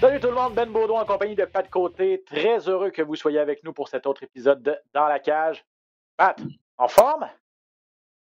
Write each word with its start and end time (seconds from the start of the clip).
Salut 0.00 0.18
tout 0.18 0.28
le 0.28 0.34
monde, 0.34 0.54
Ben 0.54 0.70
Baudouin 0.70 1.02
en 1.02 1.04
compagnie 1.04 1.34
de 1.34 1.44
Pat 1.44 1.68
Côté. 1.68 2.22
Très 2.24 2.68
heureux 2.68 2.90
que 2.90 3.02
vous 3.02 3.16
soyez 3.16 3.38
avec 3.38 3.62
nous 3.64 3.72
pour 3.74 3.88
cet 3.88 4.06
autre 4.06 4.22
épisode 4.22 4.62
de 4.62 4.76
Dans 4.94 5.06
la 5.06 5.18
cage. 5.18 5.62
Pat, 6.16 6.38
en 6.78 6.88
forme? 6.88 7.28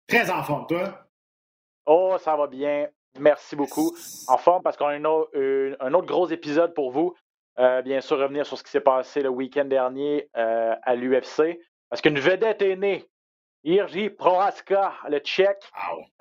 Très 0.07 0.29
en 0.31 0.41
forme, 0.43 0.65
toi? 0.65 1.05
Oh, 1.85 2.15
ça 2.19 2.35
va 2.35 2.47
bien. 2.47 2.87
Merci 3.19 3.55
beaucoup. 3.55 3.95
En 4.27 4.37
forme 4.37 4.63
parce 4.63 4.77
qu'on 4.77 4.87
a 4.87 4.95
une 4.95 5.05
au- 5.05 5.29
une- 5.33 5.77
un 5.79 5.93
autre 5.93 6.07
gros 6.07 6.27
épisode 6.27 6.73
pour 6.73 6.91
vous. 6.91 7.15
Euh, 7.59 7.81
bien 7.83 8.01
sûr, 8.01 8.17
revenir 8.17 8.45
sur 8.47 8.57
ce 8.57 8.63
qui 8.63 8.71
s'est 8.71 8.79
passé 8.81 9.21
le 9.21 9.29
week-end 9.29 9.65
dernier 9.65 10.27
euh, 10.37 10.75
à 10.81 10.95
l'UFC. 10.95 11.59
Parce 11.89 12.01
qu'une 12.01 12.19
vedette 12.19 12.61
est 12.63 12.75
née. 12.77 13.05
Irji 13.63 14.09
Prohaska, 14.09 14.93
le 15.09 15.19
tchèque. 15.19 15.69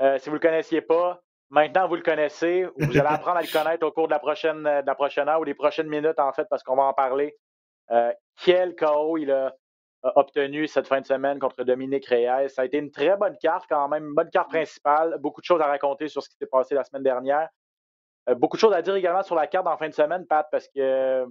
Euh, 0.02 0.18
si 0.18 0.28
vous 0.28 0.34
ne 0.36 0.40
le 0.40 0.46
connaissiez 0.46 0.80
pas, 0.82 1.22
maintenant 1.50 1.88
vous 1.88 1.96
le 1.96 2.02
connaissez. 2.02 2.66
Vous 2.76 2.98
allez 2.98 3.00
apprendre 3.06 3.38
à 3.38 3.42
le 3.42 3.52
connaître 3.52 3.86
au 3.86 3.92
cours 3.92 4.08
de 4.08 4.12
la 4.12 4.18
prochaine, 4.18 4.62
de 4.62 4.86
la 4.86 4.94
prochaine 4.94 5.28
heure 5.28 5.40
ou 5.40 5.44
des 5.44 5.54
prochaines 5.54 5.88
minutes, 5.88 6.18
en 6.18 6.32
fait, 6.32 6.46
parce 6.48 6.62
qu'on 6.62 6.76
va 6.76 6.84
en 6.84 6.94
parler. 6.94 7.36
Euh, 7.90 8.12
quel 8.42 8.76
KO 8.76 9.16
il 9.16 9.30
a, 9.30 9.54
a 10.02 10.18
obtenu 10.18 10.66
cette 10.66 10.86
fin 10.86 11.00
de 11.00 11.06
semaine 11.06 11.38
contre 11.38 11.64
Dominique 11.64 12.06
Reyes. 12.06 12.50
Ça 12.50 12.62
a 12.62 12.64
été 12.64 12.78
une 12.78 12.90
très 12.90 13.16
bonne 13.16 13.36
carte, 13.38 13.66
quand 13.68 13.88
même, 13.88 14.08
une 14.08 14.14
bonne 14.14 14.30
carte 14.30 14.50
principale. 14.50 15.16
Beaucoup 15.20 15.40
de 15.40 15.46
choses 15.46 15.60
à 15.60 15.66
raconter 15.66 16.08
sur 16.08 16.22
ce 16.22 16.28
qui 16.28 16.36
s'est 16.36 16.46
passé 16.46 16.74
la 16.74 16.84
semaine 16.84 17.02
dernière. 17.02 17.48
Euh, 18.28 18.34
beaucoup 18.34 18.56
de 18.56 18.60
choses 18.60 18.74
à 18.74 18.82
dire 18.82 18.94
également 18.94 19.22
sur 19.22 19.34
la 19.34 19.46
carte 19.46 19.66
en 19.66 19.76
fin 19.76 19.88
de 19.88 19.94
semaine, 19.94 20.26
Pat, 20.26 20.46
parce 20.50 20.68
que 20.68 20.80
euh, 20.80 21.26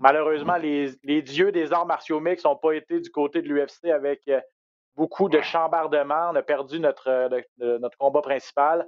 malheureusement, 0.00 0.56
les, 0.56 0.90
les 1.02 1.22
dieux 1.22 1.52
des 1.52 1.72
arts 1.72 1.86
martiaux 1.86 2.20
mixtes 2.20 2.44
n'ont 2.44 2.56
pas 2.56 2.72
été 2.72 3.00
du 3.00 3.10
côté 3.10 3.42
de 3.42 3.48
l'UFC 3.48 3.86
avec 3.86 4.22
euh, 4.28 4.40
beaucoup 4.96 5.28
de 5.28 5.40
chambardements. 5.40 6.30
On 6.30 6.36
a 6.36 6.42
perdu 6.42 6.80
notre, 6.80 7.08
euh, 7.08 7.78
notre 7.78 7.96
combat 7.98 8.22
principal. 8.22 8.86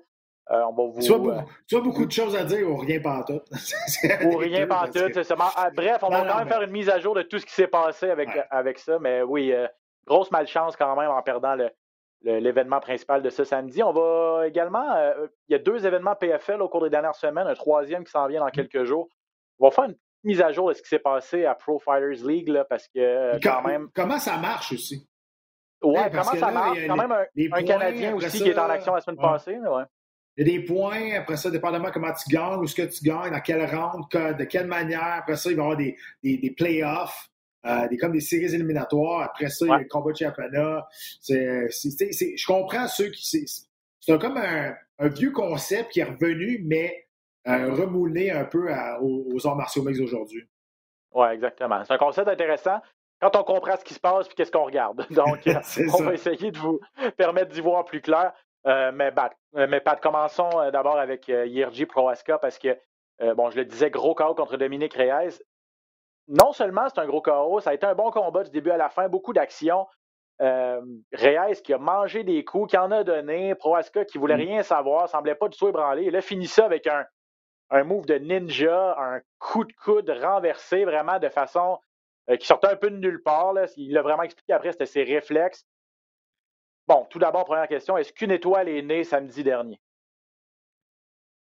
Euh, 0.53 0.63
on 0.69 0.73
va 0.73 0.93
vous. 0.93 1.01
Soit, 1.01 1.17
euh, 1.17 1.21
beaucoup, 1.21 1.51
soit 1.67 1.81
beaucoup 1.81 2.05
de 2.07 2.13
choses 2.13 2.37
à 2.37 2.45
dire 2.45 2.69
ou 2.69 2.77
rien 2.77 3.01
pantoute. 3.01 3.45
ou 4.27 4.37
rien 4.37 4.67
pantoute. 4.67 5.23
c'est 5.23 5.35
ah, 5.39 5.71
bref, 5.75 5.99
on 6.03 6.11
va 6.11 6.23
Non, 6.23 6.29
quand 6.31 6.37
même 6.39 6.45
mais- 6.45 6.51
faire 6.51 6.63
une 6.63 6.71
mise 6.73 6.91
à 6.91 6.99
jour 6.99 7.15
de 7.15 7.23
tout 7.23 7.39
ce 7.39 7.47
qui 7.47 7.53
s'est 7.55 7.67
passé 7.69 8.11
avec, 8.11 8.29
Ouais. 8.29 8.45
avec 8.51 8.79
ça. 8.79 8.99
Mais 8.99 9.23
oui, 9.23 9.53
euh, 9.53 9.67
grosse 10.07 10.31
malchance 10.31 10.77
quand 10.77 10.95
même 10.97 11.11
en 11.11 11.23
perdant 11.23 11.55
le- 11.55 11.71
l'événement 12.25 12.81
principal 12.81 13.23
de 13.23 13.31
ce 13.31 13.45
samedi. 13.45 13.83
On 13.83 13.93
va 13.93 14.47
également. 14.47 14.95
euh, 14.95 15.27
il 15.49 15.53
y 15.53 15.55
a 15.55 15.59
deux 15.59 15.87
événements 15.87 16.15
PFL 16.17 16.61
au 16.61 16.69
cours 16.69 16.83
des 16.83 16.91
dernières 16.91 17.15
semaines, 17.17 17.47
un 17.47 17.55
troisième 17.55 18.05
qui 18.05 18.11
s'en 18.11 18.27
vient 18.27 18.41
dans 18.41 18.51
quelques 18.51 18.85
jours. 18.85 19.09
On 19.59 19.69
va 19.69 19.71
faire 19.71 19.85
une 19.85 19.97
mise 20.23 20.41
à 20.43 20.53
jour 20.53 20.69
de 20.69 20.75
ce 20.75 20.83
qui 20.83 20.89
s'est 20.89 20.99
passé 20.99 21.47
à 21.47 21.55
Pro 21.55 21.79
Fighters 21.81 22.25
League 22.27 22.49
là, 22.49 22.65
parce 22.65 22.87
que 22.89 22.99
euh, 23.01 23.39
quand 23.43 23.63
même. 23.63 23.89
Comment 23.95 24.19
ça 24.19 24.37
marche 24.37 24.73
aussi? 24.73 25.09
Ouais, 25.83 25.99
Ouais, 25.99 26.11
comment 26.11 26.23
ça 26.23 26.37
là, 26.47 26.51
marche? 26.53 26.77
il 26.79 26.83
y 26.83 26.85
a 26.85 26.89
Quand 26.89 26.95
les- 26.95 27.01
même 27.01 27.13
un, 27.13 27.23
un 27.23 27.49
points, 27.49 27.65
Canadien 27.65 28.15
aussi 28.15 28.39
ça, 28.39 28.45
qui 28.45 28.51
est 28.51 28.59
en 28.59 28.69
action 28.71 28.95
la 28.95 29.01
semaine 29.01 29.19
ouais. 29.19 29.23
passée. 29.29 29.59
ouais. 29.59 29.83
Il 30.37 30.47
y 30.47 30.51
a 30.55 30.59
des 30.59 30.65
points, 30.65 31.15
après 31.17 31.37
ça, 31.37 31.51
dépendamment 31.51 31.91
comment 31.93 32.13
tu 32.13 32.35
gagnes, 32.35 32.59
où 32.61 32.65
est-ce 32.65 32.75
que 32.75 32.83
tu 32.83 33.05
gagnes, 33.05 33.31
dans 33.33 33.41
quel 33.41 33.65
round, 33.65 34.09
que- 34.11 34.33
de 34.33 34.45
quelle 34.45 34.67
manière. 34.67 35.03
Après 35.19 35.37
ça, 35.37 35.51
il 35.51 35.57
va 35.57 35.63
y 35.63 35.65
avoir 35.65 35.77
des, 35.77 35.97
des, 36.23 36.39
des 36.39 36.51
playoffs, 36.51 37.29
euh, 37.67 37.87
des, 37.89 37.97
comme 37.99 38.13
des 38.13 38.21
séries 38.21 38.55
éliminatoires. 38.55 39.23
Après 39.23 39.49
ça, 39.51 39.67
il 39.67 39.69
y 39.69 39.73
a 39.73 39.79
le 39.79 39.85
combat 39.89 40.13
de 40.13 40.17
championnat. 40.17 40.87
C'est, 41.21 41.69
c'est- 41.71 41.91
c'est- 41.91 42.13
c'est- 42.13 42.37
je 42.37 42.47
comprends 42.47 42.89
ceux 42.89 43.09
qui. 43.11 43.25
C'est, 43.27 44.19
comme 44.19 44.37
un, 44.39 44.75
un 44.99 45.09
vieux 45.09 45.31
concept 45.33 45.93
qui 45.93 46.01
est 46.01 46.05
revenu, 46.05 46.63
mais 46.65 47.07
euh, 47.47 47.73
remoulé 47.75 48.31
un 48.31 48.45
peu 48.45 48.73
à- 48.73 49.01
aux, 49.03 49.27
aux 49.35 49.47
arts 49.47 49.57
martiaux 49.57 49.83
mixtes 49.83 50.01
d'aujourd'hui. 50.01 50.49
Oui, 51.15 51.27
exactement. 51.29 51.85
C'est 51.85 51.93
un 51.93 51.99
concept 51.99 52.27
intéressant 52.29 52.81
quand 53.21 53.37
on 53.37 53.45
comprend 53.45 53.77
ce 53.77 53.85
qui 53.85 53.95
se 53.95 54.01
passe 54.01 54.27
et 54.29 54.35
qu'est-ce 54.35 54.51
qu'on 54.51 54.65
regarde. 54.65 55.07
Donc, 55.11 55.41
on 55.47 55.63
ça. 55.63 56.05
va 56.05 56.15
essayer 56.15 56.51
de 56.51 56.59
vous 56.59 56.81
permettre 57.19 57.51
d'y 57.53 57.61
voir 57.61 57.85
plus 57.85 58.01
clair. 58.01 58.33
Euh, 58.67 58.93
mais, 58.93 59.11
Pat, 59.11 59.37
euh, 59.57 59.67
mais 59.69 59.81
Pat, 59.81 60.01
commençons 60.01 60.51
euh, 60.61 60.71
d'abord 60.71 60.99
avec 60.99 61.29
Yerji 61.29 61.87
Prohaska 61.87 62.39
parce 62.39 62.59
que, 62.59 62.79
bon, 63.35 63.51
je 63.51 63.57
le 63.57 63.65
disais, 63.65 63.91
gros 63.91 64.15
KO 64.15 64.35
contre 64.35 64.57
Dominique 64.57 64.95
Reyes. 64.95 65.41
Non 66.29 66.53
seulement 66.53 66.89
c'est 66.89 67.01
un 67.01 67.07
gros 67.07 67.21
KO, 67.21 67.61
ça 67.61 67.71
a 67.71 67.75
été 67.75 67.85
un 67.87 67.95
bon 67.95 68.11
combat 68.11 68.45
du 68.45 68.51
début 68.51 68.71
à 68.71 68.77
la 68.77 68.89
fin, 68.89 69.09
beaucoup 69.09 69.33
d'action. 69.33 69.87
Euh, 70.41 70.81
Reyes 71.13 71.63
qui 71.63 71.73
a 71.73 71.79
mangé 71.79 72.25
des 72.25 72.45
coups, 72.45 72.71
qui 72.71 72.79
en 72.79 72.91
a 72.91 73.05
donné. 73.05 73.55
Prohaska 73.55 74.05
qui 74.05 74.19
voulait 74.19 74.37
Mm. 74.37 74.41
rien 74.49 74.63
savoir, 74.63 75.09
semblait 75.09 75.35
pas 75.35 75.49
du 75.49 75.57
tout 75.59 75.69
ébranlé. 75.69 76.05
Et 76.05 76.11
là, 76.11 76.21
finit 76.21 76.47
ça 76.47 76.65
avec 76.65 76.87
un, 76.87 77.05
un 77.71 77.85
move 77.85 78.07
de 78.07 78.15
ninja, 78.15 78.97
un 78.99 79.21
coup 79.39 79.65
de 79.65 79.73
coude 79.85 80.09
renversé, 80.11 80.85
vraiment 80.85 81.19
de 81.19 81.29
façon 81.29 81.79
euh, 82.31 82.37
qui 82.37 82.47
sortait 82.47 82.69
un 82.69 82.77
peu 82.77 82.91
de 82.91 82.97
nulle 82.97 83.23
part. 83.23 83.53
Là. 83.53 83.67
Il 83.77 83.93
l'a 83.93 84.03
vraiment 84.03 84.23
expliqué 84.23 84.53
après, 84.53 84.73
c'était 84.73 84.87
ses 84.87 85.05
réflexes. 85.05 85.65
Bon, 86.89 87.07
tout 87.11 87.19
d'abord, 87.19 87.45
première 87.45 87.69
question, 87.69 87.97
est-ce 87.97 88.13
qu'une 88.13 88.31
étoile 88.33 88.69
est 88.69 88.83
née 88.83 89.05
samedi 89.05 89.43
dernier? 89.45 89.81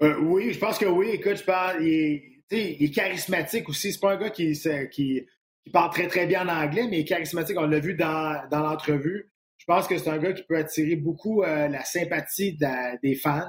Euh, 0.02 0.16
oui, 0.20 0.52
je 0.52 0.58
pense 0.58 0.78
que 0.78 0.86
oui. 0.86 1.10
Écoute, 1.10 1.36
je 1.36 1.44
parle, 1.44 1.82
il, 1.84 2.42
est, 2.50 2.76
il 2.80 2.90
charismatique 2.90 3.68
aussi. 3.68 3.92
C'est 3.92 4.00
pas 4.00 4.12
un 4.12 4.16
gars 4.16 4.30
qui, 4.30 4.54
se- 4.56 4.86
qui, 4.86 5.26
qui 5.64 5.70
parle 5.70 5.90
très, 5.90 6.08
très 6.08 6.26
bien 6.26 6.46
en 6.48 6.52
anglais, 6.64 6.86
mais 6.88 6.98
il 6.98 7.00
est 7.00 7.04
charismatique. 7.04 7.56
On 7.58 7.66
l'a 7.66 7.78
vu 7.80 7.94
dans, 7.94 8.48
dans 8.50 8.60
l'entrevue. 8.60 9.32
Je 9.58 9.64
pense 9.64 9.86
que 9.86 9.96
c'est 9.98 10.10
un 10.10 10.18
gars 10.18 10.32
qui 10.32 10.42
peut 10.42 10.56
attirer 10.56 10.96
beaucoup 10.96 11.42
euh, 11.42 11.68
la 11.68 11.84
sympathie 11.84 12.56
de 12.56 12.62
la- 12.62 12.96
des 12.96 13.14
fans. 13.14 13.46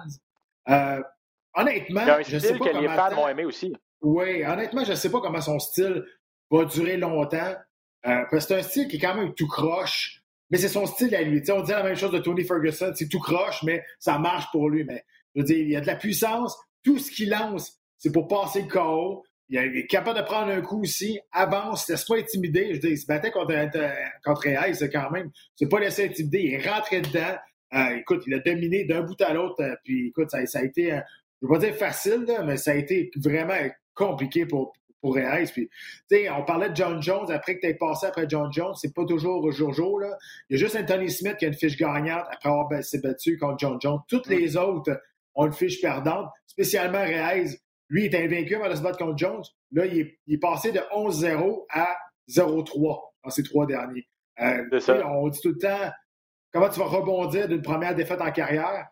Euh, 0.70 1.02
honnêtement, 1.56 2.02
Il 2.02 2.08
y 2.08 2.12
a 2.12 2.18
un 2.18 2.22
je 2.22 2.38
sais 2.38 2.58
pas 2.58 2.70
que 2.72 2.78
les 2.78 2.88
fans 2.88 3.16
vont 3.16 3.28
aimer 3.28 3.46
aussi. 3.46 3.74
Oui, 4.02 4.44
honnêtement, 4.46 4.84
je 4.84 4.92
ne 4.92 4.96
sais 4.96 5.10
pas 5.12 5.22
comment 5.22 5.42
son 5.42 5.60
style 5.60 6.04
va 6.52 6.66
durer 6.66 6.98
longtemps. 6.98 7.56
Parce 8.04 8.30
que 8.30 8.40
c'est 8.40 8.56
un 8.60 8.64
style 8.64 8.88
qui 8.90 8.98
est 8.98 9.00
quand 9.00 9.16
même 9.16 9.34
tout 9.34 9.48
croche. 9.48 10.23
Mais 10.54 10.60
c'est 10.60 10.70
son 10.70 10.86
style 10.86 11.16
à 11.16 11.24
lui. 11.24 11.42
On 11.50 11.62
dit 11.62 11.72
la 11.72 11.82
même 11.82 11.96
chose 11.96 12.12
de 12.12 12.20
Tony 12.20 12.44
Ferguson. 12.44 12.92
C'est 12.94 13.10
tout 13.10 13.20
croche, 13.20 13.64
mais 13.64 13.84
ça 13.98 14.20
marche 14.20 14.46
pour 14.52 14.70
lui. 14.70 14.84
Mais 14.84 15.04
je 15.34 15.42
veux 15.42 15.48
dire, 15.48 15.58
il 15.58 15.70
y 15.72 15.76
a 15.76 15.82
de 15.82 15.88
la 15.88 15.96
puissance. 15.96 16.56
Tout 16.84 17.00
ce 17.00 17.10
qu'il 17.10 17.32
lance, 17.32 17.82
c'est 17.98 18.12
pour 18.12 18.28
passer 18.28 18.62
le 18.62 18.68
KO. 18.68 19.24
Il 19.50 19.58
est 19.58 19.88
capable 19.88 20.20
de 20.20 20.24
prendre 20.24 20.52
un 20.52 20.62
coup 20.62 20.84
aussi. 20.84 21.20
Avance, 21.32 21.90
laisse 21.90 22.06
pas 22.06 22.18
intimider. 22.18 22.68
Je 22.68 22.74
veux 22.74 22.80
dire, 22.82 22.92
il 22.92 23.00
se 23.00 23.08
battait 23.08 23.32
contre, 23.32 23.52
contre 24.24 24.46
Hayes, 24.46 24.78
quand 24.92 25.10
même. 25.10 25.32
C'est 25.56 25.68
pas 25.68 25.80
laissé 25.80 26.06
intimider. 26.06 26.42
Il 26.44 26.54
est 26.54 26.70
rentré 26.70 27.02
dedans. 27.02 27.36
Euh, 27.74 27.96
écoute, 27.98 28.22
il 28.28 28.36
a 28.36 28.40
dominé 28.40 28.86
d'un 28.86 29.02
bout 29.02 29.20
à 29.22 29.34
l'autre. 29.34 29.60
euh, 29.60 29.76
puis 29.84 30.10
écoute, 30.10 30.30
ça, 30.30 30.38
a 30.38 30.64
été, 30.64 30.94
euh, 30.94 31.00
je 31.42 31.48
veux 31.48 31.54
pas 31.54 31.66
dire 31.66 31.74
facile, 31.74 32.28
mais 32.46 32.58
ça 32.58 32.74
a 32.74 32.76
été 32.76 33.10
vraiment 33.16 33.58
compliqué 33.96 34.46
pour, 34.46 34.72
pour 35.04 35.16
Reyes. 35.16 35.52
Puis, 35.52 35.70
on 36.32 36.44
parlait 36.46 36.70
de 36.70 36.76
John 36.78 37.02
Jones 37.04 37.30
après 37.30 37.56
que 37.56 37.60
tu 37.60 37.68
aies 37.68 37.74
passé 37.74 38.06
après 38.08 38.26
John 38.28 38.52
Jones. 38.54 38.74
C'est 38.76 38.96
pas 38.96 39.04
toujours 39.04 39.44
au 39.44 39.52
jour-jour. 39.52 40.00
là. 40.00 40.18
Il 40.50 40.54
y 40.54 40.56
a 40.56 40.64
juste 40.64 40.78
Anthony 40.78 41.12
Smith 41.12 41.36
qui 41.38 41.44
a 41.46 41.50
une 41.50 41.54
fiche 41.54 41.76
gagnante 41.78 42.24
après 42.32 42.50
avoir 42.50 42.70
s'est 42.82 43.02
battu 43.02 43.38
contre 43.38 43.60
John 43.60 43.78
Jones. 43.82 44.00
Toutes 44.08 44.28
les 44.28 44.56
autres 44.56 44.98
ont 45.36 45.46
une 45.46 45.52
fiche 45.54 45.82
perdante, 45.82 46.30
spécialement 46.48 47.04
Reyes. 47.04 47.58
Lui, 47.90 48.06
il 48.06 48.16
est 48.16 48.24
invaincu 48.24 48.56
avant 48.56 48.70
de 48.70 48.76
se 48.76 48.82
battre 48.82 48.98
contre 48.98 49.18
Jones. 49.18 49.44
Là, 49.74 49.86
il 49.86 50.00
est, 50.00 50.20
il 50.26 50.36
est 50.36 50.40
passé 50.40 50.72
de 50.72 50.80
11-0 50.96 51.66
à 51.70 51.96
0-3 52.30 53.00
dans 53.26 53.30
ces 53.30 53.44
trois 53.44 53.66
derniers. 53.66 54.08
Euh, 54.40 54.64
On 55.06 55.28
dit 55.28 55.40
tout 55.42 55.50
le 55.50 55.58
temps 55.58 55.92
comment 56.54 56.70
tu 56.70 56.80
vas 56.80 56.86
rebondir 56.86 57.50
d'une 57.50 57.62
première 57.62 57.94
défaite 57.94 58.22
en 58.22 58.32
carrière? 58.32 58.88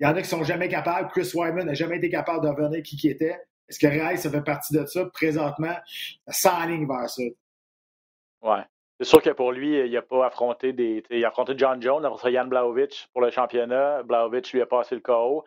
Il 0.00 0.04
y 0.04 0.06
en 0.06 0.16
a 0.16 0.22
qui 0.22 0.28
sont 0.28 0.42
jamais 0.42 0.68
capables. 0.68 1.08
Chris 1.10 1.30
Wyman 1.34 1.66
n'a 1.66 1.74
jamais 1.74 1.98
été 1.98 2.10
capable 2.10 2.44
de 2.44 2.48
revenir 2.50 2.82
qui 2.82 2.96
qui 2.96 3.08
était. 3.08 3.38
Est-ce 3.68 3.78
que 3.78 3.86
Reyes, 3.86 4.18
ça 4.18 4.30
fait 4.30 4.42
partie 4.42 4.74
de 4.74 4.84
ça? 4.86 5.06
Présentement, 5.06 5.74
ça 6.26 6.32
s'enligne 6.32 6.86
vers 6.86 7.08
ça. 7.08 7.22
Ouais. 8.42 8.62
C'est 8.98 9.06
sûr 9.08 9.22
que 9.22 9.30
pour 9.30 9.52
lui, 9.52 9.78
il 9.86 9.92
n'a 9.92 10.02
pas 10.02 10.26
affronté 10.26 10.72
des. 10.72 11.02
Il 11.10 11.24
a 11.24 11.28
affronté 11.28 11.54
John 11.56 11.80
Jones, 11.82 12.04
après 12.04 12.18
ça, 12.20 12.30
Jan 12.30 12.46
Blaovic 12.46 13.08
pour 13.12 13.22
le 13.22 13.30
championnat. 13.30 14.02
Blaovic 14.04 14.52
lui 14.52 14.60
a 14.60 14.66
passé 14.66 14.94
le 14.94 15.00
KO. 15.00 15.44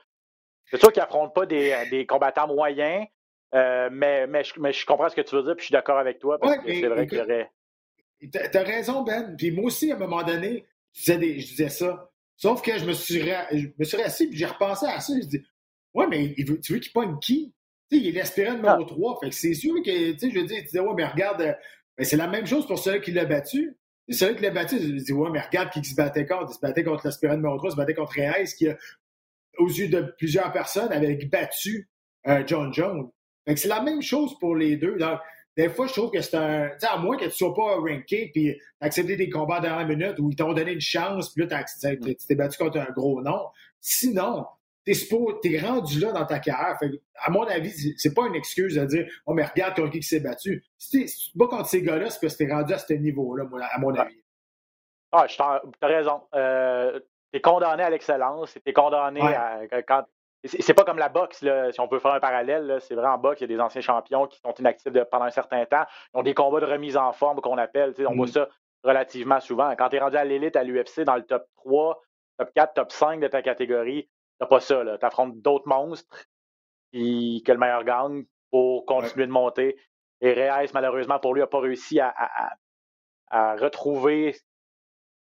C'est 0.71 0.77
sûr 0.79 0.91
qu'il 0.91 1.01
n'affronte 1.01 1.33
pas 1.33 1.45
des, 1.45 1.75
des 1.91 2.05
combattants 2.05 2.47
moyens, 2.47 3.05
euh, 3.53 3.89
mais, 3.91 4.25
mais, 4.27 4.43
je, 4.43 4.59
mais 4.59 4.73
je 4.73 4.85
comprends 4.85 5.09
ce 5.09 5.15
que 5.15 5.21
tu 5.21 5.35
veux 5.35 5.43
dire, 5.43 5.55
puis 5.55 5.61
je 5.61 5.65
suis 5.67 5.73
d'accord 5.73 5.99
avec 5.99 6.19
toi, 6.19 6.39
parce 6.39 6.57
Ouais, 6.57 6.63
que 6.63 6.73
c'est 6.73 6.87
vrai 6.87 7.05
qu'il 7.07 7.19
aurait. 7.19 7.51
T'as 8.51 8.63
raison, 8.63 9.03
Ben. 9.03 9.35
Puis 9.37 9.51
moi 9.51 9.65
aussi, 9.65 9.91
à 9.91 9.95
un 9.95 9.99
moment 9.99 10.23
donné, 10.23 10.65
je 10.93 10.99
disais, 11.01 11.17
des- 11.17 11.39
je 11.39 11.47
disais 11.47 11.69
ça. 11.69 12.09
Sauf 12.37 12.61
que 12.61 12.77
je 12.77 12.85
me 12.85 12.93
suis, 12.93 13.31
ra- 13.31 13.47
je 13.51 13.67
me 13.77 13.83
suis 13.85 13.95
rassis 14.01 14.27
puis 14.27 14.37
j'ai 14.37 14.45
repensé 14.47 14.85
à 14.87 14.99
ça. 14.99 15.13
Je 15.21 15.27
dis, 15.27 15.45
ouais, 15.93 16.07
mais 16.07 16.33
tu 16.33 16.73
veux 16.73 16.79
qu'il 16.79 16.91
pogne 16.91 17.17
qui? 17.19 17.53
Tu 17.91 17.97
sais, 17.97 18.03
il 18.03 18.07
est 18.09 18.19
l'aspirant 18.19 18.53
numéro 18.55 18.81
Ah. 18.83 18.85
3. 18.87 19.19
Fait 19.21 19.29
que 19.29 19.35
c'est 19.35 19.53
sûr 19.53 19.75
que, 19.83 20.11
tu 20.13 20.19
sais, 20.19 20.29
je 20.31 20.39
veux 20.39 20.45
dire, 20.45 20.57
tu 20.57 20.63
disais, 20.65 20.79
ouais, 20.79 20.93
mais 20.95 21.05
regarde, 21.05 21.41
euh, 21.41 21.53
ben, 21.97 22.03
c'est 22.03 22.17
la 22.17 22.27
même 22.27 22.45
chose 22.45 22.65
pour 22.67 22.79
celui 22.79 23.01
qui 23.01 23.11
l'a 23.11 23.25
battu. 23.25 23.77
C'est 24.09 24.25
vrai 24.25 24.33
qu'il 24.35 24.43
l'a 24.43 24.51
battu. 24.51 24.75
Il 24.77 25.03
dit, 25.03 25.13
ouais, 25.13 25.29
mais 25.31 25.41
regarde 25.41 25.69
qui 25.71 25.83
se 25.83 25.95
battait 25.95 26.25
contre. 26.25 26.51
Il 26.51 26.55
se 26.55 26.59
battait 26.59 26.83
contre 26.83 27.05
l'aspirant 27.05 27.35
numéro 27.35 27.57
3, 27.57 27.69
il 27.69 27.71
se 27.71 27.77
battait 27.77 27.93
contre 27.93 28.13
Reyes, 28.13 28.53
qui, 28.57 28.67
aux 29.57 29.67
yeux 29.67 29.87
de 29.87 30.13
plusieurs 30.17 30.51
personnes, 30.51 30.91
avait 30.91 31.15
battu 31.25 31.89
euh, 32.27 32.43
John 32.45 32.73
Jones. 32.73 33.09
c'est 33.55 33.67
la 33.67 33.81
même 33.81 34.01
chose 34.01 34.37
pour 34.39 34.55
les 34.55 34.75
deux. 34.77 34.97
des 35.57 35.69
fois, 35.69 35.87
je 35.87 35.93
trouve 35.93 36.11
que 36.11 36.21
c'est 36.21 36.35
un. 36.35 36.69
Tu 36.69 36.79
sais, 36.79 36.87
à 36.87 36.97
moins 36.97 37.17
que 37.17 37.25
tu 37.25 37.31
sois 37.31 37.53
pas 37.53 37.75
ranké 37.77 38.29
puis 38.33 38.59
accepté 38.81 39.15
des 39.15 39.29
combats 39.29 39.59
dans 39.59 39.75
la 39.75 39.85
minute 39.85 40.19
où 40.19 40.29
ils 40.29 40.35
t'ont 40.35 40.53
donné 40.53 40.73
une 40.73 40.81
chance, 40.81 41.31
puis 41.33 41.45
là, 41.45 41.63
tu 41.63 42.15
t'es 42.27 42.35
battu 42.35 42.57
contre 42.57 42.79
un 42.79 42.91
gros 42.91 43.21
nom. 43.21 43.39
Sinon, 43.79 44.45
t'es 44.85 45.53
es 45.53 45.59
rendu 45.59 45.99
là 45.99 46.11
dans 46.11 46.25
ta 46.25 46.39
carrière. 46.39 46.77
à 47.15 47.31
mon 47.31 47.43
avis, 47.43 47.93
c'est 47.97 48.13
pas 48.13 48.27
une 48.27 48.35
excuse 48.35 48.75
de 48.75 48.85
dire 48.85 49.07
Oh, 49.25 49.33
mais 49.33 49.43
regarde 49.43 49.75
contre 49.75 49.91
qui 49.91 50.03
s'est 50.03 50.19
battu. 50.19 50.63
Si 50.77 51.05
tu 51.05 51.37
pas 51.37 51.47
contre 51.47 51.67
ces 51.67 51.81
gars-là, 51.81 52.09
c'est 52.09 52.19
parce 52.21 52.35
que 52.35 52.43
t'es 52.43 52.53
rendu 52.53 52.73
à 52.73 52.77
ce 52.77 52.93
niveau-là, 52.93 53.45
à 53.71 53.79
mon 53.79 53.93
avis. 53.95 54.21
Ah, 55.11 55.25
t'as 55.79 55.87
raison. 55.87 56.21
Euh, 56.35 56.99
t'es 57.31 57.41
condamné 57.41 57.83
à 57.83 57.89
l'excellence, 57.89 58.57
t'es 58.63 58.73
condamné 58.73 59.21
à. 59.21 59.61
Quand, 59.87 60.05
c'est 60.43 60.73
pas 60.73 60.83
comme 60.83 60.97
la 60.97 61.09
boxe, 61.09 61.41
là, 61.41 61.71
si 61.71 61.79
on 61.79 61.87
peut 61.87 61.99
faire 61.99 62.13
un 62.13 62.19
parallèle. 62.19 62.77
C'est 62.81 62.95
vrai 62.95 63.07
en 63.07 63.17
boxe, 63.17 63.41
il 63.41 63.49
y 63.49 63.53
a 63.53 63.55
des 63.55 63.61
anciens 63.61 63.81
champions 63.81 64.27
qui 64.27 64.39
sont 64.39 64.53
inactifs 64.53 64.93
pendant 65.09 65.25
un 65.25 65.31
certain 65.31 65.65
temps. 65.65 65.85
Ils 66.13 66.19
ont 66.19 66.23
des 66.23 66.33
combats 66.33 66.59
de 66.59 66.65
remise 66.65 66.97
en 66.97 67.11
forme 67.13 67.41
qu'on 67.41 67.57
appelle. 67.57 67.93
On 68.07 68.15
voit 68.15 68.27
mm. 68.27 68.29
ça 68.29 68.49
relativement 68.83 69.39
souvent. 69.39 69.75
Quand 69.75 69.89
tu 69.89 69.95
es 69.95 69.99
rendu 69.99 70.17
à 70.17 70.23
l'élite 70.23 70.55
à 70.55 70.63
l'UFC 70.63 71.01
dans 71.01 71.15
le 71.15 71.23
top 71.23 71.47
3, 71.57 72.01
top 72.37 72.49
4, 72.53 72.73
top 72.73 72.91
5 72.91 73.19
de 73.19 73.27
ta 73.27 73.41
catégorie, 73.41 74.07
T'as 74.39 74.47
pas 74.47 74.59
ça, 74.59 74.83
là. 74.83 74.97
T'affrontes 74.97 75.39
d'autres 75.41 75.67
monstres, 75.67 76.25
puis 76.91 77.43
que 77.45 77.51
le 77.51 77.57
meilleur 77.57 77.83
gagne 77.83 78.25
pour 78.51 78.85
continuer 78.85 79.27
de 79.27 79.31
monter. 79.31 79.77
Et 80.21 80.33
Reyes, 80.33 80.71
malheureusement, 80.73 81.19
pour 81.19 81.33
lui, 81.33 81.41
n'a 81.41 81.47
pas 81.47 81.59
réussi 81.59 81.99
à, 81.99 82.13
retrouver 83.31 84.35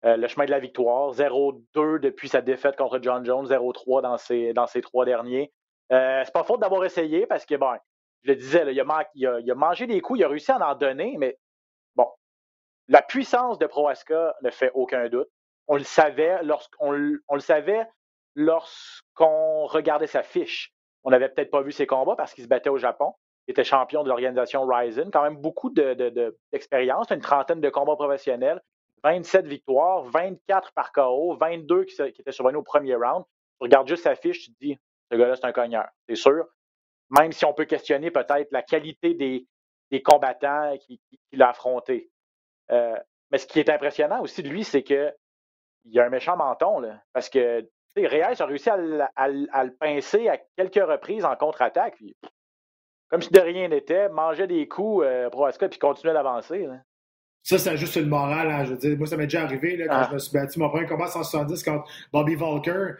euh, 0.06 0.18
le 0.18 0.28
chemin 0.28 0.46
de 0.46 0.52
la 0.52 0.60
victoire. 0.60 1.14
0-2 1.14 2.00
depuis 2.00 2.30
sa 2.30 2.42
défaite 2.42 2.76
contre 2.76 3.00
John 3.02 3.26
Jones, 3.26 3.48
0-3 3.48 4.02
dans 4.02 4.18
ses, 4.18 4.54
dans 4.54 4.68
ses 4.68 4.82
trois 4.82 5.06
derniers. 5.06 5.52
Euh, 5.92 6.22
c'est 6.26 6.34
pas 6.34 6.44
faute 6.44 6.60
d'avoir 6.60 6.86
essayé 6.86 7.26
parce 7.26 7.46
que, 7.46 7.56
bon, 7.56 7.74
je 8.24 8.32
le 8.32 8.36
disais, 8.36 8.64
il, 8.72 8.80
a, 8.80 9.56
mangé 9.56 9.88
des 9.88 10.02
coups, 10.02 10.20
il 10.20 10.24
a 10.24 10.28
réussi 10.28 10.52
à 10.52 10.70
en 10.70 10.76
donner, 10.76 11.16
mais 11.18 11.38
bon, 11.96 12.08
la 12.88 13.02
puissance 13.02 13.58
de 13.60 13.66
Proaska 13.66 14.36
ne 14.42 14.50
fait 14.50 14.72
aucun 14.74 15.10
doute. 15.10 15.30
On 15.68 15.78
le 15.78 15.84
savait 15.84 16.44
lorsqu'on 16.44 17.18
on 17.28 17.36
le 17.36 17.42
savait 17.42 17.88
lorsqu'on 19.20 19.66
regardait 19.66 20.08
sa 20.08 20.24
fiche. 20.24 20.74
On 21.04 21.12
n'avait 21.12 21.30
peut-être 21.30 21.52
pas 21.52 21.62
vu 21.62 21.72
ses 21.72 21.86
combats 21.86 22.16
parce 22.16 22.34
qu'il 22.34 22.44
se 22.44 22.50
battait 22.50 22.70
au 22.70 22.78
Japon. 22.78 23.14
Il 23.48 23.52
était 23.52 23.64
champion 23.64 24.04
de 24.04 24.10
l'organisation 24.10 24.66
Ryzen. 24.66 25.12
Quand 25.12 25.24
même 25.24 25.38
beaucoup 25.38 25.70
d'expérience, 25.70 27.12
une 27.12 27.20
trentaine 27.20 27.60
de 27.60 27.70
combats 27.70 27.96
professionnels, 27.96 28.62
27 29.04 29.46
victoires, 29.46 30.04
24 30.04 30.72
par 30.74 30.94
KO, 30.94 31.36
22 31.36 31.84
qui, 31.84 32.02
étaient 32.02 32.32
survenus 32.32 32.60
au 32.60 32.64
premier 32.64 32.96
round. 32.96 33.26
Tu 33.60 33.66
regardes 33.66 33.88
juste 33.88 34.04
sa 34.04 34.16
fiche, 34.16 34.46
tu 34.46 34.54
te 34.54 34.60
dis, 34.62 34.80
ce 35.12 35.18
gars-là, 35.18 35.36
c'est 35.36 35.46
un 35.46 35.52
cogneur, 35.52 35.88
c'est 36.08 36.16
sûr. 36.16 36.46
Même 37.10 37.34
si 37.34 37.44
on 37.44 37.54
peut 37.54 37.66
questionner 37.66 38.12
peut-être 38.12 38.52
la 38.52 38.62
qualité 38.62 39.14
des, 39.14 39.46
combattants 40.04 40.76
qu'il 40.80 41.44
a 41.44 41.50
affrontés. 41.50 42.10
Euh, 42.72 42.98
mais 43.30 43.38
ce 43.38 43.46
qui 43.46 43.60
est 43.60 43.70
impressionnant 43.70 44.22
aussi 44.22 44.42
de 44.42 44.50
lui, 44.50 44.64
c'est 44.64 44.82
qu'il 44.82 45.14
il 45.84 46.00
a 46.00 46.06
un 46.06 46.10
méchant 46.10 46.36
menton, 46.36 46.82
parce 47.12 47.30
que 47.30 47.70
Reyes 47.96 48.42
a 48.42 48.46
réussi 48.46 48.70
à, 48.70 48.78
le 49.28 49.78
pincer 49.78 50.28
à 50.30 50.38
quelques 50.58 50.88
reprises 50.88 51.26
en 51.26 51.36
contre-attaque. 51.36 51.96
Comme 53.10 53.22
si 53.22 53.30
de 53.30 53.40
rien 53.40 53.68
n'était, 53.68 54.10
mangeait 54.10 54.48
des 54.48 54.68
coups 54.68 55.06
euh, 55.06 55.30
Proaska 55.30 55.70
puis 55.70 55.78
continuait 55.78 56.14
d'avancer. 56.14 56.68
Ça, 57.44 57.60
c'est 57.60 57.78
juste 57.78 57.96
une 57.98 58.08
morale. 58.08 58.50
Hein, 58.50 58.66
je 58.66 58.72
veux 58.72 58.78
dire, 58.78 58.98
moi, 58.98 59.06
ça 59.06 59.18
m'est 59.18 59.26
déjà 59.26 59.44
arrivé 59.44 59.78
là, 59.78 59.88
quand 59.88 59.96
ah. 59.96 60.08
je 60.10 60.14
me 60.16 60.20
suis 60.20 60.32
battu 60.34 60.60
mon 60.60 60.70
premier 60.70 60.88
combat 60.88 61.08
170 61.08 61.64
contre 61.64 61.88
Bobby 62.12 62.36
Volker. 62.36 62.96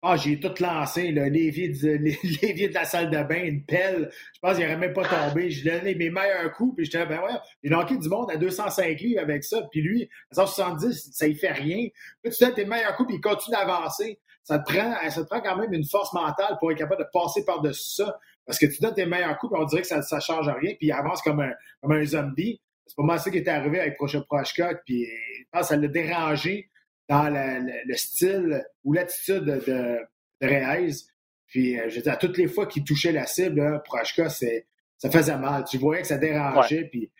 Ah, 0.00 0.16
j'ai 0.16 0.38
tout 0.38 0.52
lancé, 0.60 1.10
l'évier 1.10 1.70
de, 1.70 1.96
de 2.68 2.74
la 2.74 2.84
salle 2.84 3.10
de 3.10 3.20
bain, 3.24 3.42
une 3.42 3.64
pelle. 3.64 4.12
Je 4.32 4.38
pense 4.40 4.54
qu'il 4.54 4.64
n'aurait 4.64 4.76
même 4.76 4.92
pas 4.92 5.04
tombé. 5.04 5.50
Je 5.50 5.68
donnais 5.68 5.96
mes 5.96 6.10
meilleurs 6.10 6.52
coups, 6.52 6.76
puis 6.76 6.84
j'étais 6.84 7.04
ben 7.04 7.20
ouais, 7.20 7.32
il 7.64 7.74
a 7.74 7.82
du 7.82 8.08
monde 8.08 8.30
à 8.30 8.36
205 8.36 9.00
livres 9.00 9.22
avec 9.22 9.42
ça. 9.42 9.66
Puis 9.72 9.80
lui, 9.80 10.08
à 10.30 10.36
170, 10.36 11.10
ça 11.12 11.26
ne 11.26 11.34
fait 11.34 11.50
rien. 11.50 11.88
Puis 12.22 12.32
tu 12.32 12.44
donnes 12.44 12.54
tes 12.54 12.64
meilleurs 12.64 12.94
coups, 12.94 13.08
puis 13.08 13.16
il 13.16 13.20
continue 13.20 13.56
d'avancer 13.56 14.20
ça 14.48 14.58
te 14.58 14.72
prend, 14.72 14.94
ça 15.10 15.24
te 15.24 15.28
prend 15.28 15.42
quand 15.42 15.56
même 15.56 15.74
une 15.74 15.84
force 15.84 16.10
mentale 16.14 16.56
pour 16.58 16.72
être 16.72 16.78
capable 16.78 17.02
de 17.02 17.08
passer 17.12 17.44
par-dessus 17.44 17.96
ça. 17.96 18.18
Parce 18.46 18.58
que 18.58 18.64
tu 18.64 18.80
donnes 18.80 18.94
tes 18.94 19.04
meilleurs 19.04 19.36
coups, 19.36 19.52
puis 19.52 19.62
on 19.62 19.66
dirait 19.66 19.82
que 19.82 19.88
ça 19.88 19.98
ne 19.98 20.20
change 20.20 20.48
rien, 20.48 20.74
puis 20.74 20.86
il 20.86 20.92
avance 20.92 21.20
comme 21.20 21.40
un, 21.40 21.52
comme 21.82 21.92
un 21.92 22.02
zombie. 22.06 22.58
C'est 22.86 22.96
pas 22.96 23.02
mal 23.02 23.20
ça 23.20 23.30
qui 23.30 23.36
est 23.36 23.48
arrivé 23.48 23.78
avec 23.78 23.96
Proche 23.96 24.18
Prochka, 24.20 24.76
puis 24.86 25.04
je 25.04 25.44
pense 25.52 25.60
que 25.60 25.68
ça 25.68 25.76
l'a 25.76 25.88
dérangé 25.88 26.70
dans 27.10 27.28
le, 27.28 27.94
style 27.94 28.64
ou 28.84 28.94
l'attitude 28.94 29.44
de, 29.44 30.00
de, 30.40 30.46
Reyes. 30.46 31.04
Puis, 31.48 31.78
euh, 31.78 31.90
je 31.90 31.96
veux 31.96 32.02
dire, 32.02 32.12
à 32.14 32.16
toutes 32.16 32.38
les 32.38 32.48
fois 32.48 32.64
qu'il 32.64 32.84
touchait 32.84 33.12
la 33.12 33.26
cible, 33.26 33.82
Prochka, 33.84 34.30
ça 34.30 35.10
faisait 35.10 35.36
mal. 35.36 35.64
Tu 35.64 35.76
voyais 35.76 36.00
que 36.00 36.08
ça 36.08 36.16
dérangeait, 36.16 36.84
puis, 36.84 37.10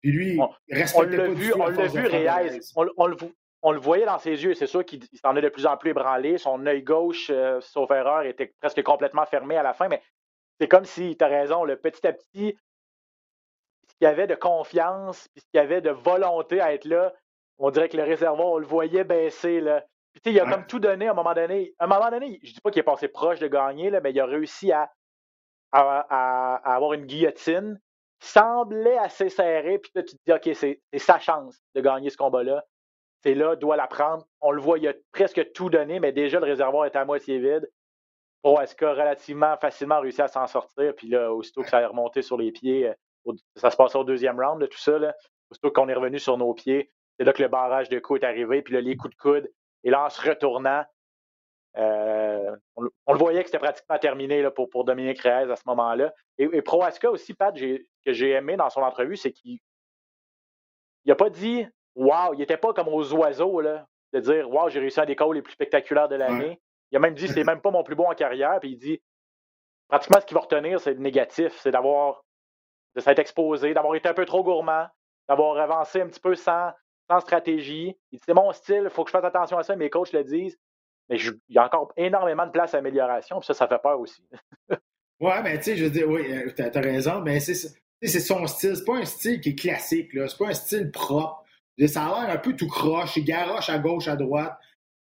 puis 0.00 0.12
lui, 0.12 0.38
il 0.68 0.76
respectait 0.78 1.18
on 1.18 1.22
l'a 1.22 1.28
vu, 1.30 1.52
on 1.52 1.66
l'a 1.66 1.86
vu, 1.88 2.06
Reyes. 2.06 2.60
On, 2.76 2.86
on, 2.96 3.08
on 3.62 3.72
le 3.72 3.78
voyait 3.78 4.06
dans 4.06 4.18
ses 4.18 4.42
yeux. 4.42 4.54
C'est 4.54 4.66
sûr 4.66 4.84
qu'il 4.84 5.02
s'en 5.22 5.36
est 5.36 5.42
de 5.42 5.48
plus 5.48 5.66
en 5.66 5.76
plus 5.76 5.90
ébranlé. 5.90 6.38
Son 6.38 6.64
œil 6.66 6.82
gauche, 6.82 7.30
euh, 7.30 7.60
sauf 7.60 7.90
erreur, 7.90 8.22
était 8.22 8.54
presque 8.60 8.82
complètement 8.82 9.26
fermé 9.26 9.56
à 9.56 9.62
la 9.62 9.74
fin. 9.74 9.88
Mais 9.88 10.02
c'est 10.58 10.68
comme 10.68 10.84
si, 10.84 11.16
tu 11.16 11.24
as 11.24 11.28
raison, 11.28 11.64
le 11.64 11.76
petit 11.76 12.06
à 12.06 12.12
petit, 12.12 12.56
ce 13.88 13.94
qu'il 13.96 14.04
y 14.04 14.06
avait 14.06 14.26
de 14.26 14.34
confiance, 14.34 15.28
puis 15.28 15.40
ce 15.40 15.46
qu'il 15.50 15.60
y 15.60 15.62
avait 15.62 15.80
de 15.80 15.90
volonté 15.90 16.60
à 16.60 16.72
être 16.72 16.86
là, 16.86 17.12
on 17.58 17.70
dirait 17.70 17.88
que 17.88 17.96
le 17.96 18.04
réservoir, 18.04 18.48
on 18.48 18.58
le 18.58 18.66
voyait 18.66 19.04
baisser. 19.04 19.60
Là. 19.60 19.84
Puis, 20.12 20.32
il 20.32 20.40
a 20.40 20.50
comme 20.50 20.66
tout 20.66 20.80
donné 20.80 21.08
à 21.08 21.10
un 21.10 21.14
moment 21.14 21.34
donné. 21.34 21.74
À 21.78 21.84
un 21.84 21.86
moment 21.86 22.10
donné, 22.10 22.40
je 22.42 22.52
dis 22.52 22.60
pas 22.60 22.70
qu'il 22.70 22.80
est 22.80 22.84
passé 22.84 23.08
proche 23.08 23.38
de 23.38 23.48
gagner, 23.48 23.90
là, 23.90 24.00
mais 24.00 24.12
il 24.12 24.20
a 24.20 24.26
réussi 24.26 24.72
à, 24.72 24.90
à, 25.72 26.74
avoir 26.74 26.94
une 26.94 27.04
guillotine 27.04 27.78
semblait 28.22 28.98
assez 28.98 29.28
serrée. 29.28 29.78
Puis 29.78 29.92
là, 29.94 30.02
tu 30.02 30.16
te 30.16 30.22
dis, 30.26 30.32
OK, 30.32 30.54
c'est 30.54 30.80
sa 30.98 31.18
chance 31.18 31.58
de 31.74 31.80
gagner 31.80 32.10
ce 32.10 32.16
combat-là 32.16 32.64
c'est 33.22 33.34
là, 33.34 33.56
doit 33.56 33.76
la 33.76 33.86
prendre. 33.86 34.26
On 34.40 34.50
le 34.50 34.60
voit, 34.60 34.78
il 34.78 34.88
a 34.88 34.94
presque 35.12 35.52
tout 35.52 35.70
donné, 35.70 36.00
mais 36.00 36.12
déjà 36.12 36.40
le 36.40 36.46
réservoir 36.46 36.86
est 36.86 36.96
à 36.96 37.04
moitié 37.04 37.38
vide. 37.38 37.70
qu'il 38.42 38.86
a 38.86 38.92
relativement 38.92 39.56
facilement 39.58 40.00
réussi 40.00 40.22
à 40.22 40.28
s'en 40.28 40.46
sortir? 40.46 40.94
Puis 40.94 41.08
là, 41.08 41.32
aussitôt 41.32 41.62
que 41.62 41.68
ça 41.68 41.80
est 41.80 41.86
remonté 41.86 42.22
sur 42.22 42.38
les 42.38 42.50
pieds, 42.50 42.88
euh, 42.88 43.32
ça 43.56 43.70
se 43.70 43.76
passe 43.76 43.94
au 43.94 44.04
deuxième 44.04 44.40
round 44.40 44.60
de 44.60 44.66
tout 44.66 44.78
ça. 44.78 44.98
Là. 44.98 45.14
Aussitôt 45.50 45.70
qu'on 45.70 45.88
est 45.88 45.94
revenu 45.94 46.18
sur 46.18 46.38
nos 46.38 46.54
pieds, 46.54 46.90
c'est 47.18 47.24
là 47.24 47.32
que 47.32 47.42
le 47.42 47.48
barrage 47.48 47.88
de 47.88 47.98
coups 47.98 48.22
est 48.22 48.26
arrivé. 48.26 48.62
Puis 48.62 48.74
là, 48.74 48.80
les 48.80 48.96
coups 48.96 49.14
de 49.14 49.20
coude. 49.20 49.52
Et 49.84 49.90
là, 49.90 50.04
en 50.04 50.10
se 50.10 50.26
retournant, 50.26 50.84
euh, 51.76 52.56
on, 52.76 53.12
le 53.12 53.18
voyait 53.18 53.42
que 53.42 53.48
c'était 53.48 53.58
pratiquement 53.58 53.98
terminé 53.98 54.48
pour, 54.50 54.68
pour 54.70 54.84
Dominique 54.84 55.20
Reyes 55.20 55.50
à 55.50 55.56
ce 55.56 55.62
moment-là. 55.66 56.12
Et, 56.38 56.44
et 56.52 56.62
Proaska 56.62 57.10
aussi, 57.10 57.34
Pat, 57.34 57.54
que 57.54 58.12
j'ai 58.12 58.30
aimé 58.30 58.56
dans 58.56 58.70
son 58.70 58.80
entrevue, 58.80 59.16
c'est 59.16 59.32
qu'il 59.32 59.58
n'a 61.04 61.14
pas 61.14 61.30
dit 61.30 61.66
Wow, 62.00 62.32
il 62.32 62.38
n'était 62.38 62.56
pas 62.56 62.72
comme 62.72 62.88
aux 62.88 63.12
oiseaux, 63.12 63.60
là, 63.60 63.86
de 64.14 64.20
dire 64.20 64.50
Wow, 64.50 64.70
j'ai 64.70 64.80
réussi 64.80 64.98
un 65.00 65.04
des 65.04 65.14
calls 65.14 65.34
les 65.34 65.42
plus 65.42 65.52
spectaculaires 65.52 66.08
de 66.08 66.16
l'année. 66.16 66.58
Il 66.90 66.96
a 66.96 66.98
même 66.98 67.14
dit 67.14 67.28
c'est 67.28 67.44
même 67.44 67.60
pas 67.60 67.70
mon 67.70 67.82
plus 67.82 67.94
bon 67.94 68.10
en 68.10 68.14
carrière. 68.14 68.58
Puis 68.58 68.70
il 68.70 68.78
dit 68.78 69.02
pratiquement 69.86 70.18
ce 70.18 70.24
qu'il 70.24 70.34
va 70.34 70.40
retenir, 70.40 70.80
c'est 70.80 70.94
le 70.94 71.00
négatif, 71.00 71.52
c'est 71.58 71.70
d'avoir 71.70 72.24
de 72.96 73.00
s'être 73.02 73.18
exposé, 73.18 73.74
d'avoir 73.74 73.94
été 73.96 74.08
un 74.08 74.14
peu 74.14 74.24
trop 74.24 74.42
gourmand, 74.42 74.86
d'avoir 75.28 75.58
avancé 75.58 76.00
un 76.00 76.06
petit 76.06 76.20
peu 76.20 76.34
sans, 76.34 76.72
sans 77.06 77.20
stratégie. 77.20 77.94
Il 78.10 78.18
dit 78.18 78.24
c'est 78.24 78.32
mon 78.32 78.50
style, 78.52 78.84
il 78.84 78.90
faut 78.90 79.04
que 79.04 79.10
je 79.10 79.12
fasse 79.12 79.24
attention 79.24 79.58
à 79.58 79.62
ça, 79.62 79.76
mes 79.76 79.90
coachs 79.90 80.12
le 80.14 80.24
disent. 80.24 80.58
Mais 81.10 81.18
il 81.18 81.54
y 81.54 81.58
a 81.58 81.66
encore 81.66 81.92
énormément 81.98 82.46
de 82.46 82.50
place 82.50 82.72
à 82.72 82.78
amélioration, 82.78 83.40
puis 83.40 83.46
ça, 83.46 83.52
ça 83.52 83.68
fait 83.68 83.82
peur 83.82 84.00
aussi. 84.00 84.24
ouais, 85.20 85.42
mais 85.42 85.58
tu 85.58 85.64
sais, 85.64 85.76
je 85.76 85.84
veux 85.84 85.90
dire, 85.90 86.08
oui, 86.08 86.32
euh, 86.32 86.50
tu 86.56 86.62
as, 86.62 86.80
raison, 86.80 87.20
mais 87.20 87.40
c'est 87.40 88.20
son 88.20 88.46
style. 88.46 88.74
C'est 88.74 88.86
pas 88.86 88.96
un 88.96 89.04
style 89.04 89.38
qui 89.42 89.50
est 89.50 89.58
classique. 89.58 90.12
C'est 90.12 90.38
pas 90.38 90.48
un 90.48 90.54
style 90.54 90.90
propre. 90.90 91.44
Ça 91.86 92.04
a 92.04 92.22
l'air 92.24 92.34
un 92.34 92.38
peu 92.38 92.54
tout 92.54 92.68
croche, 92.68 93.16
il 93.16 93.24
garoche 93.24 93.70
à 93.70 93.78
gauche, 93.78 94.08
à 94.08 94.16
droite, 94.16 94.56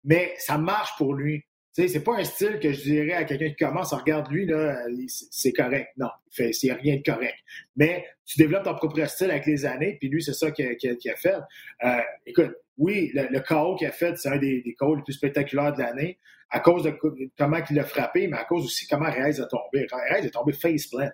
mais 0.03 0.33
ça 0.37 0.57
marche 0.57 0.97
pour 0.97 1.13
lui. 1.13 1.43
C'est 1.71 2.03
pas 2.03 2.17
un 2.17 2.23
style 2.23 2.59
que 2.59 2.71
je 2.71 2.83
dirais 2.83 3.13
à 3.13 3.23
quelqu'un 3.23 3.49
qui 3.49 3.55
commence, 3.55 3.93
regarde 3.93 4.31
lui, 4.31 4.45
là, 4.45 4.77
c'est 5.07 5.53
correct. 5.53 5.89
Non, 5.97 6.09
c'est 6.29 6.71
rien 6.71 6.97
de 6.97 7.01
correct. 7.01 7.35
Mais 7.75 8.05
tu 8.25 8.37
développes 8.37 8.63
ton 8.63 8.75
propre 8.75 9.03
style 9.05 9.31
avec 9.31 9.47
les 9.47 9.65
années, 9.65 9.97
puis 9.99 10.07
lui, 10.07 10.21
c'est 10.21 10.33
ça 10.33 10.51
qu'il 10.51 10.67
a, 10.67 11.15
fait. 11.15 11.35
Euh, 11.83 11.99
écoute, 12.27 12.55
oui, 12.77 13.11
le, 13.15 13.27
le 13.29 13.39
KO 13.39 13.75
qu'il 13.75 13.87
a 13.87 13.91
fait, 13.91 14.15
c'est 14.17 14.29
un 14.29 14.37
des, 14.37 14.61
des 14.61 14.75
les 14.79 15.03
plus 15.03 15.13
spectaculaires 15.13 15.73
de 15.73 15.79
l'année, 15.79 16.19
à 16.53 16.59
cause 16.59 16.83
de 16.83 16.95
comment 17.35 17.57
il 17.69 17.79
a 17.79 17.83
frappé, 17.83 18.27
mais 18.27 18.37
à 18.37 18.43
cause 18.45 18.65
aussi 18.65 18.87
comment 18.87 19.09
Reyes 19.09 19.41
a 19.41 19.45
tombé. 19.45 19.87
Reyes 19.91 20.27
est 20.27 20.31
tombé 20.31 20.53
face 20.53 20.85
plant. 20.85 21.09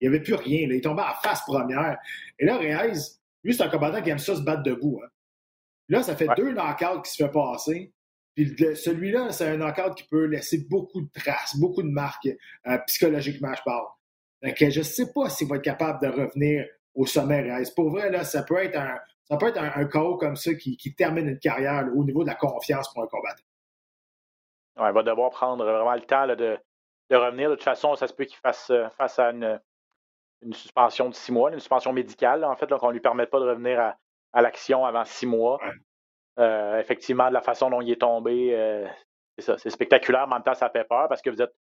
Il 0.00 0.10
n'y 0.10 0.14
avait 0.14 0.22
plus 0.22 0.34
rien. 0.34 0.60
Il 0.64 0.72
est 0.72 0.82
tombé 0.82 1.00
en 1.00 1.14
face 1.22 1.40
première. 1.46 1.96
Et 2.38 2.44
là, 2.44 2.58
Reyes, 2.58 3.18
lui, 3.44 3.54
c'est 3.54 3.62
un 3.62 3.68
combattant 3.68 4.02
qui 4.02 4.10
aime 4.10 4.18
ça 4.18 4.36
se 4.36 4.42
battre 4.42 4.62
debout. 4.62 5.00
Hein. 5.04 5.08
Là, 5.88 6.02
ça 6.02 6.16
fait 6.16 6.28
deux 6.36 6.52
knockouts 6.52 7.02
qui 7.02 7.10
se 7.12 7.22
fait 7.22 7.32
passer. 7.32 7.92
Puis 8.34 8.56
celui-là, 8.76 9.30
c'est 9.30 9.46
un 9.46 9.56
knockout 9.58 9.94
qui 9.94 10.04
peut 10.04 10.24
laisser 10.24 10.66
beaucoup 10.70 11.02
de 11.02 11.10
traces, 11.12 11.56
beaucoup 11.58 11.82
de 11.82 11.90
marques, 11.90 12.28
euh, 12.66 12.78
psychologiquement, 12.86 13.52
je 13.54 13.62
parle. 13.62 13.86
Donc, 14.42 14.56
je 14.58 14.78
ne 14.78 14.84
sais 14.84 15.12
pas 15.12 15.28
s'il 15.28 15.48
va 15.48 15.56
être 15.56 15.62
capable 15.62 16.00
de 16.00 16.08
revenir 16.08 16.66
au 16.94 17.04
sommet. 17.04 17.46
Pour 17.76 17.90
vrai, 17.90 18.10
là, 18.10 18.24
ça 18.24 18.42
peut 18.42 18.56
être 18.56 18.76
un, 18.76 18.98
ça 19.24 19.36
peut 19.36 19.48
être 19.48 19.58
un, 19.58 19.70
un 19.74 19.84
KO 19.84 20.16
comme 20.16 20.36
ça 20.36 20.54
qui, 20.54 20.76
qui 20.76 20.94
termine 20.94 21.28
une 21.28 21.38
carrière 21.38 21.86
au 21.94 22.04
niveau 22.04 22.22
de 22.22 22.28
la 22.28 22.34
confiance 22.34 22.92
pour 22.92 23.02
un 23.02 23.06
combattant. 23.06 23.44
Ouais, 24.78 24.88
il 24.88 24.94
va 24.94 25.02
devoir 25.02 25.30
prendre 25.30 25.64
vraiment 25.64 25.94
le 25.94 26.00
temps 26.00 26.24
là, 26.24 26.34
de, 26.34 26.58
de, 27.10 27.16
revenir. 27.16 27.50
De 27.50 27.54
toute 27.54 27.64
façon, 27.64 27.94
ça 27.94 28.06
se 28.06 28.14
peut 28.14 28.24
qu'il 28.24 28.38
fasse 28.38 28.70
euh, 28.70 28.88
face 28.96 29.18
à 29.18 29.30
une, 29.30 29.60
une, 30.42 30.54
suspension 30.54 31.08
de 31.08 31.14
six 31.14 31.32
mois, 31.32 31.50
une 31.52 31.58
suspension 31.58 31.92
médicale, 31.92 32.44
en 32.44 32.56
fait, 32.56 32.68
qu'on 32.68 32.88
ne 32.88 32.92
lui 32.92 33.00
permette 33.00 33.30
pas 33.30 33.40
de 33.40 33.46
revenir 33.46 33.80
à, 33.80 33.96
à 34.32 34.42
l'action 34.42 34.84
avant 34.84 35.04
six 35.04 35.26
mois. 35.26 35.60
Euh, 36.38 36.78
effectivement, 36.78 37.28
de 37.28 37.34
la 37.34 37.42
façon 37.42 37.70
dont 37.70 37.80
il 37.80 37.90
est 37.90 38.00
tombé, 38.00 38.54
euh, 38.54 38.86
c'est 39.36 39.44
ça, 39.44 39.58
c'est 39.58 39.70
spectaculaire, 39.70 40.26
mais 40.26 40.34
en 40.34 40.36
même 40.36 40.44
temps, 40.44 40.54
ça 40.54 40.70
fait 40.70 40.84
peur 40.84 41.08
parce 41.08 41.20
que 41.20 41.30
vous 41.30 41.42
êtes, 41.42 41.54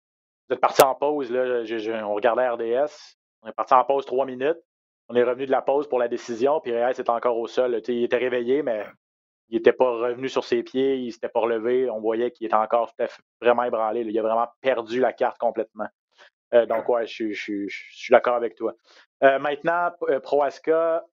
vous 0.47 0.53
êtes 0.53 0.61
parti 0.61 0.83
en 0.83 0.95
pause. 0.95 1.31
Là, 1.31 1.63
je, 1.63 1.77
je, 1.77 1.91
on 1.91 2.13
regardait 2.13 2.47
RDS, 2.47 3.17
on 3.41 3.49
est 3.49 3.53
parti 3.53 3.73
en 3.73 3.83
pause 3.83 4.05
trois 4.05 4.25
minutes. 4.25 4.59
On 5.11 5.15
est 5.15 5.23
revenu 5.23 5.47
de 5.47 5.51
la 5.51 5.63
pause 5.63 5.87
pour 5.89 5.97
la 5.97 6.07
décision, 6.07 6.59
puis 6.61 6.71
Reyes 6.71 6.99
est 6.99 7.09
encore 7.09 7.37
au 7.37 7.47
sol. 7.47 7.81
il 7.87 8.03
était 8.03 8.17
réveillé, 8.17 8.61
mais 8.61 8.85
il 9.49 9.55
n'était 9.55 9.73
pas 9.73 9.89
revenu 9.89 10.29
sur 10.29 10.43
ses 10.43 10.61
pieds, 10.61 10.97
il 10.97 11.07
ne 11.07 11.11
s'était 11.11 11.29
pas 11.29 11.39
relevé. 11.39 11.89
On 11.89 11.99
voyait 11.99 12.29
qu'il 12.29 12.45
était 12.45 12.55
encore 12.55 12.93
tout 12.93 13.03
à 13.03 13.07
fait, 13.07 13.21
vraiment 13.41 13.63
ébranlé. 13.63 14.03
Là. 14.03 14.11
Il 14.11 14.19
a 14.19 14.21
vraiment 14.21 14.47
perdu 14.61 14.99
la 14.99 15.11
carte 15.11 15.39
complètement. 15.39 15.87
Euh, 16.53 16.65
donc, 16.65 16.89
ouais, 16.89 17.05
je, 17.05 17.33
suis 17.33 18.11
d'accord 18.11 18.35
avec 18.35 18.55
toi. 18.55 18.73
Euh, 19.23 19.39
maintenant, 19.39 19.91
Proaska, 20.23 21.05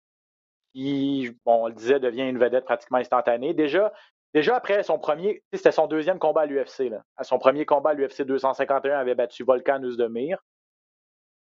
qui, 0.73 1.31
bon, 1.45 1.64
on 1.64 1.69
le 1.69 1.75
disait, 1.75 2.00
devient 2.00 2.28
une 2.28 2.38
vedette 2.38 2.64
pratiquement 2.64 2.99
instantanée. 2.99 3.55
Déjà, 3.55 3.93
après 4.55 4.83
son 4.83 4.99
premier, 4.99 5.43
c'était 5.52 5.73
son 5.73 5.87
deuxième 5.87 6.19
combat 6.19 6.43
à 6.43 6.47
l'UFC. 6.47 6.93
À 7.16 7.25
son 7.25 7.38
premier 7.38 7.64
combat 7.64 7.90
à 7.90 7.95
l'UFC 7.95 8.23
251, 8.23 8.99
avait 8.99 9.14
battu 9.14 9.45
Volkan 9.45 9.83
Uzdemir. 9.83 10.38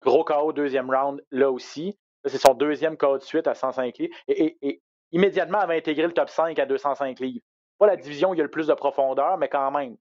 Gros 0.02 0.24
KO, 0.24 0.52
deuxième 0.54 0.90
round, 0.90 1.24
là 1.30 1.52
aussi. 1.52 1.98
C'est 2.26 2.40
son 2.40 2.54
deuxième 2.54 2.98
KO 2.98 3.18
de 3.18 3.24
suite 3.24 3.48
à 3.48 3.54
105 3.54 3.98
livres. 3.98 4.16
Et, 4.28 4.44
et, 4.44 4.68
et 4.68 4.82
immédiatement, 5.12 5.60
avait 5.60 5.78
intégré 5.78 6.08
le 6.08 6.14
top 6.14 6.30
5 6.30 6.58
à 6.58 6.66
205 6.66 7.20
livres. 7.20 7.46
Pas 7.78 7.88
la 7.88 7.96
division 7.96 8.32
où 8.32 8.34
il 8.34 8.38
y 8.38 8.42
a 8.42 8.44
le 8.44 8.52
plus 8.52 8.68
de 8.68 8.74
profondeur, 8.74 9.38
mais 9.38 9.50
quand 9.50 9.70
même, 9.72 9.98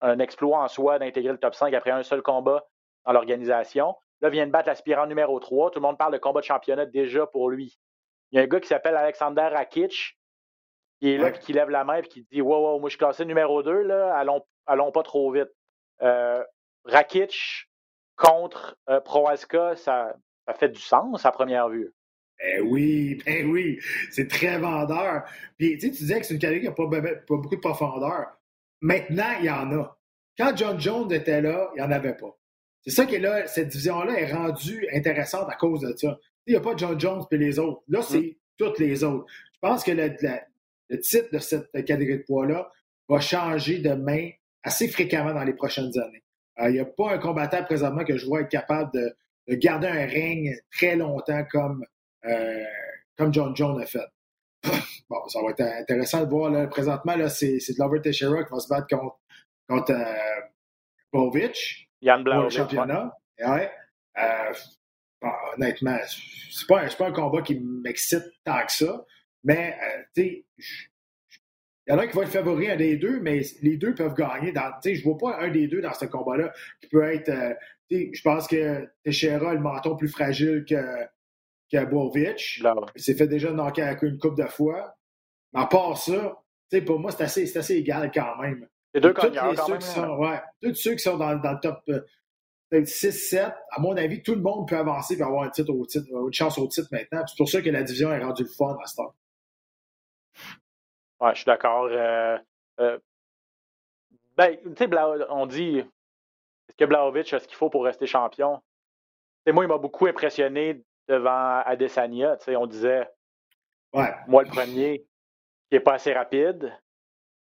un 0.00 0.18
exploit 0.18 0.62
en 0.62 0.68
soi 0.68 0.98
d'intégrer 0.98 1.32
le 1.32 1.38
top 1.38 1.54
5 1.54 1.72
après 1.74 1.90
un 1.90 2.02
seul 2.02 2.22
combat 2.22 2.66
dans 3.04 3.12
l'organisation. 3.12 3.94
Là, 4.20 4.30
vient 4.30 4.46
de 4.46 4.52
battre 4.52 4.68
l'aspirant 4.68 5.06
numéro 5.06 5.38
3. 5.38 5.70
Tout 5.70 5.80
le 5.80 5.82
monde 5.82 5.98
parle 5.98 6.12
de 6.12 6.18
combat 6.18 6.40
de 6.40 6.46
championnat 6.46 6.86
déjà 6.86 7.26
pour 7.26 7.50
lui. 7.50 7.78
Il 8.30 8.36
y 8.36 8.40
a 8.40 8.42
un 8.42 8.46
gars 8.46 8.60
qui 8.60 8.68
s'appelle 8.68 8.96
Alexander 8.96 9.48
Rakic, 9.52 10.18
qui 11.00 11.12
est 11.12 11.18
là, 11.18 11.30
puis 11.30 11.40
qui 11.40 11.52
lève 11.52 11.70
la 11.70 11.84
main, 11.84 12.00
puis 12.00 12.08
qui 12.08 12.26
dit 12.32 12.40
Wow, 12.40 12.72
wow, 12.72 12.80
moi 12.80 12.88
je 12.88 12.92
suis 12.92 12.98
classé 12.98 13.24
numéro 13.24 13.62
2, 13.62 13.82
là, 13.82 14.16
allons, 14.16 14.44
allons 14.66 14.92
pas 14.92 15.02
trop 15.02 15.30
vite. 15.30 15.50
Euh, 16.02 16.42
Rakic 16.84 17.68
contre 18.16 18.76
euh, 18.88 19.00
Proaska, 19.00 19.76
ça, 19.76 20.14
ça 20.46 20.54
fait 20.54 20.68
du 20.68 20.80
sens 20.80 21.24
à 21.24 21.32
première 21.32 21.68
vue. 21.68 21.92
Ben 22.38 22.62
oui, 22.62 23.22
ben 23.24 23.48
oui, 23.50 23.78
c'est 24.10 24.28
très 24.28 24.58
vendeur. 24.58 25.22
Puis 25.56 25.78
tu, 25.78 25.80
sais, 25.80 25.92
tu 25.92 25.98
disais 25.98 26.20
que 26.20 26.26
c'est 26.26 26.34
une 26.34 26.40
catégorie 26.40 26.60
qui 26.60 26.68
n'a 26.68 27.02
pas, 27.02 27.12
pas, 27.12 27.36
beaucoup 27.36 27.56
de 27.56 27.60
profondeur. 27.60 28.36
Maintenant, 28.80 29.32
il 29.38 29.46
y 29.46 29.50
en 29.50 29.70
a. 29.78 29.96
Quand 30.36 30.56
John 30.56 30.80
Jones 30.80 31.12
était 31.12 31.40
là, 31.40 31.70
il 31.74 31.80
n'y 31.80 31.86
en 31.86 31.92
avait 31.92 32.16
pas. 32.16 32.36
C'est 32.86 32.94
ça 32.94 33.06
qui 33.06 33.14
est 33.14 33.20
là, 33.20 33.46
cette 33.46 33.68
division-là 33.68 34.20
est 34.20 34.32
rendue 34.32 34.86
intéressante 34.92 35.48
à 35.48 35.54
cause 35.54 35.80
de 35.80 35.94
ça. 35.96 36.18
Il 36.46 36.50
n'y 36.50 36.56
a 36.56 36.60
pas 36.60 36.74
John 36.76 37.00
Jones 37.00 37.24
et 37.30 37.38
les 37.38 37.58
autres. 37.58 37.82
Là, 37.88 38.02
c'est 38.02 38.36
toutes 38.58 38.78
les 38.78 39.02
autres. 39.02 39.24
Je 39.54 39.58
pense 39.60 39.82
que 39.82 39.92
le, 39.92 40.14
le, 40.90 41.00
titre 41.00 41.28
de 41.32 41.38
cette 41.38 41.72
catégorie 41.72 42.18
de 42.18 42.24
poids-là 42.24 42.70
va 43.08 43.20
changer 43.20 43.78
de 43.78 43.94
main 43.94 44.30
assez 44.62 44.88
fréquemment 44.88 45.32
dans 45.32 45.44
les 45.44 45.54
prochaines 45.54 45.98
années. 45.98 46.22
Il 46.58 46.64
euh, 46.64 46.70
n'y 46.72 46.78
a 46.78 46.84
pas 46.84 47.12
un 47.14 47.18
combattant 47.18 47.64
présentement 47.64 48.04
que 48.04 48.16
je 48.16 48.26
vois 48.26 48.42
être 48.42 48.50
capable 48.50 48.92
de, 48.92 49.16
de 49.48 49.54
garder 49.54 49.88
un 49.88 50.06
règne 50.06 50.54
très 50.70 50.96
longtemps 50.96 51.44
comme, 51.50 51.84
euh, 52.26 52.64
comme 53.16 53.32
John 53.32 53.56
Jones 53.56 53.80
a 53.80 53.86
fait. 53.86 54.06
bon, 55.08 55.26
ça 55.28 55.40
va 55.42 55.50
être 55.50 55.62
intéressant 55.62 56.22
de 56.22 56.30
voir. 56.30 56.50
Là, 56.50 56.66
présentement, 56.66 57.16
là, 57.16 57.28
c'est, 57.28 57.58
Glover 57.70 58.02
Teixeira 58.02 58.44
qui 58.44 58.52
va 58.52 58.60
se 58.60 58.68
battre 58.68 58.86
contre, 58.88 59.18
contre 59.68 59.92
euh. 59.92 60.14
Yann 62.04 62.22
Blanc. 62.22 62.36
Pour 62.36 62.44
le 62.44 62.50
championnat. 62.50 63.16
Ouais. 63.40 63.46
ouais. 63.46 63.70
Euh, 64.18 64.52
bon, 65.20 65.30
honnêtement, 65.54 65.98
c'est 66.50 66.66
pas, 66.68 66.86
pas 66.86 67.08
un 67.08 67.12
combat 67.12 67.42
qui 67.42 67.58
m'excite 67.58 68.24
tant 68.44 68.64
que 68.64 68.72
ça. 68.72 69.04
Mais, 69.42 69.76
euh, 69.82 70.02
tu 70.14 70.22
sais, 70.22 70.46
il 71.86 71.92
y 71.92 71.92
en 71.92 71.98
a 71.98 72.06
qui 72.06 72.16
va 72.16 72.22
être 72.22 72.30
favori 72.30 72.70
un 72.70 72.76
des 72.76 72.96
deux, 72.96 73.20
mais 73.20 73.42
les 73.62 73.76
deux 73.76 73.94
peuvent 73.94 74.14
gagner. 74.14 74.52
Dans, 74.52 74.70
je 74.82 74.90
ne 74.90 75.02
vois 75.02 75.18
pas 75.18 75.40
un 75.40 75.48
des 75.48 75.66
deux 75.66 75.80
dans 75.80 75.92
ce 75.92 76.04
combat-là 76.06 76.52
qui 76.80 76.88
peut 76.88 77.02
être. 77.02 77.28
Euh, 77.28 77.54
je 77.90 78.22
pense 78.22 78.46
que 78.48 78.88
Teixeira 79.02 79.50
a 79.50 79.54
le 79.54 79.60
menton 79.60 79.96
plus 79.96 80.08
fragile 80.08 80.64
que, 80.68 81.04
que 81.70 81.84
Bovic. 81.84 82.62
Il 82.96 83.02
s'est 83.02 83.14
fait 83.14 83.28
déjà 83.28 83.50
knocker 83.50 84.02
une 84.02 84.18
coupe 84.18 84.36
de 84.36 84.46
fois. 84.46 84.96
Mais 85.52 85.60
à 85.60 85.66
part 85.66 85.98
ça, 85.98 86.42
pour 86.86 86.98
moi, 86.98 87.12
c'est 87.12 87.24
assez, 87.24 87.56
assez 87.56 87.76
égal 87.76 88.10
quand 88.12 88.36
même. 88.40 88.66
Les 88.94 89.00
deux 89.00 89.12
tous, 89.12 89.22
ceux 89.22 89.76
qui 89.78 89.86
sont, 89.86 90.16
ouais, 90.18 90.40
tous 90.62 90.74
ceux 90.74 90.92
qui 90.92 91.00
sont 91.00 91.16
dans, 91.16 91.34
dans 91.36 91.52
le 91.52 91.60
top 91.60 91.82
euh, 91.88 92.00
6-7, 92.72 93.54
à 93.70 93.80
mon 93.80 93.96
avis, 93.96 94.22
tout 94.22 94.34
le 94.34 94.40
monde 94.40 94.68
peut 94.68 94.76
avancer 94.76 95.18
et 95.18 95.22
avoir 95.22 95.42
un 95.42 95.50
titre 95.50 95.72
au 95.72 95.84
titre, 95.84 96.06
une 96.10 96.32
chance 96.32 96.58
au 96.58 96.66
titre 96.66 96.88
maintenant. 96.92 97.24
C'est 97.26 97.36
pour 97.36 97.48
ça 97.48 97.60
que 97.60 97.70
la 97.70 97.82
division 97.82 98.12
est 98.12 98.22
rendue 98.22 98.44
le 98.44 98.48
fun 98.48 98.76
à 98.82 98.86
ce 98.86 98.96
temps. 98.96 99.14
Ouais, 101.20 101.30
je 101.32 101.38
suis 101.38 101.44
d'accord. 101.46 101.88
Euh, 101.90 102.38
euh, 102.80 102.98
ben, 104.36 104.56
tu 104.56 104.84
sais, 104.84 104.88
on 105.30 105.46
dit 105.46 105.78
est-ce 105.78 106.76
que 106.76 106.84
Blaovic 106.84 107.32
a 107.32 107.40
ce 107.40 107.46
qu'il 107.46 107.56
faut 107.56 107.70
pour 107.70 107.84
rester 107.84 108.06
champion? 108.06 108.60
T'sais, 109.44 109.52
moi, 109.52 109.64
il 109.64 109.68
m'a 109.68 109.78
beaucoup 109.78 110.06
impressionné 110.06 110.82
devant 111.08 111.60
Adesanya. 111.66 112.38
on 112.48 112.66
disait 112.66 113.08
ouais. 113.92 114.12
moi 114.26 114.42
le 114.42 114.48
premier, 114.48 115.00
qui 115.00 115.74
n'est 115.74 115.80
pas 115.80 115.94
assez 115.94 116.12
rapide. 116.12 116.72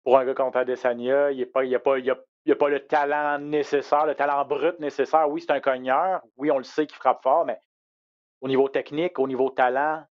Pour 0.06 0.20
un 0.20 0.26
gars 0.26 0.36
contre 0.36 0.58
Adesanya, 0.58 1.32
il 1.32 1.40
n'a 1.40 1.46
pas, 1.48 1.66
il 1.66 1.76
a 1.76 1.80
pas, 1.80 1.98
il 1.98 2.10
a, 2.10 2.16
il 2.46 2.52
a 2.52 2.56
pas 2.56 2.70
le 2.70 2.80
talent 2.86 3.40
nécessaire, 3.40 4.06
le 4.06 4.14
talent 4.14 4.46
brut 4.46 4.80
nécessaire. 4.80 5.28
Oui, 5.28 5.42
c'est 5.42 5.52
un 5.52 5.60
cogneur. 5.60 6.22
Oui, 6.38 6.52
on 6.52 6.60
le 6.60 6.64
sait 6.64 6.86
qu'il 6.86 6.96
frappe 6.96 7.24
fort, 7.24 7.44
mais 7.44 7.60
au 8.40 8.48
niveau 8.48 8.70
technique, 8.70 9.18
au 9.18 9.28
niveau 9.28 9.50
talent, 9.50 10.04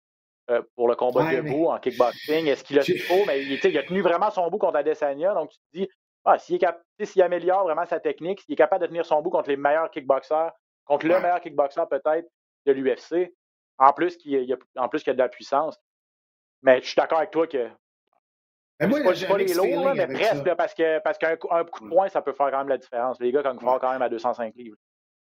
euh, 0.50 0.62
pour 0.74 0.88
le 0.88 0.96
combat 0.96 1.24
Ouais, 1.24 1.36
debout 1.36 1.66
en 1.66 1.78
kickboxing. 1.78 2.46
Est-ce 2.48 2.64
qu'il 2.64 2.78
a 2.78 2.82
qu'il 2.82 3.00
faut? 3.00 3.24
Mais 3.26 3.42
il, 3.44 3.78
a 3.78 3.82
tenu 3.84 4.02
vraiment 4.02 4.30
son 4.30 4.50
bout 4.50 4.58
contre 4.58 4.76
Adesanya. 4.76 5.32
Donc, 5.32 5.50
tu 5.50 5.58
te 5.58 5.78
dis, 5.78 5.88
ah, 6.24 6.38
s'il, 6.38 6.58
cap- 6.58 6.82
améliore 7.20 7.62
vraiment 7.62 7.86
sa 7.86 8.00
technique, 8.00 8.40
s'il 8.40 8.54
est 8.54 8.56
capable 8.56 8.82
de 8.82 8.88
tenir 8.88 9.06
son 9.06 9.22
bout 9.22 9.30
contre 9.30 9.48
les 9.48 9.56
meilleurs 9.56 9.90
kickboxers, 9.90 10.50
contre 10.84 11.06
le 11.06 11.20
meilleur 11.20 11.40
kickboxer 11.40 11.82
peut-être 11.88 12.28
de 12.66 12.72
l'UFC, 12.72 13.32
en 13.78 13.92
plus 13.92 14.16
qu'il 14.16 14.32
y 14.32 14.52
a, 14.52 14.56
en 14.76 14.88
plus 14.88 15.04
qu'il 15.04 15.10
y 15.10 15.10
a 15.12 15.14
de 15.14 15.18
la 15.18 15.28
puissance. 15.28 15.78
Mais 16.62 16.80
je 16.80 16.88
suis 16.88 16.96
d'accord 16.96 17.18
avec 17.18 17.30
toi 17.30 17.46
que 17.46 17.68
Mais 18.80 18.86
moi, 18.88 18.98
c'est 19.14 19.26
pas, 19.26 19.32
pas 19.34 19.38
les 19.38 19.54
lourds, 19.54 19.94
mais 19.94 20.06
presque, 20.08 20.44
là, 20.46 20.56
parce, 20.56 20.74
qu'un 21.18 21.36
coup- 21.36 21.48
un 21.50 21.64
coup 21.64 21.84
de 21.84 21.88
poing, 21.90 22.08
ça 22.08 22.22
peut 22.22 22.32
faire 22.32 22.50
quand 22.50 22.58
même 22.58 22.68
la 22.68 22.78
différence. 22.78 23.18
Les 23.20 23.30
gars, 23.30 23.42
quand 23.42 23.52
ils 23.52 23.64
Ouais. 23.64 23.72
font 23.72 23.78
quand 23.78 23.92
même 23.92 24.02
à 24.02 24.08
205 24.08 24.54
livres. 24.56 24.76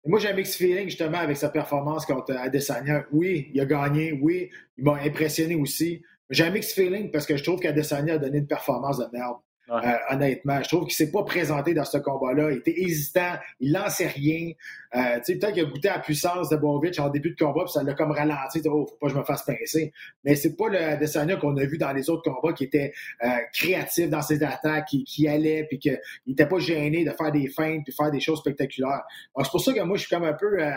Moi, 0.07 0.19
j'ai 0.19 0.28
un 0.28 0.33
mixed 0.33 0.54
feeling 0.54 0.85
justement 0.88 1.19
avec 1.19 1.37
sa 1.37 1.50
performance 1.50 2.07
contre 2.07 2.33
Adesanya. 2.35 3.04
Oui, 3.12 3.50
il 3.52 3.61
a 3.61 3.66
gagné. 3.66 4.19
Oui, 4.23 4.50
il 4.78 4.85
m'a 4.85 4.95
impressionné 5.02 5.54
aussi. 5.57 6.02
J'ai 6.30 6.45
un 6.45 6.50
mixed 6.50 6.73
feeling 6.75 7.11
parce 7.11 7.26
que 7.26 7.37
je 7.37 7.42
trouve 7.42 7.61
qu'Adesanya 7.61 8.14
a 8.14 8.19
donné 8.19 8.38
une 8.38 8.47
performance 8.47 8.99
de 8.99 9.07
merde. 9.12 9.37
Ouais. 9.70 9.86
Euh, 9.86 10.14
honnêtement, 10.14 10.60
je 10.62 10.68
trouve 10.68 10.84
qu'il 10.84 10.94
s'est 10.94 11.12
pas 11.12 11.22
présenté 11.22 11.74
dans 11.74 11.84
ce 11.84 11.98
combat-là. 11.98 12.50
Il 12.50 12.58
était 12.58 12.74
hésitant, 12.76 13.34
il 13.60 13.72
lançait 13.72 14.08
rien. 14.08 14.50
Euh, 14.96 15.18
tu 15.18 15.32
sais, 15.32 15.38
peut-être 15.38 15.54
qu'il 15.54 15.62
a 15.62 15.66
goûté 15.66 15.88
à 15.88 15.96
la 15.96 15.98
puissance 16.00 16.48
de 16.48 16.56
Bovic 16.56 16.98
en 16.98 17.08
début 17.08 17.30
de 17.30 17.36
combat, 17.36 17.62
puis 17.62 17.72
ça 17.72 17.84
l'a 17.84 17.94
comme 17.94 18.10
ralenti. 18.10 18.60
Oh, 18.66 18.86
faut 18.86 18.96
pas 19.00 19.06
que 19.06 19.12
je 19.12 19.18
me 19.18 19.22
fasse 19.22 19.44
pincer. 19.44 19.92
Mais 20.24 20.34
c'est 20.34 20.56
pas 20.56 20.68
le 20.68 20.78
Adesanya 20.78 21.36
qu'on 21.36 21.56
a 21.56 21.64
vu 21.64 21.78
dans 21.78 21.92
les 21.92 22.10
autres 22.10 22.28
combats 22.28 22.52
qui 22.52 22.64
était 22.64 22.92
euh, 23.22 23.28
créatif 23.52 24.10
dans 24.10 24.22
ses 24.22 24.42
attaques, 24.42 24.86
qui, 24.88 25.04
qui 25.04 25.28
allait, 25.28 25.64
puis 25.68 25.78
qu'il 25.78 26.00
était 26.26 26.48
pas 26.48 26.58
gêné 26.58 27.04
de 27.04 27.10
faire 27.12 27.30
des 27.30 27.48
feintes, 27.48 27.84
puis 27.84 27.94
faire 27.94 28.10
des 28.10 28.20
choses 28.20 28.40
spectaculaires. 28.40 29.02
C'est 29.38 29.50
pour 29.50 29.60
ça 29.60 29.72
que 29.72 29.80
moi, 29.82 29.96
je 29.96 30.02
suis 30.02 30.10
comme 30.10 30.24
un 30.24 30.34
peu. 30.34 30.60
Euh, 30.60 30.72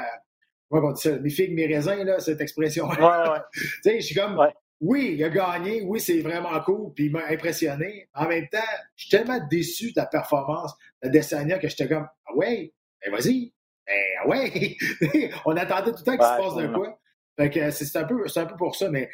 comment 0.69 0.89
on 0.89 0.91
dit 0.91 1.01
ça? 1.01 1.17
Mes 1.17 1.31
figues, 1.31 1.55
mes 1.55 1.65
raisins, 1.65 2.03
là, 2.03 2.19
cette 2.19 2.41
expression. 2.41 2.87
Ouais, 2.89 2.97
ouais, 2.97 3.29
ouais. 3.29 3.39
tu 3.53 3.81
sais, 3.81 3.99
je 3.99 4.05
suis 4.05 4.15
comme. 4.15 4.39
Oui, 4.85 5.15
il 5.17 5.23
a 5.23 5.29
gagné. 5.29 5.81
Oui, 5.83 6.01
c'est 6.01 6.19
vraiment 6.19 6.59
cool. 6.61 6.93
Puis 6.93 7.05
il 7.05 7.11
m'a 7.11 7.25
impressionné. 7.29 8.09
En 8.13 8.27
même 8.27 8.49
temps, 8.49 8.59
je 8.97 9.05
suis 9.05 9.09
tellement 9.09 9.39
déçu 9.49 9.93
de 9.93 9.99
la 10.01 10.05
performance 10.05 10.75
de 11.01 11.07
Desania 11.07 11.57
que 11.57 11.69
j'étais 11.69 11.87
comme, 11.87 12.05
ah 12.25 12.35
ouais, 12.35 12.73
ben 13.01 13.11
vas-y. 13.13 13.53
Ben 13.87 13.93
ah 14.21 14.27
ouais. 14.27 14.75
On 15.45 15.55
attendait 15.55 15.91
tout 15.91 15.99
le 15.99 16.03
temps 16.03 16.17
qu'il 16.17 16.25
se 16.25 16.37
passe 16.51 16.55
de 16.55 16.67
quoi. 16.73 16.99
Fait 17.37 17.49
que 17.49 17.71
c'est 17.71 17.97
un, 17.97 18.03
peu, 18.03 18.25
un 18.35 18.45
peu 18.45 18.55
pour 18.57 18.75
ça, 18.75 18.89
mais 18.89 19.09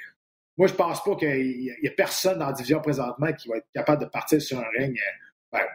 moi, 0.57 0.67
je 0.67 0.73
pense 0.73 1.03
pas 1.03 1.15
qu'il 1.15 1.61
y, 1.61 1.87
a- 1.87 1.91
personne 1.91 2.39
dans 2.39 2.47
la 2.47 2.53
division 2.53 2.81
présentement 2.81 3.31
qui 3.33 3.47
va 3.47 3.57
être 3.57 3.67
capable 3.73 4.03
de 4.03 4.09
partir 4.09 4.41
sur 4.41 4.57
un 4.59 4.67
règne. 4.77 4.97
euh, 4.97 5.19
ben, 5.51 5.65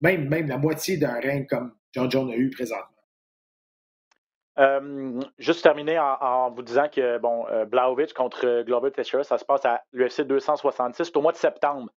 même, 0.00 0.28
même 0.28 0.48
la 0.48 0.58
moitié 0.58 0.96
d'un 0.96 1.18
règne 1.20 1.46
comme 1.46 1.74
John 1.92 2.10
John 2.10 2.28
a 2.30 2.36
eu 2.36 2.50
présentement. 2.50 2.97
Euh, 4.58 5.20
juste 5.38 5.62
terminer 5.62 5.98
en, 6.00 6.50
vous 6.50 6.62
disant 6.62 6.88
que 6.88 7.18
bon, 7.18 7.46
euh, 7.48 7.64
contre 8.16 8.44
euh, 8.44 8.64
Glover 8.64 8.90
Teixeira, 8.90 9.22
ça 9.22 9.38
se 9.38 9.44
passe 9.44 9.64
à 9.64 9.82
l'UFC 9.92 10.22
266, 10.22 11.04
c'est 11.04 11.16
au 11.16 11.22
mois 11.22 11.32
de 11.32 11.36
septembre. 11.36 11.90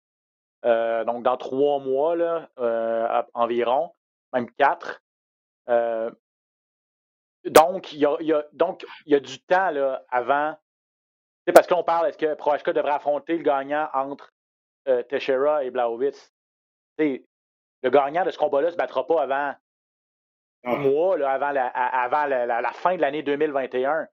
Euh, 0.66 1.06
donc 1.06 1.24
dans 1.24 1.38
trois 1.38 1.80
mois 1.80 2.18
là, 2.18 3.26
environ, 3.34 3.94
même 4.34 4.50
quatre. 4.52 5.02
Donc, 7.46 7.94
il 7.94 8.00
y 8.00 8.06
a, 8.06 8.18
y 8.20 8.34
a- 8.34 9.20
du 9.20 9.40
temps 9.44 9.70
là, 9.72 10.04
avant. 10.10 10.56
Parce 11.54 11.68
qu'on 11.68 11.84
parle, 11.84 12.08
est-ce 12.08 12.18
que 12.18 12.34
Prohashka 12.36 12.74
devrait 12.74 12.92
affronter 12.92 13.38
le 13.38 13.44
gagnant 13.44 13.88
entre 13.94 14.34
Teixeira 15.08 15.64
et 15.64 15.72
Blaovic? 15.72 16.16
le 16.98 17.90
gagnant 17.90 18.26
de 18.26 18.32
ce 18.32 18.38
combat-là 18.38 18.68
ne 18.68 18.72
se 18.74 18.78
battra 18.78 19.08
pas 19.08 19.22
avant 19.22 19.54
un 20.64 20.74
ah. 20.74 20.78
mois, 20.78 21.30
avant, 21.30 21.52
la, 21.52 21.68
avant 21.68 22.26
la, 22.26 22.72
fin 22.74 22.96
de 22.96 23.02
l'année 23.02 23.24
2021. 23.24 24.08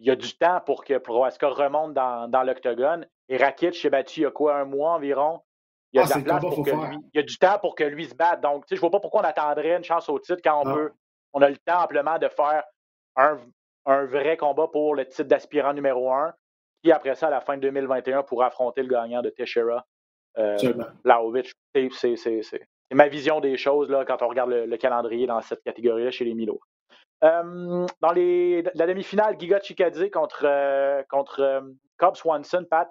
Il 0.00 0.06
y 0.06 0.10
a 0.10 0.16
du 0.16 0.36
temps 0.36 0.60
pour 0.64 0.84
que 0.84 0.96
Prohaska 0.98 1.48
remonte 1.48 1.94
dans, 1.94 2.28
dans 2.28 2.42
l'octogone. 2.42 3.06
Et 3.28 3.36
Rakic 3.36 3.74
s'est 3.74 3.90
battu 3.90 4.20
il 4.20 4.22
y 4.24 4.26
a 4.26 4.30
quoi, 4.30 4.56
un 4.56 4.64
mois 4.64 4.92
environ? 4.92 5.40
Il 5.92 6.00
y 6.00 6.02
a, 6.02 6.06
ah, 6.14 6.20
place 6.20 6.40
pour 6.40 6.64
que 6.64 6.70
lui, 6.70 6.96
il 7.14 7.16
y 7.16 7.18
a 7.18 7.22
du 7.22 7.38
temps 7.38 7.58
pour 7.58 7.74
que 7.74 7.84
lui 7.84 8.04
se 8.04 8.14
batte. 8.14 8.40
Donc, 8.40 8.64
je 8.68 8.74
ne 8.74 8.80
vois 8.80 8.90
pas 8.90 9.00
pourquoi 9.00 9.22
on 9.22 9.24
attendrait 9.24 9.76
une 9.76 9.84
chance 9.84 10.08
au 10.08 10.18
titre 10.18 10.40
quand 10.44 10.60
on 10.60 10.74
peut. 10.74 10.92
On 11.32 11.42
a 11.42 11.48
le 11.48 11.56
temps 11.56 11.82
amplement 11.82 12.18
de 12.18 12.28
faire 12.28 12.62
un, 13.16 13.38
un 13.86 14.04
vrai 14.04 14.36
combat 14.36 14.68
pour 14.68 14.94
le 14.94 15.06
titre 15.06 15.28
d'aspirant 15.28 15.72
numéro 15.72 16.12
un. 16.12 16.34
Puis 16.82 16.92
après 16.92 17.14
ça, 17.14 17.26
à 17.28 17.30
la 17.30 17.40
fin 17.40 17.56
de 17.56 17.62
2021, 17.62 18.22
pour 18.22 18.44
affronter 18.44 18.82
le 18.82 18.88
gagnant 18.88 19.22
de 19.22 19.30
Teixeira, 19.30 19.86
euh, 20.38 20.56
C'est 22.42 22.68
ma 22.94 23.08
vision 23.08 23.40
des 23.40 23.56
choses 23.56 23.90
là, 23.90 24.04
quand 24.04 24.22
on 24.22 24.28
regarde 24.28 24.50
le, 24.50 24.76
calendrier 24.76 25.26
dans 25.26 25.40
cette 25.40 25.62
catégorie-là 25.62 26.10
chez 26.10 26.24
les 26.24 26.34
Milo. 26.34 26.60
Euh, 27.24 27.86
dans 28.00 28.12
les, 28.12 28.62
la 28.74 28.86
demi-finale, 28.86 29.38
Giga 29.38 29.60
Chikadze 29.60 30.08
contre, 30.10 30.44
euh, 30.44 31.02
contre 31.10 31.40
euh, 31.40 31.60
Cobb 31.96 32.16
Swanson, 32.16 32.64
Pat, 32.70 32.88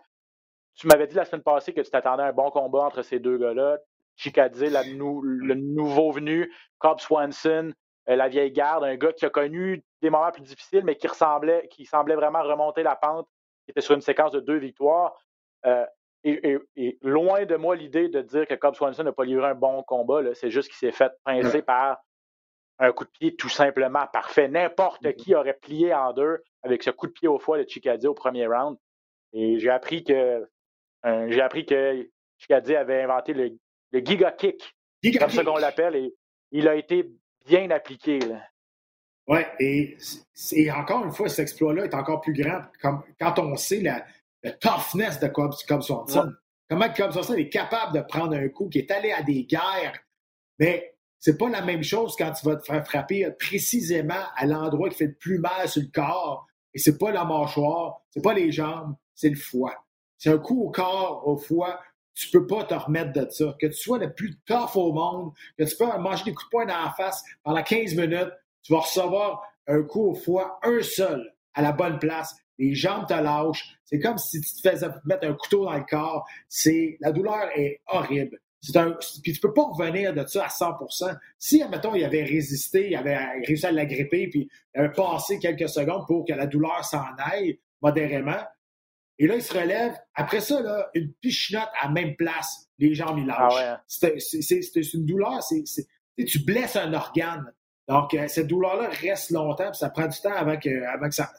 tu 0.75 0.87
m'avais 0.87 1.07
dit 1.07 1.15
la 1.15 1.25
semaine 1.25 1.43
passée 1.43 1.73
que 1.73 1.81
tu 1.81 1.89
t'attendais 1.89 2.23
à 2.23 2.27
un 2.27 2.33
bon 2.33 2.51
combat 2.51 2.83
entre 2.83 3.01
ces 3.01 3.19
deux 3.19 3.37
gars-là. 3.37 3.77
Chikadze, 4.17 4.63
le 4.63 5.53
nouveau 5.53 6.11
venu, 6.11 6.51
Cobb 6.79 6.99
Swanson, 6.99 7.71
la 8.07 8.27
vieille 8.27 8.51
garde, 8.51 8.83
un 8.83 8.95
gars 8.95 9.13
qui 9.13 9.25
a 9.25 9.29
connu 9.29 9.83
des 10.01 10.09
moments 10.09 10.31
plus 10.31 10.41
difficiles, 10.41 10.83
mais 10.83 10.95
qui 10.95 11.07
ressemblait, 11.07 11.67
qui 11.69 11.85
semblait 11.85 12.15
vraiment 12.15 12.41
remonter 12.41 12.83
la 12.83 12.95
pente, 12.95 13.27
qui 13.65 13.71
était 13.71 13.81
sur 13.81 13.95
une 13.95 14.01
séquence 14.01 14.31
de 14.31 14.39
deux 14.39 14.57
victoires. 14.57 15.13
Et, 16.23 16.57
loin 17.01 17.45
de 17.45 17.55
moi 17.55 17.75
l'idée 17.75 18.09
de 18.09 18.21
dire 18.21 18.47
que 18.47 18.55
Cobb 18.55 18.75
Swanson 18.75 19.03
n'a 19.03 19.11
pas 19.11 19.23
livré 19.23 19.47
un 19.47 19.55
bon 19.55 19.83
combat, 19.83 20.21
c'est 20.33 20.49
juste 20.49 20.69
qu'il 20.69 20.77
s'est 20.77 20.91
fait 20.91 21.11
pincer 21.23 21.61
par 21.61 21.99
un 22.79 22.91
coup 22.91 23.05
de 23.05 23.09
pied 23.09 23.35
tout 23.35 23.49
simplement 23.49 24.05
parfait. 24.11 24.47
N'importe 24.47 25.03
mm-hmm. 25.03 25.15
qui 25.15 25.35
aurait 25.35 25.57
plié 25.59 25.93
en 25.93 26.13
deux 26.13 26.43
avec 26.63 26.83
ce 26.83 26.89
coup 26.89 27.07
de 27.07 27.13
pied 27.13 27.27
au 27.27 27.39
foie 27.39 27.63
de 27.63 27.67
Chikadze 27.67 28.05
au 28.05 28.13
premier 28.13 28.47
round. 28.47 28.77
Et 29.33 29.59
j'ai 29.59 29.69
appris 29.69 30.03
que 30.03 30.47
j'ai 31.03 31.41
appris 31.41 31.65
que 31.65 32.09
Chikadze 32.37 32.71
avait 32.71 33.03
inventé 33.03 33.33
le, 33.33 33.57
Giga 33.93 34.31
Kick, 34.31 34.75
comme 35.19 35.29
ça 35.29 35.43
qu'on 35.43 35.57
l'appelle, 35.57 35.95
et 35.95 36.13
il 36.51 36.67
a 36.67 36.75
été 36.75 37.09
bien 37.45 37.69
appliqué. 37.71 38.19
Oui, 39.27 39.39
et, 39.59 40.71
encore 40.71 41.05
une 41.05 41.11
fois, 41.11 41.27
cet 41.27 41.39
exploit-là 41.39 41.85
est 41.85 41.93
encore 41.93 42.21
plus 42.21 42.33
grand 42.33 42.61
comme, 42.81 43.03
quand 43.19 43.39
on 43.39 43.55
sait 43.55 43.81
la, 43.81 44.05
toughness 44.59 45.19
de 45.19 45.27
Cobb, 45.27 45.53
Swanson. 45.53 46.33
Comment 46.69 46.89
Cobb 46.93 47.11
Swanson 47.11 47.35
est 47.35 47.49
capable 47.49 47.97
de 47.97 48.01
prendre 48.01 48.35
un 48.35 48.49
coup, 48.49 48.69
qui 48.69 48.79
est 48.79 48.91
allé 48.91 49.11
à 49.11 49.21
des 49.21 49.45
guerres, 49.45 49.99
mais 50.59 50.95
c'est 51.19 51.37
pas 51.37 51.49
la 51.49 51.61
même 51.61 51.83
chose 51.83 52.15
quand 52.17 52.31
tu 52.31 52.45
vas 52.45 52.55
te 52.55 52.65
faire 52.65 52.85
frapper 52.85 53.29
précisément 53.39 54.23
à 54.35 54.45
l'endroit 54.45 54.89
qui 54.89 54.97
fait 54.97 55.07
le 55.07 55.15
plus 55.15 55.39
mal 55.39 55.67
sur 55.67 55.81
le 55.81 55.87
corps. 55.87 56.45
Et 56.73 56.79
c'est 56.79 56.97
pas 56.97 57.11
la 57.11 57.25
mâchoire, 57.25 58.01
c'est 58.11 58.21
pas 58.21 58.33
les 58.33 58.51
jambes, 58.51 58.95
c'est 59.15 59.29
le 59.29 59.35
foie. 59.35 59.73
C'est 60.17 60.29
un 60.29 60.37
coup 60.37 60.63
au 60.63 60.69
corps, 60.69 61.27
au 61.27 61.37
foie, 61.37 61.79
tu 62.13 62.29
peux 62.29 62.45
pas 62.45 62.63
te 62.63 62.73
remettre 62.73 63.13
de 63.13 63.29
ça. 63.29 63.55
Que 63.59 63.67
tu 63.67 63.73
sois 63.73 63.99
le 63.99 64.13
plus 64.13 64.39
tough 64.45 64.75
au 64.75 64.91
monde, 64.91 65.31
que 65.57 65.63
tu 65.63 65.75
peux 65.75 65.85
manger 65.85 66.25
des 66.25 66.33
coups 66.33 66.45
de 66.45 66.49
poing 66.49 66.65
dans 66.65 66.83
la 66.83 66.93
face 66.95 67.23
pendant 67.43 67.63
15 67.63 67.95
minutes, 67.95 68.33
tu 68.63 68.73
vas 68.73 68.79
recevoir 68.79 69.43
un 69.67 69.83
coup 69.83 70.11
au 70.11 70.15
foie, 70.15 70.59
un 70.63 70.81
seul, 70.81 71.33
à 71.53 71.61
la 71.61 71.71
bonne 71.71 71.99
place. 71.99 72.35
Les 72.57 72.73
jambes 72.75 73.07
te 73.07 73.13
lâchent. 73.13 73.77
C'est 73.85 73.99
comme 73.99 74.17
si 74.17 74.41
tu 74.41 74.61
te 74.61 74.69
faisais 74.69 74.87
mettre 75.05 75.27
un 75.27 75.33
couteau 75.33 75.65
dans 75.65 75.77
le 75.77 75.85
corps. 75.87 76.27
C'est, 76.49 76.97
la 76.99 77.11
douleur 77.11 77.49
est 77.55 77.81
horrible. 77.87 78.39
C'est 78.61 78.75
un, 78.75 78.97
puis 79.23 79.33
tu 79.33 79.39
peux 79.39 79.53
pas 79.53 79.63
revenir 79.63 80.13
de 80.13 80.25
ça 80.25 80.45
à 80.45 80.47
100% 80.47 81.15
Si, 81.37 81.61
admettons, 81.61 81.93
il 81.93 82.03
avait 82.03 82.23
résisté, 82.23 82.89
il 82.89 82.95
avait 82.95 83.17
réussi 83.45 83.65
à 83.65 83.71
l'agripper, 83.71 84.27
puis 84.27 84.49
il 84.73 84.79
avait 84.79 84.91
passé 84.91 85.39
quelques 85.39 85.69
secondes 85.69 86.05
pour 86.07 86.25
que 86.25 86.33
la 86.33 86.47
douleur 86.47 86.83
s'en 86.83 87.05
aille 87.19 87.59
modérément, 87.81 88.41
et 89.19 89.27
là, 89.27 89.35
il 89.35 89.41
se 89.41 89.53
relève. 89.53 89.95
Après 90.13 90.41
ça, 90.41 90.61
là, 90.61 90.89
une 90.93 91.11
pichinotte 91.13 91.69
à 91.81 91.89
même 91.89 92.15
place, 92.15 92.67
les 92.77 92.93
jambes, 92.93 93.17
il 93.17 93.25
lâchent. 93.25 93.53
Ah 93.57 93.81
ouais. 94.07 94.13
C'est 94.17 94.93
une 94.93 95.05
douleur, 95.05 95.41
c'est 95.43 95.63
tu 96.25 96.39
blesses 96.39 96.75
un 96.75 96.93
organe. 96.93 97.53
Donc, 97.87 98.13
euh, 98.13 98.27
cette 98.27 98.47
douleur-là 98.47 98.89
reste 98.89 99.31
longtemps, 99.31 99.69
puis 99.69 99.77
ça 99.77 99.89
prend 99.89 100.07
du 100.07 100.19
temps 100.19 100.33
avant 100.33 100.57
que, 100.57 100.83
avant 100.87 101.07
que, 101.07 101.15
ça, 101.15 101.31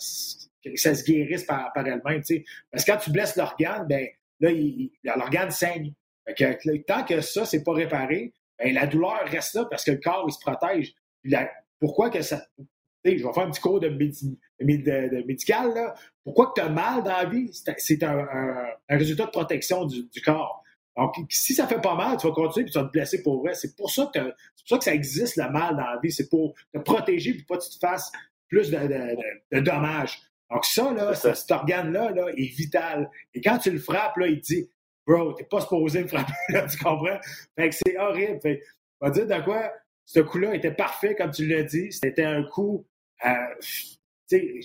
ça 0.76 0.94
se 0.94 1.04
guérisse 1.04 1.44
par, 1.44 1.72
par 1.72 1.87
elle-même. 1.87 2.22
Parce 2.70 2.85
que 2.85 2.90
quand 2.90 2.98
tu 2.98 3.11
blesses 3.11 3.37
l'organe, 3.37 3.87
ben 3.87 4.07
là, 4.40 5.16
l'organe 5.16 5.50
saigne. 5.50 5.92
tant 6.87 7.04
que 7.04 7.20
ça, 7.20 7.44
c'est 7.44 7.62
pas 7.62 7.72
réparé, 7.72 8.33
ben, 8.59 8.74
la 8.74 8.87
douleur 8.87 9.20
reste 9.26 9.54
là 9.54 9.66
parce 9.70 9.85
que 9.85 9.92
le 9.92 9.98
corps, 9.98 10.24
il 10.28 10.33
se 10.33 10.40
protège. 10.40 10.94
pourquoi 11.81 12.11
que 12.11 12.22
ça. 12.22 12.44
Je 13.04 13.11
vais 13.11 13.18
faire 13.18 13.44
un 13.44 13.50
petit 13.50 13.61
cours 13.61 13.81
de, 13.81 13.88
médical. 13.88 15.72
Là. 15.74 15.94
Pourquoi 16.24 16.48
que 16.48 16.61
tu 16.61 16.66
as 16.66 16.68
mal 16.68 17.02
dans 17.02 17.12
la 17.12 17.24
vie? 17.24 17.50
C'est 17.78 18.02
un, 18.02 18.26
résultat 18.88 19.26
de 19.26 19.31
protection 19.31 19.87
du, 19.87 20.20
corps. 20.22 20.62
Donc, 20.96 21.14
si 21.31 21.54
ça 21.54 21.68
fait 21.68 21.81
pas 21.81 21.94
mal, 21.94 22.16
tu 22.18 22.26
vas 22.26 22.35
continuer 22.35 22.66
et 22.66 22.70
tu 22.70 22.76
vas 22.76 22.85
te 22.85 22.90
blesser 22.90 23.22
pour 23.22 23.40
vrai. 23.40 23.54
C'est 23.54 23.76
pour 23.76 23.90
ça 23.90 24.11
que 24.12 24.35
pour 24.68 24.76
ça 24.76 24.78
que 24.78 24.85
ça 24.85 24.94
existe 24.94 25.37
le 25.37 25.50
mal 25.50 25.76
dans 25.76 25.87
la 25.87 25.98
vie. 26.02 26.12
C'est 26.12 26.28
pour 26.28 26.54
te 26.72 26.78
protéger 26.78 27.35
pour 27.35 27.46
pas 27.46 27.59
que 27.59 27.64
tu 27.64 27.78
te 27.78 27.78
fasses 27.78 28.12
plus 28.48 28.70
de, 28.70 29.61
dommages. 29.61 30.22
Donc, 30.50 30.64
ça, 30.64 30.92
là, 30.92 31.14
cet 31.14 31.50
organe-là 31.50 32.11
là, 32.11 32.28
est 32.37 32.54
vital. 32.56 33.11
Et 33.34 33.40
quand 33.40 33.58
tu 33.58 33.70
le 33.70 33.78
frappes, 33.78 34.16
là, 34.16 34.26
il 34.28 34.40
te 34.40 34.46
dit 34.46 34.70
Bro, 35.06 35.32
t'es 35.32 35.44
pas 35.44 35.61
supposé 35.61 36.02
me 36.02 36.08
frapper, 36.08 36.32
tu 36.70 36.78
comprends? 36.78 37.18
Fait 37.56 37.70
que 37.70 37.74
c'est 37.74 37.98
horrible. 37.98 38.40
Fait, 38.42 38.62
on 39.00 39.06
va 39.06 39.12
dire 39.12 39.26
de 39.26 39.44
quoi 39.44 39.72
ce 40.04 40.20
coup-là 40.20 40.54
était 40.54 40.72
parfait, 40.72 41.14
comme 41.14 41.30
tu 41.30 41.46
l'as 41.46 41.62
dit. 41.62 41.92
C'était 41.92 42.24
un 42.24 42.42
coup, 42.42 42.87
euh, 43.24 43.30
tu 43.61 43.98
sais, 44.26 44.61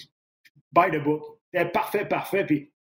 by 0.72 0.92
the 0.92 1.04
book. 1.04 1.24
C'était 1.52 1.70
parfait, 1.70 2.06
parfait. 2.06 2.46
Puis 2.46 2.74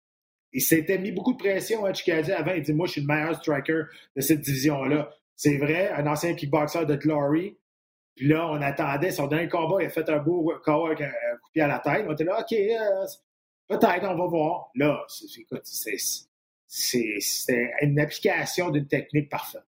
il 0.52 0.62
s'était 0.62 0.98
mis 0.98 1.12
beaucoup 1.12 1.32
de 1.32 1.38
pression 1.38 1.84
à 1.84 1.92
Chikadze 1.92 2.30
avant. 2.30 2.52
Il 2.52 2.62
dit 2.62 2.72
Moi, 2.72 2.86
je 2.86 2.92
suis 2.92 3.00
le 3.02 3.06
meilleur 3.06 3.36
striker 3.36 3.82
de 4.16 4.20
cette 4.20 4.40
division-là. 4.40 5.10
C'est 5.36 5.56
vrai, 5.58 5.90
un 5.90 6.06
ancien 6.06 6.34
kickboxer 6.34 6.86
de 6.86 6.96
Glory. 6.96 7.58
Puis 8.20 8.28
là, 8.28 8.46
on 8.50 8.60
attendait 8.60 9.12
son 9.12 9.28
dernier 9.28 9.48
combat. 9.48 9.78
Il 9.80 9.86
a 9.86 9.88
fait 9.88 10.06
un 10.10 10.18
beau 10.18 10.52
KO 10.62 10.88
avec 10.88 11.00
un, 11.00 11.08
coup 11.08 11.48
de 11.48 11.52
pied 11.54 11.62
à 11.62 11.68
la 11.68 11.78
tête. 11.78 12.04
On 12.06 12.12
était 12.12 12.24
là, 12.24 12.38
OK, 12.38 12.52
euh, 12.52 13.06
peut-être, 13.66 14.04
on 14.04 14.14
va 14.14 14.26
voir. 14.26 14.68
Là, 14.74 15.02
c'est 15.08 15.40
une 17.80 17.98
application 17.98 18.68
d'une 18.68 18.86
technique 18.86 19.30
parfaite. 19.30 19.64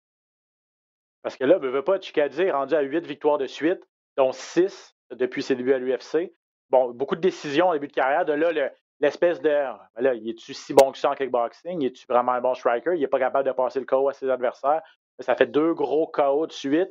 Parce 1.23 1.37
que 1.37 1.45
là, 1.45 1.61
ne 1.61 1.69
veut 1.69 1.85
pas, 1.85 2.01
Chikadze 2.01 2.41
est 2.41 2.51
rendu 2.51 2.75
à 2.75 2.81
8 2.81 3.07
victoires 3.07 3.39
de 3.39 3.47
suite, 3.47 3.87
dont 4.17 4.33
6 4.33 4.97
depuis 5.13 5.45
ses 5.45 5.55
débuts 5.55 5.75
à 5.75 5.79
l'UFC. 5.79 6.33
Bon, 6.71 6.91
beaucoup 6.91 7.15
de 7.15 7.21
décisions 7.21 7.69
au 7.69 7.73
début 7.75 7.87
de 7.87 7.93
carrière. 7.93 8.25
De 8.25 8.33
là, 8.33 8.51
l'espèce 8.99 9.41
de. 9.41 9.49
Là, 9.49 10.15
il 10.15 10.29
est-tu 10.29 10.55
si 10.55 10.75
bon 10.75 10.91
que 10.91 10.99
ça 10.99 11.09
en 11.09 11.15
kickboxing? 11.15 11.81
Il 11.81 11.87
est-tu 11.87 12.05
vraiment 12.09 12.33
un 12.33 12.41
bon 12.41 12.55
striker? 12.55 12.95
Il 12.97 13.01
n'est 13.01 13.07
pas 13.07 13.21
capable 13.21 13.47
de 13.47 13.53
passer 13.53 13.79
le 13.79 13.87
KO 13.87 14.09
à 14.09 14.13
ses 14.13 14.29
adversaires. 14.29 14.83
Ça 15.21 15.37
fait 15.37 15.47
deux 15.47 15.73
gros 15.73 16.09
KO 16.09 16.49
de 16.49 16.53
suite. 16.53 16.91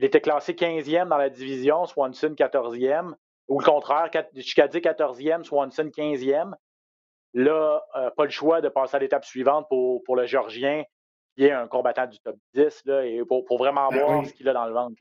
Il 0.00 0.04
était 0.06 0.22
classé 0.22 0.54
15e 0.54 1.08
dans 1.08 1.18
la 1.18 1.28
division, 1.28 1.84
Swanson 1.84 2.30
14e. 2.30 3.12
Ou 3.48 3.60
le 3.60 3.64
contraire, 3.66 4.08
Chikadze 4.34 4.76
14e, 4.76 5.44
Swanson 5.44 5.90
15e. 5.94 6.54
Là, 7.34 7.82
euh, 7.96 8.10
pas 8.16 8.24
le 8.24 8.30
choix 8.30 8.62
de 8.62 8.70
passer 8.70 8.96
à 8.96 8.98
l'étape 8.98 9.26
suivante 9.26 9.66
pour, 9.68 10.02
pour 10.04 10.16
le 10.16 10.24
Georgien 10.24 10.84
qui 11.36 11.44
est 11.44 11.52
un 11.52 11.68
combattant 11.68 12.06
du 12.06 12.18
top 12.20 12.36
10, 12.54 12.82
là, 12.86 13.04
et 13.04 13.22
pour, 13.26 13.44
vraiment 13.58 13.88
ben 13.90 14.02
voir 14.02 14.26
ce 14.26 14.32
qu'il 14.32 14.48
a 14.48 14.54
dans 14.54 14.64
le 14.64 14.72
ventre. 14.72 14.96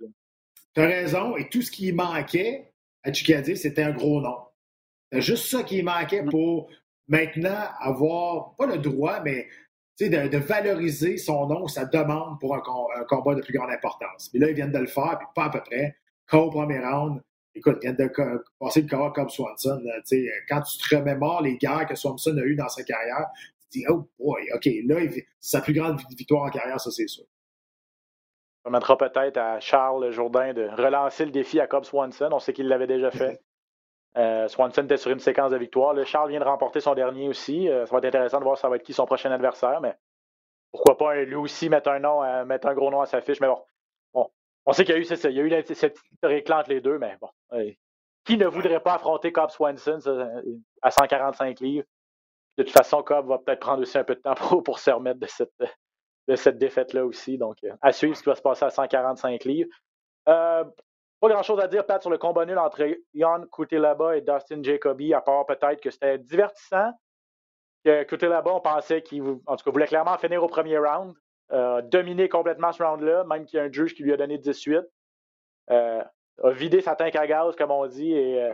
Tu 0.75 0.81
as 0.81 0.85
raison, 0.85 1.37
et 1.37 1.47
tout 1.47 1.61
ce 1.61 1.71
qui 1.71 1.93
manquait 1.93 2.73
à 3.03 3.13
Chikadze, 3.13 3.55
c'était 3.55 3.83
un 3.83 3.91
gros 3.91 4.19
nom. 4.19 4.37
C'est 5.11 5.21
juste 5.21 5.47
ça 5.47 5.63
qui 5.63 5.81
manquait 5.81 6.23
mm. 6.23 6.29
pour 6.29 6.69
maintenant 7.07 7.69
avoir, 7.79 8.53
pas 8.57 8.67
le 8.67 8.77
droit, 8.77 9.21
mais 9.21 9.47
de, 10.07 10.27
de, 10.29 10.37
valoriser 10.37 11.17
son 11.17 11.47
nom, 11.47 11.67
sa 11.67 11.85
demande 11.85 12.39
pour 12.39 12.55
un, 12.55 12.61
combat 13.09 13.35
de 13.35 13.41
plus 13.41 13.53
grande 13.53 13.71
importance. 13.71 14.29
Mais 14.33 14.39
là, 14.39 14.49
ils 14.49 14.55
viennent 14.55 14.71
de 14.71 14.79
le 14.79 14.87
faire, 14.87 15.17
puis 15.17 15.27
pas 15.35 15.45
à 15.45 15.49
peu 15.49 15.61
près. 15.61 15.97
Au 16.31 16.49
premier 16.49 16.79
round, 16.79 17.21
écoute, 17.55 17.79
ils 17.81 17.91
viennent 17.91 18.07
de 18.07 18.43
passer 18.59 18.83
le 18.83 18.87
combat 18.87 19.11
comme 19.13 19.29
Swanson. 19.29 19.81
quand 20.47 20.61
tu 20.61 20.77
te 20.77 20.95
remémores 20.95 21.41
les 21.41 21.57
guerres 21.57 21.87
que 21.87 21.95
Swanson 21.95 22.37
a 22.37 22.41
eues 22.41 22.55
dans 22.55 22.69
sa 22.69 22.83
carrière, 22.83 23.27
dis, 23.71 23.83
oh 23.89 24.07
boy, 24.19 24.47
OK, 24.55 24.69
là, 24.85 24.95
c'est 25.11 25.27
sa 25.39 25.61
plus 25.61 25.73
grande 25.73 25.99
victoire 26.15 26.43
en 26.43 26.49
carrière, 26.49 26.79
ça, 26.79 26.91
c'est 26.91 27.07
sûr. 27.07 27.23
Ça 27.23 28.63
permettra 28.63 28.97
peut-être 28.97 29.37
à 29.37 29.59
Charles 29.59 30.11
Jourdain 30.11 30.53
de 30.53 30.67
relancer 30.67 31.25
le 31.25 31.31
défi 31.31 31.59
à 31.59 31.67
Cobb 31.67 31.85
Swanson. 31.85 32.29
On 32.31 32.39
sait 32.39 32.53
qu'il 32.53 32.67
l'avait 32.67 32.87
déjà 32.87 33.11
fait. 33.11 33.41
Euh, 34.17 34.47
Swanson 34.47 34.83
était 34.83 34.97
sur 34.97 35.11
une 35.11 35.19
séquence 35.19 35.51
de 35.51 35.57
victoires. 35.57 35.95
Charles 36.05 36.29
vient 36.31 36.39
de 36.39 36.45
remporter 36.45 36.79
son 36.79 36.95
dernier 36.95 37.29
aussi. 37.29 37.69
Euh, 37.69 37.85
ça 37.85 37.91
va 37.91 37.99
être 37.99 38.05
intéressant 38.05 38.39
de 38.39 38.43
voir 38.43 38.57
ça 38.57 38.69
va 38.69 38.77
être 38.77 38.83
qui 38.83 38.93
son 38.93 39.05
prochain 39.05 39.31
adversaire, 39.31 39.81
mais 39.81 39.95
pourquoi 40.71 40.97
pas 40.97 41.15
lui 41.15 41.35
aussi 41.35 41.69
mettre 41.69 41.89
un 41.89 41.99
nom, 41.99 42.23
euh, 42.23 42.45
mettre 42.45 42.67
un 42.67 42.73
gros 42.73 42.89
nom 42.89 43.01
à 43.01 43.05
sa 43.05 43.21
fiche. 43.21 43.39
Mais 43.39 43.47
bon, 43.47 43.61
bon 44.13 44.29
on 44.65 44.73
sait 44.73 44.83
qu'il 44.83 44.95
y 44.95 44.97
a 44.97 45.01
eu, 45.01 45.05
cette 45.05 45.99
historique 46.11 46.49
entre 46.49 46.69
les 46.69 46.81
deux, 46.81 46.97
mais 46.97 47.17
bon. 47.21 47.29
qui 48.25 48.37
ne 48.37 48.47
voudrait 48.47 48.79
pas 48.79 48.95
affronter 48.95 49.31
Cobb 49.31 49.49
Swanson 49.49 49.99
à 50.81 50.91
145 50.91 51.59
livres? 51.59 51.85
de 52.57 52.63
toute 52.63 52.73
façon, 52.73 53.01
Cobb 53.03 53.27
va 53.27 53.37
peut-être 53.37 53.61
prendre 53.61 53.81
aussi 53.81 53.97
un 53.97 54.03
peu 54.03 54.15
de 54.15 54.19
temps 54.19 54.35
pour, 54.35 54.61
pour 54.63 54.79
se 54.79 54.91
remettre 54.91 55.19
de 55.19 55.27
cette, 55.27 55.53
de 56.27 56.35
cette 56.35 56.57
défaite-là 56.57 57.05
aussi. 57.05 57.37
Donc, 57.37 57.57
à 57.81 57.91
suivre 57.93 58.15
ce 58.15 58.21
qui 58.21 58.29
va 58.29 58.35
se 58.35 58.41
passer 58.41 58.65
à 58.65 58.69
145 58.69 59.45
livres. 59.45 59.69
Pas 61.19 61.29
grand-chose 61.29 61.59
à 61.59 61.67
dire, 61.67 61.85
Pat, 61.85 62.01
sur 62.01 62.09
le 62.09 62.17
combat 62.17 62.45
nul 62.45 62.57
entre 62.57 62.85
Jan 63.13 63.43
Kutelaba 63.51 64.17
et 64.17 64.21
Dustin 64.21 64.63
Jacoby, 64.63 65.13
à 65.13 65.21
part 65.21 65.45
peut-être 65.45 65.81
que 65.81 65.89
c'était 65.89 66.17
divertissant. 66.17 66.91
Que 67.83 68.25
là-bas, 68.25 68.53
on 68.53 68.61
pensait 68.61 69.01
qu'il 69.01 69.23
en 69.23 69.55
tout 69.55 69.63
cas, 69.63 69.71
voulait 69.71 69.87
clairement 69.87 70.17
finir 70.17 70.43
au 70.43 70.47
premier 70.47 70.77
round. 70.77 71.13
Euh, 71.51 71.81
dominer 71.81 72.29
complètement 72.29 72.71
ce 72.71 72.83
round-là, 72.83 73.23
même 73.23 73.45
qu'il 73.45 73.57
y 73.57 73.59
a 73.59 73.63
un 73.63 73.71
juge 73.71 73.95
qui 73.95 74.03
lui 74.03 74.13
a 74.13 74.17
donné 74.17 74.37
18. 74.37 74.81
Euh, 75.71 76.03
a 76.43 76.51
vidé 76.51 76.81
sa 76.81 76.95
tank 76.95 77.15
à 77.15 77.25
gaz, 77.25 77.55
comme 77.55 77.71
on 77.71 77.87
dit, 77.87 78.13
et 78.13 78.43
euh, 78.43 78.53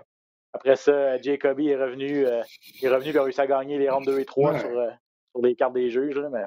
après 0.54 0.76
ça, 0.76 1.20
Jacoby 1.22 1.70
est 1.70 1.76
revenu, 1.76 2.24
est 2.24 2.90
revenu 2.90 3.12
et 3.12 3.18
a 3.18 3.24
réussi 3.24 3.42
à 3.42 3.48
gagner 3.48 3.78
les 3.78 3.90
rounds 3.90 4.06
2 4.06 4.20
et 4.20 4.26
3 4.26 4.60
sur, 4.60 4.70
sur, 4.70 5.42
les 5.44 5.56
cartes 5.56 5.74
des 5.74 5.90
juges. 5.90 6.18
Là, 6.18 6.30
mais 6.30 6.46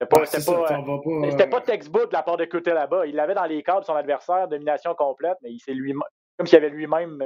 c'était 0.00 1.46
pas, 1.46 1.46
pas, 1.46 1.60
textbook 1.60 2.08
de 2.10 2.12
la 2.12 2.22
part 2.22 2.36
de 2.36 2.44
côté 2.44 2.72
là-bas. 2.72 3.06
Il 3.06 3.16
l'avait 3.16 3.34
dans 3.34 3.44
les 3.44 3.62
de 3.62 3.84
son 3.84 3.94
adversaire, 3.94 4.46
domination 4.46 4.94
complète, 4.94 5.38
mais 5.42 5.50
il 5.50 5.58
s'est 5.58 5.74
lui 5.74 5.92
comme 6.36 6.46
s'il 6.46 6.58
avait 6.58 6.70
lui-même 6.70 7.22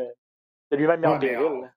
lui-même 0.70 1.00
mis 1.00 1.06
en 1.06 1.18
péril 1.18 1.70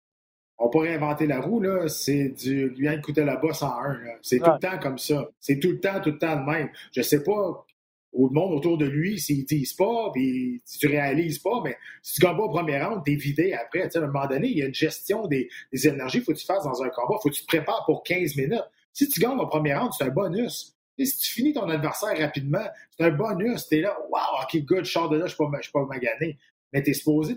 on 0.58 0.68
pourrait 0.68 0.94
inventer 0.94 1.26
la 1.26 1.40
roue, 1.40 1.60
là. 1.60 1.88
C'est 1.88 2.28
du 2.28 2.74
la 3.16 3.36
bosse 3.36 3.62
en 3.62 3.72
un. 3.80 3.98
C'est 4.22 4.38
tout 4.38 4.50
le 4.50 4.58
temps 4.60 4.78
comme 4.78 4.98
ça. 4.98 5.28
C'est 5.40 5.58
tout 5.58 5.72
le 5.72 5.80
temps, 5.80 6.00
tout 6.00 6.12
le 6.12 6.18
temps 6.18 6.36
de 6.36 6.50
même. 6.50 6.70
Je 6.92 7.02
sais 7.02 7.22
pas 7.22 7.66
au 8.12 8.30
monde 8.30 8.52
autour 8.52 8.78
de 8.78 8.86
lui 8.86 9.18
s'ils 9.18 9.44
disent 9.44 9.72
pas, 9.72 10.10
puis 10.12 10.62
si 10.64 10.78
tu 10.78 10.86
réalises 10.86 11.40
pas, 11.40 11.60
mais 11.64 11.76
si 12.00 12.14
tu 12.14 12.20
gagnes 12.20 12.36
pas 12.36 12.44
au 12.44 12.48
premier 12.48 12.80
round, 12.80 13.02
t'es 13.04 13.16
vidé 13.16 13.52
après. 13.54 13.82
à 13.82 13.98
un 13.98 14.06
moment 14.06 14.28
donné, 14.28 14.46
il 14.46 14.58
y 14.58 14.62
a 14.62 14.66
une 14.66 14.74
gestion 14.74 15.26
des, 15.26 15.48
des 15.72 15.88
énergies 15.88 16.20
faut 16.20 16.32
que 16.32 16.38
tu 16.38 16.46
fasses 16.46 16.62
dans 16.62 16.80
un 16.80 16.88
combat. 16.90 17.18
Faut 17.20 17.28
que 17.28 17.34
tu 17.34 17.42
te 17.42 17.48
prépares 17.48 17.82
pour 17.86 18.04
15 18.04 18.36
minutes. 18.36 18.62
Si 18.92 19.08
tu 19.08 19.20
gagnes 19.20 19.40
au 19.40 19.48
premier 19.48 19.74
round, 19.74 19.90
c'est 19.98 20.04
un 20.04 20.10
bonus. 20.10 20.73
Et 20.98 21.06
si 21.06 21.18
tu 21.18 21.32
finis 21.32 21.52
ton 21.52 21.68
adversaire 21.68 22.16
rapidement, 22.18 22.64
c'est 22.96 23.04
un 23.04 23.10
bonus. 23.10 23.68
T'es 23.68 23.80
là, 23.80 23.96
wow, 24.10 24.42
ok, 24.42 24.62
good, 24.64 24.84
je 24.84 24.92
sors 24.92 25.08
de 25.08 25.16
là, 25.16 25.26
je 25.26 25.34
suis 25.34 25.72
pas, 25.72 25.84
magané. 25.86 26.38
Mais 26.72 26.82
t'es 26.82 26.92
supposé 26.92 27.36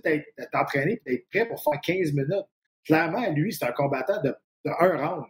t'entraîner 0.51 1.01
et 1.05 1.15
être 1.15 1.29
prêt 1.29 1.47
pour 1.47 1.63
faire 1.63 1.79
15 1.81 2.13
minutes 2.13 2.45
clairement, 2.87 3.29
lui, 3.31 3.53
c'est 3.53 3.65
un 3.65 3.71
combattant 3.71 4.21
de, 4.23 4.33
un 4.65 4.97
round. 4.97 5.25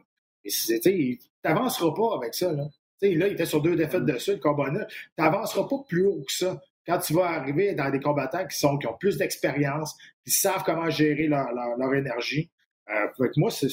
Tu 0.46 1.20
n'avanceras 1.44 1.94
pas 1.94 2.16
avec 2.16 2.34
ça. 2.34 2.54
Là. 2.54 2.63
là, 2.63 2.70
il 3.02 3.24
était 3.24 3.46
sur 3.46 3.62
deux 3.62 3.76
défaites 3.76 4.06
de 4.06 4.18
suite, 4.18 4.40
combat 4.40 4.70
Tu 4.72 4.86
n'avanceras 5.18 5.68
pas 5.68 5.78
plus 5.88 6.06
haut 6.06 6.24
que 6.26 6.32
ça 6.32 6.62
quand 6.86 7.00
tu 7.00 7.13
vas 7.13 7.26
arriver 7.26 7.74
dans 7.74 7.90
des 7.90 8.00
combattants 8.00 8.48
qui, 8.48 8.58
sont, 8.58 8.78
qui 8.78 8.88
ont 8.88 8.96
plus 8.98 9.18
d'expérience, 9.18 9.94
qui 10.24 10.32
savent 10.32 10.63
comment 10.63 10.90
gérer 10.90 11.28
leur, 11.28 11.52
leur, 11.52 11.94
énergie. 11.94 12.50
Euh, 12.90 13.30
moi, 13.36 13.52
c'est 13.52 13.68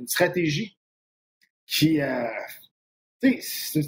une 0.00 0.08
stratégie 0.08 0.76
qui. 1.66 2.00
Euh, 2.00 2.26
c'est 3.22 3.80
une 3.80 3.84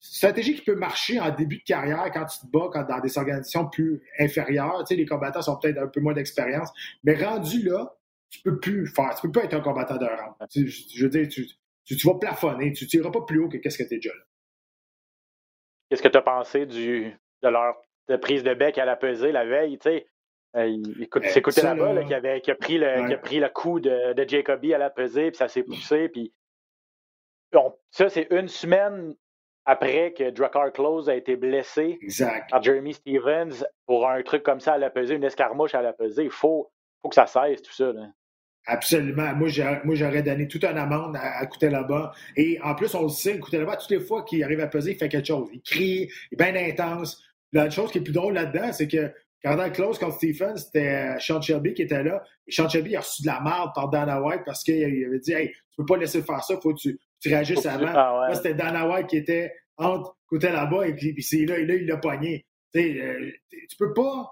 stratégie 0.00 0.56
qui 0.56 0.62
peut 0.62 0.74
marcher 0.74 1.20
en 1.20 1.30
début 1.30 1.58
de 1.58 1.62
carrière 1.62 2.10
quand 2.12 2.24
tu 2.26 2.40
te 2.40 2.46
bats 2.46 2.68
quand, 2.72 2.82
dans 2.84 3.00
des 3.00 3.16
organisations 3.16 3.68
plus 3.68 4.02
inférieures. 4.18 4.84
les 4.90 5.06
combattants 5.06 5.42
sont 5.42 5.58
peut-être 5.58 5.78
un 5.78 5.86
peu 5.86 6.00
moins 6.00 6.12
d'expérience. 6.12 6.70
Mais 7.04 7.14
rendu 7.14 7.62
là, 7.62 7.94
tu 8.30 8.40
peux 8.40 8.58
plus 8.58 8.86
faire, 8.88 9.14
tu 9.14 9.28
peux 9.28 9.40
pas 9.40 9.44
être 9.44 9.54
un 9.54 9.60
combattant 9.60 9.96
de 9.96 10.06
rang. 10.06 10.36
je 10.54 11.04
veux 11.04 11.08
dire, 11.08 11.28
tu, 11.28 11.46
tu, 11.84 12.06
vas 12.06 12.14
plafonner, 12.14 12.72
tu 12.72 12.86
tireras 12.86 13.12
pas 13.12 13.22
plus 13.22 13.38
haut 13.38 13.48
que 13.48 13.58
qu'est-ce 13.58 13.78
que 13.78 13.84
tu 13.84 13.94
es 13.94 13.98
déjà 13.98 14.14
là. 14.14 14.22
Qu'est-ce 15.88 16.02
que 16.02 16.08
tu 16.08 16.18
as 16.18 16.22
pensé 16.22 16.66
du, 16.66 17.12
de 17.42 17.48
leur 17.48 17.76
prise 18.20 18.42
de 18.42 18.54
bec 18.54 18.78
à 18.78 18.84
la 18.84 18.96
pesée 18.96 19.30
la 19.30 19.44
veille, 19.44 19.78
tu 19.78 19.90
sais? 19.90 20.06
Euh, 20.56 20.76
c'est 21.24 21.42
côté 21.42 21.62
là-bas 21.62 22.04
qui, 22.04 22.14
avait, 22.14 22.40
qui, 22.40 22.50
a 22.52 22.54
pris 22.54 22.78
le, 22.78 23.08
qui 23.08 23.14
a 23.14 23.18
pris 23.18 23.40
le 23.40 23.48
coup 23.48 23.80
de, 23.80 24.12
de 24.12 24.28
Jacoby 24.28 24.72
à 24.72 24.78
la 24.78 24.88
pesée, 24.88 25.30
puis 25.30 25.36
ça 25.36 25.48
s'est 25.48 25.64
poussé. 25.64 26.08
Puis 26.08 26.32
ça, 27.90 28.08
c'est 28.08 28.26
une 28.30 28.48
semaine 28.48 29.14
après 29.64 30.12
que 30.12 30.30
Drakkar 30.30 30.72
Close 30.72 31.08
a 31.08 31.14
été 31.14 31.36
blessé 31.36 31.98
par 32.50 32.62
Jeremy 32.62 32.94
Stevens 32.94 33.64
pour 33.86 34.08
un 34.08 34.22
truc 34.22 34.42
comme 34.42 34.60
ça 34.60 34.74
à 34.74 34.78
la 34.78 34.90
pesée, 34.90 35.14
une 35.14 35.24
escarmouche 35.24 35.74
à 35.74 35.82
la 35.82 35.92
pesée. 35.92 36.24
Il 36.24 36.30
faut, 36.30 36.70
faut 37.02 37.08
que 37.08 37.14
ça 37.14 37.26
cesse, 37.26 37.62
tout 37.62 37.72
ça. 37.72 37.92
Là. 37.92 38.08
Absolument. 38.66 39.34
Moi, 39.34 39.48
j'aurais 39.48 40.22
donné 40.22 40.48
toute 40.48 40.64
une 40.64 40.78
amende 40.78 41.16
à, 41.16 41.42
à. 41.42 42.12
Et 42.36 42.58
en 42.62 42.74
plus, 42.74 42.94
on 42.94 43.02
le 43.02 43.08
sait, 43.08 43.38
là-bas, 43.52 43.76
toutes 43.76 43.90
les 43.90 44.00
fois 44.00 44.24
qu'il 44.24 44.42
arrive 44.42 44.60
à 44.60 44.66
peser, 44.66 44.92
il 44.92 44.98
fait 44.98 45.08
quelque 45.08 45.26
chose. 45.26 45.48
Il 45.52 45.60
crie, 45.60 46.08
il 46.30 46.42
est 46.42 46.52
bien 46.52 46.54
intense. 46.56 47.22
La 47.52 47.70
chose 47.70 47.90
qui 47.90 47.98
est 47.98 48.02
plus 48.02 48.12
drôle 48.12 48.34
là-dedans, 48.34 48.72
c'est 48.72 48.88
que 48.88 49.12
quand 49.42 49.56
dans 49.56 49.64
le 49.64 49.70
close 49.70 49.98
contre 49.98 50.16
Stephen, 50.16 50.56
c'était 50.56 51.18
Sean 51.20 51.40
Shelby 51.40 51.74
qui 51.74 51.82
était 51.82 52.02
là. 52.02 52.22
Et 52.46 52.52
Sean 52.52 52.68
Shelby 52.68 52.96
a 52.96 53.00
reçu 53.00 53.22
de 53.22 53.26
la 53.26 53.40
merde 53.42 53.70
par 53.74 53.90
Dana 53.90 54.20
White 54.20 54.42
parce 54.46 54.62
qu'il 54.62 54.82
avait 54.82 55.18
dit 55.18 55.32
Hey, 55.32 55.50
tu 55.50 55.76
peux 55.76 55.84
pas 55.84 55.98
laisser 55.98 56.22
faire 56.22 56.42
ça, 56.42 56.58
faut 56.62 56.72
que 56.72 56.78
tu, 56.78 56.98
tu 57.24 57.30
réagisses 57.30 57.64
avant. 57.64 57.86
Ah 57.88 58.26
là, 58.28 58.34
c'était 58.34 58.52
Dana 58.52 58.86
White 58.86 59.06
qui 59.06 59.16
était 59.16 59.54
entre 59.78 60.14
côté 60.26 60.50
là-bas 60.50 60.86
et 60.86 60.94
puis, 60.94 61.14
puis 61.14 61.46
là, 61.46 61.58
là, 61.58 61.74
il 61.74 61.86
l'a 61.86 61.96
pogné. 61.96 62.44
Euh, 62.76 63.30
tu 63.50 63.76
peux 63.78 63.94
pas. 63.94 64.30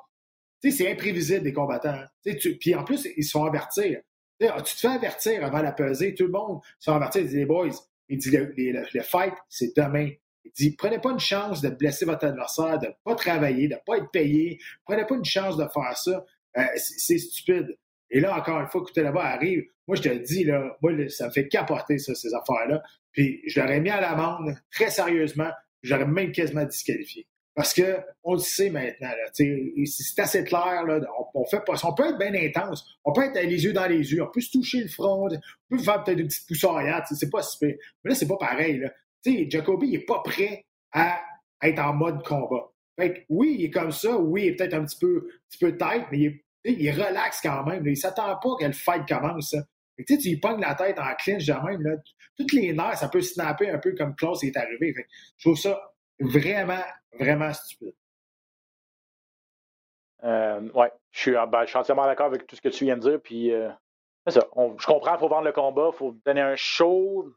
Tu 0.61 0.71
sais, 0.71 0.77
c'est 0.77 0.93
imprévisible 0.93 1.43
des 1.43 1.55
combattants. 1.55 2.03
Tu, 2.23 2.59
puis 2.59 2.75
en 2.75 2.85
plus, 2.85 3.09
ils 3.17 3.25
se 3.25 3.31
font 3.31 3.45
avertir. 3.45 4.01
Ah, 4.43 4.61
tu 4.61 4.75
te 4.75 4.81
fais 4.81 4.89
avertir 4.89 5.43
avant 5.45 5.63
la 5.63 5.73
pesée, 5.73 6.15
tout 6.15 6.27
le 6.27 6.33
monde 6.33 6.61
se 6.81 6.91
fait 6.91 6.97
avertir, 6.97 7.23
il 7.23 7.29
dit 7.29 7.37
les 7.37 7.47
boys, 7.47 7.71
il 8.09 8.19
dit 8.19 8.31
le, 8.31 9.03
fight, 9.03 9.35
c'est 9.49 9.75
demain. 9.77 10.11
Il 10.45 10.51
dit 10.53 10.77
prenez 10.77 10.99
pas 10.99 11.13
une 11.13 11.21
chance 11.21 11.63
de 11.63 11.71
blesser 11.71 12.05
votre 12.05 12.27
adversaire, 12.27 12.79
de 12.79 12.89
ne 12.89 12.93
pas 13.05 13.15
travailler, 13.15 13.69
de 13.69 13.75
ne 13.75 13.81
pas 13.87 13.99
être 13.99 14.11
payé, 14.11 14.59
prenez 14.85 15.07
pas 15.07 15.15
une 15.15 15.25
chance 15.25 15.57
de 15.57 15.67
faire 15.73 15.97
ça. 15.97 16.25
Euh, 16.59 16.65
c'est 16.77 17.19
stupide. 17.19 17.79
Et 18.13 18.21
là, 18.21 18.37
encore 18.39 18.61
une 18.61 18.69
fois, 18.69 18.83
écoutez, 18.83 19.03
là-bas 19.03 19.25
arrive. 19.25 19.65
Moi, 19.89 19.97
je 19.97 20.03
te 20.03 20.09
dis, 20.11 20.45
là, 20.45 20.77
moi, 20.83 20.93
ça 21.09 21.27
me 21.27 21.33
fait 21.33 21.49
capoter, 21.49 21.99
ça, 21.99 22.15
ces 22.15 22.33
affaires-là. 22.35 22.83
Puis, 23.11 23.41
je 23.47 23.59
l'aurais 23.59 23.81
mis 23.81 23.91
à 23.91 24.01
l'amende, 24.01 24.55
très 24.71 24.91
sérieusement. 24.91 25.51
J'aurais 25.83 26.07
même 26.07 26.31
quasiment 26.31 26.65
disqualifié. 26.65 27.27
Parce 27.55 27.75
que 27.75 27.99
on 28.23 28.35
le 28.35 28.39
sait 28.39 28.71
maintenant, 28.71 29.11
c'est 29.33 30.19
assez 30.19 30.43
clair, 30.45 30.85
là, 30.85 31.01
on, 31.35 31.45
fait 31.45 31.63
pas, 31.67 31.75
on 31.85 31.93
peut 31.93 32.09
être 32.09 32.19
bien 32.19 32.33
intense, 32.35 32.97
on 33.05 33.13
peut 33.13 33.25
être 33.25 33.35
les 33.35 33.65
yeux 33.65 33.75
dans 33.75 33.87
les 33.87 34.13
yeux, 34.13 34.23
on 34.23 34.31
peut 34.31 34.41
se 34.41 34.53
toucher 34.53 34.83
le 34.83 34.89
front, 34.89 35.29
on 35.29 35.77
peut 35.77 35.83
faire 35.83 36.03
peut-être 36.03 36.21
une 36.21 36.29
petite 36.29 36.49
poussoyade, 36.49 37.05
c'est 37.11 37.29
pas 37.29 37.43
super. 37.43 37.75
Mais 38.05 38.11
là, 38.11 38.15
c'est 38.15 38.27
pas 38.27 38.39
pareil. 38.39 38.79
Là. 38.79 38.91
Jacoby 39.49 39.89
il 39.89 39.95
est 39.97 40.07
pas 40.07 40.23
prêt 40.25 40.65
à 40.93 41.21
être 41.63 41.79
en 41.79 41.93
mode 41.93 42.25
combat. 42.25 42.73
Fait 42.99 43.27
oui, 43.29 43.57
il 43.59 43.65
est 43.67 43.71
comme 43.71 43.93
ça, 43.93 44.17
oui, 44.17 44.45
il 44.45 44.49
est 44.49 44.57
peut-être 44.57 44.75
un 44.75 44.85
petit 44.87 44.99
peu, 44.99 45.29
petit 45.51 45.59
peu 45.59 45.77
tête, 45.77 46.05
mais 46.11 46.19
il 46.19 46.27
est, 46.27 46.45
il 46.65 46.87
est 46.87 46.93
relax 46.93 47.41
quand 47.41 47.65
même. 47.65 47.87
Il 47.87 47.97
s'attend 47.97 48.37
pas 48.37 48.57
que 48.59 48.65
le 48.65 48.73
fight 48.73 49.07
commence. 49.07 49.57
Fait 49.97 50.05
tu 50.05 50.29
lui 50.29 50.37
pognes 50.37 50.61
la 50.61 50.75
tête 50.75 50.99
en 50.99 51.15
clinch 51.15 51.47
de 51.47 51.53
même. 51.53 51.83
Là. 51.83 51.97
Toutes 52.37 52.53
les 52.53 52.73
nerfs, 52.73 52.99
ça 52.99 53.09
peut 53.09 53.21
snapper 53.21 53.71
un 53.71 53.79
peu 53.79 53.95
comme 53.95 54.15
Klaus 54.15 54.43
est 54.43 54.57
arrivé. 54.57 54.95
Fait 54.95 55.07
je 55.37 55.49
trouve 55.49 55.59
ça 55.59 55.93
vraiment, 56.19 56.83
vraiment 57.19 57.53
stupide. 57.53 57.95
Euh, 60.25 60.61
ouais, 60.75 60.93
je 61.11 61.21
suis, 61.21 61.37
ah, 61.37 61.47
ben, 61.47 61.63
je 61.63 61.71
suis 61.71 61.79
entièrement 61.79 62.07
d'accord 62.07 62.27
avec 62.27 62.47
tout 62.47 62.57
ce 62.57 62.61
que 62.61 62.69
tu 62.69 62.85
viens 62.85 62.97
de 62.97 63.03
dire. 63.03 63.21
Puis, 63.21 63.53
euh, 63.53 63.69
c'est 64.27 64.41
ça. 64.41 64.47
je 64.57 64.87
comprends, 64.87 65.15
il 65.15 65.19
faut 65.19 65.29
vendre 65.29 65.47
le 65.47 65.53
combat, 65.53 65.91
il 65.93 65.97
faut 65.97 66.17
donner 66.25 66.41
un 66.41 66.57
show. 66.57 67.29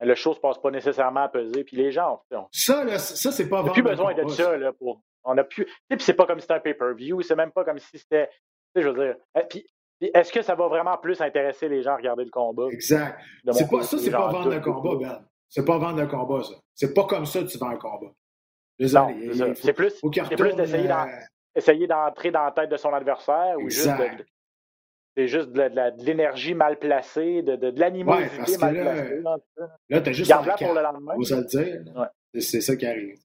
Le 0.00 0.14
show 0.14 0.30
ne 0.30 0.34
se 0.34 0.40
passe 0.40 0.58
pas 0.58 0.70
nécessairement 0.70 1.24
à 1.24 1.28
peser. 1.28 1.62
Puis 1.62 1.76
les 1.76 1.92
gens. 1.92 2.22
ça, 2.50 2.84
là, 2.84 2.98
ça, 2.98 3.30
c'est 3.30 3.48
pas 3.48 3.62
n'a 3.62 3.70
plus 3.70 3.82
besoin 3.82 4.14
de 4.14 4.28
ça. 4.28 4.56
Là, 4.56 4.72
pour, 4.72 5.02
on 5.24 5.36
a 5.38 5.44
plus. 5.44 5.66
Puis 5.88 6.00
c'est 6.00 6.14
pas 6.14 6.26
comme 6.26 6.38
si 6.38 6.42
c'était 6.42 6.54
un 6.54 6.60
pay-per-view. 6.60 7.22
C'est 7.22 7.36
même 7.36 7.52
pas 7.52 7.64
comme 7.64 7.78
si 7.78 7.98
c'était. 7.98 8.28
Je 8.74 8.88
veux 8.88 8.94
dire. 8.94 9.16
Eh, 9.38 9.44
puis, 9.48 9.66
est-ce 10.00 10.32
que 10.32 10.42
ça 10.42 10.54
va 10.54 10.68
vraiment 10.68 10.96
plus 10.96 11.20
intéresser 11.20 11.68
les 11.68 11.82
gens 11.82 11.92
à 11.92 11.96
regarder 11.96 12.24
le 12.24 12.30
combat? 12.30 12.68
Exact. 12.70 13.18
C'est 13.52 13.68
pas, 13.68 13.82
ça, 13.82 13.98
c'est 13.98 14.10
pas 14.10 14.30
vendre 14.30 14.50
le 14.50 14.60
combat, 14.60 14.96
Ben. 14.96 15.24
C'est 15.48 15.64
pas 15.64 15.78
vendre 15.78 16.00
un 16.00 16.06
combat, 16.06 16.44
ça. 16.44 16.54
C'est 16.74 16.94
pas 16.94 17.04
comme 17.04 17.26
ça 17.26 17.40
que 17.40 17.46
tu 17.46 17.58
vends 17.58 17.70
un 17.70 17.76
combat. 17.76 18.12
C'est 18.78 19.72
plus, 19.72 20.00
plus 20.00 20.54
d'essayer 20.54 21.86
d'entrer 21.86 22.30
dans 22.30 22.44
la 22.44 22.52
tête 22.52 22.70
de 22.70 22.76
son 22.76 22.94
adversaire 22.94 23.56
ou 23.58 23.68
juste 23.68 23.88
de, 23.88 24.24
c'est 25.16 25.26
juste 25.26 25.50
de, 25.50 26.04
l'énergie 26.04 26.54
mal 26.54 26.78
placée, 26.78 27.42
de, 27.42 27.56
de, 27.56 27.78
l'animosité 27.78 28.56
mal 28.58 28.80
placée. 28.80 29.22
Là, 29.88 30.00
t'as 30.00 30.12
juste 30.12 30.30
Garde 30.30 30.50
pour 30.56 30.72
le 30.72 30.82
lendemain. 30.82 31.14
Faut 31.14 31.34
le 31.34 31.44
dire. 31.44 32.10
C'est 32.38 32.60
ça 32.60 32.76
qui 32.76 32.86
arrive. 32.86 33.18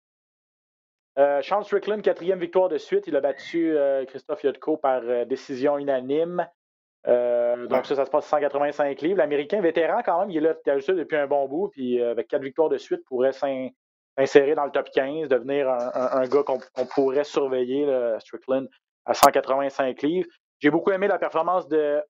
Euh, 1.18 1.42
Sean 1.42 1.64
Strickland, 1.64 2.02
quatrième 2.02 2.40
victoire 2.40 2.68
de 2.68 2.78
suite. 2.78 3.08
Il 3.08 3.16
a 3.16 3.22
battu 3.22 3.78
euh, 3.78 4.04
Christophe 4.06 4.44
Yotko 4.44 4.78
par 4.78 5.02
euh, 5.04 5.24
décision 5.26 5.78
unanime. 5.78 6.46
Euh, 7.08 7.68
donc, 7.68 7.86
ça, 7.86 7.96
ça 7.96 8.06
se 8.06 8.10
passe 8.10 8.26
185 8.26 9.02
livres. 9.02 9.20
L'Américain 9.20 9.62
vétéran, 9.62 10.02
quand 10.04 10.20
même, 10.20 10.32
il 10.32 10.38
est 10.38 10.42
là 10.42 10.54
depuis 10.66 11.16
un 11.16 11.28
bon 11.28 11.48
bout, 11.48 11.70
puis 11.70 12.02
avec 12.02 12.28
quatre 12.28 12.42
victoires 12.42 12.68
de 12.68 12.78
suite, 12.78 13.06
pourrait 13.06 13.32
s'insérer 13.32 14.56
dans 14.56 14.66
le 14.66 14.72
top 14.72 14.90
15, 14.92 15.30
devenir 15.30 15.70
un, 15.70 16.28
gars 16.28 16.44
qu'on 16.44 16.86
pourrait 16.88 17.24
surveiller, 17.24 17.88
Strickland, 18.20 18.68
à 19.06 19.14
185 19.14 20.02
livres. 20.02 20.28
J'ai 20.60 20.72
beaucoup 20.72 20.92
aimé 20.92 21.08
la 21.08 21.20
performance 21.20 21.68
de 21.68 22.02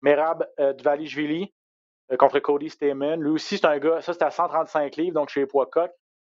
Merab 0.00 0.46
Dvalishvili 0.78 1.52
contre 2.18 2.38
Cody 2.38 2.70
Stamen. 2.70 3.20
Lui 3.20 3.32
aussi, 3.32 3.58
c'est 3.58 3.66
un 3.66 3.78
gars, 3.78 4.00
ça, 4.00 4.14
c'est 4.14 4.22
à 4.22 4.30
135 4.30 4.96
livres, 4.96 5.14
donc 5.14 5.28
chez 5.28 5.40
les 5.40 5.46
poids 5.46 5.68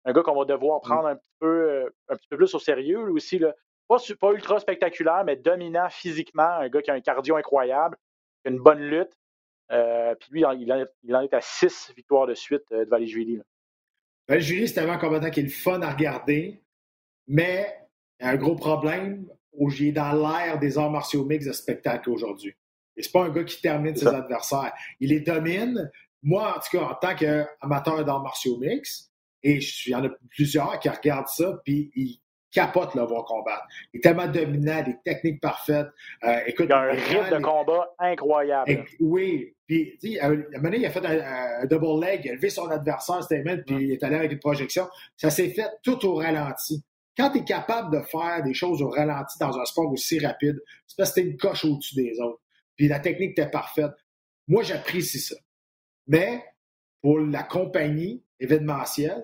Un 0.05 0.13
gars 0.13 0.21
qu'on 0.21 0.35
va 0.37 0.45
devoir 0.45 0.79
mm. 0.79 0.81
prendre 0.81 1.07
un 1.07 1.15
petit 1.15 1.33
peu, 1.39 1.91
un 2.09 2.15
petit 2.15 2.27
peu 2.27 2.37
plus 2.37 2.53
au 2.53 2.59
sérieux. 2.59 3.05
Lui 3.05 3.13
aussi, 3.13 3.39
là, 3.39 3.53
pas, 3.87 4.31
ultra 4.31 4.59
spectaculaire, 4.59 5.23
mais 5.25 5.35
dominant 5.35 5.89
physiquement, 5.89 6.43
un 6.43 6.69
gars 6.69 6.81
qui 6.81 6.91
a 6.91 6.93
un 6.93 7.01
cardio 7.01 7.35
incroyable, 7.35 7.97
qui 8.41 8.49
a 8.49 8.51
une 8.51 8.59
bonne 8.59 8.81
lutte. 8.81 9.13
puis 9.69 10.31
lui, 10.31 10.41
il 10.41 10.45
en, 10.45 10.51
il 11.03 11.15
en, 11.15 11.21
est 11.21 11.33
à 11.33 11.41
six 11.41 11.93
victoires 11.95 12.27
de 12.27 12.33
suite 12.33 12.63
de 12.71 12.85
Valéjulie. 12.85 13.41
Valéjulie, 14.27 14.67
c'est 14.67 14.79
un 14.79 14.97
combattant 14.97 15.29
qui 15.29 15.41
est 15.41 15.43
le 15.43 15.49
fun 15.49 15.81
à 15.81 15.91
regarder, 15.91 16.63
mais 17.27 17.77
un 18.19 18.35
gros 18.35 18.55
problème, 18.55 19.27
il 19.57 19.87
est 19.87 19.91
dans 19.91 20.13
l'ère 20.13 20.59
des 20.59 20.77
arts 20.77 20.91
martiaux 20.91 21.25
mix 21.25 21.45
de 21.45 21.51
spectacle 21.51 22.09
aujourd'hui. 22.09 22.55
Et 22.95 23.03
c'est 23.03 23.11
pas 23.11 23.23
un 23.23 23.29
gars 23.29 23.43
qui 23.43 23.61
termine 23.61 23.95
ses 23.95 24.07
adversaires. 24.07 24.73
Il 24.99 25.09
les 25.09 25.19
domine. 25.19 25.91
Moi, 26.21 26.55
en 26.55 26.59
tout 26.59 26.77
cas, 26.77 26.83
en 26.83 26.95
tant 26.95 27.15
qu'amateur 27.15 28.05
d'arts 28.05 28.21
martiaux 28.21 28.57
mix, 28.57 29.11
et 29.43 29.59
il 29.85 29.91
y 29.91 29.95
en 29.95 30.03
a 30.05 30.09
plusieurs 30.29 30.79
qui 30.79 30.89
regardent 30.89 31.27
ça, 31.27 31.59
puis 31.63 31.91
ils 31.95 32.19
capotent 32.53 32.95
le 32.95 33.01
voir 33.01 33.25
combattre. 33.25 33.65
Il 33.93 33.97
est 33.97 34.01
tellement 34.01 34.27
dominant, 34.27 34.83
des 34.83 34.95
techniques 35.03 35.41
parfaites. 35.41 35.87
Euh, 36.23 36.39
écoute, 36.45 36.67
il 36.69 36.73
a 36.73 36.79
un 36.79 36.91
rythme 36.91 37.37
de 37.37 37.43
combat 37.43 37.93
incroyable. 37.99 38.85
oui. 38.99 39.53
Puis, 39.65 40.19
à 40.19 40.27
un 40.27 40.29
moment 40.29 40.45
donné, 40.63 40.77
il 40.77 40.85
a 40.85 40.91
fait 40.91 41.03
un, 41.03 41.65
double 41.65 42.05
leg, 42.05 42.21
il 42.25 42.31
a 42.31 42.33
levé 42.35 42.49
son 42.49 42.67
adversaire, 42.67 43.23
Statement, 43.23 43.57
puis 43.65 43.85
il 43.85 43.91
est 43.93 44.03
allé 44.03 44.17
avec 44.17 44.31
une 44.31 44.39
projection. 44.39 44.87
Ça 45.17 45.31
s'est 45.31 45.49
fait 45.49 45.69
tout 45.81 46.05
au 46.05 46.15
ralenti. 46.15 46.83
Quand 47.17 47.31
tu 47.31 47.39
es 47.39 47.43
capable 47.43 47.97
de 47.97 48.03
faire 48.03 48.43
des 48.43 48.53
choses 48.53 48.81
au 48.81 48.89
ralenti 48.89 49.37
dans 49.39 49.57
un 49.57 49.65
sport 49.65 49.91
aussi 49.91 50.19
rapide, 50.19 50.61
c'est 50.85 50.97
parce 50.97 51.13
que 51.13 51.21
tu 51.21 51.27
une 51.27 51.37
coche 51.37 51.65
au-dessus 51.65 51.95
des 51.95 52.19
autres. 52.19 52.41
Puis 52.75 52.87
la 52.87 52.99
technique 52.99 53.31
était 53.31 53.49
parfaite. 53.49 53.93
Moi, 54.47 54.63
j'apprécie 54.63 55.19
ça. 55.19 55.35
Mais 56.07 56.43
pour 57.01 57.19
la 57.19 57.43
compagnie 57.43 58.23
événementielle, 58.43 59.23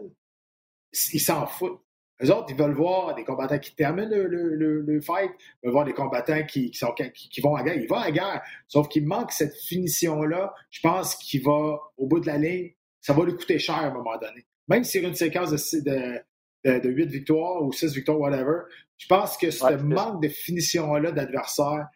ils 1.13 1.19
s'en 1.19 1.45
foutent. 1.45 1.81
Les 2.21 2.29
autres, 2.31 2.47
ils 2.49 2.55
veulent 2.55 2.73
voir 2.73 3.15
des 3.15 3.23
combattants 3.23 3.59
qui 3.59 3.73
terminent 3.75 4.09
le, 4.11 5.01
fight, 5.01 5.31
ils 5.39 5.65
veulent 5.65 5.71
voir 5.71 5.85
des 5.85 5.93
combattants 5.93 6.43
qui, 6.45 6.73
sont, 6.73 6.93
qui, 6.93 7.39
vont 7.39 7.55
à 7.55 7.59
la 7.59 7.65
guerre. 7.65 7.83
Ils 7.83 7.87
vont 7.87 7.95
à 7.95 8.05
la 8.05 8.11
guerre. 8.11 8.41
Sauf 8.67 8.89
qu'il 8.89 9.07
manque 9.07 9.31
cette 9.31 9.55
finition-là. 9.55 10.53
Je 10.69 10.81
pense 10.81 11.15
qu'il 11.15 11.43
va, 11.43 11.79
au 11.97 12.07
bout 12.07 12.19
de 12.19 12.27
la 12.27 12.37
ligne, 12.37 12.73
ça 12.99 13.13
va 13.13 13.23
lui 13.23 13.35
coûter 13.35 13.57
cher 13.57 13.75
à 13.75 13.85
un 13.85 13.93
moment 13.93 14.17
donné. 14.17 14.45
Même 14.67 14.83
si 14.83 14.99
c'est 14.99 15.07
une 15.07 15.15
séquence 15.15 15.51
de, 15.51 16.21
de, 16.65 16.79
de 16.79 16.89
8 16.89 17.05
victoires 17.05 17.63
ou 17.63 17.71
6 17.71 17.95
victoires, 17.95 18.19
whatever, 18.19 18.63
je 18.97 19.07
pense 19.07 19.37
que 19.37 19.49
ce 19.49 19.73
manque 19.75 20.21
de 20.21 20.27
finition-là 20.27 21.11
d'adversaire 21.13 21.87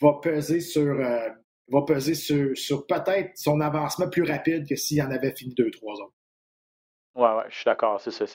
va 0.00 0.14
peser 0.20 0.60
sur, 0.60 0.98
euh, 0.98 1.28
va 1.68 1.82
peser 1.82 2.14
sur, 2.14 2.56
sur 2.56 2.86
peut-être 2.86 3.30
son 3.36 3.60
avancement 3.60 4.08
plus 4.08 4.24
rapide 4.24 4.68
que 4.68 4.74
s'il 4.74 5.00
en 5.00 5.10
avait 5.12 5.32
fini 5.32 5.54
deux, 5.54 5.70
trois 5.70 5.94
autres. 5.94 6.14
Ouais, 7.14 7.34
ouais, 7.34 7.44
je 7.48 7.56
suis 7.56 7.64
d'accord. 7.64 8.00
C'est, 8.00 8.10
ça, 8.10 8.26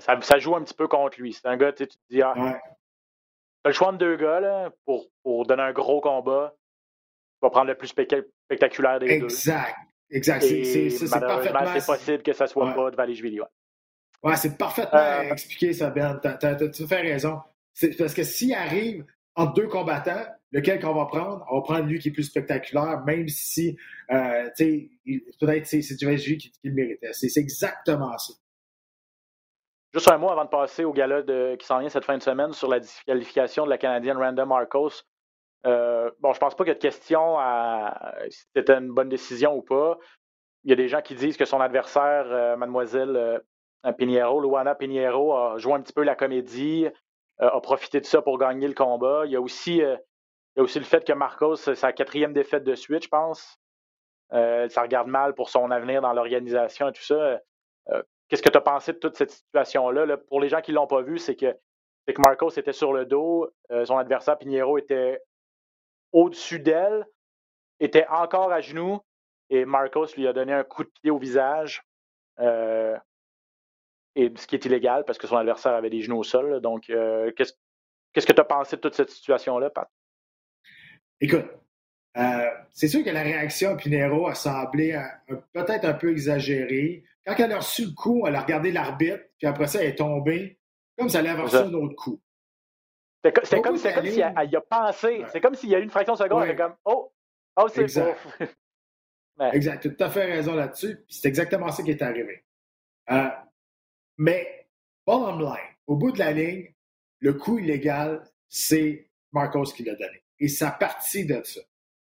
ça, 0.00 0.20
ça, 0.20 0.38
joue 0.38 0.56
un 0.56 0.62
petit 0.62 0.74
peu 0.74 0.88
contre 0.88 1.20
lui. 1.20 1.32
C'est 1.32 1.46
un 1.46 1.56
gars, 1.56 1.72
tu 1.72 1.86
te 1.86 1.94
dis, 2.10 2.22
ah, 2.22 2.34
ouais. 2.36 2.56
as 3.64 3.68
le 3.68 3.72
choix 3.72 3.92
de 3.92 3.98
deux 3.98 4.16
gars 4.16 4.40
là, 4.40 4.70
pour, 4.86 5.06
pour 5.22 5.46
donner 5.46 5.62
un 5.62 5.72
gros 5.72 6.00
combat. 6.00 6.54
Tu 6.54 7.46
vas 7.46 7.50
prendre 7.50 7.66
le 7.66 7.74
plus 7.74 7.88
spectaculaire 7.88 8.98
des 8.98 9.18
deux. 9.18 9.26
Exact. 9.26 9.76
Exact. 10.10 10.42
C'est, 10.42 10.90
c'est, 10.90 11.20
parfaitement... 11.20 11.60
c'est 11.78 11.86
possible 11.86 12.22
que 12.22 12.32
ça 12.32 12.46
soit 12.46 12.72
pas 12.72 12.90
de 12.90 12.96
Valéjvili. 12.96 13.40
Ouais. 13.40 13.46
ouais 14.22 14.36
c'est 14.36 14.56
parfaitement 14.56 14.98
euh, 14.98 15.32
expliqué, 15.32 15.72
ça, 15.72 15.90
Ben. 15.90 16.20
Tu 16.22 16.46
as, 16.46 16.86
fait 16.86 17.00
raison. 17.00 17.40
C'est 17.72 17.96
parce 17.96 18.14
que 18.14 18.22
s'il 18.22 18.54
arrive 18.54 19.04
entre 19.34 19.54
deux 19.54 19.66
combattants, 19.66 20.24
lequel 20.54 20.80
qu'on 20.80 20.94
va 20.94 21.06
prendre? 21.06 21.44
On 21.50 21.56
va 21.56 21.62
prendre 21.62 21.84
lui 21.86 21.98
qui 21.98 22.08
est 22.08 22.12
plus 22.12 22.22
spectaculaire, 22.22 23.02
même 23.04 23.28
si 23.28 23.76
euh, 24.10 24.48
peut-être 24.56 25.66
c'est 25.66 25.96
du 25.96 26.16
qui, 26.38 26.50
qui 26.50 26.60
le 26.68 26.72
méritait. 26.72 27.12
C'est 27.12 27.40
exactement 27.40 28.16
ça. 28.16 28.32
Juste 29.92 30.10
un 30.10 30.18
mot 30.18 30.30
avant 30.30 30.44
de 30.44 30.50
passer 30.50 30.84
au 30.84 30.92
gala 30.92 31.22
de, 31.22 31.56
qui 31.56 31.66
s'en 31.66 31.80
vient 31.80 31.88
cette 31.88 32.04
fin 32.04 32.16
de 32.16 32.22
semaine 32.22 32.52
sur 32.52 32.68
la 32.68 32.80
disqualification 32.80 33.64
de 33.64 33.70
la 33.70 33.78
Canadienne 33.78 34.16
Random 34.16 34.48
Marcos. 34.48 35.02
Euh, 35.66 36.10
bon, 36.20 36.32
je 36.32 36.38
pense 36.38 36.54
pas 36.54 36.64
qu'il 36.64 36.72
y 36.72 36.72
ait 36.72 36.78
de 36.78 36.80
question 36.80 37.38
à 37.38 38.14
si 38.28 38.44
c'était 38.54 38.74
une 38.74 38.92
bonne 38.92 39.08
décision 39.08 39.56
ou 39.56 39.62
pas. 39.62 39.98
Il 40.64 40.70
y 40.70 40.72
a 40.72 40.76
des 40.76 40.88
gens 40.88 41.00
qui 41.00 41.14
disent 41.14 41.36
que 41.36 41.44
son 41.44 41.60
adversaire, 41.60 42.26
euh, 42.28 42.56
mademoiselle 42.56 43.16
euh, 43.16 43.92
Piniero, 43.92 44.40
Luana 44.40 44.74
Piniero, 44.74 45.32
a 45.34 45.58
joué 45.58 45.74
un 45.74 45.80
petit 45.80 45.92
peu 45.92 46.02
la 46.02 46.14
comédie, 46.14 46.86
a 47.38 47.60
profité 47.60 48.00
de 48.00 48.06
ça 48.06 48.22
pour 48.22 48.38
gagner 48.38 48.66
le 48.66 48.74
combat. 48.74 49.22
Il 49.26 49.32
y 49.32 49.36
a 49.36 49.40
aussi 49.40 49.82
il 50.54 50.60
y 50.60 50.60
a 50.60 50.62
aussi 50.64 50.78
le 50.78 50.84
fait 50.84 51.04
que 51.04 51.12
Marcos, 51.12 51.56
c'est 51.56 51.74
sa 51.74 51.92
quatrième 51.92 52.32
défaite 52.32 52.62
de 52.62 52.76
suite, 52.76 53.02
je 53.02 53.08
pense. 53.08 53.58
Euh, 54.32 54.68
ça 54.68 54.82
regarde 54.82 55.08
mal 55.08 55.34
pour 55.34 55.48
son 55.48 55.70
avenir 55.70 56.00
dans 56.00 56.12
l'organisation 56.12 56.88
et 56.88 56.92
tout 56.92 57.02
ça. 57.02 57.40
Euh, 57.90 58.02
qu'est-ce 58.28 58.42
que 58.42 58.48
tu 58.48 58.58
as 58.58 58.60
pensé 58.60 58.92
de 58.92 58.98
toute 58.98 59.16
cette 59.16 59.32
situation-là? 59.32 60.16
Pour 60.16 60.40
les 60.40 60.48
gens 60.48 60.60
qui 60.60 60.70
ne 60.70 60.76
l'ont 60.76 60.86
pas 60.86 61.02
vu, 61.02 61.18
c'est 61.18 61.34
que, 61.34 61.56
que 62.06 62.20
Marcos 62.20 62.50
était 62.50 62.72
sur 62.72 62.92
le 62.92 63.04
dos, 63.04 63.50
euh, 63.72 63.84
son 63.84 63.98
adversaire 63.98 64.38
Pinheiro 64.38 64.78
était 64.78 65.20
au-dessus 66.12 66.60
d'elle, 66.60 67.04
était 67.80 68.06
encore 68.08 68.52
à 68.52 68.60
genoux, 68.60 69.00
et 69.50 69.64
Marcos 69.64 70.06
lui 70.16 70.28
a 70.28 70.32
donné 70.32 70.52
un 70.52 70.62
coup 70.62 70.84
de 70.84 70.90
pied 71.02 71.10
au 71.10 71.18
visage. 71.18 71.82
et 74.16 74.32
ce 74.36 74.46
qui 74.46 74.54
est 74.54 74.64
illégal 74.64 75.04
parce 75.04 75.18
que 75.18 75.26
son 75.26 75.36
adversaire 75.36 75.74
avait 75.74 75.90
des 75.90 76.00
genoux 76.00 76.18
au 76.18 76.22
sol. 76.22 76.60
Donc, 76.60 76.84
qu'est-ce 76.86 78.26
que 78.26 78.32
tu 78.32 78.40
as 78.40 78.44
pensé 78.44 78.76
de 78.76 78.80
toute 78.80 78.94
cette 78.94 79.10
situation-là, 79.10 79.70
Pat? 79.70 79.90
Écoute, 81.20 81.46
euh, 82.16 82.50
c'est 82.70 82.88
sûr 82.88 83.04
que 83.04 83.10
la 83.10 83.22
réaction 83.22 83.70
à 83.70 83.76
Pinero 83.76 84.26
a 84.26 84.34
semblé 84.34 85.00
peut-être 85.52 85.84
un 85.84 85.94
peu 85.94 86.10
exagérée. 86.10 87.04
Quand 87.26 87.34
elle 87.38 87.52
a 87.52 87.58
reçu 87.58 87.86
le 87.86 87.92
coup, 87.92 88.26
elle 88.26 88.36
a 88.36 88.40
regardé 88.40 88.70
l'arbitre, 88.70 89.24
puis 89.38 89.46
après 89.46 89.66
ça, 89.66 89.82
elle 89.82 89.90
est 89.90 89.94
tombée, 89.96 90.58
comme 90.98 91.08
ça 91.08 91.20
allait 91.20 91.30
avoir 91.30 91.46
reçu 91.46 91.56
un 91.56 91.72
autre 91.74 91.96
coup. 91.96 92.20
C'est 93.44 93.62
comme, 93.62 93.78
si 93.78 93.86
elle, 93.86 94.06
y 94.06 94.56
a 94.56 94.60
pensé. 94.60 95.24
C'est 95.32 95.40
comme 95.40 95.54
s'il 95.54 95.70
y 95.70 95.74
a 95.74 95.78
eu 95.78 95.82
une 95.82 95.90
fraction 95.90 96.12
de 96.12 96.18
seconde, 96.18 96.42
elle 96.44 96.50
est 96.50 96.56
comme 96.56 96.74
Oh, 96.84 97.10
oh 97.56 97.68
c'est 97.68 97.82
exact. 97.82 98.18
exact, 99.52 99.80
tu 99.80 99.88
as 99.88 99.90
tout 99.92 100.04
à 100.04 100.10
fait 100.10 100.24
raison 100.26 100.54
là-dessus. 100.54 101.02
C'est 101.08 101.28
exactement 101.28 101.70
ça 101.70 101.82
qui 101.82 101.90
est 101.90 102.02
arrivé. 102.02 102.44
Euh, 103.10 103.30
mais, 104.18 104.68
bottom 105.06 105.40
line, 105.40 105.74
au 105.86 105.96
bout 105.96 106.12
de 106.12 106.18
la 106.18 106.32
ligne, 106.32 106.74
le 107.20 107.32
coup 107.32 107.58
illégal, 107.58 108.22
c'est 108.48 109.10
Marcos 109.32 109.64
qui 109.64 109.84
l'a 109.84 109.94
donné. 109.94 110.23
Et 110.44 110.48
ça 110.48 110.70
partit 110.70 111.24
de 111.24 111.40
ça. 111.42 111.60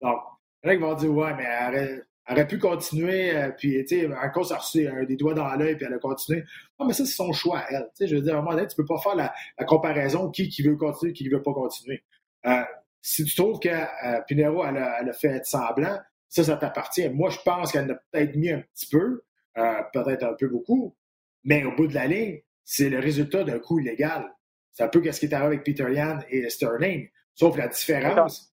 Donc, 0.01 0.19
il 0.65 0.73
y 0.73 0.77
en 0.77 0.81
vont 0.81 0.95
dire 0.95 1.13
Ouais, 1.13 1.35
mais 1.35 1.45
elle 1.45 2.07
aurait, 2.31 2.47
pu 2.47 2.59
continuer, 2.59 3.37
euh, 3.37 3.51
puis, 3.51 3.85
tu 3.85 4.01
sais, 4.01 4.09
Marcos 4.09 4.51
a 4.51 4.57
reçu 4.57 4.89
des 5.07 5.17
doigts 5.17 5.35
dans 5.35 5.55
l'œil, 5.57 5.77
puis 5.77 5.85
elle 5.85 5.93
a 5.93 5.99
continué. 5.99 6.43
Non, 6.81 6.87
mais 6.87 6.95
ça, 6.95 7.05
c'est 7.05 7.13
son 7.13 7.35
choix, 7.35 7.67
elle. 7.69 7.87
Tu 7.91 7.97
sais, 7.97 8.07
je 8.07 8.17
veux 8.17 8.23
dire, 8.23 8.37
à 8.37 8.39
un 8.39 8.41
moment 8.41 8.57
donné, 8.57 8.67
tu 8.67 8.77
peux 8.77 8.87
pas 8.87 8.99
faire 8.99 9.15
la, 9.15 9.35
comparaison 9.67 10.31
qui, 10.31 10.49
qui 10.49 10.63
veut 10.63 10.75
continuer, 10.75 11.13
qui 11.13 11.29
ne 11.29 11.37
veut 11.37 11.43
pas 11.43 11.53
continuer. 11.53 12.03
Euh, 12.47 12.63
si 13.03 13.27
tu 13.27 13.37
trouves 13.37 13.61
que 13.61 13.69
euh, 13.69 14.23
Pinero, 14.27 14.65
elle 14.65 14.79
a, 14.79 15.03
elle 15.03 15.11
a, 15.11 15.13
fait 15.13 15.45
semblant, 15.45 15.99
ça, 16.31 16.45
ça 16.45 16.57
t'appartient. 16.57 17.11
Moi, 17.11 17.29
je 17.29 17.41
pense 17.45 17.73
qu'elle 17.73 17.91
a 17.91 18.01
peut-être 18.11 18.37
mis 18.37 18.53
un 18.53 18.63
petit 18.73 18.87
peu, 18.87 19.23
peut-être 19.55 20.23
un 20.23 20.33
peu 20.33 20.49
beaucoup, 20.49 20.97
mais 21.45 21.63
au 21.65 21.77
bout 21.77 21.89
de 21.89 21.95
la 21.95 22.07
ligne, 22.07 22.41
c'est 22.65 22.89
le 22.89 23.01
résultat 23.01 23.45
d'un 23.45 23.59
coup 23.59 23.81
illégal. 23.81 24.35
C'est 24.73 24.83
un 24.83 24.89
peu 24.89 25.13
ce 25.13 25.21
qui 25.21 25.27
est 25.27 25.35
arrivé 25.35 25.47
avec 25.49 25.65
Peter 25.65 25.93
Yan 25.93 26.21
et 26.31 26.49
Sterling. 26.49 27.11
Sauf 27.35 27.57
la 27.57 27.69
différence. 27.69 28.53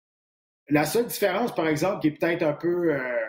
La 0.69 0.85
seule 0.85 1.07
différence, 1.07 1.55
par 1.55 1.67
exemple, 1.67 2.01
qui 2.01 2.09
est 2.09 2.19
peut-être 2.19 2.43
un 2.43 2.53
peu 2.53 2.95
euh, 2.95 3.27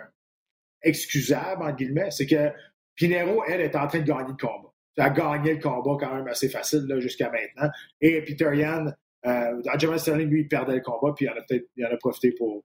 excusable, 0.82 1.64
en 1.64 1.72
guillemets, 1.72 2.12
c'est 2.12 2.28
que 2.28 2.52
Pinero, 2.96 3.44
elle, 3.48 3.62
est 3.62 3.76
en 3.76 3.88
train 3.88 4.00
de 4.00 4.04
gagner 4.06 4.30
le 4.30 4.36
combat. 4.36 4.74
Elle 4.98 5.04
a 5.06 5.10
gagné 5.10 5.54
le 5.54 5.62
combat 5.62 5.98
quand 6.00 6.16
même 6.16 6.28
assez 6.28 6.50
facile 6.50 6.86
jusqu'à 7.00 7.32
maintenant. 7.32 7.70
Et 8.02 8.22
Peter 8.24 8.50
Yan, 8.54 8.92
euh, 9.26 9.98
Sterling, 9.98 10.30
lui, 10.30 10.42
il 10.42 10.48
perdait 10.48 10.76
le 10.76 10.82
combat, 10.82 11.14
puis 11.16 11.26
il 11.26 11.30
en 11.30 11.34
a 11.34 11.42
peut-être 11.48 11.68
il 11.78 11.86
en 11.86 11.92
a 11.92 11.98
profité 11.98 12.34
pour, 12.38 12.64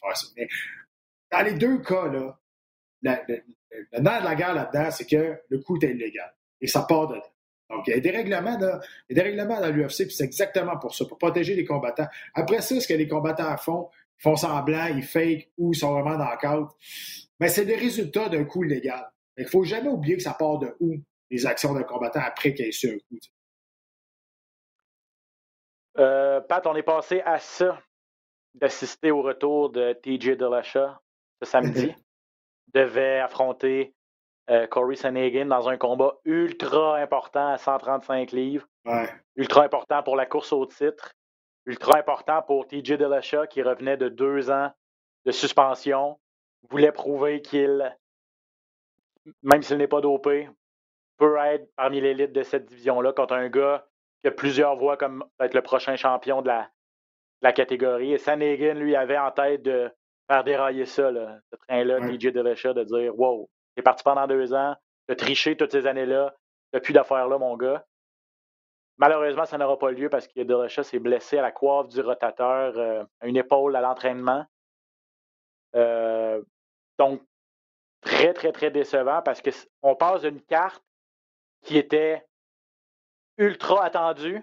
faire 0.00 0.16
ça. 0.16 0.26
Mais 0.36 0.48
dans 1.30 1.42
les 1.42 1.54
deux 1.54 1.78
cas, 1.78 2.08
là, 2.08 2.38
le 3.02 4.00
nerf 4.00 4.20
de 4.20 4.24
la 4.24 4.34
guerre 4.34 4.54
là-dedans, 4.54 4.90
c'est 4.90 5.06
que 5.06 5.40
le 5.48 5.58
coup 5.60 5.78
est 5.80 5.90
illégal. 5.90 6.34
Et 6.60 6.66
ça 6.66 6.82
part 6.82 7.08
de 7.08 7.14
là. 7.14 7.22
Donc, 7.68 7.86
il 7.88 7.94
y 7.94 7.96
a 7.96 8.00
des 8.00 8.10
règlements, 8.10 8.56
dans, 8.56 8.80
il 9.08 9.16
y 9.16 9.20
a 9.20 9.22
des 9.22 9.30
règlements 9.30 9.60
dans 9.60 9.70
l'UFC, 9.70 10.06
puis 10.06 10.14
c'est 10.14 10.24
exactement 10.24 10.78
pour 10.78 10.94
ça, 10.94 11.04
pour 11.04 11.18
protéger 11.18 11.54
les 11.54 11.64
combattants. 11.64 12.06
Après 12.34 12.60
ça, 12.60 12.80
ce 12.80 12.86
que 12.86 12.94
les 12.94 13.08
combattants 13.08 13.56
font, 13.56 13.88
ils 14.18 14.22
font 14.22 14.36
semblant, 14.36 14.86
ils 14.86 15.02
fake 15.02 15.50
ou 15.58 15.72
ils 15.72 15.76
sont 15.76 15.92
vraiment 15.92 16.16
dans 16.16 16.30
le 16.30 16.66
mais 17.40 17.48
c'est 17.48 17.66
des 17.66 17.76
résultats 17.76 18.28
d'un 18.28 18.44
coup 18.44 18.64
illégal. 18.64 19.10
Il 19.36 19.44
ne 19.44 19.48
faut 19.48 19.64
jamais 19.64 19.88
oublier 19.88 20.16
que 20.16 20.22
ça 20.22 20.32
part 20.32 20.58
de 20.58 20.74
où, 20.80 20.96
les 21.30 21.44
actions 21.44 21.74
d'un 21.74 21.82
combattant 21.82 22.20
après 22.24 22.54
qu'il 22.54 22.66
ait 22.66 22.72
su 22.72 22.88
un 22.88 22.98
coup. 22.98 23.18
Euh, 25.98 26.40
Pat, 26.40 26.66
on 26.66 26.76
est 26.76 26.82
passé 26.82 27.20
à 27.22 27.38
ça, 27.38 27.80
d'assister 28.54 29.10
au 29.10 29.22
retour 29.22 29.70
de 29.70 29.92
TJ 29.92 30.36
Dillashaw 30.36 30.92
ce 31.42 31.48
samedi. 31.48 31.92
devait 32.72 33.20
affronter 33.20 33.94
euh, 34.50 34.66
Corey 34.66 34.96
Sanhagen 34.96 35.46
dans 35.46 35.68
un 35.68 35.76
combat 35.76 36.14
ultra 36.24 36.98
important 36.98 37.48
à 37.48 37.58
135 37.58 38.32
livres. 38.32 38.66
Ultra 39.36 39.64
important 39.64 40.02
pour 40.02 40.16
la 40.16 40.26
course 40.26 40.52
au 40.52 40.64
titre. 40.66 41.12
Ultra 41.66 41.98
important 41.98 42.42
pour 42.42 42.66
TJ 42.66 42.92
Dillashaw 42.92 43.46
qui 43.48 43.62
revenait 43.62 43.96
de 43.96 44.08
deux 44.08 44.50
ans 44.50 44.70
de 45.24 45.32
suspension. 45.32 46.18
Voulait 46.70 46.92
prouver 46.92 47.42
qu'il, 47.42 47.94
même 49.42 49.62
s'il 49.62 49.78
n'est 49.78 49.88
pas 49.88 50.00
dopé, 50.00 50.48
peut 51.16 51.36
être 51.38 51.68
parmi 51.74 52.00
l'élite 52.00 52.32
de 52.32 52.42
cette 52.42 52.66
division-là 52.66 53.12
contre 53.12 53.34
un 53.34 53.48
gars 53.48 53.86
qui 54.22 54.28
a 54.28 54.30
plusieurs 54.30 54.76
voix 54.76 54.96
comme 54.96 55.24
être 55.40 55.54
le 55.54 55.62
prochain 55.62 55.96
champion 55.96 56.42
de 56.42 56.48
la, 56.48 56.70
la 57.42 57.52
catégorie. 57.52 58.12
Et 58.12 58.18
Sanhagen, 58.18 58.74
lui, 58.74 58.94
avait 58.94 59.18
en 59.18 59.30
tête 59.30 59.62
de, 59.62 59.90
faire 60.26 60.44
dérailler 60.44 60.86
ça, 60.86 61.10
là, 61.10 61.38
ce 61.50 61.56
train-là, 61.56 62.00
Ouais. 62.00 62.18
DJ 62.18 62.32
Delesha, 62.32 62.72
de 62.72 62.84
dire 62.84 63.18
Wow, 63.18 63.48
t'es 63.76 63.82
parti 63.82 64.02
pendant 64.02 64.26
deux 64.26 64.54
ans, 64.54 64.74
t'as 65.06 65.14
triché 65.14 65.56
toutes 65.56 65.72
ces 65.72 65.86
années-là, 65.86 66.34
t'as 66.72 66.80
plus 66.80 66.92
d'affaires 66.92 67.28
là, 67.28 67.38
mon 67.38 67.56
gars. 67.56 67.84
Malheureusement, 68.98 69.44
ça 69.44 69.58
n'aura 69.58 69.78
pas 69.78 69.90
lieu 69.90 70.08
parce 70.08 70.26
que 70.26 70.40
Delesha 70.40 70.82
s'est 70.82 70.98
blessé 70.98 71.38
à 71.38 71.42
la 71.42 71.52
coiffe 71.52 71.88
du 71.88 72.00
rotateur, 72.00 72.76
euh, 72.78 73.04
à 73.20 73.26
une 73.26 73.36
épaule 73.36 73.76
à 73.76 73.82
l'entraînement. 73.82 74.46
Euh, 75.74 76.42
donc, 76.98 77.22
très, 78.00 78.32
très, 78.32 78.52
très 78.52 78.70
décevant 78.70 79.20
parce 79.20 79.42
qu'on 79.42 79.94
passe 79.94 80.22
d'une 80.22 80.40
carte 80.40 80.82
qui 81.62 81.76
était 81.76 82.26
ultra 83.36 83.84
attendue, 83.84 84.42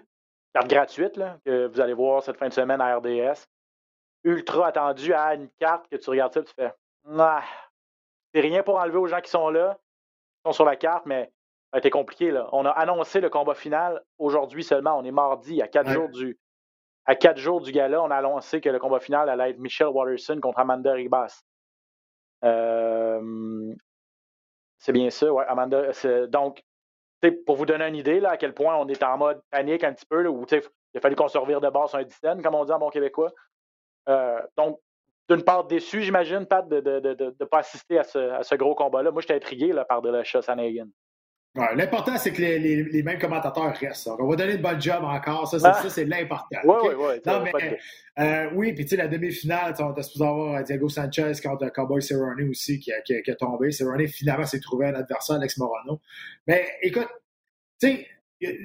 carte 0.52 0.68
gratuite, 0.68 1.20
que 1.44 1.66
vous 1.66 1.80
allez 1.80 1.94
voir 1.94 2.22
cette 2.22 2.36
fin 2.36 2.48
de 2.48 2.52
semaine 2.52 2.80
à 2.80 2.96
RDS, 2.96 3.48
ultra 4.22 4.68
attendue 4.68 5.12
à 5.12 5.34
une 5.34 5.50
carte 5.58 5.88
que 5.88 5.96
tu 5.96 6.10
regardes 6.10 6.32
ça 6.32 6.40
et 6.40 6.44
tu 6.44 6.54
fais 6.54 6.72
Ah, 7.18 7.42
c'est 8.34 8.40
rien 8.40 8.62
pour 8.62 8.76
enlever 8.78 8.98
aux 8.98 9.06
gens 9.06 9.20
qui 9.20 9.30
sont 9.30 9.48
là, 9.50 9.78
qui 10.36 10.48
sont 10.48 10.52
sur 10.52 10.64
la 10.64 10.76
carte, 10.76 11.06
mais 11.06 11.24
ça 11.70 11.76
a 11.76 11.78
été 11.78 11.90
compliqué. 11.90 12.30
Là. 12.30 12.48
On 12.52 12.64
a 12.64 12.70
annoncé 12.70 13.20
le 13.20 13.30
combat 13.30 13.54
final 13.54 14.02
aujourd'hui 14.18 14.64
seulement. 14.64 14.98
On 14.98 15.04
est 15.04 15.10
mardi, 15.12 15.62
à 15.62 15.68
quatre 15.68 15.88
Ouais. 15.88 15.94
jours 15.94 16.08
du. 16.08 16.38
À 17.06 17.14
quatre 17.16 17.36
jours 17.38 17.60
du 17.60 17.70
gala, 17.70 18.02
on 18.02 18.10
a 18.10 18.16
annoncé 18.16 18.60
que 18.62 18.70
le 18.70 18.78
combat 18.78 18.98
final 18.98 19.28
allait 19.28 19.50
être 19.50 19.58
Michelle 19.58 19.88
Watterson 19.88 20.40
contre 20.40 20.58
Amanda 20.58 20.92
Ribas. 20.94 21.42
Euh, 22.44 23.74
c'est 24.78 24.92
bien 24.92 25.10
ça, 25.10 25.32
ouais, 25.32 25.44
Amanda. 25.46 25.90
Donc, 26.28 26.62
pour 27.46 27.56
vous 27.56 27.66
donner 27.66 27.86
une 27.88 27.96
idée 27.96 28.20
là, 28.20 28.30
à 28.30 28.36
quel 28.36 28.54
point 28.54 28.76
on 28.76 28.88
est 28.88 29.02
en 29.02 29.16
mode 29.18 29.42
panique 29.50 29.84
un 29.84 29.92
petit 29.92 30.06
peu, 30.06 30.22
là, 30.22 30.30
où 30.30 30.44
il 30.50 30.62
a 30.96 31.00
fallu 31.00 31.14
qu'on 31.16 31.28
se 31.28 31.38
revire 31.38 31.60
de 31.60 31.68
base 31.68 31.90
sur 31.90 31.98
un 31.98 32.04
dizaine, 32.04 32.42
comme 32.42 32.54
on 32.54 32.64
dit 32.64 32.72
en 32.72 32.78
bon 32.78 32.90
québécois. 32.90 33.32
Euh, 34.08 34.40
donc, 34.56 34.80
d'une 35.30 35.42
part 35.42 35.66
déçu, 35.66 36.02
j'imagine, 36.02 36.46
Pat, 36.46 36.68
de 36.68 36.76
ne 36.76 36.80
de, 37.00 37.14
de, 37.14 37.36
de 37.38 37.44
pas 37.44 37.58
assister 37.58 37.98
à 37.98 38.04
ce, 38.04 38.18
à 38.18 38.42
ce 38.42 38.54
gros 38.54 38.74
combat-là. 38.74 39.10
Moi, 39.10 39.22
j'étais 39.22 39.34
intrigué 39.34 39.72
là, 39.72 39.84
par 39.84 40.02
de 40.02 40.10
la 40.10 40.22
Sanagan. 40.24 40.86
Ouais, 41.56 41.72
L'important, 41.76 42.16
c'est 42.18 42.32
que 42.32 42.40
les, 42.40 42.58
les- 42.58 42.82
les 42.82 43.02
mêmes 43.04 43.18
commentateurs 43.20 43.72
restent. 43.76 44.08
On 44.18 44.26
va 44.26 44.34
donner 44.34 44.54
le 44.54 44.58
bon 44.62 44.78
job 44.80 45.04
encore. 45.04 45.46
Ça, 45.46 45.60
c'est 45.60 45.66
Ah. 45.68 45.74
ça, 45.74 45.88
c'est 45.88 46.04
l'important. 46.04 46.58
Oui, 46.64 46.74
oui, 46.82 46.94
oui. 46.98 47.14
Non, 47.24 47.44
mais 47.44 47.78
euh, 48.18 48.50
oui, 48.54 48.72
puis 48.72 48.84
tu 48.84 48.90
sais, 48.90 48.96
la 48.96 49.06
demi-finale, 49.06 49.72
on 49.78 49.92
était 49.92 50.02
supposé 50.02 50.24
avoir 50.28 50.54
euh, 50.56 50.62
Diego 50.64 50.88
Sanchez 50.88 51.30
contre 51.44 51.68
Cowboy 51.72 52.02
Cerrone 52.02 52.48
aussi 52.50 52.80
qui 52.80 52.92
a, 52.92 53.00
qui, 53.02 53.14
a, 53.14 53.22
qui 53.22 53.30
a 53.30 53.36
tombé. 53.36 53.70
Cerrone, 53.70 54.04
finalement, 54.08 54.44
s'est 54.46 54.58
trouvé 54.58 54.86
un 54.88 54.94
adversaire, 54.94 55.36
Alex 55.36 55.56
Morano. 55.58 56.00
Mais 56.48 56.66
écoute, 56.82 57.06
tu 57.80 57.86
sais, 57.88 58.06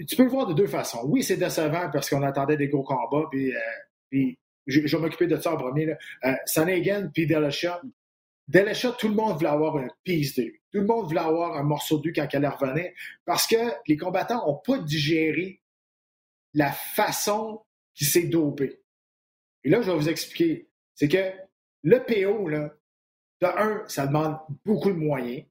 tu 0.08 0.16
peux 0.16 0.24
le 0.24 0.30
voir 0.30 0.48
de 0.48 0.54
deux 0.54 0.68
façons. 0.68 1.02
Oui, 1.06 1.22
c'est 1.22 1.38
décevant 1.38 1.92
parce 1.94 2.10
qu'on 2.10 2.24
attendait 2.24 2.58
des 2.58 2.70
gros 2.70 2.84
combats, 2.84 3.28
puis, 3.30 3.54
euh, 3.56 3.60
puis 4.10 4.40
je, 4.70 4.96
vais 4.96 5.02
m'occuper 5.02 5.28
de 5.28 5.38
ça 5.38 5.54
en 5.54 5.58
premier. 5.58 5.86
Là. 5.86 5.98
Euh, 6.26 7.08
puis 7.14 7.28
Delesha. 7.28 7.82
Delesha, 8.48 8.92
tout 8.94 9.08
le 9.08 9.14
monde 9.14 9.38
voulait 9.38 9.50
avoir 9.50 9.78
un 9.78 9.88
piece 10.04 10.36
de. 10.36 10.54
Tout 10.72 10.80
le 10.80 10.86
monde 10.86 11.08
voulait 11.08 11.20
avoir 11.20 11.56
un 11.58 11.64
morceau 11.64 12.00
de 12.00 12.12
quand 12.12 12.28
elle 12.32 12.48
revenait 12.48 12.94
parce 13.26 13.48
que 13.48 13.56
les 13.88 13.98
combattants 13.98 14.46
n'ont 14.46 14.58
pas 14.58 14.78
digéré 14.80 15.62
la 16.54 16.72
façon 16.72 17.62
qu'il 17.94 18.08
s'est 18.08 18.28
dopé. 18.28 18.82
Et 19.64 19.70
là, 19.70 19.82
je 19.82 19.92
vais 19.92 19.98
vous 19.98 20.10
expliquer. 20.10 20.68
C'est 20.96 21.08
que 21.08 21.32
le 21.84 22.04
PO, 22.04 22.48
là, 22.48 22.74
de 23.42 23.48
un, 23.48 23.84
ça 23.88 24.08
demande 24.08 24.38
beaucoup 24.66 24.92
de 24.92 24.98
moyens. 24.98 25.46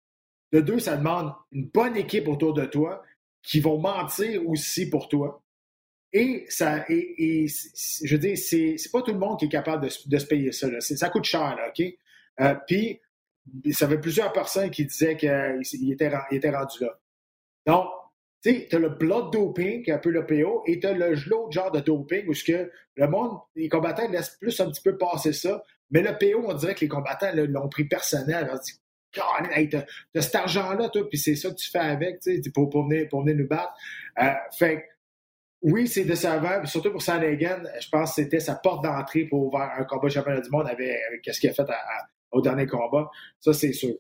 De 0.53 0.61
deux, 0.61 0.79
ça 0.79 0.97
demande 0.97 1.33
une 1.53 1.69
bonne 1.69 1.97
équipe 1.97 2.29
autour 2.29 2.55
de 2.55 2.65
toi 2.65 3.03
qui 3.43 3.61
vont 3.61 3.79
mentir 3.79 4.47
aussi 4.49 4.89
pour 4.89 5.09
toi. 5.09 5.43
Et 6.13 6.47
ça, 6.49 6.85
et, 6.89 7.47
je 7.47 8.15
veux 8.15 8.19
dire, 8.19 8.37
c'est, 8.39 8.77
pas 8.91 9.03
tout 9.03 9.13
le 9.13 9.19
monde 9.19 9.39
qui 9.39 9.45
est 9.45 9.51
capable 9.51 9.87
de, 9.87 9.93
de 10.07 10.19
se 10.19 10.27
payer 10.27 10.53
ça. 10.53 10.69
Là. 10.69 10.81
Ça 10.81 11.11
coûte 11.11 11.25
cher, 11.25 11.55
là, 11.57 11.69
OK? 11.69 11.85
Euh, 12.41 12.55
Puis, 12.67 13.01
ça 13.73 13.89
fait 13.89 13.99
plusieurs 13.99 14.33
personnes 14.33 14.71
qui 14.71 14.87
disaient 14.87 15.17
qu'il 15.17 15.93
était, 15.93 16.09
ren- 16.09 16.25
il 16.31 16.39
était 16.39 16.51
rendu 16.51 16.83
là. 16.83 16.99
Donc, 17.67 17.89
tu 18.43 18.55
sais, 18.55 18.69
t'as 18.71 18.79
le 18.79 18.91
blood 18.91 19.33
doping, 19.33 19.91
un 19.91 19.99
peu 19.99 20.11
le 20.11 20.25
PO, 20.25 20.63
et 20.67 20.79
t'as 20.79 20.93
le 20.93 21.15
l'autre 21.27 21.53
genre 21.53 21.71
de 21.71 21.81
doping 21.81 22.29
où 22.29 22.33
que 22.33 22.71
le 22.97 23.09
monde, 23.09 23.39
les 23.57 23.69
combattants 23.69 24.09
laissent 24.09 24.37
plus 24.41 24.59
un 24.61 24.71
petit 24.71 24.83
peu 24.83 24.97
passer 24.97 25.33
ça. 25.33 25.63
Mais 25.91 26.03
le 26.03 26.17
PO, 26.19 26.45
on 26.47 26.55
dirait 26.55 26.75
que 26.75 26.81
les 26.81 26.89
combattants 26.89 27.31
l'ont 27.35 27.69
pris 27.69 27.85
personnel. 27.85 28.49
On 28.53 28.57
dit, 28.57 28.73
God, 29.15 29.51
hey, 29.53 29.69
t'as, 29.69 29.85
cet 30.21 30.35
argent-là, 30.35 30.89
toi, 30.91 31.09
puis 31.09 31.19
c'est 31.19 31.35
ça 31.35 31.51
que 31.51 31.57
tu 31.57 31.71
fais 31.71 31.79
avec, 31.79 32.21
tu 32.21 32.43
sais, 32.43 32.51
pour, 32.51 32.69
pour, 32.69 32.87
venir, 32.89 33.09
nous 33.13 33.49
battre. 33.49 33.73
Euh, 34.21 34.33
fait 34.57 34.85
oui, 35.63 35.89
c'est 35.89 36.05
décevant, 36.05 36.61
puis 36.61 36.69
surtout 36.69 36.91
pour 36.93 37.03
Sanagan, 37.03 37.63
je 37.81 37.89
pense 37.89 38.11
que 38.15 38.23
c'était 38.23 38.41
sa 38.41 38.55
porte 38.55 38.85
d'entrée 38.85 39.25
pour 39.25 39.47
ouvrir 39.47 39.71
un 39.77 39.85
combat 39.85 40.09
championnat 40.09 40.41
du 40.41 40.51
monde 40.51 40.69
avec, 40.69 40.97
avec 41.09 41.25
ce 41.25 41.41
qu'il 41.41 41.51
a 41.51 41.53
fait 41.55 41.69
à- 41.69 41.75
à- 41.75 42.07
au 42.31 42.41
dernier 42.41 42.67
combat. 42.67 43.11
Ça, 43.41 43.53
c'est 43.53 43.73
sûr. 43.73 43.95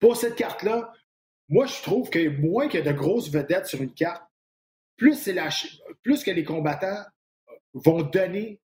Pour 0.00 0.16
cette 0.16 0.36
carte-là, 0.36 0.92
moi, 1.48 1.66
je 1.66 1.82
trouve 1.82 2.08
que 2.08 2.28
moins 2.40 2.68
qu'il 2.68 2.82
y 2.84 2.88
a 2.88 2.92
de 2.92 2.96
grosses 2.96 3.28
vedettes 3.30 3.66
sur 3.66 3.82
une 3.82 3.92
carte, 3.92 4.22
plus, 4.96 5.26
la, 5.26 5.48
plus 6.02 6.22
que 6.24 6.30
les 6.30 6.44
combattants 6.44 7.02
vont 7.74 8.02
donner 8.02 8.60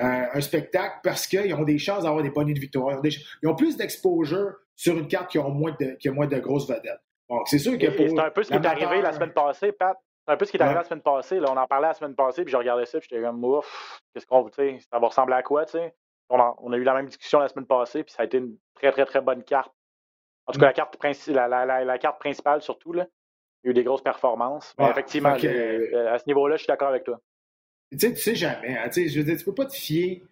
euh, 0.00 0.26
un 0.32 0.40
spectacle 0.40 0.96
parce 1.04 1.26
qu'ils 1.28 1.54
ont 1.54 1.62
des 1.62 1.78
chances 1.78 2.02
d'avoir 2.02 2.22
des 2.24 2.30
bonnes 2.30 2.52
de 2.52 2.58
victoire. 2.58 2.90
Ils 2.92 2.96
ont, 2.98 3.00
des- 3.02 3.16
ils 3.42 3.48
ont 3.48 3.54
plus 3.54 3.76
d'exposure 3.76 4.54
sur 4.74 4.98
une 4.98 5.06
carte 5.06 5.30
qui, 5.30 5.38
ont 5.38 5.50
moins 5.50 5.76
de, 5.78 5.92
qui 6.00 6.08
a 6.08 6.12
moins 6.12 6.26
de 6.26 6.38
grosses 6.40 6.66
vedettes. 6.68 6.98
Donc, 7.30 7.46
c'est 7.46 7.58
sûr 7.60 7.78
que 7.78 7.86
pour 7.96 8.08
C'est 8.08 8.18
un 8.18 8.30
peu 8.30 8.42
ce 8.42 8.48
qui 8.48 8.54
est 8.54 8.66
arrivé 8.66 9.02
la 9.02 9.12
semaine 9.12 9.32
passée, 9.32 9.70
Pat. 9.70 9.96
C'est 10.26 10.32
un 10.32 10.36
peu 10.36 10.44
ce 10.46 10.50
qui 10.50 10.56
est 10.56 10.62
arrivé 10.62 10.76
Ouais. 10.76 10.82
la 10.82 10.88
semaine 10.88 11.02
passée. 11.02 11.38
Là. 11.40 11.48
On 11.52 11.56
en 11.56 11.66
parlait 11.66 11.88
la 11.88 11.94
semaine 11.94 12.14
passée, 12.14 12.44
puis 12.44 12.52
je 12.52 12.56
regardais 12.56 12.86
ça, 12.86 12.98
puis 12.98 13.08
j'étais 13.10 13.22
comme, 13.22 13.44
ouf, 13.44 14.00
qu'est-ce 14.14 14.26
qu'on 14.26 14.48
tu 14.48 14.80
ça 14.90 14.98
va 14.98 15.06
ressembler 15.08 15.34
à 15.34 15.42
quoi, 15.42 15.66
tu 15.66 15.72
sais? 15.72 15.94
On, 16.30 16.38
a 16.72 16.76
eu 16.76 16.82
la 16.82 16.94
même 16.94 17.06
discussion 17.06 17.38
la 17.38 17.48
semaine 17.48 17.66
passée, 17.66 18.02
puis 18.02 18.12
ça 18.14 18.22
a 18.22 18.26
été 18.26 18.38
une 18.38 18.56
très, 18.74 18.90
très, 18.90 19.04
très 19.04 19.20
bonne 19.20 19.44
carte. 19.44 19.72
En 20.46 20.52
tout 20.52 20.58
cas, 20.60 20.66
la 20.66 20.72
carte, 20.72 20.96
princi- 20.98 21.32
la, 21.32 21.46
la, 21.48 21.66
la, 21.66 21.84
la 21.84 21.98
carte 21.98 22.18
principale, 22.18 22.62
surtout, 22.62 22.92
là. 22.94 23.06
Il 23.62 23.66
y 23.66 23.68
a 23.68 23.70
eu 23.70 23.74
des 23.74 23.84
grosses 23.84 24.02
performances. 24.02 24.74
Mais 24.78 24.84
Ouais, 24.86 24.90
effectivement, 24.90 25.36
que- 25.36 25.46
euh, 25.46 26.12
à 26.12 26.18
ce 26.18 26.24
niveau-là, 26.26 26.56
je 26.56 26.62
suis 26.62 26.66
d'accord 26.68 26.88
avec 26.88 27.04
toi. 27.04 27.20
Tu 27.92 27.98
sais, 27.98 28.10
tu 28.12 28.20
sais 28.20 28.34
jamais. 28.34 28.76
hein, 28.78 28.88
tu 28.88 29.02
sais, 29.04 29.08
je 29.08 29.18
veux 29.18 29.24
dire, 29.24 29.36
tu 29.38 29.44
peux 29.44 29.54
pas 29.54 29.66
te 29.66 29.74
fier 29.74 30.22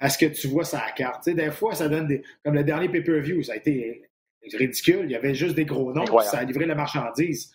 à 0.00 0.08
ce 0.08 0.18
que 0.18 0.26
tu 0.26 0.46
vois 0.48 0.64
sur 0.64 0.78
la 0.78 0.90
carte. 0.92 1.22
Tu 1.24 1.30
sais, 1.30 1.36
des 1.36 1.50
fois, 1.50 1.74
ça 1.74 1.88
donne 1.88 2.06
des. 2.08 2.22
Comme 2.44 2.54
le 2.54 2.62
dernier 2.64 2.88
pay-per-view, 2.88 3.42
ça 3.44 3.54
a 3.54 3.56
été 3.56 4.08
ridicule. 4.52 5.04
Il 5.04 5.10
y 5.12 5.16
avait 5.16 5.34
juste 5.34 5.54
des 5.56 5.64
gros 5.64 5.92
noms, 5.92 6.04
ça 6.20 6.38
a 6.38 6.44
livré 6.44 6.66
la 6.66 6.74
marchandise. 6.74 7.52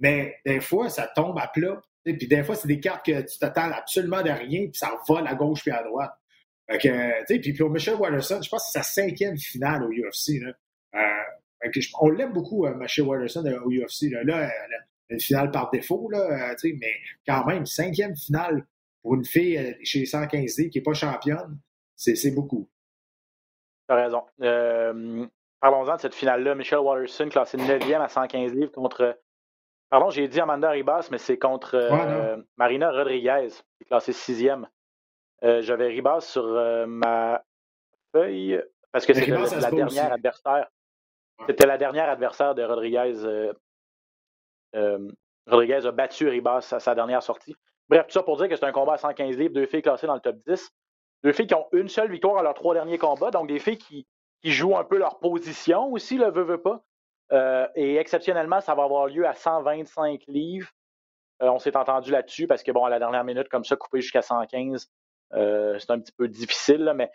Mais 0.00 0.36
des 0.44 0.60
fois, 0.60 0.88
ça 0.88 1.06
tombe 1.14 1.38
à 1.38 1.46
plat. 1.46 1.80
Sais, 2.04 2.14
Puis 2.14 2.26
des 2.26 2.42
fois, 2.42 2.54
c'est 2.54 2.68
des 2.68 2.80
cartes 2.80 3.04
que 3.04 3.20
tu 3.20 3.38
t'attends 3.38 3.70
absolument 3.70 4.22
de 4.22 4.30
rien, 4.30 4.62
puis 4.62 4.74
ça 4.74 4.98
vole 5.06 5.26
à 5.26 5.34
gauche 5.34 5.62
puis 5.62 5.70
à 5.70 5.82
droite. 5.82 6.12
Fait 6.68 6.78
tu 6.78 6.88
sais, 7.26 7.38
puis 7.40 7.52
pour 7.52 7.70
Michel 7.70 7.94
Watterson, 7.94 8.40
je 8.42 8.48
pense 8.48 8.64
que 8.64 8.70
c'est 8.72 8.78
sa 8.78 8.84
cinquième 8.84 9.36
finale 9.36 9.84
au 9.84 9.90
UFC. 9.90 10.40
Là. 10.40 10.52
Euh, 10.94 11.70
on 12.00 12.10
l'aime 12.10 12.32
beaucoup, 12.32 12.66
euh, 12.66 12.74
Michel 12.74 13.04
Watterson, 13.04 13.44
euh, 13.46 13.60
au 13.64 13.70
UFC. 13.70 14.10
Là, 14.24 14.50
une 15.08 15.20
finale 15.20 15.50
par 15.50 15.70
défaut, 15.70 16.08
là, 16.10 16.52
euh, 16.52 16.70
mais 16.80 16.92
quand 17.26 17.44
même, 17.46 17.66
cinquième 17.66 18.16
finale 18.16 18.64
pour 19.02 19.14
une 19.14 19.24
fille 19.24 19.76
chez 19.82 20.04
115D 20.04 20.70
qui 20.70 20.78
n'est 20.78 20.82
pas 20.82 20.92
championne, 20.92 21.58
c'est 21.96 22.30
beaucoup. 22.30 22.68
Tu 23.88 23.94
as 23.94 23.96
raison. 23.96 24.22
Parlons-en 25.60 25.96
de 25.96 26.00
cette 26.00 26.14
finale-là. 26.14 26.54
Michelle 26.54 26.78
Watterson, 26.78 27.28
classé 27.28 27.58
9e 27.58 28.00
à 28.00 28.08
115 28.08 28.54
livres 28.54 28.72
contre. 28.72 29.18
Pardon, 29.90 30.08
j'ai 30.10 30.28
dit 30.28 30.40
Amanda 30.40 30.70
Ribas, 30.70 31.08
mais 31.10 31.18
c'est 31.18 31.36
contre 31.36 31.74
euh, 31.74 31.90
Ouais. 32.36 32.42
Marina 32.56 32.92
Rodriguez, 32.92 33.48
qui 33.76 33.82
est 33.82 33.86
classée 33.86 34.12
6e. 34.12 34.64
Euh, 35.42 35.62
J'avais 35.62 35.88
Ribas 35.88 36.20
sur 36.20 36.44
euh, 36.44 36.86
ma 36.86 37.42
feuille 38.12 38.62
parce 38.92 39.04
que 39.04 39.14
c'était 39.14 39.30
la, 39.32 39.70
dernière 39.70 39.86
aussi. 39.86 39.98
adversaire. 39.98 40.68
Ouais. 41.38 41.46
C'était 41.48 41.66
la 41.66 41.78
dernière 41.78 42.08
adversaire 42.08 42.54
de 42.54 42.62
Rodriguez. 42.62 43.52
Rodriguez 45.46 45.86
a 45.86 45.90
battu 45.90 46.28
Ribas 46.28 46.68
à 46.72 46.78
sa 46.78 46.94
dernière 46.94 47.22
sortie. 47.22 47.56
Bref, 47.88 48.06
tout 48.06 48.12
ça 48.12 48.22
pour 48.22 48.36
dire 48.36 48.48
que 48.48 48.54
c'est 48.54 48.64
un 48.64 48.72
combat 48.72 48.94
à 48.94 48.98
115 48.98 49.36
livres, 49.36 49.54
deux 49.54 49.66
filles 49.66 49.82
classées 49.82 50.06
dans 50.06 50.14
le 50.14 50.20
top 50.20 50.36
10. 50.46 50.70
Deux 51.24 51.32
filles 51.32 51.48
qui 51.48 51.54
ont 51.54 51.66
une 51.72 51.88
seule 51.88 52.10
victoire 52.10 52.38
à 52.38 52.42
leurs 52.44 52.54
trois 52.54 52.74
derniers 52.74 52.98
combats, 52.98 53.32
donc 53.32 53.48
des 53.48 53.58
filles 53.58 53.78
qui, 53.78 54.06
qui 54.42 54.52
jouent 54.52 54.76
un 54.76 54.84
peu 54.84 54.98
leur 54.98 55.18
position 55.18 55.90
aussi, 55.92 56.16
le 56.16 56.30
veut, 56.30 56.44
veut 56.44 56.62
pas. 56.62 56.84
Euh, 57.32 57.66
et 57.74 57.96
exceptionnellement, 57.96 58.60
ça 58.60 58.74
va 58.74 58.84
avoir 58.84 59.06
lieu 59.06 59.26
à 59.26 59.34
125 59.34 60.22
livres. 60.26 60.68
Euh, 61.42 61.48
on 61.48 61.58
s'est 61.58 61.76
entendu 61.76 62.10
là-dessus 62.10 62.46
parce 62.46 62.62
que, 62.62 62.72
bon, 62.72 62.84
à 62.84 62.90
la 62.90 62.98
dernière 62.98 63.24
minute, 63.24 63.48
comme 63.48 63.64
ça, 63.64 63.76
couper 63.76 64.00
jusqu'à 64.00 64.22
115, 64.22 64.90
euh, 65.34 65.78
c'est 65.78 65.90
un 65.90 66.00
petit 66.00 66.12
peu 66.12 66.28
difficile, 66.28 66.92
mais, 66.94 67.10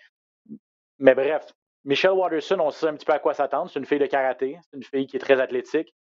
mais 1.00 1.16
bref. 1.16 1.46
Michelle 1.84 2.12
Watterson, 2.12 2.60
on 2.60 2.72
sait 2.72 2.88
un 2.88 2.96
petit 2.96 3.06
peu 3.06 3.14
à 3.14 3.20
quoi 3.20 3.34
s'attendre. 3.36 3.70
C'est 3.70 3.78
une 3.78 3.86
fille 3.86 4.00
de 4.00 4.08
karaté, 4.08 4.58
c'est 4.64 4.78
une 4.78 4.84
fille 4.84 5.06
qui 5.06 5.18
est 5.18 5.20
très 5.20 5.40
athlétique. 5.40 5.94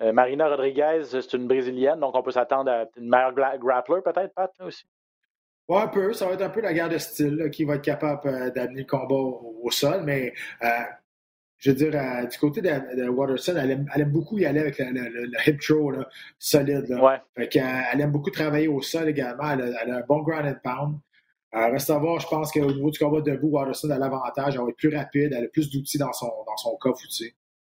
Marina 0.00 0.48
Rodriguez, 0.48 1.02
c'est 1.04 1.32
une 1.34 1.46
Brésilienne, 1.46 2.00
donc 2.00 2.16
on 2.16 2.22
peut 2.22 2.32
s'attendre 2.32 2.72
à 2.72 2.86
une 2.96 3.08
meilleure 3.08 3.32
gra- 3.32 3.56
grappler, 3.56 4.00
peut-être, 4.04 4.34
Pat, 4.34 4.50
là 4.58 4.66
aussi? 4.66 4.84
Un 5.68 5.86
peu. 5.86 6.12
Ça 6.12 6.26
va 6.26 6.32
être 6.34 6.42
un 6.42 6.50
peu 6.50 6.60
la 6.60 6.74
guerre 6.74 6.88
de 6.88 6.98
style 6.98 7.50
qui 7.50 7.64
va 7.64 7.76
être 7.76 7.84
capable 7.84 8.52
d'amener 8.52 8.80
le 8.80 8.86
combat 8.86 9.14
au, 9.14 9.70
sol. 9.70 10.02
Mais 10.02 10.34
je 11.64 11.70
veux 11.70 11.76
dire, 11.76 11.92
euh, 11.94 12.26
du 12.26 12.36
côté 12.36 12.60
de, 12.60 12.68
de 13.02 13.08
Watterson, 13.08 13.54
elle 13.56 13.70
aime, 13.70 13.88
elle 13.94 14.02
aime 14.02 14.10
beaucoup 14.12 14.36
y 14.36 14.44
aller 14.44 14.60
avec 14.60 14.78
le, 14.78 14.84
le- 14.90 15.08
le- 15.08 15.24
le 15.24 15.38
hip 15.48 15.56
throw 15.60 15.90
là, 15.92 16.06
solide. 16.38 16.84
Là. 16.90 17.02
Ouais. 17.02 17.16
Fait 17.36 17.48
qu'elle- 17.48 17.84
elle 17.90 18.00
aime 18.02 18.12
beaucoup 18.12 18.30
travailler 18.30 18.68
au 18.68 18.82
sol 18.82 19.08
également. 19.08 19.50
Elle 19.52 19.62
a, 19.62 19.82
elle 19.82 19.90
a 19.92 19.96
un 19.98 20.02
bon 20.06 20.20
ground 20.20 20.44
and 20.46 20.56
pound. 20.62 20.98
Euh, 21.54 21.68
reste 21.70 21.88
à 21.88 21.96
voir, 21.98 22.20
je 22.20 22.26
pense 22.26 22.52
qu'au 22.52 22.70
niveau 22.70 22.90
du 22.90 22.98
combat 22.98 23.22
debout, 23.22 23.48
Waterson 23.48 23.88
a 23.90 23.98
l'avantage, 23.98 24.54
elle 24.56 24.60
va 24.60 24.68
être 24.68 24.76
plus 24.76 24.94
rapide, 24.94 25.32
elle 25.34 25.44
a 25.44 25.48
plus 25.48 25.70
d'outils 25.70 25.96
dans 25.98 26.12
son, 26.12 26.26
dans 26.46 26.56
son 26.58 26.76
coffre. 26.76 27.02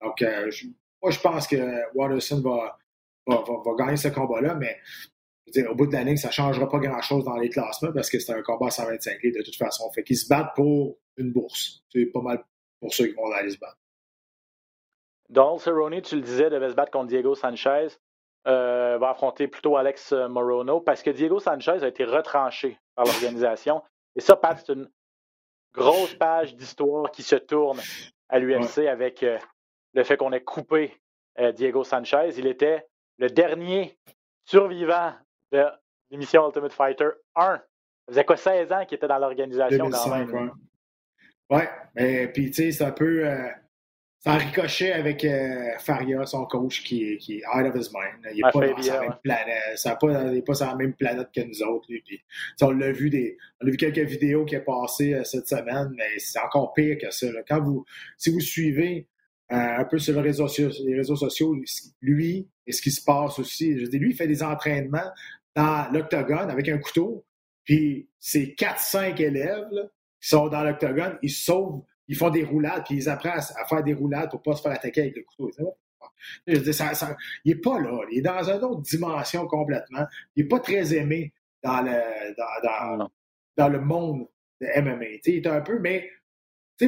Donc, 0.03 0.21
euh, 0.21 0.51
je, 0.51 0.65
moi, 1.01 1.11
je 1.11 1.19
pense 1.19 1.47
que 1.47 1.55
Waterson 1.95 2.41
va, 2.41 2.77
va, 3.25 3.35
va, 3.47 3.53
va 3.65 3.75
gagner 3.85 3.95
ce 3.97 4.09
combat-là, 4.09 4.55
mais 4.55 4.75
je 5.45 5.59
veux 5.59 5.63
dire, 5.63 5.71
au 5.71 5.75
bout 5.75 5.87
de 5.87 5.93
la 5.93 6.03
ligne, 6.03 6.17
ça 6.17 6.27
ne 6.27 6.33
changera 6.33 6.67
pas 6.67 6.79
grand-chose 6.79 7.23
dans 7.23 7.37
les 7.37 7.49
classements 7.49 7.93
parce 7.93 8.09
que 8.09 8.19
c'est 8.19 8.33
un 8.33 8.41
combat 8.41 8.67
à 8.67 8.71
125 8.71 9.23
livres 9.23 9.37
de 9.37 9.43
toute 9.43 9.55
façon. 9.55 9.89
Fait 9.93 10.03
qu'ils 10.03 10.17
se 10.17 10.27
battent 10.27 10.55
pour 10.55 10.97
une 11.15 11.31
bourse. 11.31 11.83
C'est 11.93 12.07
pas 12.07 12.21
mal 12.21 12.43
pour 12.79 12.93
ceux 12.93 13.07
qui 13.07 13.13
vont 13.13 13.31
aller 13.31 13.51
se 13.51 13.57
battre. 13.57 13.77
Donald 15.29 15.59
Cerrone, 15.59 16.01
tu 16.01 16.15
le 16.15 16.21
disais, 16.21 16.49
devait 16.49 16.69
se 16.69 16.75
battre 16.75 16.91
contre 16.91 17.07
Diego 17.07 17.35
Sanchez. 17.35 17.87
Euh, 18.47 18.97
va 18.97 19.09
affronter 19.09 19.49
plutôt 19.49 19.75
Alex 19.75 20.13
Morono 20.13 20.79
parce 20.79 21.03
que 21.03 21.09
Diego 21.09 21.37
Sanchez 21.37 21.83
a 21.83 21.87
été 21.87 22.05
retranché 22.05 22.79
par 22.95 23.05
l'organisation. 23.05 23.83
Et 24.15 24.21
ça, 24.21 24.37
Pat, 24.37 24.57
c'est 24.57 24.71
une 24.71 24.89
grosse 25.73 26.15
page 26.15 26.55
d'histoire 26.55 27.11
qui 27.11 27.23
se 27.23 27.35
tourne 27.35 27.79
à 28.29 28.39
l'UFC 28.39 28.77
ouais. 28.77 28.87
avec 28.87 29.21
euh, 29.23 29.37
le 29.93 30.03
fait 30.03 30.15
qu'on 30.15 30.31
ait 30.31 30.43
coupé 30.43 30.97
euh, 31.39 31.51
Diego 31.51 31.83
Sanchez. 31.83 32.29
Il 32.37 32.47
était 32.47 32.87
le 33.17 33.29
dernier 33.29 33.97
survivant 34.45 35.13
de 35.51 35.65
l'émission 36.09 36.47
Ultimate 36.47 36.71
Fighter 36.71 37.09
1. 37.35 37.57
Ça 37.57 37.63
faisait 38.07 38.25
quoi, 38.25 38.37
16 38.37 38.71
ans 38.71 38.85
qu'il 38.85 38.95
était 38.95 39.07
dans 39.07 39.17
l'organisation 39.17 39.89
quand 39.89 40.09
même? 40.09 40.31
Ouais, 40.33 40.51
ouais 41.49 41.69
mais 41.95 42.27
puis 42.27 42.47
tu 42.47 42.53
sais, 42.53 42.71
c'est 42.71 42.83
un 42.83 42.91
peu. 42.91 43.27
Euh, 43.27 43.47
ça 44.19 44.33
ricochet 44.33 44.91
avec 44.91 45.23
euh, 45.23 45.77
Faria, 45.79 46.25
son 46.25 46.45
coach, 46.45 46.83
qui 46.83 47.03
est, 47.03 47.17
qui 47.17 47.37
est 47.37 47.43
out 47.47 47.65
of 47.65 47.75
his 47.75 47.89
mind. 47.93 48.33
Il 48.33 48.43
n'est 48.43 48.51
pas, 48.51 48.67
dans 48.67 48.81
sa 48.81 49.01
même 49.01 49.15
planète. 49.23 49.77
Ça 49.77 49.95
pas, 49.95 50.25
il 50.25 50.31
n'est 50.33 50.41
pas 50.41 50.55
sur 50.55 50.65
la 50.65 50.75
même 50.75 50.93
planète 50.93 51.29
que 51.33 51.41
nous 51.41 51.63
autres. 51.63 51.85
Lui. 51.89 52.01
Puis, 52.01 52.21
on 52.61 52.71
l'a 52.71 52.91
vu 52.91 53.09
des. 53.09 53.37
On 53.61 53.67
a 53.67 53.69
vu 53.71 53.77
quelques 53.77 53.99
vidéos 53.99 54.45
qui 54.45 54.55
est 54.55 54.61
passées 54.61 55.13
euh, 55.13 55.23
cette 55.23 55.47
semaine, 55.47 55.93
mais 55.95 56.19
c'est 56.19 56.39
encore 56.39 56.73
pire 56.73 56.97
que 56.99 57.11
ça. 57.11 57.31
Là. 57.31 57.41
Quand 57.47 57.61
vous, 57.61 57.85
si 58.17 58.31
vous 58.31 58.39
suivez 58.39 59.07
euh, 59.51 59.55
un 59.55 59.85
peu 59.85 59.97
sur 59.97 60.13
les 60.15 60.21
réseaux, 60.21 60.47
les 60.85 60.95
réseaux 60.95 61.15
sociaux, 61.15 61.55
lui 62.01 62.49
et 62.65 62.71
ce 62.73 62.81
qui 62.81 62.91
se 62.91 63.03
passe 63.03 63.39
aussi. 63.39 63.79
Je 63.79 63.85
dis, 63.85 63.97
lui, 63.97 64.09
il 64.09 64.15
fait 64.15 64.27
des 64.27 64.43
entraînements 64.43 65.09
dans 65.55 65.89
l'octogone 65.93 66.51
avec 66.51 66.67
un 66.67 66.77
couteau, 66.79 67.25
puis 67.63 68.09
ses 68.19 68.55
4-5 68.55 69.21
élèves 69.21 69.67
là, 69.71 69.83
qui 70.21 70.29
sont 70.29 70.47
dans 70.47 70.63
l'octogone, 70.63 71.17
ils 71.21 71.31
sauvent 71.31 71.81
ils 72.07 72.15
font 72.15 72.29
des 72.29 72.43
roulades, 72.43 72.83
puis 72.85 72.95
ils 72.95 73.09
apprennent 73.09 73.39
à, 73.39 73.65
faire 73.65 73.83
des 73.83 73.93
roulades 73.93 74.29
pour 74.29 74.39
ne 74.39 74.43
pas 74.43 74.55
se 74.55 74.61
faire 74.61 74.71
attaquer 74.71 75.01
avec 75.01 75.15
le 75.15 75.23
couteau. 75.23 75.51
Je 76.47 76.71
ça, 76.71 76.93
ça, 76.93 77.15
il 77.43 77.55
n'est 77.55 77.61
pas 77.61 77.79
là. 77.79 77.99
Il 78.11 78.19
est 78.19 78.21
dans 78.21 78.49
une 78.49 78.63
autre 78.63 78.81
dimension 78.81 79.45
complètement. 79.47 80.05
Il 80.35 80.43
n'est 80.43 80.47
pas 80.47 80.59
très 80.59 80.95
aimé 80.95 81.33
dans 81.63 81.81
le, 81.81 82.35
dans, 82.35 82.97
dans, 82.97 83.09
dans 83.57 83.69
le 83.69 83.81
monde 83.81 84.27
de 84.61 84.67
MMA. 84.81 85.05
il 85.25 85.35
est 85.35 85.47
un 85.47 85.61
peu, 85.61 85.79
mais 85.79 86.09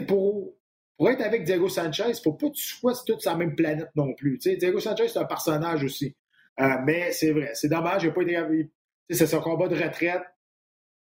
pour, 0.08 0.56
pour 0.98 1.10
être 1.10 1.22
avec 1.22 1.44
Diego 1.44 1.70
Sanchez, 1.70 2.04
il 2.08 2.12
ne 2.12 2.16
faut 2.16 2.34
pas 2.34 2.48
que 2.48 2.56
tu 2.56 2.64
sois 2.64 2.94
toute 3.06 3.22
sur 3.22 3.32
la 3.32 3.38
même 3.38 3.56
planète 3.56 3.90
non 3.96 4.14
plus. 4.14 4.38
T'sais, 4.38 4.56
Diego 4.56 4.80
Sanchez, 4.80 5.08
c'est 5.08 5.20
un 5.20 5.26
personnage 5.26 5.84
aussi. 5.84 6.16
Euh, 6.60 6.78
mais 6.86 7.12
c'est 7.12 7.32
vrai, 7.32 7.52
c'est 7.54 7.70
dommage, 7.70 8.04
il 8.04 8.08
n'a 8.08 8.14
pas 8.14 8.22
été. 8.22 8.70
C'est 9.10 9.28
son 9.28 9.42
combat 9.42 9.68
de 9.68 9.76
retraite. 9.76 10.24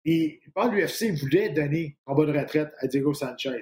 Et 0.06 0.41
l'UFC 0.56 1.12
voulait 1.12 1.49
donner 1.49 1.97
combat 2.06 2.26
de 2.26 2.38
retraite 2.38 2.74
à 2.80 2.88
Diego 2.88 3.14
Sanchez. 3.14 3.60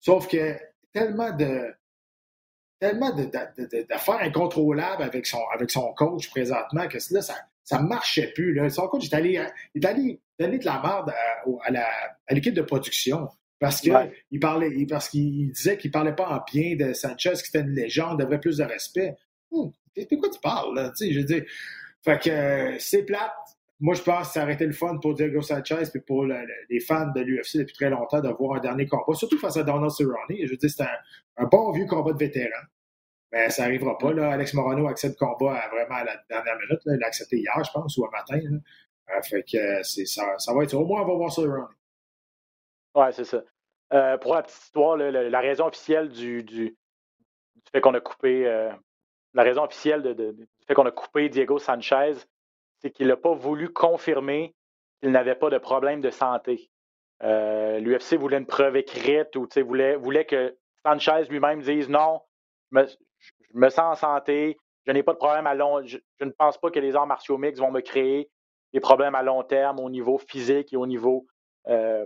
Sauf 0.00 0.28
que 0.28 0.56
tellement 0.92 1.34
de 1.34 1.74
tellement 2.78 3.10
d'affaires 3.88 4.20
incontrôlables 4.20 5.02
avec 5.02 5.26
son, 5.26 5.40
avec 5.54 5.70
son 5.70 5.94
coach 5.94 6.28
présentement 6.28 6.86
que 6.88 6.98
là, 7.10 7.22
ça 7.22 7.34
ça 7.66 7.80
marchait 7.80 8.32
plus. 8.32 8.54
Là. 8.54 8.70
Son 8.70 8.86
coach 8.86 9.06
est 9.06 9.14
allé, 9.14 9.44
est 9.74 9.84
allé 9.84 10.20
donner 10.38 10.58
de 10.58 10.64
la 10.64 10.80
merde 10.80 11.10
à, 11.10 11.88
à 12.26 12.34
l'équipe 12.34 12.54
de 12.54 12.62
production. 12.62 13.28
Parce 13.58 13.82
ouais. 13.82 14.12
il 14.30 14.38
parlait, 14.38 14.86
parce 14.86 15.08
qu'il 15.08 15.50
disait 15.50 15.76
qu'il 15.76 15.90
parlait 15.90 16.14
pas 16.14 16.28
en 16.28 16.44
bien 16.52 16.76
de 16.76 16.92
Sanchez, 16.92 17.32
qui 17.32 17.48
était 17.48 17.60
une 17.60 17.74
légende, 17.74 18.20
devrait 18.20 18.40
plus 18.40 18.58
de 18.58 18.64
respect. 18.64 19.16
Hum, 19.50 19.72
de 19.96 20.16
quoi 20.16 20.28
tu 20.30 20.38
parles, 20.40 20.74
là? 20.76 20.92
Je 21.00 21.18
veux 21.18 21.24
dire. 21.24 21.44
Fait 22.04 22.22
que 22.22 22.30
euh, 22.30 22.76
c'est 22.78 23.02
plate. 23.02 23.32
Moi, 23.78 23.94
je 23.94 24.02
pense 24.02 24.28
que 24.28 24.32
ça 24.34 24.42
aurait 24.42 24.54
été 24.54 24.64
le 24.64 24.72
fun 24.72 24.96
pour 24.98 25.14
Diego 25.14 25.42
Sanchez 25.42 25.82
et 25.94 26.00
pour 26.00 26.24
le, 26.24 26.34
le, 26.34 26.54
les 26.70 26.80
fans 26.80 27.12
de 27.14 27.20
l'UFC 27.20 27.58
depuis 27.58 27.74
très 27.74 27.90
longtemps 27.90 28.20
de 28.20 28.28
voir 28.28 28.56
un 28.56 28.60
dernier 28.60 28.86
combat, 28.86 29.14
surtout 29.14 29.38
face 29.38 29.58
à 29.58 29.64
Donald 29.64 29.90
Cerrone. 29.90 30.14
Je 30.30 30.50
veux 30.50 30.56
dire, 30.56 30.70
c'est 30.70 30.82
un, 30.82 31.44
bon 31.44 31.72
vieux 31.72 31.86
combat 31.86 32.12
de 32.12 32.18
vétéran. 32.18 32.62
Mais 33.32 33.50
ça 33.50 33.62
n'arrivera 33.62 33.98
pas. 33.98 34.12
Là. 34.12 34.32
Alex 34.32 34.54
Morano 34.54 34.86
accepte 34.88 35.20
le 35.20 35.26
combat 35.26 35.56
à 35.56 35.68
vraiment 35.68 35.96
à 35.96 36.04
la 36.04 36.16
dernière 36.30 36.56
minute. 36.56 36.80
Il 36.86 36.96
l'a 36.98 37.08
accepté 37.08 37.38
hier, 37.38 37.64
je 37.64 37.70
pense, 37.72 37.96
ou 37.98 38.06
un 38.06 38.10
matin. 38.10 38.40
Euh, 39.10 39.22
fait 39.22 39.42
que 39.42 39.82
ça, 39.82 40.54
va 40.54 40.64
être 40.64 40.74
Au 40.74 40.86
moins, 40.86 41.02
on 41.02 41.06
va 41.06 41.14
voir 41.14 41.32
Cerrone. 41.32 41.68
Ouais, 42.94 43.12
c'est 43.12 43.24
ça. 43.24 43.42
Euh, 43.92 44.16
pour 44.16 44.34
la 44.34 44.42
petite 44.42 44.62
histoire, 44.62 44.96
la, 44.96 45.40
raison 45.40 45.66
officielle 45.66 46.08
du, 46.08 46.42
du, 46.42 46.70
du 46.70 46.76
fait 47.70 47.80
qu'on 47.80 47.94
a 47.94 48.00
coupé 48.00 48.46
euh, 48.46 48.72
la 49.34 49.42
raison 49.42 49.64
officielle 49.64 50.02
du 50.02 50.48
fait 50.66 50.74
qu'on 50.74 50.86
a 50.86 50.90
coupé 50.90 51.28
Diego 51.28 51.58
Sanchez, 51.58 52.14
c'est 52.80 52.90
qu'il 52.90 53.08
n'a 53.08 53.16
pas 53.16 53.34
voulu 53.34 53.72
confirmer 53.72 54.54
qu'il 55.00 55.10
n'avait 55.10 55.34
pas 55.34 55.50
de 55.50 55.58
problème 55.58 56.00
de 56.00 56.10
santé. 56.10 56.70
Euh, 57.22 57.78
L'UFC 57.78 58.14
voulait 58.14 58.38
une 58.38 58.46
preuve 58.46 58.76
écrite 58.76 59.36
ou 59.36 59.48
voulait, 59.64 59.96
voulait 59.96 60.26
que 60.26 60.56
Sanchez 60.84 61.24
lui-même 61.30 61.62
dise 61.62 61.88
non, 61.88 62.20
je 62.72 62.78
me, 63.54 63.68
sens 63.70 63.80
en 63.80 63.94
santé, 63.94 64.58
je 64.86 64.92
n'ai 64.92 65.02
pas 65.02 65.14
de 65.14 65.18
problème 65.18 65.46
à 65.46 65.54
long 65.54 65.82
je, 65.82 65.98
je, 66.20 66.24
ne 66.24 66.30
pense 66.30 66.58
pas 66.58 66.70
que 66.70 66.78
les 66.78 66.94
arts 66.94 67.06
martiaux 67.06 67.38
mixtes 67.38 67.60
vont 67.60 67.70
me 67.70 67.80
créer 67.80 68.30
des 68.72 68.80
problèmes 68.80 69.14
à 69.14 69.22
long 69.22 69.42
terme 69.42 69.80
au 69.80 69.88
niveau 69.88 70.18
physique 70.18 70.72
et 70.72 70.76
au 70.76 70.86
niveau, 70.86 71.26
euh, 71.68 72.04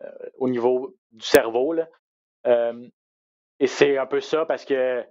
euh, 0.00 0.30
au 0.38 0.48
niveau 0.48 0.94
du 1.12 1.24
cerveau. 1.24 1.72
Là. 1.72 1.88
Et 3.60 3.68
c'est 3.68 3.96
un 3.96 4.06
peu 4.06 4.20
ça 4.20 4.44
parce 4.44 4.64
que 4.64 5.04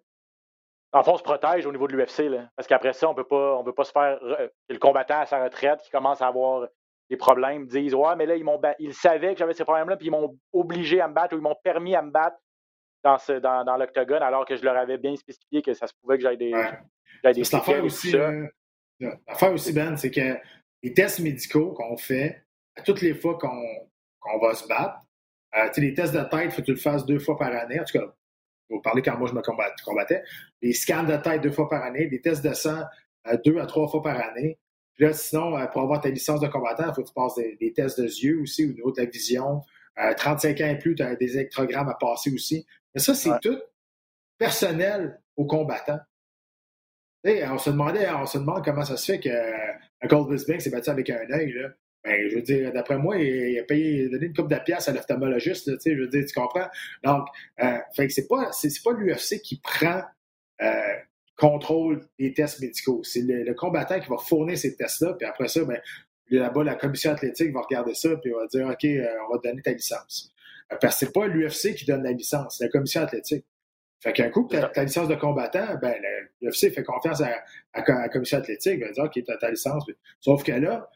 en 0.94 1.04
fond, 1.04 1.14
on 1.14 1.18
se 1.18 1.24
protège 1.24 1.66
au 1.66 1.72
niveau 1.72 1.88
de 1.88 1.96
l'UFC, 1.96 2.30
parce 2.56 2.68
qu'après 2.68 2.94
ça, 2.94 3.10
on 3.10 3.16
peut 3.16 3.28
pas, 3.28 3.56
on 3.58 3.64
peut 3.64 3.74
pas 3.74 3.86
se 3.86 3.92
faire. 3.92 4.20
Euh, 4.24 4.48
le 4.70 4.78
combattant 4.78 5.22
à 5.22 5.26
sa 5.26 5.44
retraite 5.44 5.82
qui 5.82 5.89
commence 5.89 6.22
à 6.22 6.28
avoir 6.28 6.68
des 7.10 7.18
problèmes, 7.18 7.66
disent 7.68 7.94
Ouais, 7.94 8.16
mais 8.16 8.26
là, 8.26 8.36
ils, 8.36 8.44
m'ont 8.44 8.60
ils 8.80 8.94
savaient 8.94 9.34
que 9.34 9.39
j'avais 9.39 9.54
ces 9.54 9.64
problèmes-là, 9.64 9.98
puis 9.98 10.08
ils 10.08 10.12
m'ont 10.12 10.38
obligé 10.54 11.00
à 11.00 11.08
me 11.08 11.14
battre 11.14 11.36
ou 11.36 11.39
ils 11.39 11.44
m'ont 11.44 11.56
permis 11.64 11.96
à 11.96 12.02
me 12.02 12.12
battre 12.12 12.38
dans, 13.04 13.18
ce, 13.18 13.34
dans, 13.34 13.64
dans 13.64 13.78
l'octogone, 13.78 14.22
alors 14.22 14.46
que 14.46 14.56
je 14.56 14.64
leur 14.64 14.78
avais 14.78 14.98
bien 14.98 15.16
spécifié 15.16 15.62
que 15.62 15.74
ça 15.74 15.88
se 15.88 15.94
pouvait 16.02 16.18
que 16.18 16.24
j'aille 16.24 16.38
des, 16.38 16.54
ouais. 16.54 17.34
des 17.34 17.44
séquelles 17.44 17.84
aussi, 17.84 18.16
euh, 18.16 18.46
L'affaire 19.28 19.54
aussi, 19.54 19.74
Ben, 19.74 19.98
c'est 19.98 20.12
que 20.12 20.38
les 20.84 20.94
tests 20.94 21.20
médicaux 21.20 21.74
qu'on 21.74 21.98
fait 21.98 22.46
à 22.76 22.82
toutes 22.82 23.02
les 23.02 23.14
fois 23.14 23.38
qu'on 23.38 24.39
va 24.39 24.54
se 24.54 24.68
battre, 24.68 25.00
euh, 25.56 25.70
les 25.78 25.94
tests 25.94 26.14
de 26.14 26.22
tête, 26.22 26.46
il 26.46 26.52
faut 26.52 26.62
que 26.62 26.68
tu 26.68 26.72
le 26.72 26.78
fasses 26.78 27.06
deux 27.06 27.20
fois 27.20 27.38
par 27.38 27.52
année. 27.54 27.80
En 27.80 27.84
tout 27.84 27.98
cas, 27.98 28.14
vous 28.76 28.82
parler 28.82 29.02
quand 29.02 29.18
moi 29.18 29.30
je 29.30 29.34
me 29.34 29.42
combattais. 29.86 30.24
Les 30.62 30.74
scans 30.74 31.04
de 31.04 31.16
tête 31.18 31.42
deux 31.42 31.52
fois 31.52 31.70
par 31.70 31.84
année, 31.84 32.08
des 32.08 32.22
tests 32.22 32.44
de 32.44 32.54
sang 32.54 32.84
euh, 33.28 33.38
deux 33.46 33.60
à 33.60 33.66
trois 33.66 33.88
fois 33.88 34.02
par 34.02 34.18
année. 34.18 34.58
Puis 34.94 35.06
là, 35.06 35.14
sinon, 35.14 35.58
euh, 35.58 35.66
pour 35.68 35.82
avoir 35.82 36.02
ta 36.02 36.10
licence 36.10 36.40
de 36.40 36.48
combattant, 36.48 36.86
il 36.88 36.94
faut 36.94 37.04
que 37.04 37.08
tu 37.08 37.14
passes 37.14 37.36
des, 37.36 37.56
des, 37.60 37.74
tests 37.74 38.00
de 38.00 38.06
yeux 38.06 38.42
aussi 38.42 38.66
au 38.66 38.74
niveau 38.74 38.92
de 38.92 39.02
la 39.02 39.08
vision. 39.08 39.62
Euh, 40.00 40.14
35 40.14 40.62
ans 40.62 40.70
et 40.70 40.78
plus, 40.78 40.96
tu 40.96 41.04
as 41.04 41.16
des 41.16 41.36
électrogrammes 41.36 41.90
à 41.90 41.96
passer 41.96 42.34
aussi. 42.34 42.66
Mais 42.94 43.02
ça, 43.02 43.14
c'est 43.14 43.30
ouais. 43.30 43.40
tout 43.42 43.60
personnel 44.38 45.22
aux 45.36 45.46
combattants. 45.46 46.00
Et 47.24 47.46
on 47.46 47.58
se 47.58 47.70
demandait, 47.70 48.10
on 48.10 48.26
se 48.26 48.40
demande 48.40 48.66
comment 48.66 48.84
ça 48.84 48.98
se 48.98 49.12
fait 49.12 49.20
que 49.20 49.30
euh, 49.30 50.08
Gold 50.08 50.30
Bisping 50.30 50.60
s'est 50.60 50.72
battu 50.72 50.90
avec 50.90 51.10
un 51.10 51.30
œil. 51.32 51.56
Ben, 52.04 52.30
je 52.30 52.36
veux 52.36 52.41
dire, 52.41 52.74
d'après 52.74 52.97
moi, 52.97 53.18
il, 53.20 53.60
a 53.60 53.64
payé, 53.64 54.10
donné 54.10 54.26
une 54.26 54.34
coupe 54.34 54.49
de 54.49 54.58
pièces 54.58 54.88
à 54.88 54.93
l'ophtalmologiste, 54.93 55.66
tu 55.66 55.80
sais, 55.80 55.95
je 55.95 56.02
veux 56.02 56.08
dire, 56.08 56.26
tu 56.26 56.34
comprends? 56.34 56.68
Donc, 57.04 57.28
euh, 57.62 57.78
fait 57.95 58.08
que 58.08 58.14
c'est 58.14 58.28
pas, 58.28 58.52
c'est, 58.52 58.72
pas 58.84 58.91
l'UFC 58.93 59.39
qui 59.41 59.60
prend 59.62 60.02
euh, 60.62 60.95
contrôle 61.38 62.02
des 62.20 62.34
tests 62.34 62.60
médicaux. 62.60 63.02
C'est 63.04 63.22
le, 63.22 63.54
combattant 63.54 63.99
qui 63.99 64.10
va 64.10 64.18
fournir 64.18 64.58
ces 64.58 64.76
tests-là, 64.76 65.14
puis 65.14 65.28
après 65.28 65.47
ça, 65.47 65.64
ben, 65.64 65.80
là-bas, 66.30 66.64
la 66.64 66.76
commission 66.76 67.12
athlétique 67.12 67.52
va 67.54 67.62
regarder 67.62 67.93
ça, 67.93 68.10
puis 68.18 68.32
va 68.32 68.47
dire, 68.47 68.68
OK, 68.68 68.86
euh, 68.86 69.08
on 69.28 69.34
va 69.34 69.39
te 69.39 69.47
donner 69.47 69.62
ta 69.62 69.72
licence. 69.72 70.32
Euh, 70.72 70.78
parce 70.80 70.99
que 70.99 71.06
c'est 71.06 71.14
pas 71.14 71.28
l'UFC 71.28 71.76
qui 71.76 71.86
donne 71.86 72.04
la 72.04 72.12
licence, 72.12 72.58
c'est 72.58 72.66
la 72.66 72.70
commission 72.70 73.02
athlétique. 73.02 73.45
Fait 73.99 74.14
qu'un 74.14 74.30
coup, 74.30 74.47
ta, 74.49 74.68
ta 74.70 74.84
licence 74.84 75.08
de 75.08 75.16
combattant, 75.16 75.76
ben, 75.82 75.95
l'UFC 76.41 76.74
fait 76.74 76.84
confiance 76.84 77.22
à, 77.22 77.43
la 77.74 78.10
commission 78.10 78.39
athlétique, 78.39 78.80
va 78.80 78.91
dire, 78.91 79.04
OK, 79.04 79.14
tu 79.14 79.32
as 79.32 79.38
ta 79.38 79.52
licence. 79.52 79.86
Sauf 80.20 80.43
que 80.43 80.52
là, 80.52 80.89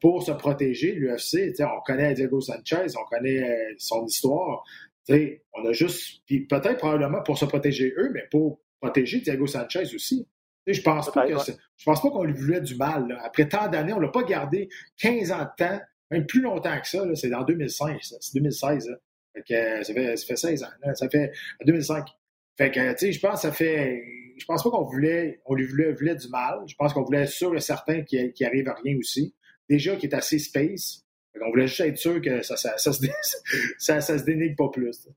pour 0.00 0.22
se 0.22 0.32
protéger, 0.32 0.92
l'UFC, 0.92 1.54
on 1.60 1.80
connaît 1.84 2.14
Diego 2.14 2.40
Sanchez, 2.40 2.86
on 2.96 3.04
connaît 3.04 3.42
euh, 3.42 3.74
son 3.78 4.06
histoire. 4.06 4.64
On 5.08 5.64
a 5.66 5.72
juste, 5.72 6.22
puis 6.26 6.40
peut-être 6.46 6.78
probablement 6.78 7.22
pour 7.22 7.38
se 7.38 7.44
protéger 7.44 7.94
eux, 7.96 8.10
mais 8.12 8.24
pour 8.30 8.60
protéger 8.80 9.20
Diego 9.20 9.46
Sanchez 9.46 9.94
aussi. 9.94 10.26
Je 10.66 10.80
pense 10.82 11.12
pas 11.12 11.28
que 11.28 11.32
je 11.32 11.84
pense 11.84 12.02
pas 12.02 12.10
qu'on 12.10 12.24
lui 12.24 12.32
voulait 12.32 12.60
du 12.60 12.74
mal. 12.74 13.06
Là. 13.06 13.20
Après 13.22 13.48
tant 13.48 13.68
d'années, 13.68 13.92
on 13.92 14.00
l'a 14.00 14.08
pas 14.08 14.24
gardé 14.24 14.68
15 14.98 15.30
ans 15.30 15.44
de 15.44 15.64
temps, 15.64 15.80
même 16.10 16.26
plus 16.26 16.40
longtemps 16.40 16.80
que 16.80 16.88
ça. 16.88 17.04
C'est 17.14 17.32
en 17.32 17.44
2005, 17.44 17.98
c'est 18.02 18.34
2016. 18.34 18.88
Là. 18.88 18.96
Fait 19.34 19.42
que, 19.42 19.84
ça, 19.84 19.94
fait, 19.94 20.16
ça 20.16 20.26
fait 20.26 20.36
16 20.36 20.62
ans. 20.64 20.68
Là. 20.82 20.94
Ça 20.96 21.08
fait 21.08 21.30
2005. 21.64 22.08
Fait 22.58 22.72
que, 22.72 22.90
tu 22.92 22.98
sais, 22.98 23.12
je 23.12 23.20
pense 23.20 23.34
que 23.34 23.40
ça 23.42 23.52
fait. 23.52 24.02
Je 24.36 24.44
pense 24.44 24.64
pas 24.64 24.70
qu'on 24.70 24.84
voulait, 24.84 25.40
on 25.46 25.54
lui 25.54 25.66
voulait, 25.66 25.92
voulait, 25.92 26.16
du 26.16 26.28
mal. 26.28 26.58
Je 26.66 26.74
pense 26.74 26.92
qu'on 26.92 27.04
voulait 27.04 27.22
être 27.22 27.30
sûr 27.30 27.54
et 27.54 27.60
certain 27.60 28.02
qu'il 28.02 28.32
qu 28.32 28.44
arrive 28.44 28.68
à 28.68 28.74
rien 28.74 28.98
aussi 28.98 29.34
déjà 29.68 29.96
qui 29.96 30.06
est 30.06 30.14
assez 30.14 30.38
space. 30.38 31.04
On 31.40 31.50
voulait 31.50 31.66
juste 31.66 31.80
être 31.80 31.98
sûr 31.98 32.20
que 32.20 32.42
ça, 32.42 32.56
ça, 32.56 32.78
ça, 32.78 32.92
se, 32.92 33.06
ça, 33.78 34.00
ça 34.00 34.18
se 34.18 34.24
dénigre 34.24 34.56
pas 34.56 34.70
plus. 34.70 35.08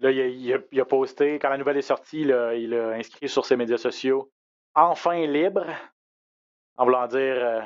Là, 0.00 0.12
il 0.12 0.20
a, 0.20 0.26
il, 0.26 0.52
a, 0.52 0.58
il 0.70 0.80
a, 0.80 0.84
posté, 0.84 1.40
quand 1.40 1.48
la 1.48 1.58
nouvelle 1.58 1.76
est 1.76 1.82
sortie, 1.82 2.22
là, 2.22 2.54
il 2.54 2.72
a 2.72 2.90
inscrit 2.90 3.28
sur 3.28 3.44
ses 3.44 3.56
médias 3.56 3.78
sociaux 3.78 4.30
Enfin 4.74 5.26
libre, 5.26 5.66
en 6.76 6.84
voulant 6.84 7.08
dire 7.08 7.18
euh, 7.18 7.60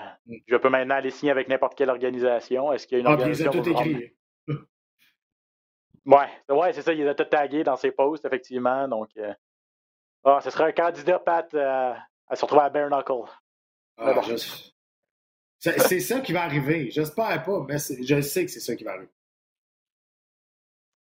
je 0.46 0.56
peux 0.56 0.70
maintenant 0.70 0.94
aller 0.94 1.10
signer 1.10 1.30
avec 1.30 1.46
n'importe 1.48 1.74
quelle 1.76 1.90
organisation. 1.90 2.72
Est-ce 2.72 2.86
qu'il 2.86 2.98
y 2.98 3.00
a 3.00 3.02
une 3.02 3.06
ah, 3.08 3.12
organisation 3.12 3.50
il 3.52 3.58
a 3.58 3.62
tout 3.62 3.70
écrit. 3.70 4.12
Ouais, 6.06 6.28
ouais 6.48 6.72
c'est 6.72 6.82
ça, 6.82 6.92
il 6.94 7.06
a 7.06 7.14
tout 7.14 7.24
tagués 7.24 7.64
dans 7.64 7.76
ses 7.76 7.92
posts, 7.92 8.24
effectivement. 8.24 8.88
Donc, 8.88 9.10
euh... 9.18 9.32
ah, 10.24 10.40
ce 10.42 10.50
serait 10.50 10.64
un 10.64 10.72
candidat, 10.72 11.18
Pat, 11.18 11.52
euh, 11.54 11.92
à 12.26 12.34
se 12.34 12.42
retrouver 12.44 12.62
à 12.62 12.70
Bare 12.70 12.88
Knuckle. 12.88 13.30
Ah, 13.98 14.14
bon. 14.14 14.22
C'est 15.62 16.00
ça 16.00 16.18
qui 16.20 16.32
va 16.32 16.42
arriver. 16.42 16.90
J'espère 16.90 17.40
pas, 17.44 17.64
mais 17.68 17.76
je 17.78 18.20
sais 18.20 18.44
que 18.44 18.50
c'est 18.50 18.58
ça 18.58 18.74
qui 18.74 18.82
va 18.82 18.92
arriver. 18.92 19.08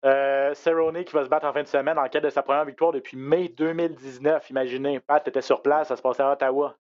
Euh, 0.05 0.55
Cerrone 0.55 1.03
qui 1.03 1.13
va 1.13 1.25
se 1.25 1.29
battre 1.29 1.47
en 1.47 1.53
fin 1.53 1.65
de 1.65 1.69
semaine 1.69 1.99
en 1.99 2.09
quête 2.09 2.23
de 2.23 2.31
sa 2.31 2.45
première 2.45 2.65
victoire 2.65 2.93
depuis 2.93 3.17
mai 3.17 3.49
2019. 3.49 4.49
Imaginez, 4.51 5.01
Pat 5.01 5.27
était 5.27 5.41
sur 5.43 5.63
place, 5.63 5.89
ça 5.89 5.97
se 5.97 6.03
passait 6.03 6.23
à 6.23 6.31
Ottawa. 6.31 6.77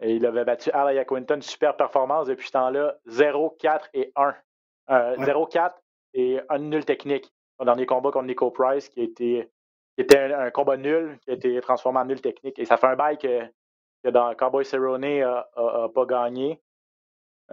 Et 0.00 0.14
il 0.14 0.24
avait 0.24 0.44
battu 0.44 0.70
Al 0.70 1.04
Quinton, 1.04 1.40
super 1.42 1.76
performance 1.76 2.26
depuis 2.26 2.46
ce 2.46 2.52
temps-là, 2.52 2.96
0, 3.04 3.50
4 3.58 3.90
et 3.92 4.12
1. 4.16 4.34
Euh, 4.90 5.16
ouais. 5.16 5.24
0, 5.26 5.46
4 5.46 5.82
et 6.14 6.40
un 6.48 6.58
nul 6.58 6.86
technique. 6.86 7.30
Son 7.58 7.66
dernier 7.66 7.84
combat 7.84 8.10
contre 8.12 8.26
Nico 8.26 8.50
Price, 8.50 8.88
qui, 8.88 9.02
été, 9.02 9.50
qui 9.94 10.04
était 10.04 10.18
un, 10.18 10.40
un, 10.40 10.50
combat 10.50 10.78
nul, 10.78 11.18
qui 11.20 11.32
a 11.32 11.34
été 11.34 11.60
transformé 11.60 11.98
en 11.98 12.06
nul 12.06 12.22
technique. 12.22 12.58
Et 12.58 12.64
ça 12.64 12.78
fait 12.78 12.86
un 12.86 12.96
bail 12.96 13.18
que, 13.18 13.42
que 14.02 14.08
dans 14.08 14.34
Cowboy 14.34 14.64
Cerrone 14.64 15.02
n'a 15.02 15.44
pas 15.94 16.06
gagné. 16.06 16.62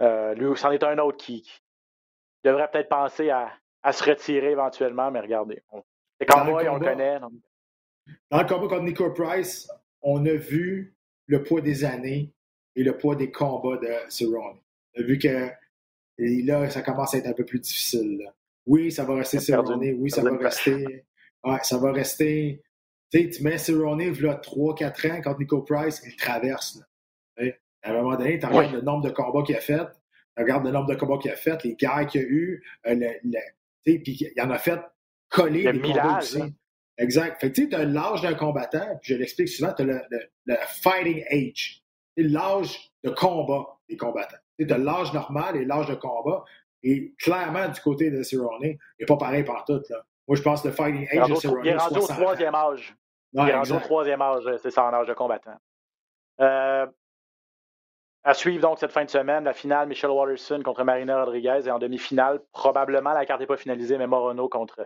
Euh, 0.00 0.34
lui, 0.34 0.56
c'en 0.56 0.70
est 0.70 0.82
un 0.82 0.98
autre 0.98 1.16
qui, 1.16 1.42
qui 1.42 1.60
devrait 2.44 2.70
peut-être 2.70 2.88
penser 2.88 3.30
à, 3.30 3.50
à, 3.82 3.92
se 3.92 4.04
retirer 4.04 4.50
éventuellement, 4.50 5.10
mais 5.10 5.20
regardez. 5.20 5.62
C'est 6.20 6.26
Cowboy, 6.26 6.68
on 6.68 6.76
le 6.76 6.84
connaît. 6.84 7.20
Donc... 7.20 7.32
Dans 8.30 8.42
le 8.42 8.48
combat 8.48 8.68
contre 8.68 8.82
Nico 8.82 9.10
Price, 9.10 9.68
on 10.02 10.24
a 10.26 10.34
vu 10.34 10.94
le 11.26 11.42
poids 11.42 11.60
des 11.60 11.84
années 11.84 12.32
et 12.74 12.82
le 12.82 12.96
poids 12.96 13.16
des 13.16 13.30
combats 13.30 13.78
de 13.78 13.88
Cerrone. 14.08 14.58
On 14.94 15.00
a 15.00 15.02
vu 15.02 15.18
que 15.18 15.50
et 16.18 16.42
là, 16.42 16.68
ça 16.70 16.82
commence 16.82 17.14
à 17.14 17.18
être 17.18 17.26
un 17.26 17.32
peu 17.32 17.44
plus 17.44 17.60
difficile. 17.60 18.18
Là. 18.18 18.34
Oui, 18.66 18.90
ça 18.90 19.04
va 19.04 19.16
rester 19.16 19.38
Cerrone. 19.38 19.80
Oui, 19.98 20.10
ça 20.10 20.22
va 20.22 20.36
rester. 20.36 21.04
Ouais, 21.44 21.58
ça 21.62 21.78
va 21.78 21.92
rester. 21.92 22.62
Tu 23.10 23.22
sais, 23.22 23.30
tu 23.30 23.42
mets 23.42 23.58
Cerrone, 23.58 23.98
là, 23.98 24.40
3-4 24.42 25.12
ans, 25.12 25.22
contre 25.22 25.40
Nico 25.40 25.62
Price, 25.62 26.02
il 26.04 26.16
traverse. 26.16 26.76
Là. 26.76 26.85
À 27.82 27.90
un 27.90 27.94
moment 27.94 28.16
donné, 28.16 28.38
tu 28.38 28.46
regardes 28.46 28.66
oui. 28.66 28.72
le 28.72 28.80
nombre 28.80 29.04
de 29.04 29.10
combats 29.10 29.42
qu'il 29.42 29.56
a 29.56 29.60
fait, 29.60 29.86
tu 30.36 30.42
regardes 30.42 30.64
le 30.64 30.72
nombre 30.72 30.88
de 30.88 30.94
combats 30.94 31.18
qu'il 31.18 31.30
a 31.30 31.36
fait, 31.36 31.62
les 31.64 31.74
guerres 31.74 32.06
qu'il 32.06 32.20
a 32.20 32.24
eu, 32.24 32.64
euh, 32.86 32.94
puis 33.84 34.02
il 34.06 34.42
en 34.42 34.50
a 34.50 34.58
fait 34.58 34.80
coller 35.28 35.62
le 35.64 35.74
des 35.74 35.80
combats 35.80 36.18
aussi. 36.18 36.42
Hein. 36.42 36.50
Exact. 36.98 37.40
Fait 37.40 37.50
que 37.50 37.54
tu 37.54 37.70
sais, 37.70 37.74
as 37.74 37.84
l'âge 37.84 38.22
d'un 38.22 38.34
combattant, 38.34 38.98
puis 39.02 39.14
je 39.14 39.18
l'explique 39.18 39.48
souvent, 39.48 39.72
tu 39.74 39.82
as 39.82 39.84
le, 39.84 40.00
le, 40.10 40.18
le, 40.46 40.56
fighting 40.82 41.24
age. 41.30 41.82
L'âge 42.16 42.92
de 43.04 43.10
combat 43.10 43.66
des 43.88 43.96
combattants. 43.96 44.38
Tu 44.58 44.66
as 44.72 44.78
l'âge 44.78 45.12
normal 45.12 45.56
et 45.56 45.66
l'âge 45.66 45.86
de 45.86 45.94
combat. 45.94 46.44
Et 46.82 47.14
clairement, 47.18 47.68
du 47.68 47.80
côté 47.80 48.10
de 48.10 48.22
Cerrone, 48.22 48.58
il 48.62 48.78
n'est 49.00 49.06
pas 49.06 49.18
pareil 49.18 49.44
par 49.44 49.64
tout. 49.64 49.82
Là. 49.90 50.02
Moi, 50.26 50.36
je 50.36 50.42
pense 50.42 50.62
que 50.62 50.68
le 50.68 50.74
fighting 50.74 51.06
age 51.10 51.28
de 51.28 51.34
Cerrone. 51.34 51.60
Il 51.64 51.68
est 51.68 51.76
rendu 51.76 51.98
au 51.98 52.06
troisième 52.06 52.54
âge. 52.54 52.96
Il 53.34 53.48
est 53.48 53.54
rendu 53.54 53.72
au 53.72 53.80
troisième 53.80 54.22
âge, 54.22 54.44
c'est 54.62 54.70
ça, 54.70 54.84
en 54.84 54.94
âge 54.94 55.06
de 55.06 55.14
combattant. 55.14 55.58
Euh, 56.40 56.86
à 58.26 58.34
suivre 58.34 58.60
donc 58.60 58.80
cette 58.80 58.90
fin 58.90 59.04
de 59.04 59.10
semaine, 59.10 59.44
la 59.44 59.52
finale 59.52 59.86
Michelle 59.86 60.10
Watterson 60.10 60.60
contre 60.64 60.82
Marina 60.82 61.24
Rodriguez 61.24 61.60
et 61.64 61.70
en 61.70 61.78
demi-finale, 61.78 62.40
probablement 62.50 63.12
la 63.12 63.24
carte 63.24 63.38
n'est 63.38 63.46
pas 63.46 63.56
finalisée, 63.56 63.98
mais 63.98 64.08
Morono 64.08 64.48
contre, 64.48 64.84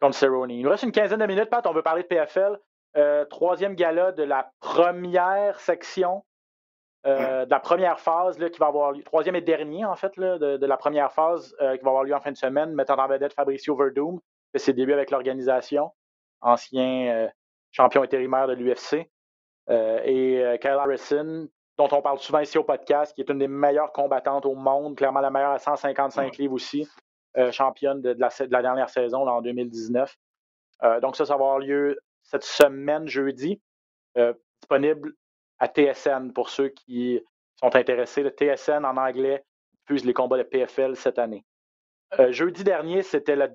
contre 0.00 0.16
Cerrone. 0.16 0.50
Il 0.50 0.64
nous 0.64 0.70
reste 0.70 0.82
une 0.82 0.90
quinzaine 0.90 1.20
de 1.20 1.26
minutes, 1.26 1.48
Pat, 1.48 1.64
on 1.68 1.72
veut 1.72 1.82
parler 1.82 2.02
de 2.02 2.08
PFL. 2.08 2.58
Euh, 2.96 3.24
troisième 3.26 3.76
gala 3.76 4.10
de 4.10 4.24
la 4.24 4.50
première 4.58 5.60
section, 5.60 6.24
euh, 7.06 7.42
ouais. 7.42 7.46
de 7.46 7.50
la 7.52 7.60
première 7.60 8.00
phase 8.00 8.36
là, 8.40 8.50
qui 8.50 8.58
va 8.58 8.66
avoir 8.66 8.90
lieu, 8.90 9.04
troisième 9.04 9.36
et 9.36 9.40
dernier 9.42 9.84
en 9.84 9.94
fait, 9.94 10.16
là, 10.16 10.38
de, 10.38 10.56
de, 10.56 10.66
la 10.66 10.76
première 10.76 11.12
phase 11.12 11.54
euh, 11.60 11.76
qui 11.76 11.84
va 11.84 11.90
avoir 11.90 12.02
lieu 12.02 12.14
en 12.14 12.20
fin 12.20 12.32
de 12.32 12.36
semaine, 12.36 12.74
mettant 12.74 12.98
en 12.98 13.06
vedette 13.06 13.32
Fabricio 13.32 13.76
Verdum, 13.76 14.18
fait 14.50 14.58
ses 14.58 14.72
débuts 14.72 14.92
avec 14.92 15.12
l'organisation, 15.12 15.92
ancien 16.40 17.30
champion 17.70 18.02
intérimaire 18.02 18.48
de 18.48 18.54
l'UFC, 18.54 19.08
et 19.68 20.58
Kyle 20.60 20.70
Harrison, 20.72 21.48
dont 21.78 21.88
on 21.92 22.02
parle 22.02 22.18
souvent 22.18 22.40
ici 22.40 22.58
au 22.58 22.64
podcast, 22.64 23.14
qui 23.14 23.22
est 23.22 23.30
une 23.30 23.38
des 23.38 23.48
meilleures 23.48 23.92
combattantes 23.92 24.46
au 24.46 24.54
monde, 24.54 24.96
clairement 24.96 25.20
la 25.20 25.30
meilleure 25.30 25.52
à 25.52 25.58
155 25.58 26.22
ouais. 26.22 26.30
livres 26.38 26.54
aussi, 26.54 26.88
euh, 27.38 27.50
championne 27.50 28.02
de, 28.02 28.12
de, 28.12 28.20
la, 28.20 28.28
de, 28.28 28.52
la, 28.52 28.62
dernière 28.62 28.90
saison 28.90 29.24
là, 29.24 29.32
en 29.32 29.42
2019. 29.42 30.14
Euh, 30.82 31.00
donc 31.00 31.16
ça, 31.16 31.24
ça 31.24 31.36
va 31.36 31.44
avoir 31.44 31.58
lieu 31.58 31.98
cette 32.22 32.44
semaine, 32.44 33.08
jeudi, 33.08 33.60
euh, 34.18 34.34
disponible 34.60 35.14
à 35.58 35.68
TSN 35.68 36.32
pour 36.34 36.50
ceux 36.50 36.68
qui 36.68 37.20
sont 37.56 37.74
intéressés. 37.74 38.22
Le 38.22 38.30
TSN 38.30 38.84
en 38.84 38.96
anglais 38.96 39.44
diffuse 39.80 40.04
les 40.04 40.12
combats 40.12 40.36
de 40.36 40.42
PFL 40.42 40.94
cette 40.96 41.18
année. 41.18 41.44
jeudi 42.28 42.64
dernier, 42.64 43.02
c'était 43.02 43.36
la, 43.36 43.48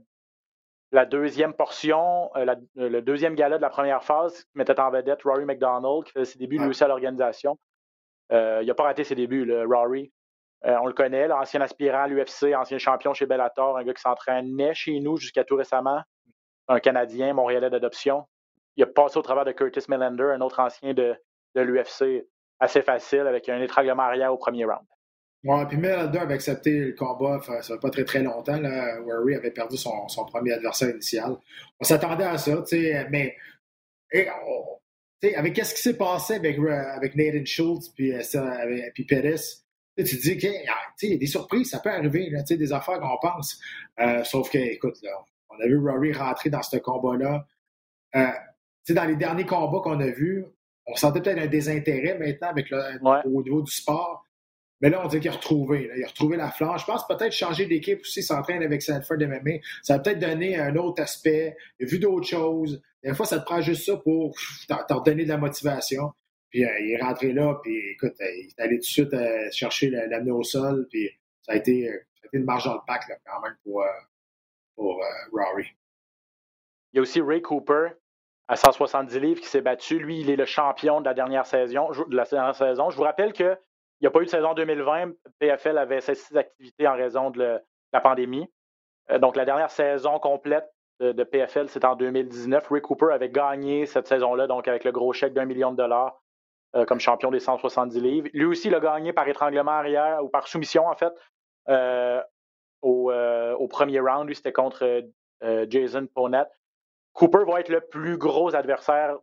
la, 0.91 1.05
deuxième 1.05 1.53
portion, 1.53 2.32
la, 2.34 2.55
le 2.76 3.01
deuxième 3.01 3.36
gala 3.36 3.57
de 3.57 3.61
la 3.61 3.70
première 3.70 4.03
phase 4.03 4.43
qui 4.45 4.57
mettait 4.57 4.80
en 4.80 4.89
vedette 4.89 5.22
Rory 5.24 5.45
McDonald, 5.45 6.03
qui 6.05 6.13
faisait 6.13 6.32
ses 6.32 6.39
débuts 6.39 6.57
lui 6.57 6.70
aussi 6.70 6.84
à 6.84 6.88
l'organisation. 6.88 7.59
Euh, 8.32 8.59
il 8.61 8.67
n'a 8.67 8.73
pas 8.73 8.84
raté 8.84 9.03
ses 9.03 9.15
débuts, 9.15 9.45
le 9.45 9.65
Rory. 9.65 10.11
Euh, 10.65 10.75
on 10.82 10.88
le 10.88 10.93
connaît, 10.93 11.28
l'ancien 11.28 11.61
aspirant 11.61 12.03
à 12.03 12.07
l'UFC, 12.07 12.55
ancien 12.55 12.78
champion 12.78 13.13
chez 13.13 13.25
Bellator, 13.25 13.78
un 13.78 13.84
gars 13.84 13.93
qui 13.93 14.01
s'entraînait 14.01 14.73
chez 14.73 14.99
nous 14.99 15.17
jusqu'à 15.17 15.43
tout 15.43 15.55
récemment, 15.55 16.01
un 16.67 16.80
Canadien, 16.80 17.34
Montréalais 17.34 17.69
d'adoption. 17.69 18.25
Il 18.75 18.84
a 18.84 18.88
passé 18.88 19.17
au 19.17 19.21
travers 19.21 19.45
de 19.45 19.51
Curtis 19.51 19.86
Melander, 19.88 20.32
un 20.36 20.41
autre 20.41 20.59
ancien 20.59 20.93
de, 20.93 21.15
l'UFC, 21.55 22.28
assez 22.59 22.82
facile, 22.82 23.21
avec 23.21 23.49
un 23.49 23.61
étranglement 23.61 24.03
arrière 24.03 24.34
au 24.34 24.38
premier 24.38 24.65
round. 24.65 24.86
Ouais, 25.43 25.65
puis 25.67 25.78
Melander 25.78 26.19
avait 26.19 26.34
accepté 26.34 26.71
le 26.71 26.93
combat, 26.93 27.39
ça 27.41 27.61
fait 27.61 27.80
pas 27.80 27.89
très 27.89 28.03
très 28.03 28.23
longtemps, 28.23 28.59
là, 28.59 28.99
Rory 29.01 29.36
avait 29.36 29.51
perdu 29.51 29.78
son, 29.78 30.07
premier 30.25 30.53
adversaire 30.53 30.89
initial. 30.89 31.38
On 31.80 31.84
s'attendait 31.84 32.25
à 32.25 32.38
ça, 32.38 32.57
tu 32.57 32.65
sais, 32.65 33.07
mais 33.09 33.36
et 34.11 34.28
on, 34.45 34.76
T'sais, 35.22 35.36
avec 35.36 35.53
qu'est-ce 35.53 35.74
qui 35.74 35.82
s'est 35.82 35.97
passé 35.97 36.36
avec, 36.36 36.59
euh, 36.59 36.70
avec 36.70 37.15
Nathan 37.15 37.43
Schultz 37.45 37.89
puis, 37.89 38.11
euh, 38.11 38.22
avec, 38.36 38.93
puis 38.93 39.05
Pettis, 39.05 39.63
tu 39.97 40.18
te 40.18 40.22
dis 40.22 40.38
qu'il 40.38 40.51
y 40.51 41.13
a 41.13 41.18
des 41.18 41.26
surprises, 41.26 41.72
ça 41.72 41.80
peut 41.80 41.89
arriver, 41.89 42.30
là, 42.30 42.43
des 42.43 42.74
affaires 42.74 42.99
qu'on 42.99 43.18
pense. 43.20 43.59
Euh, 43.99 44.24
sauf 44.24 44.51
que, 44.51 44.57
écoute, 44.57 44.97
là, 45.01 45.11
on 45.49 45.59
a 45.59 45.68
vu 45.68 45.78
Rory 45.78 46.13
rentrer 46.13 46.49
dans 46.49 46.61
ce 46.61 46.78
combat-là. 46.78 47.47
Euh, 48.15 48.28
dans 48.89 49.05
les 49.05 49.15
derniers 49.15 49.45
combats 49.45 49.80
qu'on 49.84 49.99
a 49.99 50.07
vus, 50.07 50.45
on 50.86 50.95
sentait 50.95 51.22
peut-être 51.22 51.39
un 51.39 51.47
désintérêt 51.47 52.18
maintenant 52.18 52.49
avec 52.49 52.70
le, 52.70 52.78
ouais. 53.01 53.20
au 53.26 53.41
niveau 53.41 53.61
du 53.61 53.72
sport. 53.72 54.24
Mais 54.82 54.89
là, 54.89 55.01
on 55.03 55.07
dit 55.07 55.19
qu'il 55.19 55.30
a 55.30 55.34
retrouvé. 55.34 55.89
Il 55.95 56.03
a 56.03 56.07
retrouvé 56.07 56.38
la 56.38 56.51
flanche. 56.51 56.82
Je 56.82 56.86
pense 56.86 57.07
peut-être 57.07 57.32
changer 57.32 57.65
d'équipe 57.65 57.99
aussi, 58.01 58.21
s'entraîner 58.21 58.65
avec 58.65 58.82
Sanford 58.82 59.17
MMA. 59.17 59.59
Ça 59.82 59.97
va 59.97 59.99
peut-être 59.99 60.19
donner 60.19 60.57
un 60.57 60.75
autre 60.75 61.01
aspect. 61.01 61.55
Il 61.80 61.86
a 61.86 61.89
vu 61.89 61.99
d'autres 61.99 62.28
choses. 62.28 62.82
Des 63.03 63.13
fois, 63.13 63.25
ça 63.25 63.39
te 63.39 63.45
prend 63.45 63.61
juste 63.61 63.86
ça 63.86 63.97
pour 63.97 64.36
t'en 64.88 65.01
donner 65.01 65.23
de 65.23 65.30
la 65.30 65.38
motivation. 65.38 66.11
Puis 66.49 66.65
euh, 66.65 66.80
il 66.80 66.91
est 66.91 67.01
rentré 67.01 67.34
là, 67.34 67.59
puis 67.61 67.78
écoute, 67.91 68.13
euh, 68.21 68.25
il 68.38 68.47
est 68.47 68.59
allé 68.59 68.75
tout 68.75 68.82
de 68.82 68.86
suite 68.86 69.13
euh, 69.13 69.49
chercher 69.51 69.89
l'amener 69.89 70.32
au 70.32 70.43
sol, 70.43 70.88
puis 70.89 71.09
ça 71.41 71.53
a 71.53 71.55
été, 71.55 71.88
ça 71.88 72.21
a 72.23 72.28
été 72.28 72.38
une 72.38 72.45
marge 72.45 72.65
dans 72.65 72.75
le 72.75 72.80
pack 72.88 73.07
là, 73.09 73.15
quand 73.25 73.41
même 73.41 73.55
pour, 73.63 73.84
pour 74.75 75.01
Rory. 75.34 75.67
Il 76.93 76.97
y 76.97 76.99
a 76.99 77.01
aussi 77.01 77.21
Ray 77.21 77.41
Cooper 77.41 77.89
à 78.47 78.55
170 78.55 79.19
livres 79.19 79.41
qui 79.41 79.47
s'est 79.47 79.61
battu. 79.61 79.99
Lui, 79.99 80.21
il 80.21 80.30
est 80.30 80.36
le 80.38 80.45
champion 80.45 81.01
de 81.01 81.05
la 81.05 81.13
dernière 81.13 81.45
saison. 81.45 81.89
De 81.91 82.15
la 82.15 82.23
dernière 82.23 82.55
saison. 82.55 82.89
Je 82.89 82.95
vous 82.95 83.03
rappelle 83.03 83.34
que 83.34 83.57
il 84.00 84.04
n'y 84.04 84.08
a 84.08 84.12
pas 84.12 84.22
eu 84.22 84.26
de 84.26 84.30
saison 84.30 84.54
2020. 84.54 85.12
PFL 85.39 85.78
avait 85.78 86.02
cessé 86.02 86.24
ses 86.30 86.38
activités 86.38 86.88
en 86.88 86.93
raison 86.93 87.32
de, 87.32 87.39
le, 87.39 87.45
de 87.56 87.62
la 87.93 88.02
pandémie. 88.02 88.48
Euh, 89.12 89.20
donc, 89.20 89.36
la 89.36 89.45
dernière 89.45 89.72
saison 89.72 90.20
complète 90.20 90.70
de, 91.00 91.12
de 91.12 91.24
PFL, 91.24 91.70
c'est 91.70 91.86
en 91.86 91.95
2019. 91.95 92.68
Rick 92.70 92.84
Cooper 92.84 93.12
avait 93.12 93.30
gagné 93.30 93.86
cette 93.86 94.08
saison-là, 94.08 94.48
donc 94.48 94.68
avec 94.68 94.84
le 94.84 94.91
gros 94.91 95.14
chèque 95.14 95.34
d'un 95.34 95.45
million 95.45 95.72
de 95.72 95.78
dollars 95.78 96.22
euh, 96.76 96.86
comme 96.86 97.00
champion 97.00 97.32
des 97.32 97.39
170 97.39 98.00
livres. 98.00 98.30
Lui 98.34 98.45
aussi, 98.45 98.68
il 98.68 98.76
a 98.76 98.80
gagné 98.80 99.14
par 99.14 99.28
étranglement 99.28 99.72
arrière 99.72 100.24
ou 100.24 100.30
par 100.30 100.48
soumission, 100.48 100.88
en 100.88 100.95
fait, 100.95 101.14
euh, 101.70 102.22
au, 102.82 103.12
au, 103.12 103.68
premier 103.68 104.00
round. 104.00 104.28
Lui, 104.28 104.36
c'était 104.36 104.54
contre 104.54 105.04
Jason 105.41 106.08
Ponette. 106.14 106.50
Cooper 107.14 107.45
va 107.48 107.60
être 107.60 107.70
le 107.70 107.82
plus 107.82 108.18
gros 108.18 108.56
adversaire 108.56 109.18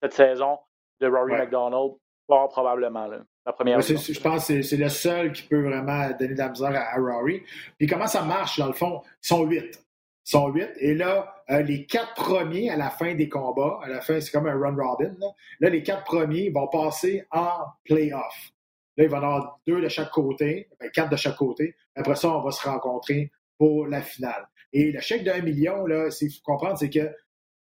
cette 0.00 0.12
saison 0.12 0.58
de 1.00 1.08
Rory 1.08 1.32
ouais. 1.32 1.38
McDonald, 1.40 1.94
fort 2.28 2.48
probablement. 2.48 3.06
Là. 3.06 3.18
La 3.48 3.54
première 3.54 3.80
je 3.80 4.20
pense 4.20 4.48
que 4.48 4.60
c'est 4.60 4.76
le 4.76 4.90
seul 4.90 5.32
qui 5.32 5.42
peut 5.44 5.62
vraiment 5.62 6.10
donner 6.20 6.34
de 6.34 6.38
la 6.38 6.50
misère 6.50 6.68
à, 6.68 6.94
à, 6.94 6.96
Rory. 6.98 7.42
Puis 7.78 7.86
comment 7.86 8.06
ça 8.06 8.20
marche, 8.20 8.58
dans 8.58 8.66
le 8.66 8.74
fond? 8.74 9.00
Ils 9.24 9.26
sont 9.26 9.46
huit. 9.46 9.82
Ils 10.26 10.30
sont 10.30 10.48
huit. 10.48 10.68
Et 10.80 10.94
là, 10.94 11.34
euh, 11.48 11.62
les 11.62 11.86
quatre 11.86 12.12
premiers 12.12 12.68
à 12.68 12.76
la 12.76 12.90
fin 12.90 13.14
des 13.14 13.30
combats, 13.30 13.80
à 13.82 13.88
la 13.88 14.02
fin, 14.02 14.20
c'est 14.20 14.30
comme 14.32 14.46
un 14.46 14.52
run 14.52 14.76
robin. 14.76 15.14
Là. 15.18 15.28
là, 15.60 15.70
les 15.70 15.82
quatre 15.82 16.04
premiers 16.04 16.50
vont 16.50 16.68
passer 16.68 17.24
en 17.30 17.52
playoff. 17.84 18.52
Là, 18.98 19.04
il 19.04 19.08
va 19.08 19.16
y 19.16 19.20
en 19.20 19.22
avoir 19.22 19.60
deux 19.66 19.80
de 19.80 19.88
chaque 19.88 20.10
côté, 20.10 20.68
ben, 20.78 20.90
quatre 20.90 21.08
de 21.08 21.16
chaque 21.16 21.36
côté. 21.36 21.74
Après 21.96 22.16
ça, 22.16 22.28
on 22.28 22.42
va 22.42 22.50
se 22.50 22.68
rencontrer 22.68 23.32
pour 23.56 23.86
la 23.86 24.02
finale. 24.02 24.46
Et 24.74 24.92
le 24.92 25.00
chèque 25.00 25.24
d'un 25.24 25.40
million, 25.40 25.86
là, 25.86 26.10
il 26.20 26.30
faut 26.30 26.42
comprendre, 26.44 26.76
c'est 26.76 26.90
que 26.90 27.10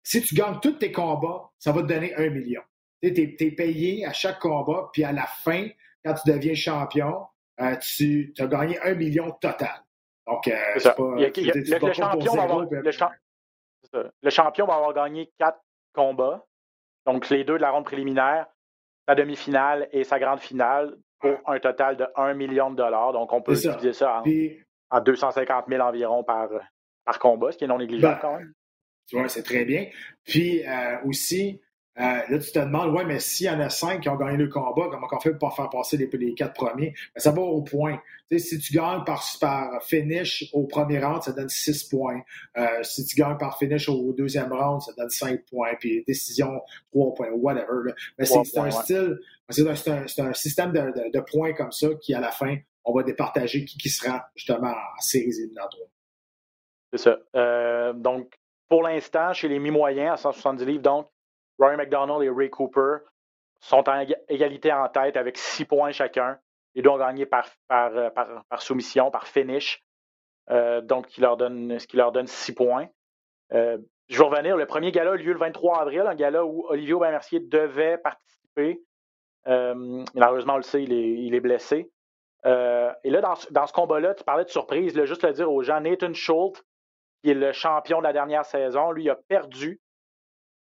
si 0.04 0.22
tu 0.22 0.36
gagnes 0.36 0.60
tous 0.62 0.74
tes 0.74 0.92
combats, 0.92 1.50
ça 1.58 1.72
va 1.72 1.82
te 1.82 1.88
donner 1.88 2.14
un 2.16 2.30
million. 2.30 2.62
Tu 3.02 3.08
es, 3.08 3.52
payé 3.52 4.06
à 4.06 4.14
chaque 4.14 4.40
combat, 4.40 4.90
puis 4.94 5.04
à 5.04 5.12
la 5.12 5.26
fin, 5.26 5.68
quand 6.06 6.14
tu 6.14 6.32
deviens 6.32 6.54
champion, 6.54 7.26
euh, 7.60 7.76
tu 7.78 8.34
as 8.40 8.48
gagné 8.48 8.80
un 8.82 8.94
million 8.94 9.32
total. 9.32 9.84
Donc, 10.28 10.46
le, 14.22 14.30
champion 14.30 14.66
va 14.66 14.76
avoir 14.76 14.94
gagné 14.94 15.32
quatre 15.38 15.60
combats, 15.94 16.46
donc 17.06 17.30
les 17.30 17.44
deux 17.44 17.58
de 17.58 17.62
la 17.62 17.72
ronde 17.72 17.86
préliminaire, 17.86 18.46
sa 19.08 19.16
demi-finale 19.16 19.90
et 19.92 20.04
sa 20.04 20.20
grande 20.20 20.40
finale, 20.40 20.96
pour 21.20 21.38
un 21.48 21.60
total 21.60 21.98
de 21.98 22.06
1 22.16 22.34
million 22.34 22.72
de 22.72 22.76
dollars. 22.76 23.14
Donc, 23.14 23.32
on 23.34 23.42
peut 23.42 23.54
diviser 23.54 23.94
ça 23.94 24.24
en, 24.92 25.02
250 25.02 25.66
000 25.70 25.82
environ 25.82 26.24
par, 26.24 26.50
par 27.06 27.20
combat, 27.20 27.52
ce 27.52 27.58
qui 27.58 27.64
est 27.64 27.68
non 27.68 27.78
négligeable 27.78 28.16
ben, 28.16 28.20
quand 28.22 28.38
même. 28.38 28.54
Tu 29.08 29.18
vois, 29.18 29.28
c'est 29.28 29.44
très 29.44 29.66
bien. 29.66 29.88
Puis 30.24 30.66
euh, 30.66 30.98
aussi, 31.06 31.62
euh, 32.00 32.04
là, 32.04 32.40
tu 32.40 32.52
te 32.52 32.60
demandes, 32.60 32.96
ouais, 32.96 33.04
mais 33.04 33.20
s'il 33.20 33.48
y 33.48 33.50
en 33.50 33.60
a 33.60 33.70
cinq 33.70 34.02
qui 34.02 34.10
ont 34.10 34.16
gagné 34.16 34.38
le 34.38 34.48
combat, 34.48 34.88
comment 34.90 35.08
on 35.12 35.20
fait 35.20 35.32
pour 35.32 35.50
pas 35.50 35.56
faire 35.56 35.70
passer 35.70 35.98
les, 35.98 36.34
quatre 36.34 36.54
premiers? 36.54 36.94
Ben, 37.14 37.20
ça 37.20 37.32
va 37.32 37.42
au 37.42 37.62
point. 37.62 38.00
si 38.32 38.60
tu 38.60 38.74
gagnes 38.74 39.04
par, 39.04 39.22
par 39.42 39.84
finish 39.84 40.50
au 40.54 40.64
premier 40.68 41.04
round, 41.04 41.22
ça 41.22 41.34
donne 41.34 41.50
six 41.50 41.84
points. 41.84 42.22
Euh, 42.58 42.82
si 42.84 43.06
tu 43.06 43.16
gagnes 43.18 43.38
par 43.38 43.58
finish 43.58 43.90
au 43.90 44.14
deuxième 44.14 44.54
round, 44.54 44.82
ça 44.82 44.94
donne 44.98 45.10
cinq 45.10 45.42
points. 45.50 45.76
Puis 45.80 46.04
décision, 46.08 46.62
trois 46.92 47.14
points, 47.14 47.30
whatever. 47.32 47.94
Mais 48.18 48.26
c'est 48.26 48.58
un 48.58 48.72
style, 48.72 49.20
c'est 49.50 49.68
un, 49.68 50.06
un, 50.28 50.34
système 50.34 50.72
de, 50.72 51.12
de, 51.12 51.20
points 51.20 51.54
comme 51.54 51.74
ça 51.74 51.90
qui, 52.00 52.14
à 52.14 52.22
la 52.22 52.32
fin, 52.32 52.56
on 52.86 52.94
va 52.94 53.04
départager 53.04 53.66
qui, 53.66 53.78
qui 53.78 53.90
sera 53.90 54.30
justement 54.36 54.72
en 54.72 55.02
séries 55.02 55.38
éliminatoires. 55.40 55.90
C'est 56.94 57.00
ça. 57.00 57.20
Euh, 57.36 57.92
donc, 57.94 58.40
pour 58.70 58.84
l'instant, 58.84 59.34
chez 59.34 59.50
les 59.50 59.60
mi-moyens, 59.60 60.14
à 60.14 60.18
170 60.18 60.66
livres, 60.66 60.82
donc, 60.82 61.08
Rory 61.62 61.78
McDonald 61.78 62.24
et 62.24 62.30
Ray 62.30 62.50
Cooper 62.50 62.98
sont 63.60 63.88
en 63.88 64.04
égalité 64.28 64.74
en 64.74 64.90
tête 64.90 65.16
avec 65.16 65.38
six 65.38 65.66
points 65.66 65.92
chacun. 65.92 66.40
Gagné 66.76 67.26
par, 67.26 67.48
par, 67.68 67.96
euh, 67.98 68.10
par, 68.10 68.62
soumission, 68.62 69.12
par 69.12 69.28
finish. 69.28 69.84
Euh, 70.50 70.82
donc, 70.82 71.08
qui 71.08 71.22
leur 71.22 71.38
donne, 71.38 71.78
ce 71.80 71.86
qui 71.86 71.98
leur 71.98 72.12
donne 72.12 72.28
six 72.28 72.56
points. 72.56 72.88
Euh, 73.54 73.78
je 74.08 74.18
vais 74.18 74.26
revenir. 74.26 74.58
Le 74.58 74.66
premier 74.66 74.92
gala 74.92 75.12
a 75.12 75.16
lieu 75.16 75.34
le 75.34 75.40
23 75.40 75.82
avril, 75.82 76.02
un 76.02 76.16
gala 76.16 76.46
où 76.46 76.66
Olivier 76.70 76.94
Aubin-Mercier 76.94 77.42
devait 77.42 77.98
participer. 77.98 78.82
malheureusement, 79.46 80.54
on 80.54 80.58
le 80.58 80.64
sait, 80.64 80.84
il 80.84 81.36
est, 81.36 81.40
blessé. 81.40 81.92
et 82.46 83.10
là, 83.10 83.36
dans, 83.52 83.68
ce 83.68 83.74
combat-là, 83.74 84.16
tu 84.16 84.24
parlais 84.24 84.46
de 84.46 84.50
surprise. 84.50 85.00
Juste 85.04 85.24
le 85.24 85.34
dire 85.34 85.52
aux 85.52 85.62
gens, 85.62 85.82
Nathan 85.82 86.14
Schultz, 86.14 86.64
qui 87.22 87.32
est 87.32 87.36
le 87.36 87.52
champion 87.52 88.00
de 88.00 88.04
la 88.04 88.14
dernière 88.14 88.46
saison, 88.46 88.92
lui 88.92 89.10
a 89.10 89.16
perdu 89.16 89.82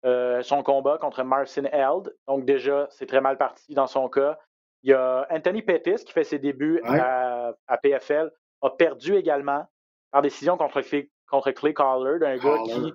euh, 0.05 0.41
son 0.41 0.63
combat 0.63 0.97
contre 0.97 1.23
Marcin 1.23 1.65
Held. 1.65 2.15
Donc, 2.27 2.45
déjà, 2.45 2.87
c'est 2.89 3.05
très 3.05 3.21
mal 3.21 3.37
parti 3.37 3.73
dans 3.73 3.87
son 3.87 4.09
cas. 4.09 4.37
Il 4.83 4.89
y 4.89 4.93
a 4.93 5.27
Anthony 5.29 5.61
Pettis 5.61 6.03
qui 6.03 6.11
fait 6.11 6.23
ses 6.23 6.39
débuts 6.39 6.81
à, 6.83 7.53
PFL, 7.83 8.31
a 8.61 8.69
perdu 8.71 9.15
également 9.15 9.65
par 10.11 10.21
décision 10.21 10.57
contre, 10.57 10.81
contre 11.29 11.51
Clay 11.51 11.73
Collar, 11.73 12.19
d'un 12.19 12.37
gars 12.37 12.57
qui. 12.65 12.93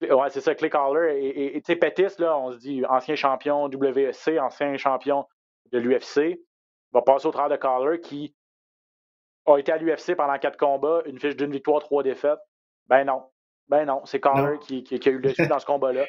Ouais, 0.00 0.30
c'est 0.30 0.40
ça, 0.40 0.54
Clay 0.54 0.70
Collar. 0.70 1.10
Et, 1.10 1.56
et, 1.56 1.76
Pettis, 1.76 2.20
là, 2.20 2.38
on 2.38 2.52
se 2.52 2.58
dit 2.58 2.84
ancien 2.86 3.16
champion 3.16 3.68
WEC, 3.68 4.38
ancien 4.40 4.76
champion 4.76 5.26
de 5.72 5.78
l'UFC, 5.78 6.40
va 6.92 7.02
passer 7.02 7.26
au 7.26 7.32
travers 7.32 7.56
de 7.56 7.60
Collar 7.60 7.98
qui 8.00 8.34
a 9.46 9.58
été 9.58 9.72
à 9.72 9.76
l'UFC 9.76 10.14
pendant 10.14 10.38
quatre 10.38 10.56
combats, 10.56 11.02
une 11.06 11.18
fiche 11.18 11.36
d'une 11.36 11.50
victoire, 11.50 11.80
trois 11.80 12.02
défaites. 12.02 12.38
Ben 12.86 13.04
non. 13.04 13.24
Ben 13.68 13.84
non, 13.84 14.02
c'est 14.06 14.20
Connor 14.20 14.58
qui, 14.60 14.84
a 14.90 15.08
eu 15.08 15.18
le 15.18 15.20
dessus 15.20 15.46
dans 15.46 15.58
ce 15.58 15.66
combat-là. 15.66 16.06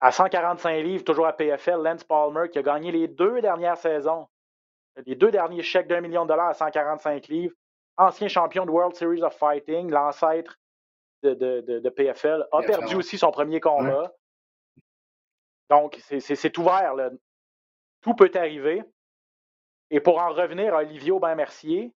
À 0.00 0.12
145 0.12 0.82
livres, 0.82 1.04
toujours 1.04 1.26
à 1.26 1.32
PFL, 1.32 1.82
Lance 1.82 2.04
Palmer 2.04 2.50
qui 2.50 2.58
a 2.58 2.62
gagné 2.62 2.92
les 2.92 3.08
deux 3.08 3.40
dernières 3.40 3.78
saisons, 3.78 4.28
les 5.06 5.14
deux 5.14 5.30
derniers 5.30 5.62
chèques 5.62 5.88
d'un 5.88 6.02
million 6.02 6.24
de 6.24 6.28
dollars 6.28 6.48
à 6.48 6.54
145 6.54 7.26
livres, 7.28 7.54
ancien 7.96 8.28
champion 8.28 8.66
de 8.66 8.70
World 8.70 8.94
Series 8.94 9.22
of 9.22 9.34
Fighting, 9.34 9.90
l'ancêtre 9.90 10.58
de, 11.22 11.88
PFL, 11.88 12.46
a 12.52 12.62
perdu 12.62 12.96
aussi 12.96 13.16
son 13.16 13.30
premier 13.30 13.60
combat. 13.60 14.12
Donc, 15.70 15.98
c'est 16.00 16.58
ouvert. 16.58 16.94
Tout 18.02 18.14
peut 18.14 18.30
arriver. 18.34 18.82
Et 19.90 20.00
pour 20.00 20.18
en 20.18 20.30
revenir 20.30 20.74
à 20.74 20.78
Olivier 20.78 21.12
Aubin-Mercier, 21.12 21.92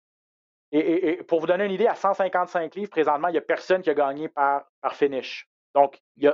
et, 0.78 1.22
pour 1.24 1.40
vous 1.40 1.46
donner 1.46 1.64
une 1.64 1.72
idée, 1.72 1.86
à 1.86 1.94
155 1.94 2.74
livres, 2.74 2.90
présentement, 2.90 3.28
il 3.28 3.32
n'y 3.32 3.38
a 3.38 3.42
personne 3.42 3.82
qui 3.82 3.90
a 3.90 3.94
gagné 3.94 4.28
par, 4.28 4.66
finish. 4.92 5.48
Donc, 5.74 6.00
il 6.16 6.24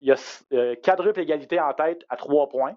y 0.00 0.10
a, 0.12 0.16
euh, 0.52 0.76
quadruple 0.76 1.20
égalité 1.20 1.60
en 1.60 1.72
tête 1.72 2.04
à 2.08 2.16
trois 2.16 2.48
points. 2.48 2.76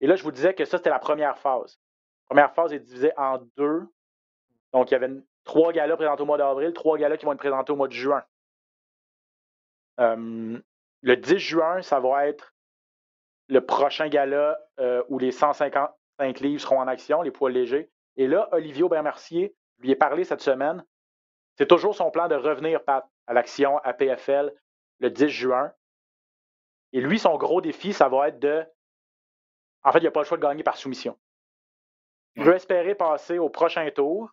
Et 0.00 0.06
là, 0.06 0.16
je 0.16 0.22
vous 0.22 0.32
disais 0.32 0.54
que 0.54 0.64
ça, 0.64 0.78
c'était 0.78 0.90
la 0.90 0.98
première 0.98 1.38
phase. 1.38 1.78
La 2.24 2.34
première 2.34 2.54
phase 2.54 2.72
est 2.72 2.80
divisée 2.80 3.12
en 3.16 3.38
deux. 3.56 3.86
Donc, 4.72 4.90
il 4.90 4.94
y 4.94 4.96
avait 4.96 5.10
trois 5.44 5.72
galas 5.72 5.96
présentés 5.96 6.22
au 6.22 6.26
mois 6.26 6.38
d'avril, 6.38 6.72
trois 6.72 6.98
galas 6.98 7.16
qui 7.16 7.24
vont 7.24 7.32
être 7.32 7.38
présentés 7.38 7.72
au 7.72 7.76
mois 7.76 7.88
de 7.88 7.92
juin. 7.92 8.24
Euh, 10.00 10.58
le 11.02 11.16
10 11.16 11.38
juin, 11.38 11.82
ça 11.82 12.00
va 12.00 12.26
être 12.26 12.52
le 13.48 13.64
prochain 13.64 14.08
gala 14.08 14.58
euh, 14.80 15.02
où 15.08 15.18
les 15.18 15.30
155 15.30 16.40
livres 16.40 16.60
seront 16.60 16.80
en 16.80 16.88
action, 16.88 17.22
les 17.22 17.30
poids 17.30 17.50
légers. 17.50 17.90
Et 18.16 18.26
là, 18.26 18.48
Olivier 18.52 18.82
Aubin-Mercier 18.82 19.54
lui 19.78 19.90
est 19.90 19.96
parlé 19.96 20.24
cette 20.24 20.40
semaine. 20.40 20.84
C'est 21.56 21.66
toujours 21.66 21.94
son 21.94 22.10
plan 22.10 22.28
de 22.28 22.34
revenir 22.34 22.80
à 22.86 23.04
l'action 23.28 23.78
à 23.78 23.92
PFL 23.92 24.54
le 25.00 25.10
10 25.10 25.28
juin. 25.28 25.72
Et 26.92 27.00
lui, 27.00 27.18
son 27.18 27.36
gros 27.36 27.60
défi, 27.60 27.92
ça 27.92 28.08
va 28.08 28.28
être 28.28 28.38
de. 28.38 28.64
En 29.82 29.92
fait, 29.92 29.98
il 29.98 30.04
n'a 30.04 30.10
pas 30.10 30.20
le 30.20 30.26
choix 30.26 30.38
de 30.38 30.42
gagner 30.42 30.62
par 30.62 30.76
soumission. 30.76 31.18
Il 32.36 32.44
veut 32.44 32.54
espérer 32.54 32.94
passer 32.94 33.38
au 33.38 33.48
prochain 33.48 33.88
tour. 33.90 34.30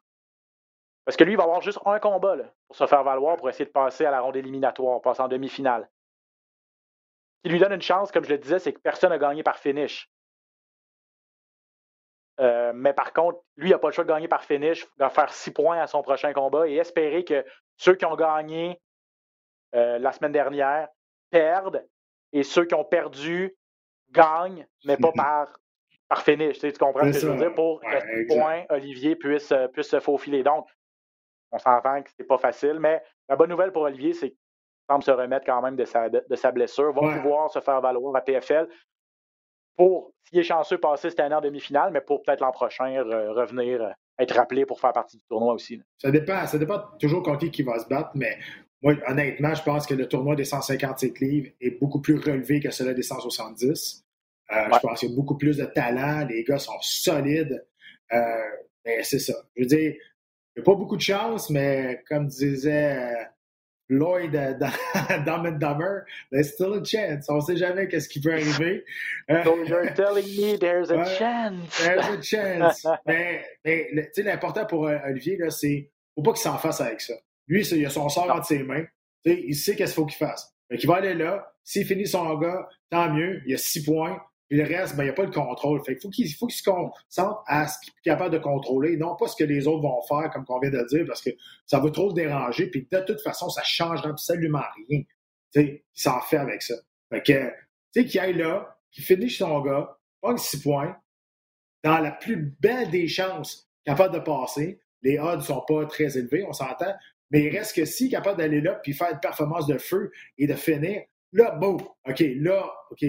Parce 1.06 1.18
que 1.18 1.24
lui, 1.24 1.34
il 1.34 1.38
va 1.38 1.44
avoir 1.44 1.62
juste 1.62 1.80
un 1.86 2.00
combat 2.00 2.38
pour 2.68 2.76
se 2.76 2.88
faire 2.88 3.04
valoir, 3.04 3.38
pour 3.38 3.50
essayer 3.50 3.66
de 3.66 3.72
passer 3.72 4.06
à 4.06 4.12
la 4.12 4.22
ronde 4.22 4.38
éliminatoire, 4.38 5.02
passer 5.02 5.22
en 5.22 5.28
demi-finale. 5.28 5.90
Ce 7.38 7.50
qui 7.50 7.54
lui 7.54 7.60
donne 7.60 7.74
une 7.74 7.82
chance, 7.82 8.12
comme 8.12 8.24
je 8.24 8.30
le 8.30 8.38
disais, 8.38 8.60
c'est 8.60 8.72
que 8.72 8.80
personne 8.80 9.10
n'a 9.10 9.18
gagné 9.18 9.44
par 9.44 9.58
finish. 9.58 10.10
Euh, 12.40 12.72
mais 12.74 12.94
par 12.94 13.14
contre, 13.14 13.40
lui, 13.58 13.70
il 13.70 13.72
n'a 13.72 13.80
pas 13.80 13.90
le 13.90 13.94
choix 13.94 14.04
de 14.04 14.10
gagner 14.10 14.28
par 14.28 14.44
finish. 14.44 14.84
Il 14.84 15.00
va 15.00 15.10
faire 15.10 15.32
six 15.32 15.52
points 15.52 15.80
à 15.80 15.88
son 15.88 16.02
prochain 16.02 16.34
combat 16.34 16.68
et 16.68 16.76
espérer 16.76 17.24
que 17.24 17.46
ceux 17.78 17.96
qui 17.96 18.06
ont 18.06 18.16
gagné 18.16 18.80
euh, 19.76 20.00
la 20.00 20.12
semaine 20.12 20.32
dernière 20.32 20.88
perdent 21.30 21.86
et 22.32 22.44
ceux 22.44 22.66
qui 22.66 22.74
ont 22.74 22.86
perdu 22.86 23.56
gagnent, 24.12 24.68
mais 24.86 24.98
pas 24.98 25.12
par, 25.12 25.48
par 26.10 26.22
finish. 26.22 26.60
Tu, 26.60 26.72
comprends 26.74 27.06
ce 27.12 27.14
que 27.14 27.20
je 27.20 27.28
veux 27.28 27.38
dire? 27.38 27.54
Pour 27.54 27.82
que 27.82 28.00
six 28.00 28.26
points, 28.28 28.64
Olivier 28.70 29.16
puisse, 29.16 29.52
euh, 29.52 29.68
puisse 29.68 29.90
se 29.90 30.00
faufiler. 30.00 30.44
Donc, 30.44 30.68
on 31.52 31.60
s'entend 31.60 32.02
que 32.02 32.10
c'est 32.18 32.24
pas 32.24 32.40
facile, 32.40 32.80
mais 32.80 33.02
la 33.30 33.36
bonne 33.36 33.50
nouvelle 33.50 33.72
pour 33.72 33.84
Olivier, 33.84 34.14
c'est 34.14 34.30
qu'il 34.30 34.40
semble 34.90 35.04
se 35.04 35.12
remettre 35.12 35.46
quand 35.46 35.62
même 35.62 35.76
de 35.76 35.86
sa, 35.86 36.10
de, 36.10 36.36
sa 36.36 36.52
blessure, 36.52 36.94
va 36.94 37.16
pouvoir 37.16 37.52
se 37.52 37.60
faire 37.60 37.80
valoir 37.80 38.16
à 38.16 38.22
PFL 38.22 38.68
pour, 39.76 40.12
s'il 40.26 40.40
est 40.40 40.44
chanceux, 40.44 40.78
passer 40.78 41.10
cette 41.10 41.20
année 41.20 41.36
en 41.36 41.42
demi-finale, 41.42 41.92
mais 41.92 42.02
pour 42.02 42.22
peut-être 42.22 42.42
l'an 42.42 42.52
prochain 42.52 42.86
revenir, 43.04 43.82
euh, 43.82 43.90
être 44.20 44.36
rappelé 44.36 44.66
pour 44.66 44.80
faire 44.80 44.94
partie 44.94 45.18
du 45.18 45.24
tournoi 45.26 45.54
aussi. 45.54 45.82
Ça 45.98 46.12
dépend, 46.12 46.46
ça 46.46 46.58
dépend 46.58 46.82
toujours 47.00 47.24
contre 47.24 47.48
qui 47.48 47.64
va 47.64 47.80
se 47.80 47.88
battre, 47.88 48.12
mais 48.16 48.38
moi, 48.82 48.94
honnêtement, 49.08 49.54
je 49.56 49.64
pense 49.64 49.88
que 49.88 49.94
le 49.94 50.08
tournoi 50.08 50.36
des 50.36 50.44
157 50.44 51.20
livres 51.20 51.50
est 51.62 51.80
beaucoup 51.80 52.02
plus 52.02 52.16
relevé 52.16 52.60
que 52.60 52.70
celui 52.70 52.94
des 52.94 53.02
170. 53.02 54.04
Euh, 54.52 54.56
je 54.74 54.80
pense 54.80 55.00
qu'il 55.00 55.10
y 55.10 55.14
a 55.14 55.16
beaucoup 55.16 55.38
plus 55.38 55.58
de 55.58 55.66
talent, 55.66 56.28
les 56.28 56.44
gars 56.44 56.60
sont 56.60 56.80
solides. 56.82 57.66
Euh, 58.12 58.18
mais 58.86 59.02
c'est 59.04 59.20
ça. 59.20 59.34
Je 59.56 59.62
veux 59.62 59.68
dire, 59.68 59.94
il 60.56 60.60
n'y 60.60 60.62
a 60.62 60.64
pas 60.64 60.76
beaucoup 60.76 60.98
de 60.98 61.02
chance, 61.02 61.50
mais 61.50 62.04
comme 62.10 62.28
disait 62.28 63.16
Lloyd 63.98 64.32
dans 64.32 65.46
and 65.46 65.60
Dumber, 65.60 66.06
there's 66.32 66.54
still 66.54 66.74
a 66.74 66.84
chance. 66.84 67.30
On 67.30 67.38
ne 67.38 67.42
sait 67.42 67.58
jamais 67.58 67.88
qu'est-ce 67.88 68.10
qui 68.10 68.20
peut 68.20 68.34
arriver. 68.34 68.84
Euh, 69.30 69.44
so 69.44 69.64
you're 69.64 69.94
telling 69.94 70.26
me 70.26 70.58
there's 70.58 70.92
a 70.92 71.06
chance. 71.18 71.78
There's 71.78 72.06
a 72.08 72.22
chance. 72.22 72.86
mais, 73.06 73.46
mais 73.64 73.88
l'important 74.18 74.66
pour 74.66 74.88
euh, 74.88 74.98
Olivier, 75.06 75.38
là, 75.38 75.50
c'est 75.50 75.90
faut 76.16 76.22
pas 76.22 76.34
qu'il 76.34 76.42
s'en 76.42 76.58
fasse 76.58 76.82
avec 76.82 77.02
ça. 77.02 77.14
Lui, 77.48 77.62
il 77.66 77.86
a 77.86 77.90
son 77.90 78.08
sort 78.10 78.30
entre 78.30 78.46
ses 78.46 78.64
mains. 78.64 78.86
il 79.26 79.56
sait 79.56 79.76
qu'est-ce 79.76 79.94
qu'il 79.94 80.02
faut 80.02 80.06
qu'il 80.06 80.18
fasse. 80.18 80.54
il 80.70 80.88
va 80.88 80.96
aller 80.96 81.14
là. 81.14 81.52
S'il 81.64 81.86
finit 81.86 82.08
son 82.08 82.38
gars, 82.38 82.68
tant 82.90 83.12
mieux. 83.12 83.42
Il 83.46 83.56
a 83.56 83.58
six 83.58 83.84
points. 83.84 84.22
Et 84.54 84.56
le 84.56 84.66
reste, 84.66 84.96
ben, 84.96 85.02
il 85.02 85.08
n'y 85.08 85.10
a 85.10 85.14
pas 85.14 85.26
de 85.26 85.34
contrôle. 85.34 85.84
Fait 85.84 86.00
faut 86.00 86.12
qu'il 86.12 86.32
faut 86.32 86.46
qu'il 86.46 86.60
se 86.60 86.64
concentre 86.64 87.44
à 87.48 87.68
ce 87.68 87.80
qu'il 87.80 87.92
est 87.92 88.10
capable 88.12 88.36
de 88.36 88.38
contrôler, 88.38 88.98
non 88.98 89.16
pas 89.16 89.28
ce 89.28 89.36
que 89.36 89.44
les 89.44 89.66
autres 89.66 89.82
vont 89.82 90.00
faire, 90.04 90.30
comme 90.30 90.46
on 90.48 90.60
vient 90.60 90.70
de 90.70 90.86
dire, 90.90 91.06
parce 91.08 91.24
que 91.24 91.32
ça 91.66 91.80
va 91.80 91.90
trop 91.90 92.10
le 92.10 92.14
déranger. 92.14 92.68
Puis 92.68 92.88
de 92.92 93.00
toute 93.00 93.20
façon, 93.22 93.50
ça 93.50 93.62
ne 93.62 93.66
change 93.66 94.06
absolument 94.06 94.62
rien. 94.88 95.02
il 95.56 95.82
s'en 95.96 96.22
fait 96.22 96.38
avec 96.38 96.62
ça. 96.62 96.76
Fait 97.10 97.24
que, 97.24 97.50
tu 97.50 98.02
sais, 98.02 98.06
qu'il 98.06 98.20
aille 98.20 98.36
là, 98.36 98.78
qu'il 98.92 99.04
finisse 99.04 99.40
son 99.40 99.60
gars, 99.62 99.98
gagne 100.24 100.38
six 100.38 100.62
points, 100.62 100.96
dans 101.84 101.98
la 101.98 102.12
plus 102.12 102.54
belle 102.60 102.92
des 102.92 103.08
chances, 103.08 103.68
capable 103.86 104.14
de 104.14 104.20
passer. 104.20 104.80
Les 105.02 105.18
odds 105.18 105.38
ne 105.38 105.42
sont 105.42 105.64
pas 105.68 105.88
très 105.88 106.16
élevés, 106.16 106.46
on 106.48 106.54
s'entend. 106.54 106.94
Mais 107.32 107.46
il 107.46 107.58
reste 107.58 107.76
que 107.76 107.86
si 107.86 108.08
capable 108.08 108.38
d'aller 108.38 108.62
là 108.62 108.76
puis 108.84 108.94
faire 108.94 109.14
une 109.14 109.20
performance 109.20 109.66
de 109.66 109.80
feu 109.80 110.12
et 110.38 110.46
de 110.46 110.54
finir, 110.54 111.02
là, 111.32 111.56
bon, 111.56 111.78
OK, 112.08 112.24
là, 112.38 112.72
OK, 112.92 113.04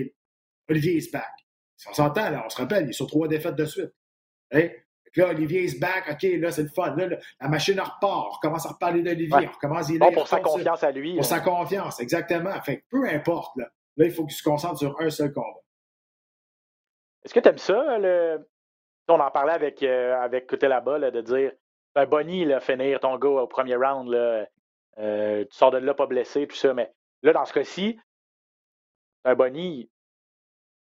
Olivier 0.69 0.97
is 0.97 1.11
back. 1.11 1.33
Si 1.77 1.89
on 1.89 1.93
s'entend, 1.93 2.31
là, 2.31 2.43
on 2.45 2.49
se 2.49 2.57
rappelle, 2.57 2.85
il 2.85 2.91
est 2.91 2.95
sur 2.95 3.07
trois 3.07 3.29
défaites 3.29 3.57
de 3.57 3.65
suite. 3.65 3.93
Hein? 4.53 4.69
Là, 5.17 5.29
Olivier 5.29 5.63
is 5.63 5.79
back, 5.79 6.09
OK, 6.11 6.23
là, 6.41 6.51
c'est 6.51 6.63
le 6.63 6.69
fun. 6.69 6.95
Là, 6.97 7.17
la 7.41 7.49
machine 7.49 7.79
repart. 7.79 8.03
On 8.03 8.31
recommence 8.31 8.67
à 8.67 8.71
reparler 8.71 9.03
d'Olivier. 9.03 9.35
Ouais. 9.35 9.49
On 9.49 9.53
recommence 9.53 9.91
à 9.91 9.99
Bon, 9.99 10.13
pour 10.13 10.27
sa 10.27 10.41
confiance 10.41 10.83
à 10.83 10.91
lui. 10.91 11.15
Pour 11.15 11.25
sa 11.25 11.41
confiance, 11.41 12.01
exactement. 12.01 12.61
Fait 12.63 12.79
que 12.79 12.85
peu 12.91 13.09
importe, 13.09 13.57
là. 13.57 13.69
Là, 13.97 14.07
il 14.07 14.13
faut 14.13 14.25
qu'il 14.25 14.37
se 14.37 14.43
concentre 14.43 14.79
sur 14.79 15.01
un 15.01 15.11
seul 15.11 15.33
combat. 15.33 15.61
Est-ce 17.25 17.33
que 17.33 17.41
tu 17.41 17.49
aimes 17.49 17.59
ça, 17.59 17.99
le... 17.99 18.49
On 19.07 19.21
en 19.21 19.31
parlait 19.31 19.53
avec, 19.53 19.83
euh, 19.83 20.19
avec 20.19 20.47
Côté 20.47 20.67
là-bas, 20.67 20.99
là, 20.99 21.11
de 21.11 21.21
dire 21.21 21.53
un 21.95 22.07
bonnie, 22.07 22.45
là, 22.45 22.59
finir 22.59 22.99
ton 23.01 23.17
gars 23.19 23.29
au 23.29 23.47
premier 23.47 23.77
round. 23.77 24.09
Là. 24.09 24.47
Euh, 24.99 25.45
tu 25.45 25.57
sors 25.57 25.71
de 25.71 25.79
là 25.79 25.95
pas 25.95 26.07
blessé, 26.07 26.47
tout 26.47 26.57
ça. 26.57 26.75
Mais 26.75 26.93
là, 27.23 27.33
dans 27.33 27.45
ce 27.45 27.53
cas-ci, 27.53 28.01
c'est 29.23 29.31
un 29.31 29.35
bonnie. 29.35 29.91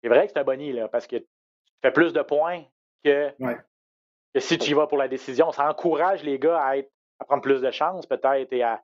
C'est 0.03 0.09
vrai 0.09 0.27
que 0.27 0.33
c'est 0.33 0.39
un 0.39 0.45
bonnie, 0.45 0.73
là, 0.73 0.89
parce 0.89 1.07
que 1.07 1.17
tu 1.17 1.27
fais 1.83 1.91
plus 1.91 2.13
de 2.13 2.23
points 2.23 2.65
que, 3.05 3.31
Ouais. 3.39 3.57
que 4.35 4.41
si 4.41 4.59
tu 4.59 4.71
y 4.71 4.75
vas 4.75 4.87
pour 4.87 4.99
la 4.99 5.09
décision. 5.09 5.51
Ça 5.53 5.69
encourage 5.69 6.23
les 6.23 6.39
gars 6.39 6.61
à, 6.63 6.77
être, 6.77 6.91
à 7.19 7.25
prendre 7.25 7.43
plus 7.43 7.61
de 7.61 7.71
chances, 7.71 8.07
peut-être, 8.07 8.53
et 8.53 8.63
à, 8.63 8.83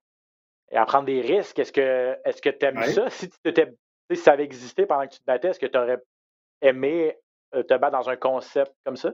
et 0.71 0.77
à 0.77 0.87
prendre 0.87 1.05
des 1.07 1.21
risques. 1.21 1.59
Est-ce 1.59 1.73
que 1.73 2.19
est-ce 2.25 2.41
que 2.41 2.51
tu 2.51 2.65
aimes 2.67 2.79
Ouais. 2.79 2.93
ça? 2.93 3.07
Tu 3.45 3.53
si 4.11 4.17
ça 4.23 4.33
avait 4.33 4.45
existé 4.45 4.85
pendant 4.85 5.07
que 5.07 5.13
tu 5.15 5.21
te 5.21 5.25
battais, 5.25 5.49
est-ce 5.49 5.61
que 5.61 5.67
tu 5.67 5.79
aurais 5.79 5.99
aimé 6.61 7.17
euh, 7.55 7.63
te 7.63 7.75
battre 7.75 7.97
dans 7.99 8.11
un 8.11 8.17
concept 8.17 8.73
comme 8.85 8.97
ça? 8.97 9.13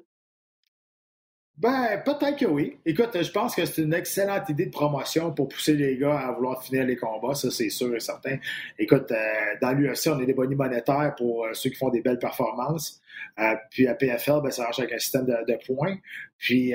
Ben, 1.59 2.00
peut-être 2.04 2.38
que 2.38 2.46
oui. 2.46 2.78
Écoute, 2.86 3.20
je 3.20 3.30
pense 3.32 3.56
que 3.56 3.66
c'est 3.66 3.82
une 3.82 3.92
excellente 3.92 4.48
idée 4.48 4.66
de 4.66 4.70
promotion 4.70 5.32
pour 5.32 5.48
pousser 5.48 5.74
les 5.74 5.96
gars 5.96 6.16
à 6.16 6.30
vouloir 6.30 6.62
finir 6.62 6.86
les 6.86 6.96
combats, 6.96 7.34
ça 7.34 7.50
c'est 7.50 7.68
sûr 7.68 7.96
et 7.96 8.00
certain. 8.00 8.38
Écoute, 8.78 9.11
euh, 9.11 9.16
dans 9.61 9.72
l'UFC, 9.72 10.06
on 10.06 10.20
a 10.20 10.24
des 10.24 10.34
bonnies 10.34 10.54
monétaires 10.54 11.16
pour 11.16 11.46
euh, 11.46 11.54
ceux 11.54 11.70
qui 11.70 11.76
font 11.76 11.88
des 11.88 12.00
belles 12.00 12.20
performances. 12.20 13.00
Euh, 13.40 13.56
puis 13.72 13.88
à 13.88 13.96
PFL, 13.96 14.40
ben, 14.40 14.52
ça 14.52 14.62
marche 14.62 14.78
avec 14.78 14.92
un 14.92 14.98
système 14.98 15.26
de, 15.26 15.59
points. 15.66 15.96
Puis, 16.38 16.74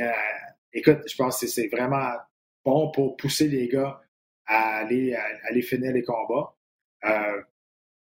écoute, 0.74 1.00
je 1.08 1.16
pense 1.16 1.40
que 1.40 1.48
c'est 1.48 1.68
vraiment 1.68 2.12
bon 2.66 2.92
pour 2.92 3.16
pousser 3.16 3.48
les 3.48 3.70
gars 3.70 4.02
à 4.46 4.80
aller, 4.80 5.16
à, 5.16 5.24
aller 5.50 5.62
finir 5.62 5.94
les 5.94 6.04
combats. 6.04 6.54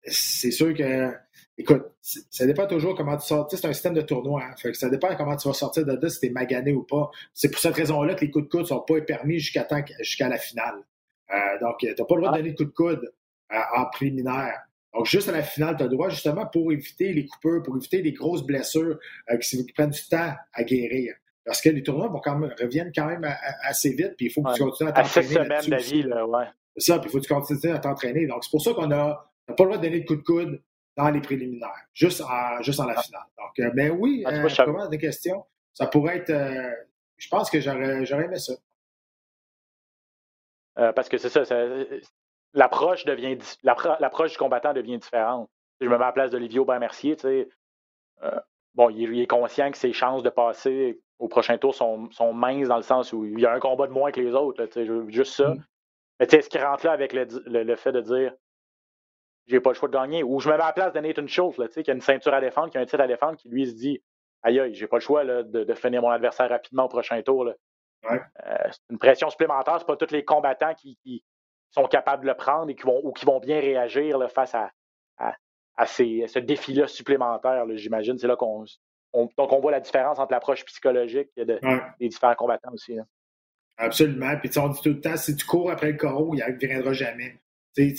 C'est 0.06 0.50
sûr 0.50 0.74
que, 0.74 1.14
écoute, 1.62 1.84
ça 2.02 2.46
dépend 2.46 2.68
toujours 2.68 2.96
comment 2.96 3.18
tu 3.18 3.26
sors. 3.28 3.48
Tu 3.48 3.58
c'est 3.58 3.68
un 3.68 3.74
système 3.74 3.94
de 3.94 4.02
tournoi. 4.02 4.44
Hein, 4.44 4.56
fait 4.58 4.72
que 4.72 4.78
ça 4.78 4.90
dépend 4.90 5.16
comment 5.16 5.36
tu 5.36 5.48
vas 5.48 5.54
sortir 5.54 5.86
de 5.86 5.94
là, 5.94 6.10
si 6.10 6.20
t'es 6.20 6.30
magané 6.30 6.74
ou 6.74 6.84
pas. 6.84 7.10
C'est 7.34 7.50
pour 7.50 7.60
cette 7.60 7.76
raison-là 7.76 8.16
que 8.16 8.22
les 8.26 8.32
coups 8.32 8.46
de 8.46 8.50
coude 8.50 8.62
ne 8.62 8.66
sont 8.66 8.82
pas 8.82 9.00
permis 9.02 9.40
jusqu'à 9.40 9.66
la 10.30 10.38
finale. 10.38 10.76
Euh, 11.34 11.36
donc, 11.62 11.78
tu 11.80 11.88
n'as 11.88 11.94
pas 12.06 12.16
le 12.16 12.22
droit 12.22 12.32
de 12.34 12.38
donner 12.38 12.52
de 12.52 12.56
coups 12.58 12.70
de 12.70 12.74
coude 12.76 13.14
euh, 13.54 13.58
en 13.78 13.86
préliminaire. 13.86 14.60
Donc, 14.94 15.06
juste 15.06 15.30
à 15.30 15.32
la 15.32 15.42
finale, 15.44 15.78
tu 15.78 15.84
as 15.84 15.88
le 15.88 15.92
droit 15.94 16.10
justement 16.10 16.46
pour 16.46 16.72
éviter 16.74 17.14
les 17.14 17.26
coupeurs, 17.26 17.64
pour 17.64 17.78
éviter 17.78 18.02
les 18.02 18.12
grosses 18.12 18.44
blessures 18.46 19.00
euh, 19.32 19.38
qui, 19.38 19.66
qui 19.66 19.72
prennent 19.74 19.90
du 19.92 20.06
temps 20.10 20.34
à 20.54 20.64
guérir. 20.64 21.14
Parce 21.46 21.62
que 21.62 21.70
les 21.70 21.82
tournois 21.82 22.08
vont 22.10 22.20
quand 22.20 22.38
même, 22.38 22.54
reviennent 22.62 22.92
quand 22.94 23.08
même 23.08 23.24
à- 23.24 23.32
à- 23.32 23.70
assez 23.70 23.92
vite, 23.94 24.16
puis 24.18 24.26
il 24.28 24.32
faut 24.32 24.44
que 24.44 24.54
tu 24.54 24.62
continues 24.64 24.90
à 24.90 24.94
À 25.00 25.04
t'entraîner. 25.04 25.28
semaines 25.28 25.48
d'avis, 25.50 25.76
aussi. 25.76 26.04
là, 26.04 26.28
ouais. 26.28 26.46
C'est 26.76 26.92
ça, 26.92 27.00
puis 27.00 27.10
il 27.10 27.12
faut 27.12 27.20
que 27.20 27.24
tu 27.28 27.34
continues 27.34 27.74
à 27.74 27.80
t'entraîner. 27.80 28.28
Donc, 28.28 28.44
c'est 28.44 28.52
pour 28.52 28.62
ça 28.62 28.74
qu'on 28.74 28.92
a 28.92 29.28
t'as 29.48 29.54
pas 29.56 29.64
le 29.64 29.70
droit 29.70 29.78
de 29.78 29.84
donner 29.88 30.00
de 30.02 30.06
coups 30.06 30.20
de 30.20 30.24
coude 30.26 30.62
dans 30.98 31.10
les 31.10 31.22
préliminaires, 31.22 31.86
juste 31.94 32.22
en, 32.22 32.62
juste 32.62 32.80
en 32.80 32.86
la 32.86 33.02
finale. 33.02 33.24
Donc, 33.38 33.60
euh, 33.60 33.72
ben 33.74 33.92
oui, 33.92 34.24
Ah, 34.26 34.32
euh, 34.32 34.78
à 34.80 34.88
des 34.88 34.98
questions, 34.98 35.46
ça 35.74 35.88
pourrait 35.88 36.18
être. 36.18 36.30
euh, 36.32 36.72
je 37.18 37.28
pense 37.30 37.50
que 37.50 37.60
j'aurais 37.62 38.06
j'aurais 38.06 38.26
aimé 38.26 38.40
ça. 38.40 38.54
Euh, 40.80 40.92
parce 40.94 41.10
que 41.10 41.18
c'est 41.18 41.30
ça, 41.30 41.46
ça- 41.46 41.66
l'approche 42.54 43.06
devient 43.06 43.38
l'approche 43.64 44.32
du 44.32 44.38
combattant 44.38 44.74
devient 44.74 44.98
différente. 44.98 45.50
Je 45.80 45.86
me 45.88 45.92
mets 45.98 46.04
à 46.04 46.08
la 46.08 46.12
place 46.12 46.32
d'Olivier 46.32 46.60
Aubin-Mercier, 46.60 47.16
tu 47.16 47.22
sais. 47.22 47.50
bon, 48.76 48.90
il, 48.90 49.04
est- 49.04 49.16
il 49.16 49.22
est 49.22 49.28
conscient 49.28 49.72
que 49.72 49.78
ses 49.78 49.94
chances 49.94 50.24
de 50.24 50.30
passer 50.30 51.00
au 51.20 51.28
prochain 51.28 51.58
tour 51.58 51.76
sont, 51.76 52.10
sont 52.12 52.34
minces 52.34 52.68
dans 52.68 52.78
le 52.78 52.82
sens 52.84 53.14
où 53.14 53.26
il 53.26 53.40
y 53.40 53.46
a 53.46 53.54
un 53.54 53.60
combat 53.60 53.88
de 53.88 53.92
moins 53.92 54.12
que 54.12 54.20
les 54.22 54.34
autres, 54.34 54.62
là, 54.62 54.68
tu 54.68 54.86
sais, 54.86 55.12
juste 55.12 55.34
ça. 55.36 55.50
Mm. 55.50 55.64
Mais 56.20 56.28
tu 56.28 56.32
sais, 56.32 56.38
est-ce 56.40 56.50
qu'il 56.50 56.62
rentre 56.64 56.86
là 56.86 56.92
avec 56.94 57.14
le, 57.14 57.26
di- 57.26 57.40
le- 57.46 57.64
le 57.64 57.76
fait 57.76 57.92
de 57.92 58.02
dire 58.02 58.34
j'ai 59.52 59.60
pas 59.60 59.70
le 59.72 59.76
choix 59.76 59.88
de 59.90 59.94
gagner? 59.94 60.24
Ou 60.24 60.40
je 60.40 60.50
me 60.50 60.56
mets 60.56 60.62
à 60.64 60.68
la 60.68 60.74
place 60.74 60.94
de 60.94 61.00
Nathan 61.00 61.28
Schultz, 61.28 61.58
là, 61.58 61.68
tu 61.68 61.74
sais, 61.76 61.84
qui 61.84 61.92
a 61.92 61.94
une 61.94 62.02
ceinture 62.02 62.34
à 62.34 62.42
défendre, 62.42 62.70
qui 62.72 62.78
a 62.78 62.82
un 62.82 62.86
titre 62.86 63.02
à 63.02 63.08
défendre, 63.08 63.38
qui 63.38 63.50
lui 63.50 63.68
se 63.68 63.74
dit 63.76 64.02
aïe 64.44 64.60
aïe, 64.60 64.74
j'ai 64.74 64.88
pas 64.88 64.98
le 64.98 65.02
choix 65.02 65.24
là, 65.24 65.44
de, 65.44 65.64
de 65.64 65.74
finir 65.76 66.02
mon 66.02 66.10
adversaire 66.10 66.50
rapidement 66.50 66.86
au 66.86 66.88
prochain 66.88 67.22
tour. 67.22 67.46
là. 67.46 67.54
Ouais. 68.10 68.20
Euh, 68.48 68.56
c'est 68.72 68.80
une 68.90 68.98
pression 68.98 69.30
supplémentaire, 69.30 69.76
c'est 69.78 69.86
pas 69.86 69.96
tous 69.96 70.12
les 70.12 70.26
combattants 70.26 70.74
qui, 70.74 70.98
qui 71.04 71.24
sont 71.70 71.86
capables 71.86 72.24
de 72.24 72.28
le 72.30 72.34
prendre 72.36 72.70
et 72.72 72.76
qui 72.76 72.84
vont, 72.84 73.00
ou 73.04 73.12
qui 73.12 73.26
vont 73.26 73.40
bien 73.40 73.60
réagir 73.60 74.18
là, 74.18 74.28
face 74.28 74.56
à, 74.56 74.72
à, 75.20 75.36
à 75.78 75.86
ces- 75.86 76.26
ce 76.28 76.40
défi-là 76.40 76.88
supplémentaire, 76.88 77.66
là, 77.66 77.76
j'imagine. 77.76 78.18
C'est 78.18 78.28
là 78.28 78.36
qu'on 78.36 78.66
on- 79.14 79.30
donc 79.38 79.52
on 79.54 79.60
voit 79.60 79.72
la 79.72 79.80
différence 79.82 80.18
entre 80.20 80.32
l'approche 80.32 80.66
psychologique 80.66 81.30
de- 81.38 81.60
Ouais, 81.62 81.82
des 82.00 82.08
différents 82.10 82.34
combattants 82.36 82.72
aussi. 82.74 82.98
absolument. 83.78 84.38
Puis 84.40 84.50
on 84.58 84.70
dit 84.70 84.82
tout 84.82 84.90
le 84.90 85.02
temps, 85.02 85.18
si 85.18 85.36
tu 85.36 85.46
cours 85.46 85.70
après 85.72 85.92
le 85.92 85.98
coraux, 85.98 86.34
il 86.34 86.40
ne 86.44 86.58
viendra 86.68 86.94
jamais. 86.94 87.41
Tu 87.76 87.96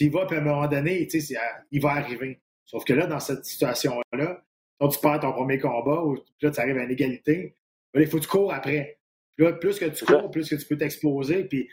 y 0.00 0.08
vas, 0.08 0.26
puis 0.26 0.36
à 0.36 0.40
un 0.40 0.44
moment 0.44 0.66
donné, 0.66 1.08
euh, 1.14 1.36
il 1.70 1.80
va 1.80 1.90
arriver. 1.90 2.40
Sauf 2.64 2.84
que 2.84 2.92
là, 2.92 3.06
dans 3.06 3.20
cette 3.20 3.44
situation-là, 3.44 4.42
quand 4.80 4.88
tu 4.88 4.98
perds 4.98 5.20
ton 5.20 5.32
premier 5.32 5.58
combat, 5.58 6.02
ou 6.02 6.16
là, 6.40 6.50
tu 6.50 6.60
arrives 6.60 6.78
à 6.78 6.86
l'égalité, 6.86 7.56
ben 7.92 8.00
là, 8.00 8.06
il 8.06 8.10
faut 8.10 8.18
que 8.18 8.22
tu 8.22 8.28
cours 8.28 8.52
après. 8.52 8.98
Puis 9.36 9.46
là, 9.46 9.52
plus 9.52 9.78
que 9.78 9.84
tu 9.86 10.04
cours, 10.04 10.30
plus 10.30 10.48
que 10.48 10.56
tu 10.56 10.66
peux 10.66 10.76
t'exposer. 10.76 11.44
Puis 11.44 11.68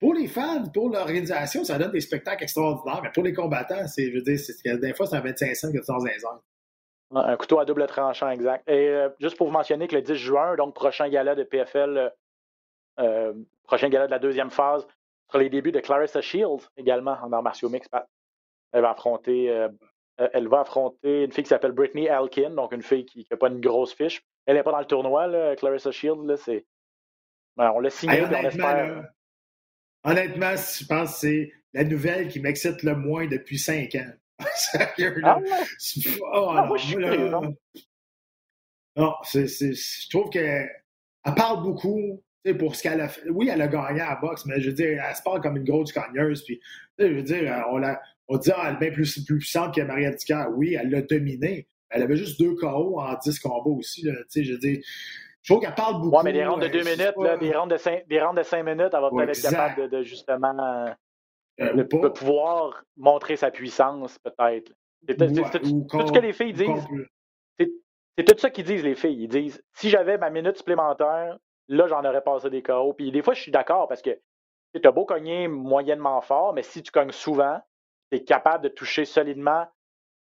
pour 0.00 0.14
les 0.14 0.26
fans, 0.26 0.68
pour 0.72 0.90
l'organisation, 0.90 1.64
ça 1.64 1.78
donne 1.78 1.92
des 1.92 2.00
spectacles 2.00 2.44
extraordinaires. 2.44 3.00
Mais 3.02 3.10
pour 3.12 3.22
les 3.22 3.32
combattants, 3.32 3.86
c'est, 3.86 4.10
je 4.10 4.16
veux 4.16 4.22
dire, 4.22 4.38
c'est, 4.38 4.78
des 4.78 4.94
fois, 4.94 5.06
c'est 5.06 5.16
un 5.16 5.20
25 5.20 5.56
cents 5.56 5.72
que 5.72 5.78
tu 5.78 5.84
dans 5.88 6.04
un 7.16 7.30
Un 7.32 7.36
couteau 7.36 7.58
à 7.58 7.64
double 7.64 7.86
tranchant, 7.86 8.30
exact. 8.30 8.68
Et 8.68 8.88
euh, 8.88 9.08
juste 9.20 9.36
pour 9.36 9.46
vous 9.46 9.52
mentionner 9.52 9.88
que 9.88 9.94
le 9.94 10.02
10 10.02 10.14
juin, 10.14 10.56
donc 10.56 10.74
prochain 10.74 11.08
gala 11.08 11.34
de 11.34 11.42
PFL, 11.42 12.12
euh, 13.00 13.32
prochain 13.64 13.88
gala 13.88 14.06
de 14.06 14.10
la 14.10 14.18
deuxième 14.18 14.50
phase, 14.50 14.86
sera 15.28 15.42
les 15.42 15.50
débuts 15.50 15.72
de 15.72 15.80
Clarissa 15.80 16.20
Shields 16.20 16.68
également 16.76 17.16
en 17.22 17.32
arts 17.32 17.42
martiaux 17.42 17.68
mix. 17.68 17.86
Elle 18.72 18.82
va 18.82 18.90
affronter, 18.90 19.50
euh, 19.50 19.68
elle 20.32 20.48
va 20.48 20.60
affronter 20.60 21.24
une 21.24 21.32
fille 21.32 21.44
qui 21.44 21.48
s'appelle 21.48 21.72
Brittany 21.72 22.06
Elkin, 22.06 22.50
donc 22.50 22.72
une 22.72 22.82
fille 22.82 23.04
qui 23.04 23.26
n'a 23.30 23.36
pas 23.36 23.48
une 23.48 23.60
grosse 23.60 23.94
fiche. 23.94 24.22
Elle 24.46 24.56
n'est 24.56 24.62
pas 24.62 24.72
dans 24.72 24.80
le 24.80 24.84
tournoi, 24.86 25.26
là, 25.26 25.56
Clarissa 25.56 25.90
Shields. 25.92 26.24
Là, 26.26 26.36
c'est... 26.36 26.64
Ben, 27.56 27.70
on 27.74 27.80
l'a 27.80 27.90
signé, 27.90 28.14
Hey, 28.14 28.22
on 28.22 28.26
honnêtement, 28.26 28.48
espère. 28.48 28.96
là, 28.96 29.02
honnêtement, 30.04 30.56
je 30.56 30.86
pense 30.86 31.12
que 31.12 31.16
c'est 31.18 31.52
la 31.72 31.84
nouvelle 31.84 32.28
qui 32.28 32.40
m'excite 32.40 32.82
le 32.82 32.96
moins 32.96 33.26
depuis 33.26 33.58
cinq 33.58 33.94
ans. 33.94 34.12
Sérieux, 34.56 35.20
là. 35.20 35.40
Non, 38.96 39.14
je 39.24 40.08
trouve 40.10 40.30
qu'elle 40.30 40.68
parle 41.36 41.62
beaucoup 41.62 42.23
pour 42.52 42.76
ce 42.76 42.82
qu'elle 42.82 43.00
a 43.00 43.08
fait. 43.08 43.28
Oui, 43.30 43.48
elle 43.50 43.62
a 43.62 43.68
gagné 43.68 44.00
à 44.00 44.10
la 44.10 44.16
boxe, 44.16 44.44
mais 44.44 44.60
je 44.60 44.68
veux 44.68 44.74
dire, 44.74 45.02
elle 45.08 45.16
se 45.16 45.22
parle 45.22 45.40
comme 45.40 45.56
une 45.56 45.64
grosse 45.64 45.92
gagneuse. 45.92 46.44
Puis, 46.44 46.60
je 46.98 47.06
veux 47.06 47.22
dire, 47.22 47.64
on, 47.70 47.78
la, 47.78 48.00
on 48.28 48.36
dit, 48.36 48.50
ah, 48.54 48.66
elle 48.68 48.74
est 48.74 48.78
bien 48.78 48.90
plus, 48.90 49.24
plus 49.24 49.38
puissante 49.38 49.74
que 49.74 49.80
Maria 49.80 50.10
Dicker. 50.10 50.46
Oui, 50.54 50.74
elle 50.74 50.90
l'a 50.90 51.02
dominée. 51.02 51.68
Elle 51.90 52.02
avait 52.02 52.16
juste 52.16 52.40
deux 52.40 52.54
KO 52.54 53.00
en 53.00 53.14
10 53.14 53.38
combats 53.38 53.70
aussi. 53.70 54.02
Là, 54.02 54.12
je 54.34 54.52
veux 54.52 54.58
dire, 54.58 54.80
je 55.42 55.52
trouve 55.52 55.62
qu'elle 55.62 55.74
parle 55.74 56.00
beaucoup. 56.00 56.16
Ouais, 56.16 56.22
mais 56.24 56.32
des 56.32 56.44
rounds 56.44 56.60
de 56.60 56.66
euh, 56.66 56.72
deux 56.72 56.82
sais 56.82 56.96
minutes, 56.96 57.14
pas, 57.14 57.24
là, 57.24 57.36
des, 57.36 57.52
rounds 57.54 57.72
de 57.72 57.76
cinq, 57.76 58.08
des 58.08 58.20
rounds 58.20 58.38
de 58.38 58.42
cinq 58.42 58.62
minutes, 58.64 58.90
elle 58.92 59.00
va 59.00 59.12
Ouais, 59.12 59.26
peut-être 59.26 59.44
être 59.44 59.50
capable 59.50 59.82
de, 59.90 59.98
de 59.98 60.02
justement 60.02 60.58
euh, 60.58 60.90
euh, 61.60 61.74
de, 61.74 62.08
pouvoir 62.08 62.82
montrer 62.96 63.36
sa 63.36 63.50
puissance, 63.50 64.18
peut-être. 64.18 64.72
C'est 65.06 65.62
ou 65.66 65.86
tout 65.88 66.06
ce 66.06 66.12
que 66.12 66.18
les 66.18 66.32
filles 66.32 66.54
disent. 66.54 66.88
C'est 68.16 68.24
tout 68.24 68.38
ça 68.38 68.48
qu'ils 68.48 68.64
disent, 68.64 68.82
les 68.82 68.94
filles. 68.94 69.24
Ils 69.24 69.28
disent 69.28 69.62
si 69.74 69.90
j'avais 69.90 70.16
ma 70.16 70.30
minute 70.30 70.56
supplémentaire, 70.56 71.36
là, 71.68 71.86
j'en 71.86 72.04
aurais 72.04 72.22
passé 72.22 72.50
des 72.50 72.62
KO. 72.62 72.92
Puis 72.94 73.10
des 73.12 73.22
fois, 73.22 73.34
je 73.34 73.40
suis 73.42 73.52
d'accord 73.52 73.88
parce 73.88 74.02
que 74.02 74.10
tu 74.74 74.86
as 74.88 74.90
beau 74.92 75.04
cogner 75.04 75.48
moyennement 75.48 76.20
fort, 76.20 76.52
mais 76.54 76.62
si 76.62 76.82
tu 76.82 76.90
cognes 76.90 77.12
souvent, 77.12 77.60
tu 78.10 78.18
es 78.18 78.24
capable 78.24 78.64
de 78.64 78.68
toucher 78.68 79.04
solidement. 79.04 79.66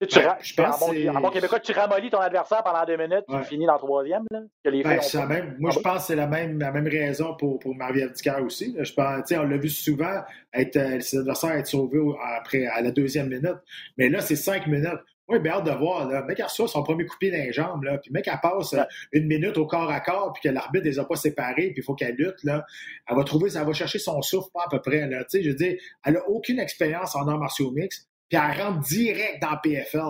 Tu, 0.01 0.17
Ben, 0.17 0.37
je 0.39 0.53
en, 0.61 0.63
pense 0.63 0.81
en 0.81 1.19
bon 1.19 1.29
québécois, 1.29 1.59
tu 1.59 1.73
ramollis 1.73 2.09
ton 2.09 2.19
adversaire 2.19 2.63
pendant 2.63 2.85
deux 2.85 2.95
minutes, 2.95 3.25
Ouais. 3.27 3.41
tu 3.41 3.49
finis 3.49 3.65
dans 3.65 3.73
le 3.73 3.79
troisième. 3.79 4.23
Là, 4.31 4.39
que 4.63 4.69
les 4.69 4.81
Ben, 4.81 4.97
ont 4.97 5.25
même, 5.27 5.57
moi, 5.59 5.71
Ah 5.73 5.77
je 5.77 5.79
pense 5.83 5.95
que 5.97 6.01
c'est 6.03 6.15
la 6.15 6.25
même, 6.27 6.57
la 6.57 6.71
même 6.71 6.87
raison 6.87 7.35
pour, 7.35 7.59
pour 7.59 7.75
Marie 7.75 8.05
aussi. 8.41 8.71
là. 8.71 8.85
Je 8.85 8.93
pense, 8.93 9.29
on 9.33 9.43
l'a 9.43 9.57
vu 9.57 9.67
souvent, 9.67 10.21
être, 10.53 10.77
euh, 10.77 11.01
ses 11.01 11.17
adversaires 11.17 11.51
être 11.51 11.67
sauvés 11.67 11.97
au- 11.97 12.15
après, 12.37 12.65
à 12.67 12.79
la 12.79 12.91
deuxième 12.91 13.27
minute. 13.27 13.57
Mais 13.97 14.07
là, 14.07 14.21
c'est 14.21 14.37
cinq 14.37 14.67
minutes. 14.67 14.87
J'ai 15.31 15.39
bien 15.39 15.53
hâte 15.53 15.65
de 15.65 15.71
voir. 15.71 16.07
Là. 16.07 16.23
Mec, 16.23 16.39
elle 16.39 16.45
reçoit 16.45 16.67
son 16.67 16.83
premier 16.83 17.05
coup 17.05 17.15
de 17.15 17.19
pied 17.19 17.31
dans 17.31 17.37
les 17.37 17.53
jambes. 17.53 17.83
Là. 17.83 17.97
Puis, 17.97 18.11
mec, 18.11 18.27
elle 18.27 18.39
passe 18.41 18.73
euh, 18.73 18.83
une 19.11 19.27
minute 19.27 19.57
au 19.57 19.65
corps 19.65 19.89
à 19.89 19.99
corps, 19.99 20.33
puis 20.33 20.49
que 20.49 20.53
l'arbitre 20.53 20.85
ne 20.85 20.89
les 20.89 20.99
a 20.99 21.05
pas 21.05 21.15
séparés, 21.15 21.71
puis 21.71 21.75
il 21.77 21.83
faut 21.83 21.95
qu'elle 21.95 22.15
lutte. 22.15 22.43
Là. 22.43 22.65
Elle 23.07 23.15
va 23.15 23.23
trouver, 23.23 23.49
elle 23.55 23.65
va 23.65 23.73
chercher 23.73 23.99
son 23.99 24.21
souffle, 24.21 24.49
pas 24.53 24.63
à 24.65 24.69
peu 24.69 24.81
près. 24.81 25.07
Là. 25.07 25.23
Tu 25.25 25.37
sais, 25.37 25.43
je 25.43 25.49
veux 25.49 25.55
dire, 25.55 25.77
elle 26.03 26.13
n'a 26.13 26.27
aucune 26.27 26.59
expérience 26.59 27.15
en 27.15 27.27
arts 27.27 27.39
martiaux 27.39 27.71
mix, 27.71 28.07
puis 28.29 28.39
elle 28.39 28.61
rentre 28.61 28.79
direct 28.87 29.41
dans 29.41 29.57
PFL. 29.57 30.01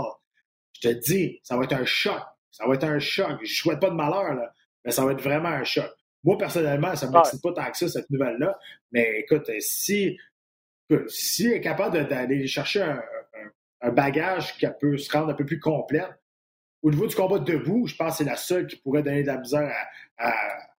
Je 0.74 0.90
te 0.90 0.94
dis, 0.94 1.40
ça 1.44 1.58
va 1.58 1.64
être 1.64 1.74
un 1.74 1.86
choc. 1.86 2.22
Ça 2.52 2.68
va 2.68 2.76
être 2.76 2.86
un 2.86 3.00
choc. 3.00 3.40
Je 3.44 3.54
souhaite 3.54 3.80
pas 3.80 3.90
de 3.90 3.96
malheur, 3.96 4.34
là, 4.34 4.54
mais 4.86 4.92
ça 4.92 5.06
va 5.06 5.12
être 5.12 5.22
vraiment 5.22 5.50
un 5.50 5.64
choc. 5.64 5.90
Moi, 6.24 6.38
personnellement, 6.38 6.96
ça 6.96 7.08
ne 7.08 7.14
m'excite 7.14 7.42
pas 7.42 7.54
tant 7.54 7.72
que 7.72 7.78
ça, 7.78 7.88
cette 7.88 8.10
nouvelle-là. 8.10 8.58
Mais 8.92 9.20
écoute, 9.20 9.50
si, 9.60 10.18
si 11.08 11.46
elle 11.46 11.54
est 11.54 11.62
capable 11.62 12.08
d'aller 12.08 12.46
chercher 12.46 12.82
un, 12.82 13.02
un, 13.82 13.92
bagage 13.92 14.58
qui 14.58 14.66
peut 14.80 14.98
se 14.98 15.12
rendre 15.12 15.30
un 15.30 15.34
peu 15.34 15.46
plus 15.46 15.60
complète, 15.60 16.10
au 16.82 16.92
niveau 16.92 17.08
du 17.08 17.16
combat 17.16 17.40
debout, 17.40 17.88
je 17.88 17.96
pense 17.96 18.14
que 18.14 18.18
c'est 18.20 18.30
la 18.30 18.38
seule 18.38 18.68
qui 18.68 18.78
pourrait 18.78 19.04
donner 19.04 19.24
de 19.24 19.28
la 19.28 19.38
misère 19.38 19.74
à, 20.18 20.34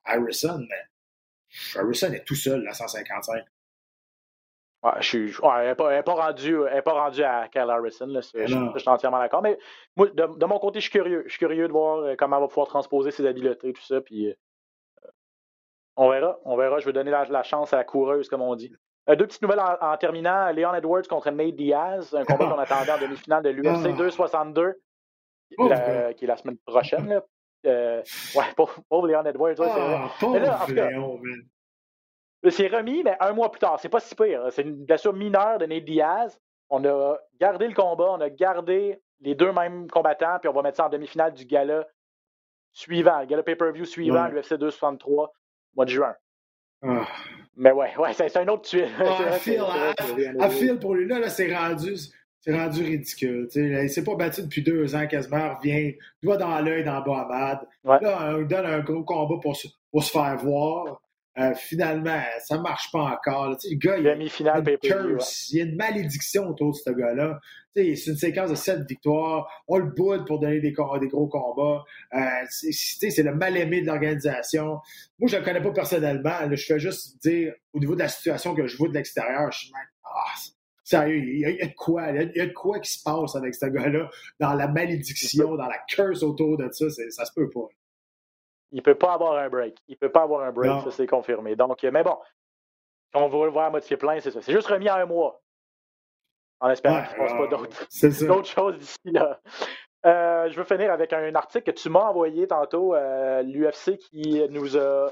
Harrison. 0.04 0.64
Mais 0.68 1.78
Harrison 1.78 2.12
est 2.12 2.24
tout 2.24 2.34
seul 2.34 2.66
à 2.68 2.72
155. 2.72 3.44
Ouais, 4.82 4.92
je 5.00 5.06
suis, 5.06 5.18
elle 5.42 5.66
n'est 5.66 5.74
pas, 5.74 6.02
pas, 6.02 6.14
rendue, 6.14 6.58
pas 6.82 6.92
rendue 6.92 7.22
à 7.22 7.48
Kyle 7.48 7.68
Harrison. 7.68 8.06
Là, 8.06 8.20
je, 8.22 8.46
je, 8.46 8.78
suis 8.78 8.88
entièrement 8.88 9.18
d'accord. 9.18 9.42
Mais 9.42 9.58
moi, 9.94 10.08
de, 10.08 10.44
mon 10.46 10.58
côté, 10.58 10.80
je 10.80 10.84
suis 10.84 10.92
curieux. 10.92 11.24
Je 11.26 11.32
suis 11.32 11.38
curieux 11.38 11.68
de 11.68 11.72
voir 11.72 11.98
euh, 11.98 12.14
comment 12.18 12.36
elle 12.36 12.42
va 12.42 12.48
pouvoir 12.48 12.68
transposer 12.68 13.10
ses 13.10 13.26
habiletés, 13.26 13.74
tout 13.74 13.82
ça. 13.82 14.00
Puis, 14.00 14.28
euh, 14.28 14.34
on 15.96 16.08
verra. 16.08 16.38
On 16.46 16.56
verra. 16.56 16.78
Je 16.78 16.86
vais 16.86 16.94
donner 16.94 17.10
la, 17.10 17.42
chance 17.42 17.74
à 17.74 17.76
la 17.76 17.84
coureuse, 17.84 18.30
comme 18.30 18.40
on 18.40 18.54
dit. 18.54 18.74
Euh, 19.10 19.16
deux 19.16 19.26
petites 19.26 19.42
nouvelles 19.42 19.60
en, 19.80 19.96
terminant. 19.96 20.50
Leon 20.52 20.74
Edwards 20.74 21.06
contre 21.08 21.30
Nate 21.30 21.56
Diaz, 21.56 22.14
un 22.14 22.24
combat 22.24 22.46
qu'on 22.46 22.58
attendait 22.58 22.92
en 22.92 22.98
demi-finale 22.98 23.42
de 23.42 23.50
l'UFC 23.50 23.96
262, 23.96 24.80
ah. 25.58 26.14
qui 26.14 26.24
est 26.24 26.28
la 26.28 26.36
semaine 26.36 26.58
prochaine. 26.64 27.08
Là. 27.08 27.22
ouais, 27.64 28.44
pauvre, 28.56 28.80
pauvre 28.88 29.08
Leon 29.08 29.24
Edwards. 29.24 29.58
Ouais, 29.58 29.68
ah, 29.70 30.66
là, 32.42 32.50
c'est 32.50 32.68
remis, 32.68 33.02
mais 33.02 33.16
un 33.20 33.32
mois 33.32 33.50
plus 33.50 33.58
tard. 33.58 33.78
C'est 33.80 33.88
pas 33.88 34.00
si 34.00 34.14
pire. 34.14 34.46
C'est 34.50 34.62
une 34.62 34.84
blessure 34.84 35.12
mineure 35.12 35.58
de 35.58 35.66
Nate 35.66 35.84
Diaz. 35.84 36.38
On 36.70 36.84
a 36.84 37.18
gardé 37.40 37.66
le 37.66 37.74
combat, 37.74 38.12
on 38.12 38.20
a 38.20 38.30
gardé 38.30 39.00
les 39.20 39.34
deux 39.34 39.52
mêmes 39.52 39.90
combattants, 39.90 40.38
puis 40.38 40.48
on 40.48 40.52
va 40.52 40.62
mettre 40.62 40.76
ça 40.76 40.86
en 40.86 40.88
demi-finale 40.88 41.34
du 41.34 41.44
gala 41.44 41.86
suivant, 42.72 43.20
le 43.20 43.26
gala 43.26 43.42
pay-per-view 43.42 43.84
suivant, 43.84 44.28
l'UFC 44.28 44.54
263, 44.54 45.32
mois 45.74 45.84
de 45.84 45.90
juin. 45.90 46.14
Ah. 46.82 47.06
Mais 47.56 47.72
ouais, 47.72 47.94
ouais, 47.98 48.12
c'est 48.14 48.36
un 48.36 48.48
autre 48.48 48.62
tuile. 48.62 48.88
Ah, 48.98 49.34
à 50.40 50.48
fil 50.50 50.78
pour 50.78 50.94
lui, 50.94 51.06
là, 51.06 51.18
là 51.18 51.28
c'est 51.28 51.54
rendu. 51.54 51.94
C'est 52.42 52.56
rendu 52.56 52.82
ridicule. 52.82 53.48
Il 53.54 53.80
il 53.82 53.90
s'est 53.90 54.02
pas 54.02 54.14
battu 54.14 54.42
depuis 54.42 54.62
deux 54.62 54.94
ans 54.94 55.06
quasiment. 55.06 55.56
Revient, 55.56 55.94
doigt 56.22 56.38
dans 56.38 56.58
l'œil 56.60 56.84
dans 56.84 57.04
Mohamed. 57.04 57.58
Là, 57.84 58.30
on 58.32 58.38
lui 58.38 58.46
donne 58.46 58.64
un 58.64 58.80
gros 58.80 59.02
combat 59.02 59.36
pour, 59.42 59.54
pour 59.92 60.02
se 60.02 60.10
faire 60.10 60.38
voir. 60.38 61.02
Euh, 61.40 61.54
finalement, 61.54 62.20
ça 62.44 62.58
ne 62.58 62.62
marche 62.62 62.90
pas 62.92 63.02
encore. 63.02 63.48
Le 63.48 63.76
gars, 63.76 63.96
il, 63.96 64.02
il, 64.02 64.48
a 64.48 64.58
une 64.58 64.78
curse, 64.78 65.48
il 65.50 65.58
y 65.58 65.60
a 65.62 65.64
une 65.64 65.76
malédiction 65.76 66.48
autour 66.48 66.72
de 66.72 66.76
ce 66.76 66.90
gars-là. 66.90 67.40
C'est 67.74 67.94
une 68.06 68.16
séquence 68.16 68.50
de 68.50 68.56
sept 68.56 68.86
victoires. 68.86 69.48
On 69.66 69.78
le 69.78 69.86
boude 69.86 70.26
pour 70.26 70.38
donner 70.38 70.60
des, 70.60 70.72
des 70.72 71.08
gros 71.08 71.28
combats. 71.28 71.84
Euh, 72.14 72.18
c'est 72.50 73.22
le 73.22 73.34
mal-aimé 73.34 73.80
de 73.80 73.86
l'organisation. 73.86 74.80
Moi, 75.18 75.28
je 75.28 75.36
ne 75.36 75.40
le 75.40 75.44
connais 75.46 75.62
pas 75.62 75.72
personnellement. 75.72 76.50
je 76.50 76.64
fais 76.66 76.78
juste 76.78 77.22
dire, 77.22 77.54
au 77.72 77.78
niveau 77.78 77.94
de 77.94 78.00
la 78.00 78.08
situation 78.08 78.54
que 78.54 78.66
je 78.66 78.76
vois 78.76 78.88
de 78.88 78.94
l'extérieur, 78.94 79.50
je 79.52 79.58
suis 79.60 79.72
ah, 80.04 80.34
sérieux, 80.82 81.16
il 81.16 81.38
y, 81.38 81.62
a, 81.62 81.66
de 81.66 81.74
quoi. 81.74 82.10
Il 82.10 82.32
y 82.34 82.40
a, 82.40 82.46
de 82.46 82.52
quoi 82.52 82.80
qui 82.80 82.92
se 82.92 83.02
passe 83.02 83.34
avec 83.36 83.54
ce 83.54 83.66
gars-là 83.66 84.10
dans 84.40 84.54
la 84.54 84.68
malédiction, 84.68 85.54
dans 85.56 85.68
la 85.68 85.78
curse 85.88 86.22
autour 86.22 86.58
de 86.58 86.68
ça. 86.72 86.86
Ça 86.90 87.24
se 87.24 87.32
peut 87.32 87.48
pas 87.48 87.68
il 88.72 88.78
ne 88.78 88.82
peut 88.82 88.94
pas 88.94 89.14
avoir 89.14 89.36
un 89.36 89.48
break. 89.48 89.76
Il 89.88 89.92
ne 89.92 89.98
peut 89.98 90.12
pas 90.12 90.22
avoir 90.22 90.42
un 90.42 90.52
break, 90.52 90.82
ça 90.84 90.90
c'est 90.90 91.06
confirmé. 91.06 91.56
Donc, 91.56 91.82
mais 91.82 92.02
bon, 92.02 92.18
on 93.14 93.28
va 93.28 93.44
le 93.44 93.50
voir 93.50 93.66
à 93.66 93.70
moitié 93.70 93.96
plein, 93.96 94.20
c'est 94.20 94.30
ça. 94.30 94.42
C'est 94.42 94.52
juste 94.52 94.68
remis 94.68 94.88
à 94.88 94.96
un 94.96 95.06
mois. 95.06 95.40
En 96.60 96.68
espérant 96.68 97.02
qu'il 97.02 97.22
ne 97.22 97.28
se 97.28 97.34
passe 97.34 98.18
pas 98.18 98.26
d'autres 98.26 98.48
choses 98.48 98.78
d'ici 98.78 98.98
là. 99.12 99.40
Euh, 100.06 100.50
je 100.50 100.56
veux 100.56 100.64
finir 100.64 100.92
avec 100.92 101.12
un 101.12 101.34
article 101.34 101.72
que 101.72 101.78
tu 101.78 101.90
m'as 101.90 102.00
envoyé 102.08 102.46
tantôt, 102.46 102.94
euh, 102.94 103.42
l'UFC 103.42 103.98
qui 103.98 104.42
nous 104.48 104.76
a 104.78 105.10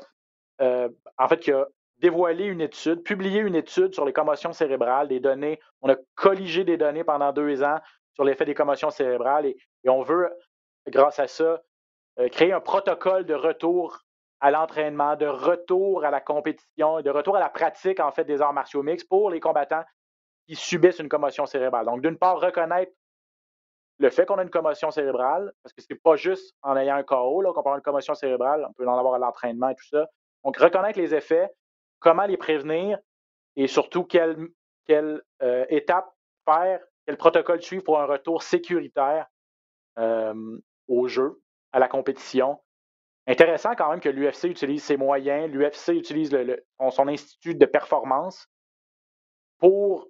euh, 0.60 0.88
en 1.18 1.28
fait 1.28 1.38
qui 1.38 1.52
a 1.52 1.66
dévoilé 1.98 2.44
une 2.44 2.60
étude, 2.60 3.02
publié 3.02 3.40
une 3.40 3.54
étude 3.54 3.92
sur 3.92 4.04
les 4.04 4.12
commotions 4.12 4.52
cérébrales, 4.52 5.08
des 5.08 5.20
données. 5.20 5.60
On 5.82 5.90
a 5.90 5.96
colligé 6.14 6.64
des 6.64 6.76
données 6.76 7.04
pendant 7.04 7.32
deux 7.32 7.62
ans 7.62 7.78
sur 8.14 8.24
l'effet 8.24 8.44
des 8.44 8.54
commotions 8.54 8.90
cérébrales 8.90 9.46
et 9.46 9.56
on 9.88 10.02
veut, 10.02 10.28
grâce 10.88 11.18
à 11.18 11.26
ça, 11.26 11.44
euh, 11.44 11.58
créer 12.32 12.52
un 12.52 12.60
protocole 12.60 13.24
de 13.24 13.34
retour 13.34 14.00
à 14.40 14.50
l'entraînement, 14.50 15.16
de 15.16 15.26
retour 15.26 16.04
à 16.04 16.10
la 16.10 16.20
compétition, 16.20 17.00
de 17.00 17.10
retour 17.10 17.36
à 17.36 17.40
la 17.40 17.48
pratique 17.48 18.00
en 18.00 18.12
fait 18.12 18.24
des 18.24 18.40
arts 18.40 18.52
martiaux 18.52 18.82
mixtes 18.82 19.08
pour 19.08 19.30
les 19.30 19.40
combattants 19.40 19.84
qui 20.46 20.54
subissent 20.54 20.98
une 20.98 21.08
commotion 21.08 21.46
cérébrale. 21.46 21.86
Donc, 21.86 22.00
d'une 22.00 22.16
part, 22.16 22.40
reconnaître 22.40 22.92
le 23.98 24.10
fait 24.10 24.26
qu'on 24.26 24.38
a 24.38 24.42
une 24.42 24.50
commotion 24.50 24.90
cérébrale, 24.90 25.52
parce 25.62 25.72
que 25.72 25.82
ce 25.82 25.86
n'est 25.90 25.98
pas 25.98 26.16
juste 26.16 26.54
en 26.62 26.76
ayant 26.76 26.96
un 26.96 27.02
KO 27.02 27.42
qu'on 27.42 27.60
avoir 27.60 27.76
une 27.76 27.82
commotion 27.82 28.14
cérébrale, 28.14 28.64
on 28.68 28.72
peut 28.72 28.86
en 28.86 28.96
avoir 28.96 29.14
à 29.14 29.18
l'entraînement 29.18 29.68
et 29.70 29.74
tout 29.74 29.88
ça. 29.88 30.06
Donc, 30.44 30.56
reconnaître 30.56 30.98
les 30.98 31.14
effets, 31.14 31.50
comment 31.98 32.24
les 32.24 32.36
prévenir 32.36 32.98
et 33.56 33.66
surtout 33.66 34.04
quelle, 34.04 34.48
quelle 34.86 35.22
euh, 35.42 35.66
étape 35.68 36.08
faire, 36.44 36.80
quel 37.06 37.16
protocole 37.16 37.60
suivre 37.60 37.82
pour 37.82 38.00
un 38.00 38.06
retour 38.06 38.42
sécuritaire 38.42 39.26
euh, 39.98 40.58
au 40.86 41.08
jeu 41.08 41.40
à 41.72 41.78
la 41.78 41.88
compétition. 41.88 42.58
Intéressant 43.26 43.74
quand 43.76 43.90
même 43.90 44.00
que 44.00 44.08
l'UFC 44.08 44.44
utilise 44.44 44.82
ses 44.82 44.96
moyens, 44.96 45.50
l'UFC 45.50 45.88
utilise 45.88 46.32
le, 46.32 46.64
son 46.90 47.08
institut 47.08 47.54
de 47.54 47.66
performance 47.66 48.48
pour 49.58 50.08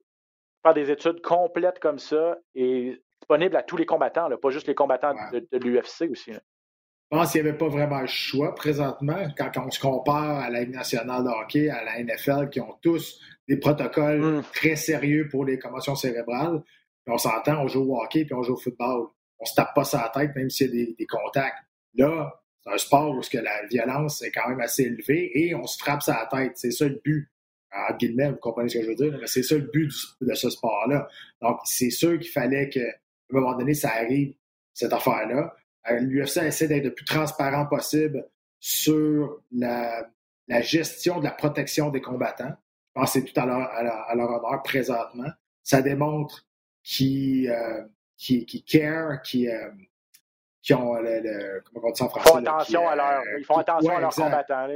faire 0.63 0.75
des 0.75 0.91
études 0.91 1.21
complètes 1.21 1.81
comme 1.81 1.99
ça 1.99 2.39
et 2.55 3.03
disponibles 3.21 3.57
à 3.57 3.63
tous 3.63 3.77
les 3.77 3.87
combattants, 3.87 4.29
pas 4.41 4.51
juste 4.51 4.69
les 4.69 4.75
combattants 4.75 5.15
de, 5.33 5.59
l'UFC 5.59 6.11
aussi. 6.11 6.33
Je 6.33 7.17
pense 7.17 7.33
qu'il 7.33 7.43
n'y 7.43 7.49
avait 7.49 7.59
pas 7.59 7.69
vraiment 7.69 8.01
le 8.01 8.07
choix 8.07 8.55
présentement 8.55 9.29
quand 9.37 9.51
on 9.57 9.71
se 9.71 9.81
compare 9.81 10.41
à 10.41 10.51
la 10.51 10.61
Ligue 10.61 10.75
nationale 10.75 11.25
de 11.25 11.29
hockey, 11.29 11.71
à 11.71 11.83
la 11.83 12.03
NFL, 12.03 12.51
qui 12.51 12.61
ont 12.61 12.77
tous 12.83 13.21
des 13.49 13.57
protocoles 13.57 14.21
hmm. 14.21 14.43
très 14.55 14.77
sérieux 14.77 15.27
pour 15.29 15.45
les 15.45 15.59
commotions 15.59 15.97
cérébrales. 15.97 16.63
on 17.07 17.19
s'entend, 17.19 17.63
on 17.63 17.67
joue 17.67 17.93
au 17.93 18.01
hockey 18.01 18.25
puis 18.25 18.35
on 18.35 18.43
joue 18.43 18.53
au 18.53 18.59
football 18.59 19.09
on 19.39 19.45
se 19.45 19.55
tape 19.55 19.75
pas 19.75 19.85
sa 19.85 20.11
tête, 20.15 20.35
même 20.35 20.51
s'il 20.51 20.75
y 20.75 20.83
a 20.83 20.87
des, 20.99 21.07
contacts. 21.07 21.65
Là, 21.95 22.41
c'est 22.63 22.73
un 22.73 22.79
sport 22.79 23.11
où 23.11 23.21
que 23.21 23.39
la 23.39 23.67
violence 23.67 24.23
est 24.23 24.31
quand 24.31 24.49
même 24.49 24.61
assez 24.61 24.85
élevée 24.85 25.31
et 25.35 25.55
on 25.55 25.67
se 25.67 25.79
frappe 25.79 26.03
sa 26.03 26.29
tête. 26.31 26.53
C'est 26.57 26.71
ça 26.71 26.87
le 26.87 27.01
but. 27.05 27.29
En 27.71 27.95
guillemets, 27.97 28.31
vous 28.31 28.37
comprenez 28.37 28.71
ce 28.71 28.79
que 28.79 28.85
je 28.85 28.89
veux 28.89 28.95
dire, 28.95 29.19
mais 29.21 29.27
c'est 29.27 29.43
ça 29.43 29.55
le 29.55 29.71
but 29.71 29.93
de 30.23 30.35
ce 30.35 30.49
sport-là. 30.49 31.07
Donc, 31.43 31.61
c'est 31.65 31.91
sûr 31.91 32.19
qu'il 32.19 32.31
fallait 32.31 32.69
qu'à 32.71 32.81
un 32.81 33.35
moment 33.35 33.55
donné, 33.57 33.75
ça 33.75 33.91
arrive, 33.91 34.33
cette 34.73 34.93
affaire-là. 34.93 35.55
Euh, 35.91 36.01
L'UFC 36.01 36.39
essaie 36.39 36.67
d'être 36.67 36.85
le 36.85 36.95
plus 36.95 37.05
transparent 37.05 37.67
possible 37.67 38.27
sur 38.59 39.43
la, 39.53 40.09
gestion 40.63 41.19
de 41.19 41.25
la 41.25 41.31
protection 41.31 41.91
des 41.91 42.01
combattants. 42.01 42.55
Je 42.55 43.01
pense 43.01 43.13
que 43.13 43.21
c'est 43.21 43.25
tout 43.27 43.39
à 43.39 43.45
leur, 43.45 43.61
à 43.61 44.15
leur, 44.15 44.31
honneur 44.31 44.63
présentement. 44.63 45.31
Ça 45.63 45.83
démontre 45.83 46.47
qu'ils 46.83 47.51
euh, 47.51 47.83
qui, 48.19 48.45
qui 48.45 48.63
care, 48.65 49.23
qui, 49.23 49.49
euh, 49.49 49.71
qui 50.61 50.75
ont 50.75 50.95
le, 50.95 51.63
comment 51.65 51.89
on 51.89 51.93
dit 51.93 51.99
ça 51.99 52.05
en 52.05 52.09
français? 52.09 52.29
Font 52.29 52.37
attention 52.37 52.89
à 52.89 52.97
leur, 52.97 53.21
euh, 53.21 53.39
ils 53.39 53.45
font 53.45 53.57
attention 53.57 53.97
à 53.97 54.01
leurs 54.01 54.15
combattants. 54.15 54.69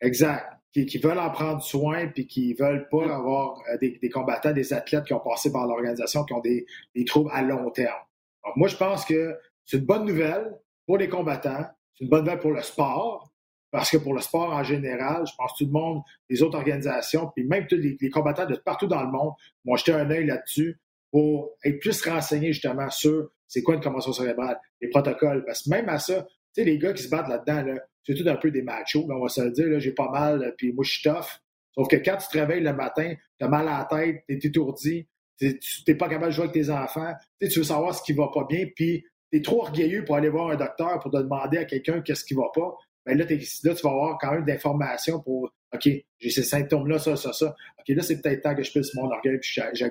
Exact. 0.00 0.52
Qui, 0.72 0.86
qui, 0.86 0.98
veulent 0.98 1.18
en 1.20 1.30
prendre 1.30 1.62
soin 1.62 2.08
puis 2.08 2.26
qui 2.26 2.52
veulent 2.54 2.88
pas 2.88 3.04
avoir 3.14 3.60
euh, 3.70 3.78
des, 3.78 3.98
des, 4.02 4.10
combattants, 4.10 4.52
des 4.52 4.72
athlètes 4.72 5.04
qui 5.04 5.14
ont 5.14 5.20
passé 5.20 5.50
par 5.50 5.66
l'organisation, 5.66 6.24
qui 6.24 6.34
ont 6.34 6.40
des, 6.40 6.66
des 6.94 7.04
troubles 7.04 7.30
à 7.32 7.42
long 7.42 7.70
terme. 7.70 8.02
Donc, 8.44 8.56
moi, 8.56 8.68
je 8.68 8.76
pense 8.76 9.04
que 9.04 9.38
c'est 9.64 9.78
une 9.78 9.86
bonne 9.86 10.04
nouvelle 10.04 10.52
pour 10.84 10.98
les 10.98 11.08
combattants, 11.08 11.64
c'est 11.94 12.04
une 12.04 12.10
bonne 12.10 12.24
nouvelle 12.24 12.40
pour 12.40 12.50
le 12.50 12.60
sport, 12.60 13.32
parce 13.70 13.88
que 13.88 13.96
pour 13.96 14.14
le 14.14 14.20
sport 14.20 14.52
en 14.52 14.64
général, 14.64 15.24
je 15.26 15.32
pense 15.38 15.52
que 15.52 15.58
tout 15.58 15.66
le 15.66 15.72
monde, 15.72 16.02
les 16.28 16.42
autres 16.42 16.58
organisations, 16.58 17.30
puis 17.34 17.44
même 17.44 17.66
tous 17.66 17.76
les, 17.76 17.96
les 17.98 18.10
combattants 18.10 18.46
de 18.46 18.56
partout 18.56 18.88
dans 18.88 19.02
le 19.02 19.10
monde 19.10 19.32
vont 19.64 19.76
jeter 19.76 19.92
un 19.92 20.10
œil 20.10 20.26
là-dessus 20.26 20.78
pour 21.14 21.52
être 21.62 21.78
plus 21.78 22.02
renseigné 22.02 22.52
justement 22.52 22.90
sur 22.90 23.30
c'est 23.46 23.62
quoi 23.62 23.76
une 23.76 23.80
commotion 23.80 24.12
cérébrale, 24.12 24.58
les 24.80 24.88
protocoles. 24.88 25.44
Parce 25.44 25.62
que 25.62 25.70
même 25.70 25.88
à 25.88 26.00
ça, 26.00 26.24
tu 26.24 26.28
sais, 26.54 26.64
les 26.64 26.76
gars 26.76 26.92
qui 26.92 27.04
se 27.04 27.08
battent 27.08 27.28
là-dedans, 27.28 27.62
là, 27.62 27.80
c'est 28.02 28.14
tout 28.16 28.28
un 28.28 28.34
peu 28.34 28.50
des 28.50 28.62
machos, 28.62 29.06
on 29.08 29.22
va 29.22 29.28
se 29.28 29.40
le 29.40 29.52
dire, 29.52 29.78
j'ai 29.78 29.92
pas 29.92 30.10
mal, 30.10 30.52
puis 30.58 30.72
moi 30.72 30.82
je 30.84 30.90
suis 30.90 31.02
tough. 31.08 31.40
Sauf 31.72 31.86
que 31.86 31.94
quand 31.94 32.16
tu 32.16 32.26
te 32.26 32.36
réveilles 32.36 32.64
le 32.64 32.72
matin, 32.72 33.14
tu 33.38 33.44
as 33.44 33.48
mal 33.48 33.68
à 33.68 33.78
la 33.78 33.84
tête, 33.84 34.24
tu 34.28 34.34
es 34.34 34.38
étourdi, 34.48 35.06
tu 35.38 35.56
n'es 35.86 35.94
pas 35.94 36.08
capable 36.08 36.32
de 36.32 36.34
jouer 36.34 36.48
avec 36.48 36.54
tes 36.54 36.68
enfants, 36.70 37.12
tu 37.40 37.60
veux 37.60 37.64
savoir 37.64 37.94
ce 37.94 38.02
qui 38.02 38.12
va 38.12 38.28
pas 38.34 38.44
bien, 38.48 38.66
puis 38.74 39.04
tu 39.30 39.38
es 39.38 39.40
trop 39.40 39.60
orgueilleux 39.60 40.04
pour 40.04 40.16
aller 40.16 40.30
voir 40.30 40.50
un 40.50 40.56
docteur 40.56 40.98
pour 40.98 41.12
te 41.12 41.18
demander 41.18 41.58
à 41.58 41.64
quelqu'un 41.64 42.00
qu'est-ce 42.00 42.24
qui 42.24 42.34
va 42.34 42.50
pas. 42.52 42.74
Ben 43.06 43.16
là, 43.16 43.24
là, 43.24 43.74
tu 43.74 43.82
vas 43.84 43.90
avoir 43.90 44.18
quand 44.18 44.32
même 44.32 44.44
d'informations 44.44 45.20
pour 45.20 45.52
OK, 45.72 45.88
j'ai 46.18 46.30
ces 46.30 46.42
symptômes-là, 46.42 46.98
ça, 46.98 47.14
ça, 47.14 47.32
ça. 47.32 47.54
OK, 47.78 47.94
là, 47.94 48.02
c'est 48.02 48.20
peut-être 48.20 48.42
temps 48.42 48.56
que 48.56 48.64
je 48.64 48.72
puisse 48.72 48.92
mon 48.96 49.08
orgueil 49.08 49.38
puis 49.38 49.60
j'ai 49.74 49.84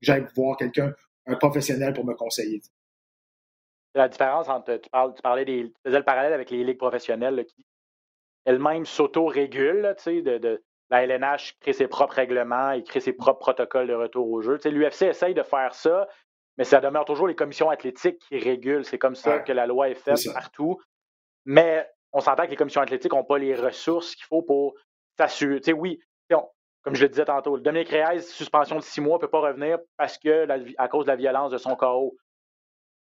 j'aille 0.00 0.26
voir 0.34 0.56
quelqu'un, 0.56 0.92
un 1.26 1.36
professionnel 1.36 1.92
pour 1.94 2.04
me 2.04 2.14
conseiller. 2.14 2.60
La 3.94 4.08
différence 4.08 4.48
entre, 4.48 4.76
tu, 4.76 4.88
parles, 4.90 5.14
tu 5.14 5.22
parlais 5.22 5.44
des, 5.44 5.64
tu 5.64 5.80
faisais 5.84 5.98
le 5.98 6.04
parallèle 6.04 6.32
avec 6.32 6.50
les 6.50 6.62
ligues 6.62 6.78
professionnelles 6.78 7.44
qui 7.46 7.66
elles-mêmes 8.44 8.86
s'auto-régulent, 8.86 9.94
tu 9.98 10.02
sais, 10.02 10.22
de, 10.22 10.62
la 10.90 11.04
LNH 11.04 11.56
crée 11.60 11.72
ses 11.72 11.86
propres 11.88 12.14
règlements 12.14 12.72
et 12.72 12.82
crée 12.82 13.00
ses 13.00 13.12
propres 13.12 13.38
protocoles 13.40 13.86
de 13.86 13.94
retour 13.94 14.28
au 14.30 14.40
jeu. 14.42 14.58
Tu 14.58 14.62
sais, 14.62 14.70
L'UFC 14.70 15.02
essaye 15.02 15.34
de 15.34 15.42
faire 15.42 15.74
ça, 15.74 16.08
mais 16.58 16.64
ça 16.64 16.80
demeure 16.80 17.04
toujours 17.04 17.28
les 17.28 17.36
commissions 17.36 17.70
athlétiques 17.70 18.18
qui 18.28 18.38
régulent. 18.38 18.84
C'est 18.84 18.98
comme 18.98 19.14
ça 19.14 19.36
Ouais. 19.36 19.44
que 19.44 19.52
la 19.52 19.66
loi 19.66 19.88
est 19.88 19.94
faite 19.94 20.18
partout. 20.32 20.80
Mais 21.44 21.88
on 22.12 22.20
s'entend 22.20 22.44
que 22.46 22.50
les 22.50 22.56
commissions 22.56 22.80
athlétiques 22.80 23.12
n'ont 23.12 23.24
pas 23.24 23.38
les 23.38 23.54
ressources 23.54 24.14
qu'il 24.16 24.24
faut 24.26 24.42
pour 24.42 24.74
s'assurer. 25.16 25.60
Tu 25.60 25.66
sais, 25.66 25.72
oui, 25.72 26.00
comme 26.82 26.94
je 26.94 27.02
le 27.02 27.08
disais 27.08 27.24
tantôt, 27.24 27.56
le 27.56 27.62
Dominique 27.62 27.88
Reyes, 27.90 28.22
suspension 28.22 28.76
de 28.76 28.80
six 28.82 29.00
mois, 29.00 29.16
ne 29.16 29.20
peut 29.20 29.28
pas 29.28 29.40
revenir 29.40 29.78
parce 29.96 30.16
que 30.18 30.28
la- 30.46 30.58
à 30.78 30.88
cause 30.88 31.04
de 31.04 31.10
la 31.10 31.16
violence 31.16 31.50
de 31.52 31.58
son 31.58 31.76
KO. 31.76 32.16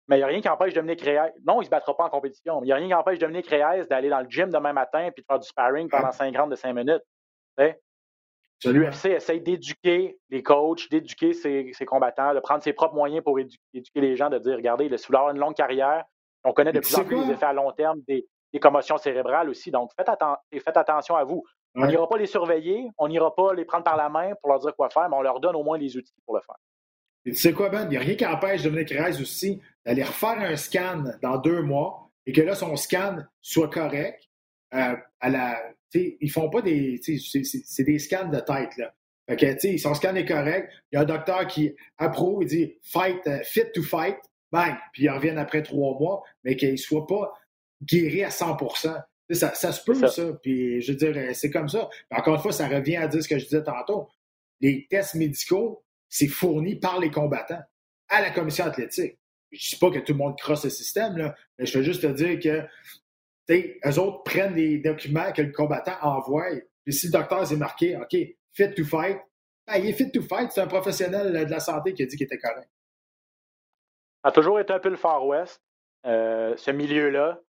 Mais 0.08 0.16
il 0.16 0.20
n'y 0.20 0.24
a 0.24 0.28
rien 0.28 0.40
qui 0.40 0.48
empêche 0.48 0.72
Dominique 0.72 1.00
Reyes. 1.02 1.32
Non, 1.46 1.56
il 1.56 1.58
ne 1.60 1.64
se 1.64 1.70
battra 1.70 1.96
pas 1.96 2.04
en 2.04 2.10
compétition. 2.10 2.60
mais 2.60 2.66
Il 2.66 2.68
n'y 2.68 2.72
a 2.72 2.76
rien 2.76 2.86
qui 2.86 2.94
empêche 2.94 3.18
Dominique 3.18 3.48
Reyes 3.48 3.86
d'aller 3.90 4.08
dans 4.08 4.20
le 4.20 4.28
gym 4.30 4.50
demain 4.50 4.72
matin 4.72 5.00
et 5.06 5.10
de 5.10 5.24
faire 5.26 5.38
du 5.38 5.48
sparring 5.48 5.88
pendant 5.90 6.06
Ouais. 6.06 6.12
cinq 6.12 6.36
rounds 6.36 6.50
de 6.50 6.54
cinq 6.56 6.72
minutes. 6.72 7.02
L'UFC 8.64 9.06
essaye 9.10 9.40
d'éduquer 9.40 10.18
les 10.30 10.42
coachs, 10.42 10.88
d'éduquer 10.90 11.34
ses, 11.34 11.70
ses 11.74 11.84
combattants, 11.84 12.34
de 12.34 12.40
prendre 12.40 12.62
ses 12.62 12.72
propres 12.72 12.94
moyens 12.94 13.22
pour 13.22 13.38
édu- 13.38 13.58
éduquer 13.74 14.00
les 14.00 14.16
gens, 14.16 14.30
de 14.30 14.38
dire 14.38 14.56
regardez, 14.56 14.88
le 14.88 14.96
soulard 14.96 15.28
a 15.28 15.32
une 15.32 15.38
longue 15.38 15.54
carrière. 15.54 16.04
On 16.42 16.52
connaît 16.52 16.72
de 16.72 16.80
plus 16.80 16.96
en 16.96 17.04
plus 17.04 17.16
les 17.26 17.32
effets 17.32 17.46
à 17.46 17.52
long 17.52 17.70
terme 17.72 18.00
des, 18.08 18.26
des 18.52 18.58
commotions 18.60 18.96
cérébrales 18.96 19.50
aussi. 19.50 19.70
Donc, 19.70 19.90
faites, 19.96 20.08
atten- 20.08 20.36
faites 20.52 20.76
attention 20.76 21.16
à 21.16 21.24
vous. 21.24 21.44
On 21.76 21.82
Ouais. 21.82 21.88
n'ira 21.88 22.08
pas 22.08 22.16
les 22.16 22.26
surveiller, 22.26 22.90
on 22.98 23.06
n'ira 23.08 23.34
pas 23.34 23.52
les 23.54 23.64
prendre 23.66 23.84
par 23.84 23.96
la 23.96 24.08
main 24.08 24.32
pour 24.40 24.50
leur 24.50 24.60
dire 24.60 24.74
quoi 24.74 24.88
faire, 24.90 25.08
mais 25.10 25.16
on 25.16 25.20
leur 25.22 25.40
donne 25.40 25.56
au 25.56 25.62
moins 25.62 25.76
les 25.78 25.96
outils 25.96 26.14
pour 26.24 26.34
le 26.34 26.40
faire. 26.40 26.56
Et 27.26 27.30
tu 27.32 27.36
sais 27.36 27.52
quoi, 27.52 27.68
Ben? 27.68 27.82
Il 27.84 27.88
n'y 27.90 27.96
a 27.96 28.00
rien 28.00 28.14
qui 28.14 28.24
empêche 28.24 28.62
Dominique 28.62 28.90
Reyes 28.90 29.20
aussi 29.20 29.60
d'aller 29.84 30.02
refaire 30.04 30.38
un 30.40 30.56
scan 30.56 31.04
dans 31.22 31.36
deux 31.38 31.60
mois 31.62 32.10
et 32.24 32.32
que 32.32 32.40
là, 32.40 32.54
son 32.54 32.76
scan 32.76 33.18
soit 33.42 33.68
correct. 33.68 34.22
Euh, 34.74 34.96
à 35.20 35.28
la, 35.28 35.60
ils 35.94 36.30
font 36.30 36.48
pas 36.50 36.62
des. 36.62 36.98
C'est 37.02 37.84
des 37.84 37.98
scans 37.98 38.28
de 38.28 38.40
tête. 38.40 38.76
Là. 38.78 38.94
Fait 39.28 39.36
que, 39.36 39.78
son 39.78 39.94
scan 39.94 40.14
est 40.14 40.24
correct. 40.24 40.72
Il 40.92 40.96
y 40.96 40.98
a 40.98 41.02
un 41.02 41.04
docteur 41.04 41.46
qui 41.46 41.74
approuve, 41.98 42.42
il 42.44 42.48
dit 42.48 42.78
fight, 42.82 43.26
euh, 43.26 43.40
fit 43.42 43.70
to 43.74 43.82
fight, 43.82 44.18
bang, 44.52 44.74
puis 44.92 45.04
ils 45.04 45.10
reviennent 45.10 45.38
après 45.38 45.62
trois 45.62 45.98
mois, 45.98 46.22
mais 46.44 46.56
qu'il 46.56 46.72
ne 46.72 46.76
soit 46.76 47.06
pas 47.06 47.32
guéri 47.82 48.22
à 48.22 48.30
100 48.30 48.56
Tu 48.56 48.66
sais, 48.76 48.88
ça, 49.34 49.54
ça 49.54 49.72
se 49.72 49.82
peut, 49.82 49.94
ça. 49.94 50.08
ça. 50.08 50.32
Puis, 50.42 50.80
je 50.82 50.92
veux 50.92 50.98
dire, 50.98 51.34
c'est 51.34 51.50
comme 51.50 51.68
ça. 51.68 51.88
Mais 52.10 52.18
encore 52.18 52.36
une 52.36 52.40
fois, 52.40 52.52
ça 52.52 52.68
revient 52.68 52.96
à 52.96 53.08
dire 53.08 53.22
ce 53.22 53.28
que 53.28 53.38
je 53.38 53.44
disais 53.44 53.64
tantôt. 53.64 54.08
Les 54.60 54.86
tests 54.88 55.14
médicaux, 55.14 55.84
c'est 56.08 56.28
fourni 56.28 56.76
par 56.76 57.00
les 57.00 57.10
combattants 57.10 57.62
à 58.08 58.22
la 58.22 58.30
commission 58.30 58.64
athlétique. 58.64 59.18
Je 59.50 59.66
ne 59.66 59.70
dis 59.70 59.76
pas 59.78 59.90
que 59.90 59.98
tout 59.98 60.12
le 60.12 60.18
monde 60.18 60.38
crosse 60.38 60.64
le 60.64 60.70
système, 60.70 61.16
là, 61.16 61.34
mais 61.58 61.66
je 61.66 61.78
veux 61.78 61.84
juste 61.84 62.02
te 62.02 62.06
dire 62.06 62.38
que 62.38 62.66
eux 63.52 63.98
autres 63.98 64.22
prennent 64.24 64.54
les 64.54 64.78
documents 64.78 65.32
que 65.32 65.42
le 65.42 65.52
combattant 65.52 65.96
envoie. 66.02 66.46
Puis 66.84 66.94
si 66.94 67.06
le 67.06 67.12
docteur 67.12 67.46
s'est 67.46 67.56
marqué, 67.56 67.96
OK, 67.96 68.16
fit 68.52 68.74
to 68.74 68.84
fight, 68.84 69.18
ben, 69.66 69.76
il 69.76 69.86
est 69.86 69.92
fit 69.92 70.10
to 70.10 70.22
fight, 70.22 70.50
c'est 70.52 70.60
un 70.60 70.66
professionnel 70.66 71.32
de 71.32 71.50
la 71.50 71.60
santé 71.60 71.92
qui 71.94 72.02
a 72.02 72.06
dit 72.06 72.16
qu'il 72.16 72.24
était 72.24 72.38
correct. 72.38 72.68
Ça 74.22 74.30
a 74.30 74.32
toujours 74.32 74.60
été 74.60 74.72
un 74.72 74.80
peu 74.80 74.88
le 74.88 74.96
Far 74.96 75.24
West, 75.26 75.62
euh, 76.04 76.56
ce 76.56 76.70
milieu-là. 76.70 77.40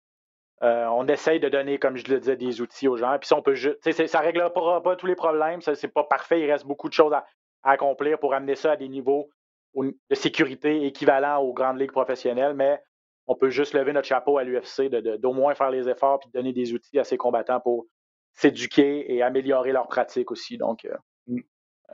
Euh, 0.62 0.86
on 0.86 1.06
essaye 1.06 1.38
de 1.38 1.48
donner, 1.48 1.78
comme 1.78 1.96
je 1.96 2.08
le 2.08 2.18
disais, 2.18 2.36
des 2.36 2.60
outils 2.60 2.88
aux 2.88 2.96
gens. 2.96 3.18
Puis 3.18 3.28
ça, 3.28 3.36
on 3.36 3.42
peut 3.42 3.54
juste. 3.54 3.78
Ça 4.06 4.20
ne 4.20 4.24
réglera 4.24 4.52
pas, 4.82 4.96
tous 4.96 5.06
les 5.06 5.14
problèmes. 5.14 5.60
Ça, 5.60 5.74
c'est 5.74 5.88
pas 5.88 6.04
parfait. 6.04 6.40
Il 6.40 6.50
reste 6.50 6.64
beaucoup 6.66 6.88
de 6.88 6.94
choses 6.94 7.12
à, 7.12 7.26
accomplir 7.62 8.18
pour 8.18 8.32
amener 8.32 8.54
ça 8.54 8.72
à 8.72 8.76
des 8.76 8.88
niveaux 8.88 9.28
au- 9.74 9.84
de 9.84 10.14
sécurité 10.14 10.86
équivalents 10.86 11.38
aux 11.42 11.52
grandes 11.52 11.78
ligues 11.80 11.92
professionnelles. 11.92 12.54
Mais 12.54 12.80
on 13.26 13.34
peut 13.34 13.50
juste 13.50 13.74
lever 13.74 13.92
notre 13.92 14.06
chapeau 14.08 14.38
à 14.38 14.44
l'UFC, 14.44 14.88
de, 14.88 15.00
de- 15.00 15.16
d'au 15.16 15.32
moins 15.32 15.54
faire 15.54 15.70
les 15.70 15.88
efforts 15.88 16.20
puis 16.20 16.28
de 16.30 16.38
donner 16.38 16.52
des 16.52 16.72
outils 16.72 16.98
à 16.98 17.04
ces 17.04 17.16
combattants 17.16 17.60
pour 17.60 17.86
s'éduquer 18.34 19.12
et 19.14 19.22
améliorer 19.22 19.72
leur 19.72 19.88
pratique 19.88 20.30
aussi. 20.30 20.58
Euh, 20.62 20.96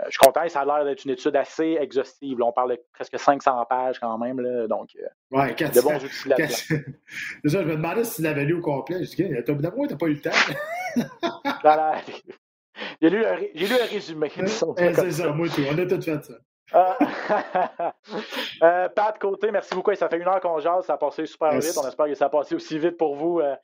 je 0.06 0.10
suis 0.10 0.18
content. 0.18 0.48
Ça 0.48 0.60
a 0.60 0.64
l'air 0.64 0.84
d'être 0.84 1.04
une 1.04 1.10
étude 1.12 1.36
assez 1.36 1.76
exhaustive. 1.80 2.38
là. 2.38 2.46
On 2.46 2.52
parle 2.52 2.72
de 2.72 2.80
presque 2.92 3.18
500 3.18 3.64
pages 3.68 3.98
quand 4.00 4.16
même. 4.18 4.40
Là, 4.40 4.66
donc, 4.66 4.90
euh, 4.96 5.06
Ouais, 5.30 5.54
quand 5.58 5.72
de 5.72 5.80
bons 5.80 5.96
outils 5.96 6.28
ça, 6.28 6.36
je 7.44 7.58
me 7.58 7.76
demandais 7.76 8.04
si 8.04 8.16
tu 8.16 8.22
l'avais 8.22 8.44
lu 8.44 8.54
au 8.54 8.60
complet. 8.60 9.04
Je 9.04 9.14
dis, 9.14 9.28
d'abord, 9.62 9.86
t'as 9.88 9.96
pas 9.96 10.06
eu 10.06 10.14
le 10.14 10.20
temps. 10.20 10.30
J'ai 13.00 13.10
lu, 13.10 13.24
un 13.24 13.36
lu 13.36 13.66
un 13.80 13.86
résumé. 13.86 14.30
c'est 14.34 14.46
ça. 14.46 14.66
moi 15.32 15.48
tout. 15.48 15.62
On 15.70 15.78
a 15.78 15.86
tout 15.86 16.00
fait 16.00 16.24
ça. 16.24 16.34
Euh, 16.74 16.94
euh, 18.62 18.88
Pat 18.88 19.18
Côté, 19.18 19.50
merci 19.50 19.74
beaucoup. 19.74 19.94
Ça 19.94 20.08
fait 20.08 20.18
une 20.18 20.28
heure 20.28 20.40
qu'on 20.40 20.58
jase, 20.58 20.86
ça 20.86 20.94
a 20.94 20.96
passé 20.96 21.26
super 21.26 21.52
vite. 21.52 21.76
On 21.82 21.86
espère 21.86 22.06
que 22.06 22.14
ça 22.14 22.26
a 22.26 22.30
passé 22.30 22.54
aussi 22.54 22.78
vite 22.78 22.96
pour 22.96 23.14
vous 23.14 23.40
euh, 23.40 23.54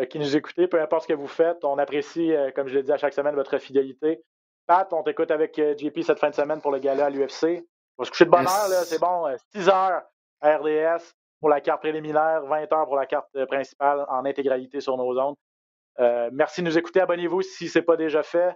euh, 0.00 0.06
qui 0.06 0.18
nous 0.18 0.36
écoutez, 0.36 0.66
peu 0.66 0.80
importe 0.80 1.02
ce 1.02 1.08
que 1.08 1.14
vous 1.14 1.28
faites. 1.28 1.64
On 1.64 1.78
apprécie, 1.78 2.32
euh, 2.32 2.50
comme 2.50 2.68
je 2.68 2.74
l'ai 2.74 2.82
dit 2.82 2.92
à 2.92 2.96
chaque 2.96 3.12
semaine, 3.12 3.34
votre 3.34 3.58
fidélité. 3.58 4.22
Pat, 4.66 4.92
on 4.92 5.02
t'écoute 5.02 5.30
avec 5.30 5.58
euh, 5.58 5.76
JP 5.76 6.00
cette 6.02 6.18
fin 6.18 6.30
de 6.30 6.34
semaine 6.34 6.60
pour 6.60 6.72
le 6.72 6.78
gala 6.78 7.06
à 7.06 7.10
l'UFC. 7.10 7.62
On 7.96 8.02
va 8.02 8.06
se 8.06 8.10
coucher 8.10 8.24
de 8.24 8.30
bonne 8.30 8.42
Yes. 8.42 8.52
heure, 8.52 8.68
là, 8.68 8.84
c'est 8.84 8.98
bon. 9.00 9.26
euh, 9.28 9.36
6 9.54 9.68
heures 9.68 10.02
à 10.40 10.56
RDS 10.56 11.02
pour 11.40 11.48
la 11.50 11.60
carte 11.60 11.80
préliminaire, 11.80 12.42
20 12.46 12.72
heures 12.72 12.86
pour 12.86 12.96
la 12.96 13.06
carte 13.06 13.28
euh, 13.36 13.46
principale 13.46 14.04
en 14.08 14.24
intégralité 14.24 14.80
sur 14.80 14.96
nos 14.96 15.18
ondes. 15.18 15.36
Euh, 16.00 16.30
merci 16.32 16.62
de 16.62 16.66
nous 16.66 16.78
écouter. 16.78 17.00
Abonnez-vous 17.00 17.42
si 17.42 17.68
ce 17.68 17.78
n'est 17.78 17.84
pas 17.84 17.96
déjà 17.96 18.22
fait. 18.22 18.54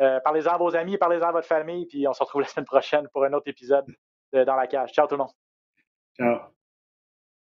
Euh, 0.00 0.20
parlez-en 0.20 0.52
à 0.52 0.58
vos 0.58 0.76
amis, 0.76 0.96
parlez-en 0.96 1.28
à 1.28 1.32
votre 1.32 1.48
famille, 1.48 1.86
puis 1.86 2.06
on 2.06 2.12
se 2.12 2.22
retrouve 2.22 2.42
la 2.42 2.48
semaine 2.48 2.66
prochaine 2.66 3.08
pour 3.12 3.24
un 3.24 3.32
autre 3.32 3.48
épisode 3.48 3.86
de 4.32 4.44
Dans 4.44 4.54
la 4.56 4.66
cage. 4.66 4.92
Ciao 4.92 5.06
tout 5.06 5.14
le 5.14 5.18
monde. 5.24 5.32
Ciao. 6.16 6.57